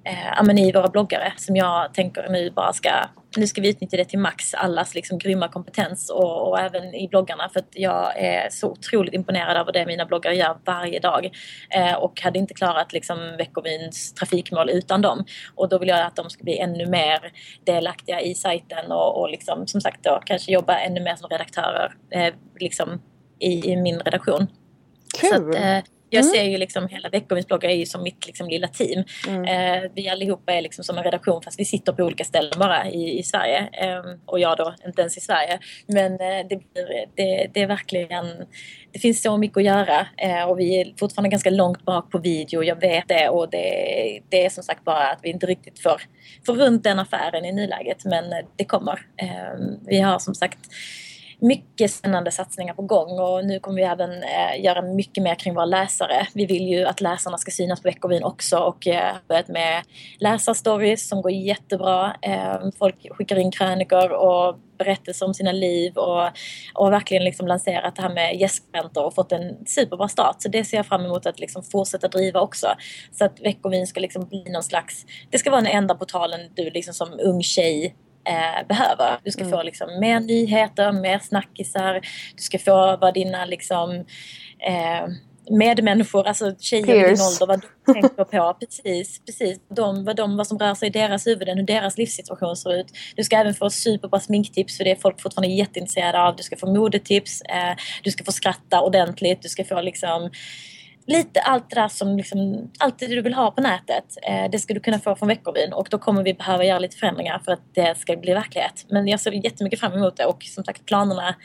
eh, 0.06 0.68
i 0.68 0.72
våra 0.72 0.88
bloggare 0.88 1.34
som 1.38 1.56
jag 1.56 1.94
tänker 1.94 2.30
nu 2.30 2.50
bara 2.50 2.74
ska, 2.74 2.90
nu 3.38 3.48
ska 3.48 3.62
vi 3.62 3.70
utnyttja 3.70 3.98
det 3.98 4.06
till 4.06 4.20
max, 4.20 4.54
allas 4.54 4.96
liksom 4.96 5.18
grymma 5.18 5.48
kompetens 5.48 6.10
och, 6.10 6.50
och 6.50 6.60
även 6.60 6.96
i 6.96 7.08
bloggarna 7.08 7.50
för 7.50 7.60
att 7.60 7.70
jag 7.72 8.20
är 8.20 8.50
så 8.50 8.72
otroligt 8.72 9.14
imponerad 9.14 9.58
över 9.58 9.72
det 9.72 9.86
mina 9.86 10.06
bloggare 10.06 10.36
gör 10.36 10.58
varje 10.66 11.00
dag 11.00 11.32
eh, 11.70 11.94
och 11.94 12.22
hade 12.22 12.40
inte 12.40 12.54
klarat 12.54 12.94
liksom 12.94 13.36
Veckovyns 13.38 14.14
trafikmål 14.14 14.70
utan 14.70 15.02
dem 15.02 15.26
och 15.56 15.70
då 15.70 15.78
vill 15.78 15.90
jag 15.90 16.00
att 16.00 16.16
de 16.16 16.30
ska 16.30 16.44
bli 16.44 16.60
ännu 16.60 16.86
mer 16.86 17.32
delaktiga 17.64 18.22
i 18.22 18.36
sajten 18.36 18.92
och, 18.92 19.22
och 19.22 19.30
liksom, 19.30 19.68
som 19.68 19.82
sagt 19.82 20.04
då 20.04 20.22
kanske 20.26 20.52
jobba 20.52 20.80
ännu 20.80 21.02
mer 21.02 21.16
som 21.16 21.30
redaktörer 21.30 21.94
eh, 22.12 22.34
liksom 22.60 23.02
i, 23.40 23.72
i 23.72 23.76
min 23.76 24.00
redaktion. 24.00 24.48
Kul! 25.22 25.50
Att, 25.50 25.56
eh, 25.56 25.84
jag 26.10 26.22
mm. 26.22 26.34
ser 26.34 26.44
ju 26.44 26.58
liksom 26.58 26.88
hela 26.88 27.10
Veckovinstbloggar 27.10 27.70
är 27.70 27.76
ju 27.76 27.86
som 27.86 28.04
mitt 28.04 28.28
liksom 28.28 28.48
lilla 28.48 28.68
team. 28.68 29.04
Mm. 29.28 29.44
Eh, 29.44 29.92
vi 29.96 30.10
allihopa 30.10 30.54
är 30.54 30.62
liksom 30.62 30.84
som 30.84 30.98
en 30.98 31.04
redaktion 31.04 31.42
fast 31.42 31.60
vi 31.60 31.66
sitter 31.66 31.94
på 31.94 32.04
olika 32.04 32.24
ställen 32.24 32.60
bara 32.60 32.90
i, 32.90 33.20
i 33.20 33.24
Sverige. 33.24 33.70
Eh, 33.74 34.04
och 34.26 34.40
jag 34.40 34.58
då 34.58 34.76
inte 34.86 35.02
ens 35.02 35.18
i 35.18 35.22
Sverige. 35.22 35.60
Men 35.88 36.12
eh, 36.12 36.48
det, 36.50 36.60
det, 37.16 37.48
det, 37.54 37.62
är 37.62 37.68
verkligen, 37.68 38.26
det 38.92 39.00
finns 39.00 39.22
så 39.22 39.38
mycket 39.38 39.58
att 39.58 39.64
göra 39.64 40.08
eh, 40.18 40.44
och 40.44 40.60
vi 40.60 40.82
är 40.82 40.94
fortfarande 41.00 41.30
ganska 41.30 41.50
långt 41.50 41.86
bak 41.86 42.12
på 42.12 42.18
video, 42.18 42.64
jag 42.64 42.82
vet 42.82 43.08
det 43.08 43.30
och 43.30 43.50
det, 43.50 44.20
det 44.30 44.46
är 44.46 44.50
som 44.50 44.64
sagt 44.64 44.84
bara 44.84 45.08
att 45.08 45.20
vi 45.24 45.30
inte 45.30 45.46
riktigt 45.46 45.80
får, 45.80 46.02
får 46.46 46.54
runt 46.54 46.84
den 46.84 47.00
affären 47.00 47.46
i 47.46 47.52
nuläget 47.52 48.06
men 48.06 48.24
det 48.56 48.66
kommer. 48.66 49.06
Ehm, 49.18 49.80
vi 49.86 50.00
har 50.00 50.20
som 50.20 50.36
sagt 50.36 50.60
mycket 51.48 51.92
spännande 51.92 52.32
satsningar 52.32 52.74
på 52.74 52.82
gång 52.82 53.20
och 53.20 53.46
nu 53.46 53.60
kommer 53.60 53.78
vi 53.78 53.84
även 53.84 54.12
eh, 54.12 54.64
göra 54.64 54.82
mycket 54.82 55.24
mer 55.24 55.36
kring 55.36 55.54
våra 55.54 55.66
läsare. 55.66 56.28
Vi 56.34 56.46
vill 56.46 56.68
ju 56.68 56.86
att 56.86 57.02
läsarna 57.02 57.38
ska 57.38 57.52
synas 57.52 57.82
på 57.82 57.88
Veckovin 57.88 58.24
också 58.24 58.58
och 58.58 58.88
eh, 58.88 59.16
börjat 59.28 59.48
med 59.48 59.84
läsarstories 60.20 61.08
som 61.08 61.22
går 61.22 61.32
jättebra. 61.32 62.16
Eh, 62.22 62.56
folk 62.80 62.96
skickar 63.12 63.36
in 63.36 63.52
krönikor 63.52 64.12
och 64.12 64.60
berättelser 64.78 65.26
om 65.26 65.34
sina 65.34 65.52
liv 65.52 65.98
och, 65.98 66.24
och 66.74 66.92
verkligen 66.92 67.24
liksom 67.24 67.48
lanserat 67.48 67.96
det 67.96 68.02
här 68.02 68.14
med 68.14 68.36
gästskribenter 68.36 69.06
och 69.06 69.16
fått 69.16 69.32
en 69.32 69.66
superbra 69.66 70.08
start. 70.08 70.36
Så 70.40 70.50
det 70.50 70.66
ser 70.66 70.78
jag 70.78 70.86
fram 70.86 71.06
emot 71.06 71.26
att 71.26 71.40
liksom 71.40 71.64
fortsätta 71.64 72.08
driva 72.08 72.40
också. 72.40 72.68
Så 73.12 73.26
att 73.26 73.40
Veckovin 73.42 73.88
ska 73.88 74.00
liksom 74.00 74.28
bli 74.28 74.44
någon 74.50 74.64
slags, 74.64 75.06
det 75.30 75.40
ska 75.40 75.52
vara 75.52 75.62
den 75.62 75.72
enda 75.72 75.96
portalen 75.96 76.40
du 76.56 76.70
liksom 76.70 76.94
som 76.94 77.20
ung 77.20 77.44
tjej 77.44 77.96
eh, 78.28 78.68
behöver. 78.68 79.20
Du 79.24 79.32
ska 79.32 79.44
mm. 79.44 79.52
få 79.52 79.64
liksom, 79.64 80.00
mer 80.00 80.20
nyheter, 80.20 80.92
mer 80.92 81.20
snackisar. 81.20 81.94
Du 82.36 82.42
ska 82.42 82.60
få 82.60 82.98
vad 83.02 83.14
dina 83.14 83.46
liksom, 83.46 84.06
eh, 84.68 85.08
medmänniskor, 85.50 86.28
alltså 86.28 86.56
tjejer 86.60 86.86
Peers. 86.86 87.12
i 87.12 87.14
din 87.14 87.22
ålder, 87.22 87.48
vad 87.48 87.62
de 87.62 87.94
tänker 87.94 88.24
på. 88.24 88.58
Precis, 88.60 89.22
precis. 89.26 89.60
De, 89.76 90.06
vad, 90.06 90.16
de, 90.16 90.38
vad 90.38 90.48
som 90.48 90.60
rör 90.60 90.76
sig 90.76 90.88
i 90.88 90.92
deras 90.92 91.28
huvuden, 91.28 91.58
hur 91.58 91.66
deras 91.66 91.98
livssituation 91.98 92.56
ser 92.56 92.80
ut. 92.80 92.88
Du 93.16 93.24
ska 93.24 93.36
även 93.36 93.54
få 93.54 93.70
superbra 93.70 94.20
sminktips 94.20 94.78
för 94.78 94.84
det 94.84 94.92
är 94.92 94.96
folk 94.96 95.22
fortfarande 95.22 95.56
jätteintresserade 95.56 96.22
av. 96.22 96.36
Du 96.36 96.44
ska 96.44 96.58
få 96.58 96.74
modetips, 96.74 97.42
eh, 97.42 97.76
du 98.04 98.12
ska 98.12 98.24
få 98.24 98.32
skratta 98.32 98.82
ordentligt, 98.82 99.42
du 99.42 99.50
ska 99.50 99.64
få 99.64 99.82
liksom 99.82 100.30
lite 101.08 101.40
allt 101.40 101.70
det 101.70 101.76
där 101.76 101.88
som 101.88 102.18
liksom, 102.18 102.72
allt 102.80 103.00
det 103.00 103.08
du 103.08 103.22
vill 103.22 103.34
ha 103.34 103.52
på 103.52 103.62
nätet. 103.62 104.18
Eh, 104.24 104.50
det 104.52 104.60
ska 104.60 104.74
du 104.74 104.80
kunna 104.80 105.00
få 105.00 105.16
från 105.16 105.28
Veckorvyn 105.28 105.74
och 105.74 105.88
då 105.92 105.98
kommer 105.98 106.24
vi 106.24 106.34
behöva 106.34 106.64
göra 106.64 106.80
lite 106.80 106.98
förändringar 106.98 107.42
för 107.46 107.52
att 107.52 107.76
det 107.76 107.98
ska 107.98 108.16
bli 108.16 108.34
verklighet. 108.34 108.86
Men 108.90 109.08
jag 109.08 109.20
ser 109.20 109.32
jättemycket 109.32 109.80
fram 109.80 109.94
emot 109.94 110.18
det 110.18 110.26
och 110.26 110.44
som 110.44 110.64
sagt 110.64 110.86
planerna, 110.86 111.36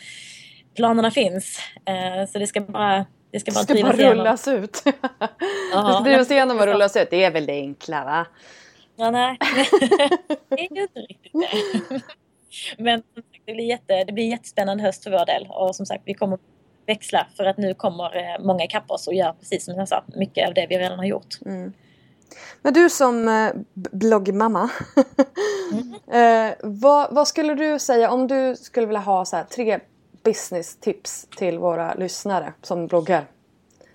planerna 0.77 1.11
finns. 1.11 1.59
Eh, 1.85 2.31
så 2.31 2.39
det 2.39 2.47
ska 2.47 2.61
bara 2.61 3.07
det 3.33 3.41
ska 3.41 3.53
bara, 3.53 3.65
det 3.65 3.77
ska 3.77 3.83
bara 3.83 4.13
rullas 4.13 4.47
igenom. 4.47 4.65
ut. 4.65 4.83
det 4.85 4.91
ska 5.71 6.01
drivas 6.05 6.31
igenom 6.31 6.59
och 6.59 6.67
rullas 6.67 6.97
ut. 6.97 7.11
Det 7.11 7.25
är 7.25 7.31
väl 7.31 7.47
det 7.47 7.53
enkla 7.53 8.05
va? 8.05 8.27
Ja, 8.97 9.11
nej. 9.11 9.39
det 10.49 10.61
är 10.61 10.75
ju 10.75 10.83
inte 10.83 11.01
riktigt 11.01 11.33
det. 11.33 12.01
Men 12.79 13.03
det 13.47 13.53
blir, 13.53 13.65
jätte, 13.65 14.05
det 14.05 14.13
blir 14.13 14.31
jättespännande 14.31 14.83
höst 14.85 15.05
för 15.05 15.11
vår 15.11 15.27
del 15.27 15.47
och 15.51 15.77
som 15.77 15.87
sagt 15.87 16.03
vi 16.05 16.15
kommer 16.15 16.39
växla 16.91 17.27
för 17.37 17.45
att 17.45 17.59
nu 17.59 17.75
kommer 17.75 18.17
eh, 18.17 18.45
många 18.45 18.65
ikapp 18.65 18.91
oss 18.91 19.07
och 19.07 19.15
gör 19.15 19.33
precis 19.33 19.65
som 19.65 19.75
jag 19.75 19.89
sa, 19.89 20.05
mycket 20.07 20.49
av 20.49 20.55
det 20.55 20.67
vi 20.71 20.79
redan 20.79 20.99
har 20.99 21.07
gjort. 21.07 21.39
Mm. 21.47 21.73
Men 22.63 22.73
du 22.73 22.91
som 22.91 23.29
eh, 23.29 23.51
bloggmamma, 23.93 24.71
mm. 25.73 26.49
eh, 26.49 26.55
vad, 26.63 27.15
vad, 27.15 27.29
skulle 27.29 27.55
du 27.55 27.79
säga 27.79 28.11
om 28.11 28.27
du 28.27 28.57
skulle 28.57 28.87
vilja 28.87 29.01
ha 29.01 29.25
så 29.25 29.37
här, 29.37 29.45
tre 29.45 29.79
business-tips 30.23 31.27
till 31.37 31.59
våra 31.59 31.95
lyssnare 31.95 32.53
som 32.63 32.87
bloggar? 32.87 33.27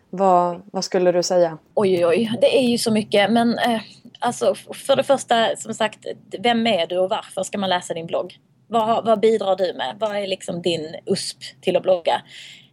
Vad, 0.09 0.61
vad, 0.71 0.83
skulle 0.83 1.11
du 1.11 1.23
säga? 1.23 1.57
Oj, 1.73 2.05
oj, 2.05 2.05
oj. 2.05 2.31
Det 2.41 2.57
är 2.57 2.67
ju 2.67 2.77
så 2.77 2.91
mycket. 2.91 3.31
Men 3.31 3.59
eh, 3.59 3.81
alltså, 4.19 4.55
för 4.55 4.95
det 4.95 5.03
första, 5.03 5.55
som 5.55 5.73
sagt, 5.73 5.99
vem 6.39 6.67
är 6.67 6.87
du 6.87 6.97
och 6.97 7.09
varför 7.09 7.43
ska 7.43 7.57
man 7.57 7.69
läsa 7.69 7.93
din 7.93 8.05
blogg? 8.05 8.39
Vad, 8.67 9.05
vad 9.05 9.19
bidrar 9.19 9.55
du 9.55 9.73
med? 9.73 9.95
Vad 9.99 10.15
är 10.15 10.27
liksom 10.27 10.61
din 10.61 10.95
USP 11.05 11.37
till 11.61 11.77
att 11.77 11.83
blogga? 11.83 12.21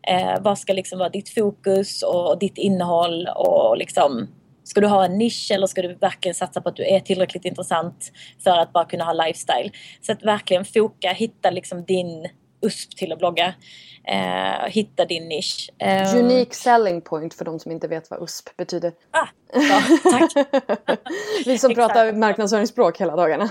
Eh, 0.09 0.41
vad 0.41 0.59
ska 0.59 0.73
liksom 0.73 0.99
vara 0.99 1.09
ditt 1.09 1.35
fokus 1.35 2.03
och 2.03 2.39
ditt 2.39 2.59
innehåll 2.59 3.29
och 3.37 3.77
liksom 3.77 4.29
Ska 4.65 4.81
du 4.81 4.87
ha 4.87 5.05
en 5.05 5.19
nisch 5.19 5.51
eller 5.51 5.67
ska 5.67 5.83
du 5.83 5.95
verkligen 5.95 6.35
satsa 6.35 6.61
på 6.61 6.69
att 6.69 6.77
du 6.77 6.87
är 6.87 7.01
tillräckligt 7.01 7.45
intressant 7.45 8.13
för 8.45 8.51
att 8.51 8.73
bara 8.73 8.85
kunna 8.85 9.05
ha 9.05 9.13
lifestyle? 9.13 9.71
Så 10.01 10.13
att 10.13 10.23
verkligen 10.23 10.65
foka, 10.65 11.13
hitta 11.13 11.51
liksom 11.51 11.85
din 11.85 12.29
USP 12.63 12.97
till 12.97 13.13
att 13.13 13.19
blogga. 13.19 13.55
Eh, 14.05 14.67
hitta 14.67 15.05
din 15.05 15.29
nisch. 15.29 15.71
Eh, 15.79 16.17
Unique 16.17 16.55
selling 16.55 17.01
point 17.01 17.35
för 17.35 17.45
de 17.45 17.59
som 17.59 17.73
inte 17.73 17.89
vet 17.89 18.11
vad 18.11 18.23
USP 18.23 18.57
betyder. 18.57 18.93
Ah, 19.11 19.27
ja, 19.53 19.83
tack. 20.03 20.33
Vi 21.47 21.59
som 21.59 21.75
pratar 21.75 22.13
marknadsföringsspråk 22.13 23.01
hela 23.01 23.17
dagarna. 23.17 23.49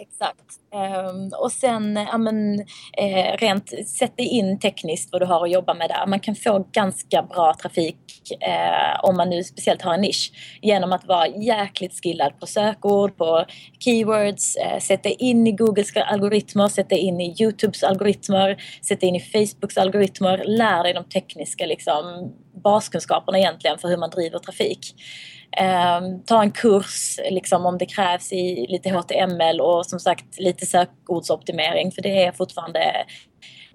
Exakt. 0.00 0.60
Um, 0.74 1.30
och 1.38 1.52
sen 1.52 2.06
ja, 2.12 2.18
men, 2.18 2.60
eh, 2.96 3.36
rent 3.38 3.88
sätt 3.88 4.16
dig 4.16 4.26
in 4.26 4.58
tekniskt 4.58 5.12
vad 5.12 5.22
du 5.22 5.26
har 5.26 5.44
att 5.44 5.50
jobba 5.50 5.74
med 5.74 5.88
där. 5.88 6.06
Man 6.06 6.20
kan 6.20 6.34
få 6.34 6.66
ganska 6.72 7.22
bra 7.22 7.54
trafik 7.62 7.96
eh, 8.40 9.04
om 9.04 9.16
man 9.16 9.30
nu 9.30 9.44
speciellt 9.44 9.82
har 9.82 9.94
en 9.94 10.00
nisch 10.00 10.32
genom 10.62 10.92
att 10.92 11.06
vara 11.06 11.26
jäkligt 11.26 12.02
skillad 12.02 12.40
på 12.40 12.46
sökord, 12.46 13.16
på 13.16 13.44
keywords, 13.78 14.56
eh, 14.56 14.78
sätta 14.78 15.08
in 15.08 15.46
i 15.46 15.52
Googles 15.52 15.96
algoritmer, 15.96 16.68
sätta 16.68 16.94
in 16.94 17.20
i 17.20 17.34
Youtubes 17.42 17.82
algoritmer, 17.82 18.62
sätta 18.82 19.06
in 19.06 19.16
i 19.16 19.20
Facebooks 19.20 19.78
algoritmer, 19.78 20.44
lär 20.46 20.82
dig 20.82 20.92
de 20.92 21.04
tekniska 21.04 21.66
liksom, 21.66 22.32
baskunskaperna 22.64 23.38
egentligen 23.38 23.78
för 23.78 23.88
hur 23.88 23.96
man 23.96 24.10
driver 24.10 24.38
trafik. 24.38 24.94
Eh, 25.56 26.00
ta 26.26 26.42
en 26.42 26.52
kurs 26.52 27.18
liksom, 27.30 27.66
om 27.66 27.78
det 27.78 27.86
krävs 27.86 28.32
i 28.32 28.66
lite 28.68 28.90
HTML 28.90 29.60
och 29.60 29.86
som 29.86 30.00
sagt 30.00 30.38
lite 30.38 30.66
sökordsoptimering 30.66 31.92
för 31.92 32.02
det 32.02 32.24
är 32.24 32.32
fortfarande 32.32 33.04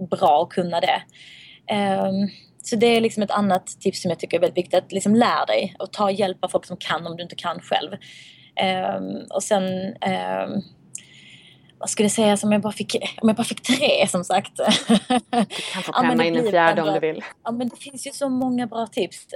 bra 0.10 0.44
att 0.44 0.50
kunna 0.50 0.80
det. 0.80 1.02
Eh, 1.72 2.12
så 2.64 2.76
det 2.76 2.88
är 2.88 3.02
liksom 3.02 3.24
ett 3.24 3.32
annat 3.32 3.68
tips 3.68 4.02
som 4.02 4.10
jag 4.10 4.20
tycker 4.20 4.38
är 4.38 4.42
väldigt 4.42 4.58
viktigt. 4.58 4.84
Att 4.84 4.92
liksom 4.92 5.16
lär 5.16 5.46
dig 5.46 5.76
och 5.80 5.94
ta 5.94 6.12
hjälp 6.12 6.44
av 6.44 6.48
folk 6.50 6.66
som 6.66 6.78
kan 6.78 7.08
om 7.08 7.18
du 7.18 7.24
inte 7.24 7.36
kan 7.36 7.60
själv. 7.60 7.94
Eh, 8.56 9.26
och 9.30 9.44
sen 9.44 9.96
ehm, 10.02 10.62
vad 11.78 11.90
skulle 11.90 12.06
jag 12.06 12.12
säga, 12.12 12.38
om 12.44 12.52
jag 12.52 12.62
bara 12.62 12.74
fick, 12.74 12.96
om 13.22 13.30
jag 13.30 13.36
bara 13.36 13.44
fick 13.44 13.62
tre 13.62 14.08
som 14.08 14.24
sagt. 14.24 14.52
Du 14.56 14.64
kan 15.74 15.84
få 15.84 15.92
klämma 15.92 16.16
ja, 16.24 16.24
in 16.24 16.36
en 16.36 16.52
fjärde 16.52 16.82
om 16.82 16.94
du 16.94 17.00
vill. 17.00 17.24
Ja 17.44 17.52
men 17.52 17.70
det 17.70 17.78
finns 17.78 18.08
ju 18.08 18.12
så 18.12 18.30
många 18.30 18.68
bra 18.68 18.88
tips. 18.88 19.28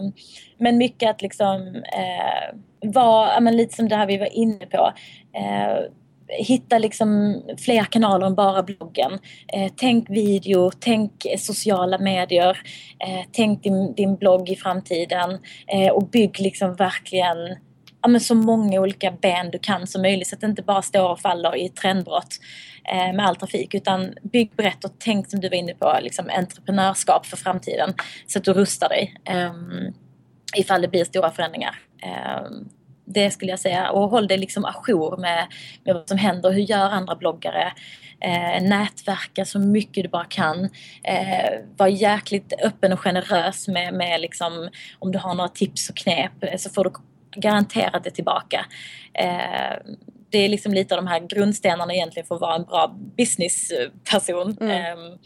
Um, 0.00 0.12
men 0.58 0.78
mycket 0.78 1.10
att 1.10 1.22
liksom 1.22 1.60
uh, 1.76 2.90
vara, 2.92 3.34
ja, 3.34 3.40
men 3.40 3.56
lite 3.56 3.76
som 3.76 3.88
det 3.88 3.96
här 3.96 4.06
vi 4.06 4.18
var 4.18 4.36
inne 4.36 4.66
på. 4.66 4.92
Uh, 5.38 5.92
hitta 6.28 6.78
liksom 6.78 7.42
fler 7.58 7.84
kanaler 7.84 8.26
än 8.26 8.34
bara 8.34 8.62
bloggen. 8.62 9.12
Eh, 9.52 9.72
tänk 9.76 10.10
video, 10.10 10.70
tänk 10.80 11.26
sociala 11.38 11.98
medier, 11.98 12.58
eh, 13.06 13.26
tänk 13.32 13.62
din, 13.62 13.94
din 13.94 14.16
blogg 14.16 14.48
i 14.48 14.56
framtiden 14.56 15.38
eh, 15.66 15.92
och 15.92 16.08
bygg 16.08 16.40
liksom 16.40 16.74
verkligen 16.74 17.36
ja, 18.08 18.12
men 18.12 18.20
så 18.20 18.34
många 18.34 18.80
olika 18.80 19.10
ben 19.10 19.50
du 19.50 19.58
kan 19.58 19.86
som 19.86 20.02
möjligt 20.02 20.28
så 20.28 20.34
att 20.34 20.40
det 20.40 20.46
inte 20.46 20.62
bara 20.62 20.82
står 20.82 21.08
och 21.08 21.20
faller 21.20 21.56
i 21.56 21.68
trendbrott 21.68 22.36
eh, 22.92 23.12
med 23.14 23.26
all 23.26 23.36
trafik 23.36 23.74
utan 23.74 24.14
bygg 24.22 24.50
brett 24.56 24.84
och 24.84 24.92
tänk 24.98 25.30
som 25.30 25.40
du 25.40 25.48
var 25.48 25.56
inne 25.56 25.74
på, 25.74 25.98
liksom 26.02 26.30
entreprenörskap 26.30 27.26
för 27.26 27.36
framtiden 27.36 27.94
så 28.26 28.38
att 28.38 28.44
du 28.44 28.52
rustar 28.52 28.88
dig 28.88 29.14
eh, 29.24 29.52
ifall 30.56 30.82
det 30.82 30.88
blir 30.88 31.04
stora 31.04 31.30
förändringar. 31.30 31.78
Eh, 32.02 32.50
det 33.04 33.30
skulle 33.30 33.52
jag 33.52 33.60
säga 33.60 33.90
och 33.90 34.10
håll 34.10 34.28
dig 34.28 34.38
liksom 34.38 34.64
ajour 34.64 35.16
med, 35.16 35.46
med 35.84 35.94
vad 35.94 36.08
som 36.08 36.18
händer. 36.18 36.50
Hur 36.50 36.62
gör 36.62 36.90
andra 36.90 37.14
bloggare? 37.14 37.72
Eh, 38.20 38.62
nätverka 38.62 39.44
så 39.44 39.58
mycket 39.58 40.04
du 40.04 40.08
bara 40.08 40.24
kan. 40.24 40.64
Eh, 41.02 41.60
var 41.76 41.86
jäkligt 41.86 42.52
öppen 42.62 42.92
och 42.92 43.00
generös 43.00 43.68
med, 43.68 43.94
med 43.94 44.20
liksom, 44.20 44.68
om 44.98 45.12
du 45.12 45.18
har 45.18 45.34
några 45.34 45.48
tips 45.48 45.90
och 45.90 45.96
knep 45.96 46.32
eh, 46.40 46.56
så 46.56 46.70
får 46.70 46.84
du 46.84 46.90
garanterat 47.36 48.04
det 48.04 48.10
tillbaka. 48.10 48.66
Eh, 49.14 49.76
det 50.30 50.38
är 50.38 50.48
liksom 50.48 50.74
lite 50.74 50.94
av 50.94 51.04
de 51.04 51.08
här 51.08 51.20
grundstenarna 51.20 51.94
egentligen 51.94 52.26
för 52.26 52.34
att 52.34 52.40
vara 52.40 52.56
en 52.56 52.64
bra 52.64 52.96
businessperson. 53.16 54.56
Mm. 54.60 55.18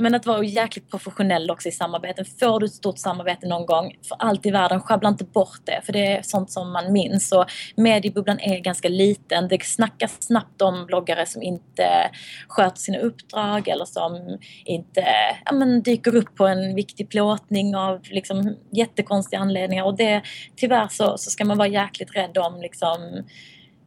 Men 0.00 0.14
att 0.14 0.26
vara 0.26 0.44
jäkligt 0.44 0.90
professionell 0.90 1.50
också 1.50 1.68
i 1.68 1.72
samarbeten. 1.72 2.24
Får 2.40 2.60
du 2.60 2.66
ett 2.66 2.72
stort 2.72 2.98
samarbete 2.98 3.46
någon 3.48 3.66
gång, 3.66 3.96
för 4.08 4.16
allt 4.18 4.46
i 4.46 4.50
världen, 4.50 4.80
sjabbla 4.80 5.08
inte 5.08 5.24
bort 5.24 5.60
det. 5.64 5.80
För 5.84 5.92
det 5.92 6.06
är 6.06 6.22
sånt 6.22 6.50
som 6.50 6.72
man 6.72 6.92
minns. 6.92 7.32
Och 7.32 7.44
mediebubblan 7.76 8.40
är 8.40 8.58
ganska 8.58 8.88
liten. 8.88 9.48
Det 9.48 9.64
snackas 9.64 10.22
snabbt 10.22 10.62
om 10.62 10.86
bloggare 10.86 11.26
som 11.26 11.42
inte 11.42 12.10
sköter 12.48 12.78
sina 12.78 12.98
uppdrag 12.98 13.68
eller 13.68 13.84
som 13.84 14.38
inte 14.64 15.04
ja, 15.44 15.52
men 15.52 15.82
dyker 15.82 16.16
upp 16.16 16.36
på 16.36 16.46
en 16.46 16.74
viktig 16.74 17.08
plåtning 17.08 17.76
av 17.76 18.00
liksom, 18.10 18.56
jättekonstiga 18.72 19.40
anledningar. 19.40 19.84
Och 19.84 19.96
det, 19.96 20.22
tyvärr 20.56 20.88
så, 20.88 21.18
så 21.18 21.30
ska 21.30 21.44
man 21.44 21.58
vara 21.58 21.68
jäkligt 21.68 22.16
rädd 22.16 22.38
om 22.38 22.60
liksom, 22.60 23.24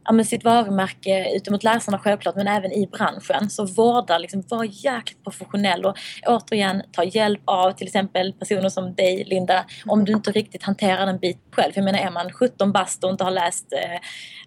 ja, 0.04 0.24
sitt 0.24 0.44
varumärke 0.44 1.36
ute 1.36 1.50
mot 1.50 1.64
läsarna 1.64 1.98
självklart 1.98 2.36
men 2.36 2.48
även 2.48 2.72
i 2.72 2.86
branschen. 2.86 3.50
Så 3.50 3.66
vårda, 3.66 4.18
liksom, 4.18 4.42
var 4.48 4.64
jäkligt 4.64 5.24
professionell 5.24 5.84
och 5.84 5.96
återigen 6.26 6.82
ta 6.92 7.04
hjälp 7.04 7.40
av 7.44 7.72
till 7.72 7.86
exempel 7.86 8.32
personer 8.32 8.68
som 8.68 8.94
dig 8.94 9.24
Linda 9.24 9.64
om 9.86 10.04
du 10.04 10.12
inte 10.12 10.30
riktigt 10.30 10.62
hanterar 10.62 11.06
den 11.06 11.18
biten 11.18 11.42
själv. 11.50 11.72
Jag 11.74 11.84
menar 11.84 11.98
är 11.98 12.10
man 12.10 12.32
17 12.32 12.72
bast 12.72 13.04
och 13.04 13.10
inte 13.10 13.24
har 13.24 13.30
läst 13.30 13.72
eh, 13.72 13.94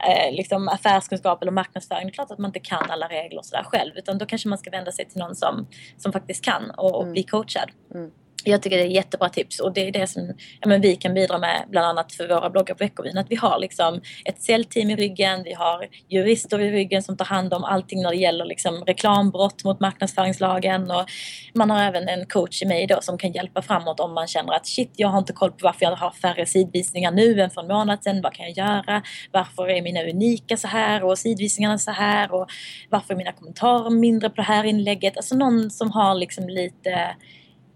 eh, 0.09 0.35
liksom 0.35 0.67
affärskunskap 0.67 1.41
eller 1.41 1.51
marknadsföring, 1.51 2.07
det 2.07 2.11
är 2.11 2.13
klart 2.13 2.31
att 2.31 2.39
man 2.39 2.49
inte 2.49 2.59
kan 2.59 2.91
alla 2.91 3.07
regler 3.07 3.39
och 3.39 3.45
sådär 3.45 3.63
själv 3.63 3.91
utan 3.95 4.17
då 4.17 4.25
kanske 4.25 4.49
man 4.49 4.57
ska 4.57 4.69
vända 4.69 4.91
sig 4.91 5.05
till 5.05 5.19
någon 5.19 5.35
som, 5.35 5.67
som 5.97 6.13
faktiskt 6.13 6.45
kan 6.45 6.71
och, 6.71 6.95
och 6.95 7.01
mm. 7.01 7.13
bli 7.13 7.23
coachad. 7.23 7.69
Mm. 7.95 8.11
Jag 8.49 8.61
tycker 8.61 8.77
det 8.77 8.83
är 8.83 8.87
jättebra 8.87 9.29
tips 9.29 9.59
och 9.59 9.73
det 9.73 9.87
är 9.87 9.91
det 9.91 10.07
som 10.07 10.33
ja, 10.61 10.67
men 10.67 10.81
vi 10.81 10.95
kan 10.95 11.13
bidra 11.13 11.37
med 11.37 11.63
bland 11.69 11.87
annat 11.87 12.13
för 12.13 12.27
våra 12.27 12.49
bloggar 12.49 12.75
på 12.75 12.83
Veckovin. 12.83 13.17
Att 13.17 13.25
vi 13.29 13.35
har 13.35 13.59
liksom 13.59 14.01
ett 14.25 14.41
säljteam 14.41 14.89
i 14.89 14.95
ryggen, 14.95 15.43
vi 15.43 15.53
har 15.53 15.87
jurister 16.09 16.59
i 16.59 16.71
ryggen 16.71 17.03
som 17.03 17.17
tar 17.17 17.25
hand 17.25 17.53
om 17.53 17.63
allting 17.63 18.01
när 18.01 18.09
det 18.09 18.15
gäller 18.15 18.45
liksom 18.45 18.83
reklambrott 18.85 19.63
mot 19.63 19.79
marknadsföringslagen 19.79 20.91
och 20.91 21.05
man 21.53 21.69
har 21.69 21.83
även 21.83 22.09
en 22.09 22.25
coach 22.25 22.61
i 22.61 22.65
mig 22.65 22.87
då 22.87 23.01
som 23.01 23.17
kan 23.17 23.31
hjälpa 23.31 23.61
framåt 23.61 23.99
om 23.99 24.13
man 24.13 24.27
känner 24.27 24.53
att 24.53 24.67
shit, 24.67 24.91
jag 24.95 25.07
har 25.07 25.19
inte 25.19 25.33
koll 25.33 25.51
på 25.51 25.57
varför 25.61 25.85
jag 25.85 25.95
har 25.95 26.11
färre 26.11 26.45
sidvisningar 26.45 27.11
nu 27.11 27.41
än 27.41 27.49
för 27.49 27.61
en 27.61 27.67
månad 27.67 28.03
sedan. 28.03 28.21
Vad 28.21 28.33
kan 28.33 28.45
jag 28.45 28.57
göra? 28.57 29.01
Varför 29.31 29.69
är 29.69 29.81
mina 29.81 30.03
unika 30.03 30.57
så 30.57 30.67
här 30.67 31.03
och 31.03 31.17
sidvisningarna 31.17 31.77
så 31.77 31.91
här 31.91 32.33
och 32.33 32.47
varför 32.89 33.13
är 33.13 33.17
mina 33.17 33.31
kommentarer 33.31 33.89
mindre 33.89 34.29
på 34.29 34.35
det 34.35 34.41
här 34.41 34.63
inlägget? 34.63 35.17
Alltså 35.17 35.35
någon 35.35 35.71
som 35.71 35.91
har 35.91 36.15
liksom 36.15 36.49
lite 36.49 37.15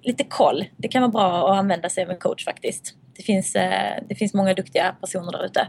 lite 0.01 0.23
koll. 0.23 0.65
Det 0.77 0.87
kan 0.87 1.01
vara 1.01 1.11
bra 1.11 1.51
att 1.51 1.59
använda 1.59 1.89
sig 1.89 2.03
av 2.03 2.09
en 2.09 2.17
coach 2.17 2.45
faktiskt. 2.45 2.93
Det 3.17 3.23
finns, 3.23 3.55
eh, 3.55 4.03
det 4.09 4.15
finns 4.15 4.33
många 4.33 4.53
duktiga 4.53 4.95
personer 5.01 5.31
där 5.31 5.45
ute. 5.45 5.67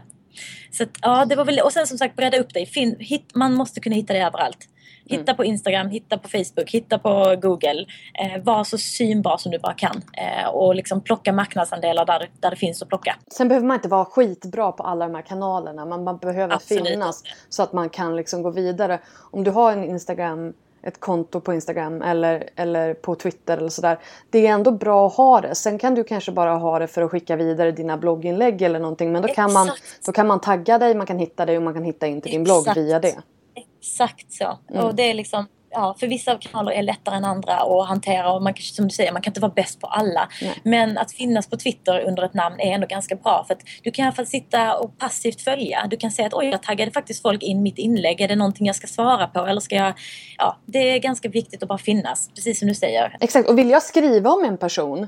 Så 0.71 0.83
att, 0.83 0.89
ja, 1.01 1.25
det 1.25 1.35
var 1.35 1.45
väl, 1.45 1.59
och 1.59 1.71
sen 1.71 1.87
som 1.87 1.97
sagt 1.97 2.15
bredda 2.15 2.37
upp 2.37 2.53
dig. 2.53 2.65
Fin, 2.65 2.95
hit, 2.99 3.31
man 3.35 3.53
måste 3.53 3.79
kunna 3.79 3.95
hitta 3.95 4.13
dig 4.13 4.21
överallt. 4.23 4.69
Hitta 5.05 5.31
mm. 5.31 5.35
på 5.35 5.45
Instagram, 5.45 5.89
hitta 5.89 6.17
på 6.17 6.29
Facebook, 6.29 6.69
hitta 6.69 6.99
på 6.99 7.35
Google. 7.41 7.85
Eh, 8.13 8.43
var 8.43 8.63
så 8.63 8.77
synbar 8.77 9.37
som 9.37 9.51
du 9.51 9.59
bara 9.59 9.73
kan. 9.73 10.01
Eh, 10.13 10.47
och 10.47 10.75
liksom 10.75 11.01
plocka 11.01 11.33
marknadsandelar 11.33 12.05
där, 12.05 12.29
där 12.39 12.49
det 12.49 12.55
finns 12.55 12.81
att 12.81 12.89
plocka. 12.89 13.15
Sen 13.33 13.47
behöver 13.47 13.67
man 13.67 13.75
inte 13.75 13.87
vara 13.87 14.05
skitbra 14.05 14.71
på 14.71 14.83
alla 14.83 15.07
de 15.07 15.15
här 15.15 15.21
kanalerna. 15.21 15.85
Man, 15.85 16.03
man 16.03 16.17
behöver 16.17 16.55
Absolut. 16.55 16.87
finnas 16.87 17.23
så 17.49 17.63
att 17.63 17.73
man 17.73 17.89
kan 17.89 18.15
liksom 18.15 18.43
gå 18.43 18.51
vidare. 18.51 18.99
Om 19.31 19.43
du 19.43 19.51
har 19.51 19.71
en 19.71 19.83
Instagram 19.83 20.53
ett 20.83 20.99
konto 20.99 21.39
på 21.39 21.53
Instagram 21.53 22.01
eller, 22.01 22.49
eller 22.55 22.93
på 22.93 23.15
Twitter 23.15 23.57
eller 23.57 23.69
sådär. 23.69 23.99
Det 24.29 24.47
är 24.47 24.51
ändå 24.51 24.71
bra 24.71 25.07
att 25.07 25.13
ha 25.13 25.41
det. 25.41 25.55
Sen 25.55 25.77
kan 25.77 25.95
du 25.95 26.03
kanske 26.03 26.31
bara 26.31 26.55
ha 26.55 26.79
det 26.79 26.87
för 26.87 27.01
att 27.01 27.11
skicka 27.11 27.35
vidare 27.35 27.71
dina 27.71 27.97
blogginlägg 27.97 28.61
eller 28.61 28.79
någonting. 28.79 29.11
Men 29.11 29.21
då 29.21 29.27
kan, 29.27 29.53
man, 29.53 29.69
då 30.05 30.11
kan 30.11 30.27
man 30.27 30.41
tagga 30.41 30.77
dig, 30.77 30.95
man 30.95 31.07
kan 31.07 31.19
hitta 31.19 31.45
dig 31.45 31.57
och 31.57 31.63
man 31.63 31.73
kan 31.73 31.83
hitta 31.83 32.07
in 32.07 32.21
till 32.21 32.31
din 32.31 32.41
Exakt. 32.41 32.63
blogg 32.63 32.85
via 32.85 32.99
det. 32.99 33.15
Exakt 33.55 34.31
så. 34.31 34.57
Mm. 34.69 34.85
Och 34.85 34.95
det 34.95 35.09
är 35.09 35.13
liksom 35.13 35.45
ja, 35.73 35.95
för 35.99 36.07
vissa 36.07 36.37
kanaler 36.37 36.71
är 36.71 36.83
lättare 36.83 37.15
än 37.15 37.25
andra 37.25 37.53
att 37.53 37.87
hantera 37.87 38.33
och 38.33 38.43
man, 38.43 38.53
som 38.57 38.87
du 38.87 38.95
säger, 38.95 39.11
man 39.11 39.21
kan 39.21 39.31
inte 39.31 39.41
vara 39.41 39.51
bäst 39.51 39.79
på 39.79 39.87
alla. 39.87 40.29
Nej. 40.41 40.53
Men 40.63 40.97
att 40.97 41.11
finnas 41.11 41.47
på 41.47 41.57
Twitter 41.57 41.99
under 42.07 42.23
ett 42.23 42.33
namn 42.33 42.59
är 42.59 42.71
ändå 42.71 42.87
ganska 42.87 43.15
bra 43.15 43.43
för 43.47 43.53
att 43.53 43.61
du 43.83 43.91
kan 43.91 44.03
i 44.03 44.05
alla 44.05 44.15
fall 44.15 44.25
sitta 44.25 44.77
och 44.77 44.97
passivt 44.97 45.41
följa. 45.41 45.87
Du 45.89 45.97
kan 45.97 46.11
säga 46.11 46.27
att 46.27 46.33
oj, 46.33 46.45
jag 46.45 46.63
taggade 46.63 46.91
faktiskt 46.91 47.21
folk 47.21 47.43
in 47.43 47.63
mitt 47.63 47.77
inlägg. 47.77 48.21
Är 48.21 48.27
det 48.27 48.35
någonting 48.35 48.67
jag 48.67 48.75
ska 48.75 48.87
svara 48.87 49.27
på 49.27 49.45
eller 49.45 49.61
ska 49.61 49.75
jag... 49.75 49.93
Ja, 50.37 50.57
det 50.65 50.79
är 50.79 50.99
ganska 50.99 51.29
viktigt 51.29 51.63
att 51.63 51.69
bara 51.69 51.77
finnas, 51.77 52.29
precis 52.35 52.59
som 52.59 52.67
du 52.67 52.75
säger. 52.75 53.17
Exakt, 53.19 53.49
och 53.49 53.57
vill 53.57 53.69
jag 53.69 53.83
skriva 53.83 54.29
om 54.29 54.43
en 54.43 54.57
person 54.57 55.07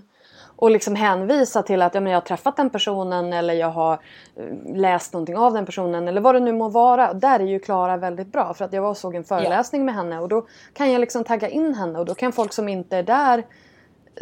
och 0.55 0.71
liksom 0.71 0.95
hänvisa 0.95 1.63
till 1.63 1.81
att 1.81 1.95
ja, 1.95 2.01
men 2.01 2.11
jag 2.11 2.17
har 2.19 2.25
träffat 2.25 2.57
den 2.57 2.69
personen 2.69 3.33
eller 3.33 3.53
jag 3.53 3.69
har 3.69 3.93
eh, 3.93 4.75
läst 4.75 5.13
någonting 5.13 5.37
av 5.37 5.53
den 5.53 5.65
personen 5.65 6.07
eller 6.07 6.21
vad 6.21 6.35
det 6.35 6.39
nu 6.39 6.53
må 6.53 6.69
vara. 6.69 7.13
Där 7.13 7.39
är 7.39 7.43
ju 7.43 7.59
Klara 7.59 7.97
väldigt 7.97 8.27
bra 8.27 8.53
för 8.53 8.65
att 8.65 8.73
jag 8.73 8.81
var 8.81 8.89
och 8.89 8.97
såg 8.97 9.15
en 9.15 9.23
föreläsning 9.23 9.81
ja. 9.81 9.85
med 9.85 9.95
henne 9.95 10.19
och 10.19 10.29
då 10.29 10.47
kan 10.73 10.91
jag 10.91 10.99
liksom 10.99 11.23
tagga 11.23 11.49
in 11.49 11.73
henne 11.73 11.99
och 11.99 12.05
då 12.05 12.15
kan 12.15 12.31
folk 12.31 12.53
som 12.53 12.69
inte 12.69 12.97
är 12.97 13.03
där 13.03 13.43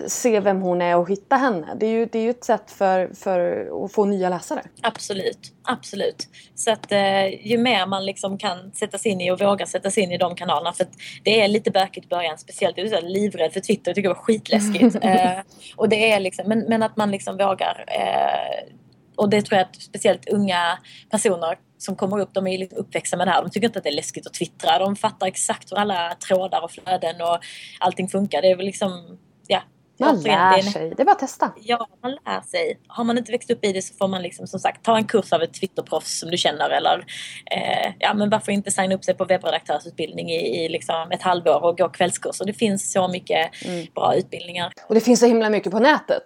se 0.07 0.39
vem 0.39 0.61
hon 0.61 0.81
är 0.81 0.97
och 0.97 1.09
hitta 1.09 1.35
henne. 1.35 1.75
Det 1.79 1.85
är 1.85 1.91
ju, 1.91 2.05
det 2.05 2.19
är 2.19 2.23
ju 2.23 2.29
ett 2.29 2.43
sätt 2.43 2.71
för, 2.71 3.13
för 3.13 3.69
att 3.85 3.93
få 3.93 4.05
nya 4.05 4.29
läsare. 4.29 4.61
Absolut, 4.81 5.51
absolut. 5.63 6.27
Så 6.55 6.71
att 6.71 6.91
eh, 6.91 7.47
ju 7.47 7.57
mer 7.57 7.85
man 7.85 8.05
liksom 8.05 8.37
kan 8.37 8.71
sätta 8.71 8.97
sig 8.97 9.11
in 9.11 9.21
i 9.21 9.31
och 9.31 9.41
våga 9.41 9.65
sätta 9.65 9.91
sig 9.91 10.03
in 10.03 10.11
i 10.11 10.17
de 10.17 10.35
kanalerna. 10.35 10.73
För 10.73 10.87
det 11.23 11.41
är 11.41 11.47
lite 11.47 11.71
bökigt 11.71 12.05
i 12.05 12.09
början, 12.09 12.37
speciellt 12.37 12.77
jag 12.77 12.87
är 12.87 13.01
livrädd 13.01 13.53
för 13.53 13.59
Twitter. 13.59 13.91
Jag 13.91 13.95
tycker 13.95 14.09
det 14.09 14.15
var 14.15 14.21
skitläskigt. 14.21 14.95
eh, 15.01 15.39
och 15.75 15.89
det 15.89 16.11
är 16.11 16.19
liksom, 16.19 16.47
men, 16.47 16.59
men 16.59 16.83
att 16.83 16.97
man 16.97 17.11
liksom 17.11 17.37
vågar. 17.37 17.85
Eh, 17.87 18.73
och 19.15 19.29
det 19.29 19.41
tror 19.41 19.57
jag 19.57 19.67
att 19.67 19.81
speciellt 19.81 20.29
unga 20.29 20.77
personer 21.11 21.57
som 21.77 21.95
kommer 21.95 22.19
upp, 22.19 22.33
de 22.33 22.47
är 22.47 22.57
liksom 22.57 22.79
uppväxta 22.79 23.17
med 23.17 23.27
det 23.27 23.31
här. 23.31 23.41
De 23.41 23.51
tycker 23.51 23.67
inte 23.67 23.79
att 23.79 23.83
det 23.83 23.89
är 23.89 23.95
läskigt 23.95 24.27
att 24.27 24.33
twittra. 24.33 24.79
De 24.79 24.95
fattar 24.95 25.27
exakt 25.27 25.71
hur 25.71 25.77
alla 25.77 26.15
trådar 26.27 26.63
och 26.63 26.71
flöden 26.71 27.21
och 27.21 27.39
allting 27.79 28.07
funkar. 28.07 28.41
Det 28.41 28.47
är 28.47 28.55
väl 28.55 28.65
liksom, 28.65 29.17
ja, 29.47 29.61
man 29.99 30.21
lär 30.21 30.61
sig. 30.61 30.93
Det 30.97 31.03
är 31.03 31.05
bara 31.05 31.11
att 31.11 31.19
testa. 31.19 31.51
Ja, 31.61 31.87
man 32.03 32.11
lär 32.11 32.41
sig. 32.41 32.79
Har 32.87 33.03
man 33.03 33.17
inte 33.17 33.31
växt 33.31 33.51
upp 33.51 33.65
i 33.65 33.73
det 33.73 33.81
så 33.81 33.93
får 33.93 34.07
man 34.07 34.21
liksom 34.21 34.47
som 34.47 34.59
sagt 34.59 34.85
ta 34.85 34.97
en 34.97 35.05
kurs 35.05 35.33
av 35.33 35.41
ett 35.41 35.53
Twitterproffs 35.53 36.19
som 36.19 36.31
du 36.31 36.37
känner 36.37 36.69
eller 36.69 37.05
eh, 37.51 37.93
ja 37.99 38.13
men 38.13 38.29
varför 38.29 38.51
inte 38.51 38.71
signa 38.71 38.95
upp 38.95 39.03
sig 39.03 39.13
på 39.13 39.25
webbredaktörsutbildning 39.25 40.31
i, 40.31 40.65
i 40.65 40.69
liksom 40.69 41.11
ett 41.11 41.21
halvår 41.21 41.63
och 41.63 41.77
gå 41.77 41.89
kvällskurser. 41.89 42.45
Det 42.45 42.53
finns 42.53 42.91
så 42.91 43.07
mycket 43.07 43.65
mm. 43.65 43.87
bra 43.95 44.15
utbildningar. 44.15 44.71
Och 44.87 44.95
det 44.95 45.01
finns 45.01 45.19
så 45.19 45.25
himla 45.25 45.49
mycket 45.49 45.71
på 45.71 45.79
nätet. 45.79 46.23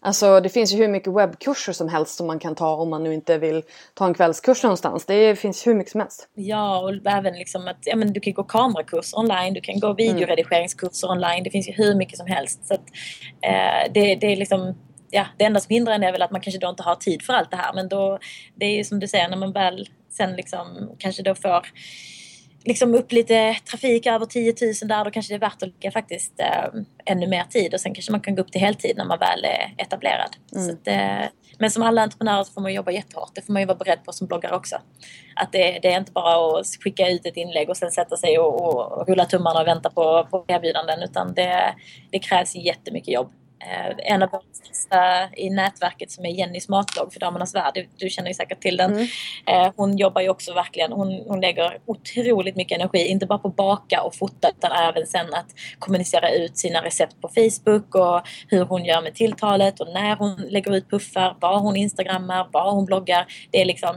Alltså 0.00 0.40
det 0.40 0.48
finns 0.48 0.72
ju 0.72 0.76
hur 0.76 0.88
mycket 0.88 1.12
webbkurser 1.12 1.72
som 1.72 1.88
helst 1.88 2.16
som 2.16 2.26
man 2.26 2.38
kan 2.38 2.54
ta 2.54 2.74
om 2.74 2.90
man 2.90 3.04
nu 3.04 3.14
inte 3.14 3.38
vill 3.38 3.62
ta 3.94 4.06
en 4.06 4.14
kvällskurs 4.14 4.62
någonstans. 4.62 5.04
Det 5.06 5.36
finns 5.36 5.66
hur 5.66 5.74
mycket 5.74 5.92
som 5.92 6.00
helst. 6.00 6.28
Ja, 6.34 6.78
och 6.78 7.10
även 7.12 7.34
liksom 7.34 7.68
att 7.68 7.78
ja, 7.80 7.96
men 7.96 8.12
du 8.12 8.20
kan 8.20 8.32
gå 8.32 8.42
kamerakurs 8.44 9.14
online, 9.14 9.54
du 9.54 9.60
kan 9.60 9.80
gå 9.80 9.92
videoredigeringskurser 9.92 11.10
online. 11.10 11.44
Det 11.44 11.50
finns 11.50 11.68
ju 11.68 11.72
hur 11.72 11.94
mycket 11.94 12.18
som 12.18 12.26
helst. 12.26 12.66
Så 12.66 12.74
att, 12.74 12.84
eh, 13.42 13.92
det, 13.92 14.14
det 14.14 14.26
är 14.26 14.36
liksom 14.36 14.74
ja, 15.10 15.26
det 15.36 15.44
enda 15.44 15.60
som 15.60 15.74
hindrar 15.74 15.94
en 15.94 16.02
är 16.02 16.12
väl 16.12 16.22
att 16.22 16.30
man 16.30 16.40
kanske 16.40 16.60
då 16.60 16.68
inte 16.68 16.82
har 16.82 16.94
tid 16.94 17.22
för 17.22 17.32
allt 17.32 17.50
det 17.50 17.56
här. 17.56 17.72
Men 17.74 17.88
då, 17.88 18.18
det 18.54 18.66
är 18.66 18.76
ju 18.76 18.84
som 18.84 19.00
du 19.00 19.08
säger, 19.08 19.28
när 19.28 19.36
man 19.36 19.52
väl 19.52 19.88
sen 20.10 20.32
liksom 20.32 20.90
kanske 20.98 21.22
då 21.22 21.34
får 21.34 21.66
liksom 22.68 22.94
upp 22.94 23.12
lite 23.12 23.56
trafik 23.70 24.06
över 24.06 24.26
10 24.26 24.54
000 24.62 24.74
där, 24.82 25.04
då 25.04 25.10
kanske 25.10 25.32
det 25.32 25.36
är 25.36 25.40
värt 25.40 25.62
att 25.62 25.68
lägga 25.68 25.90
faktiskt 25.90 26.40
äh, 26.40 26.80
ännu 27.04 27.26
mer 27.26 27.44
tid 27.44 27.74
och 27.74 27.80
sen 27.80 27.94
kanske 27.94 28.12
man 28.12 28.20
kan 28.20 28.34
gå 28.34 28.42
upp 28.42 28.52
till 28.52 28.60
heltid 28.60 28.96
när 28.96 29.04
man 29.04 29.18
väl 29.18 29.44
är 29.44 29.74
etablerad. 29.76 30.36
Mm. 30.56 30.70
Att, 30.70 30.88
äh, 30.88 31.28
men 31.58 31.70
som 31.70 31.82
alla 31.82 32.02
entreprenörer 32.02 32.44
så 32.44 32.52
får 32.52 32.60
man 32.60 32.74
jobba 32.74 32.90
jättehårt. 32.90 33.34
Det 33.34 33.42
får 33.42 33.52
man 33.52 33.62
ju 33.62 33.66
vara 33.66 33.78
beredd 33.78 34.04
på 34.04 34.12
som 34.12 34.26
bloggare 34.26 34.56
också. 34.56 34.76
Att 35.36 35.52
det, 35.52 35.78
det 35.82 35.92
är 35.92 35.98
inte 35.98 36.12
bara 36.12 36.60
att 36.60 36.66
skicka 36.84 37.08
ut 37.08 37.26
ett 37.26 37.36
inlägg 37.36 37.68
och 37.70 37.76
sen 37.76 37.90
sätta 37.90 38.16
sig 38.16 38.38
och, 38.38 38.98
och 38.98 39.08
rulla 39.08 39.24
tummarna 39.24 39.60
och 39.60 39.66
vänta 39.66 39.90
på, 39.90 40.28
på 40.30 40.44
erbjudanden 40.48 41.02
utan 41.02 41.34
det, 41.34 41.74
det 42.10 42.18
krävs 42.18 42.54
jättemycket 42.54 43.14
jobb. 43.14 43.32
Eh, 43.60 44.12
en 44.12 44.22
av 44.22 44.30
våra 44.30 44.42
största 44.52 45.28
i 45.36 45.50
nätverket 45.50 46.10
som 46.10 46.24
är 46.24 46.30
Jennys 46.30 46.68
matlogg 46.68 47.12
för 47.12 47.20
Damernas 47.20 47.54
Värld, 47.54 47.74
du, 47.74 47.88
du 47.96 48.10
känner 48.10 48.28
ju 48.28 48.34
säkert 48.34 48.60
till 48.60 48.76
den. 48.76 48.92
Mm. 48.92 49.06
Eh, 49.46 49.72
hon 49.76 49.96
jobbar 49.96 50.20
ju 50.20 50.28
också 50.28 50.54
verkligen, 50.54 50.92
hon, 50.92 51.24
hon 51.26 51.40
lägger 51.40 51.78
otroligt 51.86 52.56
mycket 52.56 52.78
energi, 52.78 53.06
inte 53.06 53.26
bara 53.26 53.38
på 53.38 53.48
att 53.48 53.56
baka 53.56 54.02
och 54.02 54.14
fota 54.14 54.48
utan 54.48 54.72
även 54.72 55.06
sen 55.06 55.34
att 55.34 55.46
kommunicera 55.78 56.30
ut 56.30 56.58
sina 56.58 56.84
recept 56.84 57.20
på 57.20 57.28
Facebook 57.28 57.94
och 57.94 58.28
hur 58.48 58.64
hon 58.64 58.84
gör 58.84 59.02
med 59.02 59.14
tilltalet 59.14 59.80
och 59.80 59.88
när 59.88 60.16
hon 60.16 60.36
lägger 60.48 60.76
ut 60.76 60.90
puffar, 60.90 61.36
vad 61.40 61.60
hon 61.60 61.76
instagrammar, 61.76 62.48
vad 62.52 62.74
hon 62.74 62.84
bloggar. 62.84 63.26
Det 63.50 63.60
är 63.60 63.64
liksom 63.64 63.96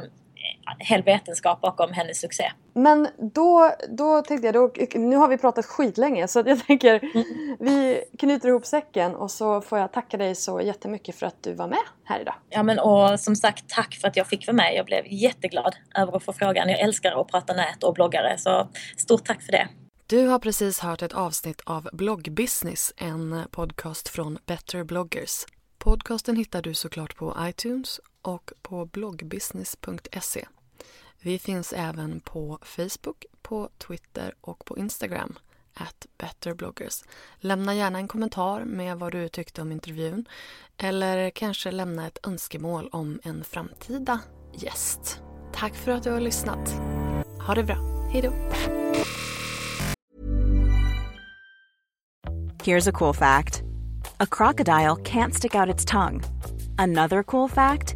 hel 0.79 1.03
vetenskap 1.03 1.61
bakom 1.61 1.93
hennes 1.93 2.21
succé. 2.21 2.51
Men 2.73 3.07
då, 3.33 3.71
då 3.89 4.21
tänkte 4.21 4.47
jag, 4.47 4.53
då, 4.53 4.71
nu 4.93 5.15
har 5.15 5.27
vi 5.27 5.37
pratat 5.37 5.65
skitlänge 5.65 6.27
så 6.27 6.43
jag 6.45 6.65
tänker 6.65 7.03
mm. 7.13 7.25
vi 7.59 8.03
knyter 8.19 8.49
ihop 8.49 8.65
säcken 8.65 9.15
och 9.15 9.31
så 9.31 9.61
får 9.61 9.79
jag 9.79 9.91
tacka 9.91 10.17
dig 10.17 10.35
så 10.35 10.61
jättemycket 10.61 11.15
för 11.15 11.25
att 11.25 11.43
du 11.43 11.53
var 11.53 11.67
med 11.67 11.83
här 12.03 12.19
idag. 12.19 12.35
Ja 12.49 12.63
men 12.63 12.79
och 12.79 13.19
som 13.19 13.35
sagt 13.35 13.69
tack 13.69 13.97
för 14.01 14.07
att 14.07 14.15
jag 14.15 14.27
fick 14.27 14.47
vara 14.47 14.55
med. 14.55 14.75
Jag 14.75 14.85
blev 14.85 15.03
jätteglad 15.07 15.75
över 15.95 16.17
att 16.17 16.23
få 16.23 16.33
frågan. 16.33 16.69
Jag 16.69 16.79
älskar 16.79 17.21
att 17.21 17.27
prata 17.27 17.53
nät 17.53 17.83
och 17.83 17.93
bloggare 17.93 18.37
så 18.37 18.67
stort 18.97 19.25
tack 19.25 19.41
för 19.41 19.51
det. 19.51 19.67
Du 20.07 20.27
har 20.27 20.39
precis 20.39 20.79
hört 20.79 21.01
ett 21.01 21.13
avsnitt 21.13 21.61
av 21.65 21.89
Bloggbusiness, 21.93 22.93
en 22.97 23.43
podcast 23.51 24.07
från 24.07 24.37
Better 24.45 24.83
bloggers. 24.83 25.45
Podcasten 25.77 26.35
hittar 26.35 26.61
du 26.61 26.73
såklart 26.73 27.15
på 27.15 27.37
iTunes 27.39 27.99
och 28.21 28.51
på 28.61 28.85
bloggbusiness.se. 28.85 30.47
Vi 31.19 31.39
finns 31.39 31.73
även 31.73 32.19
på 32.19 32.59
Facebook, 32.61 33.25
på 33.41 33.69
Twitter 33.77 34.33
och 34.41 34.65
på 34.65 34.77
Instagram, 34.77 35.39
at 35.73 36.05
betterbloggers. 36.17 37.03
Lämna 37.39 37.75
gärna 37.75 37.99
en 37.99 38.07
kommentar 38.07 38.65
med 38.65 38.97
vad 38.97 39.11
du 39.11 39.29
tyckte 39.29 39.61
om 39.61 39.71
intervjun 39.71 40.25
eller 40.77 41.29
kanske 41.29 41.71
lämna 41.71 42.07
ett 42.07 42.27
önskemål 42.27 42.89
om 42.91 43.19
en 43.23 43.43
framtida 43.43 44.19
gäst. 44.53 45.21
Tack 45.53 45.75
för 45.75 45.91
att 45.91 46.03
du 46.03 46.11
har 46.11 46.19
lyssnat. 46.19 46.69
Ha 47.47 47.55
det 47.55 47.63
bra. 47.63 47.77
Hej 48.11 48.21
då! 48.21 48.33
Here's 52.63 52.89
a 52.89 52.91
cool 52.91 53.13
fact. 53.13 53.63
A 54.17 54.25
crocodile 54.31 54.95
can't 54.95 55.31
stick 55.31 55.55
out 55.55 55.75
its 55.75 55.85
tongue. 55.85 56.21
Another 56.77 57.23
cool 57.23 57.49
fact 57.49 57.95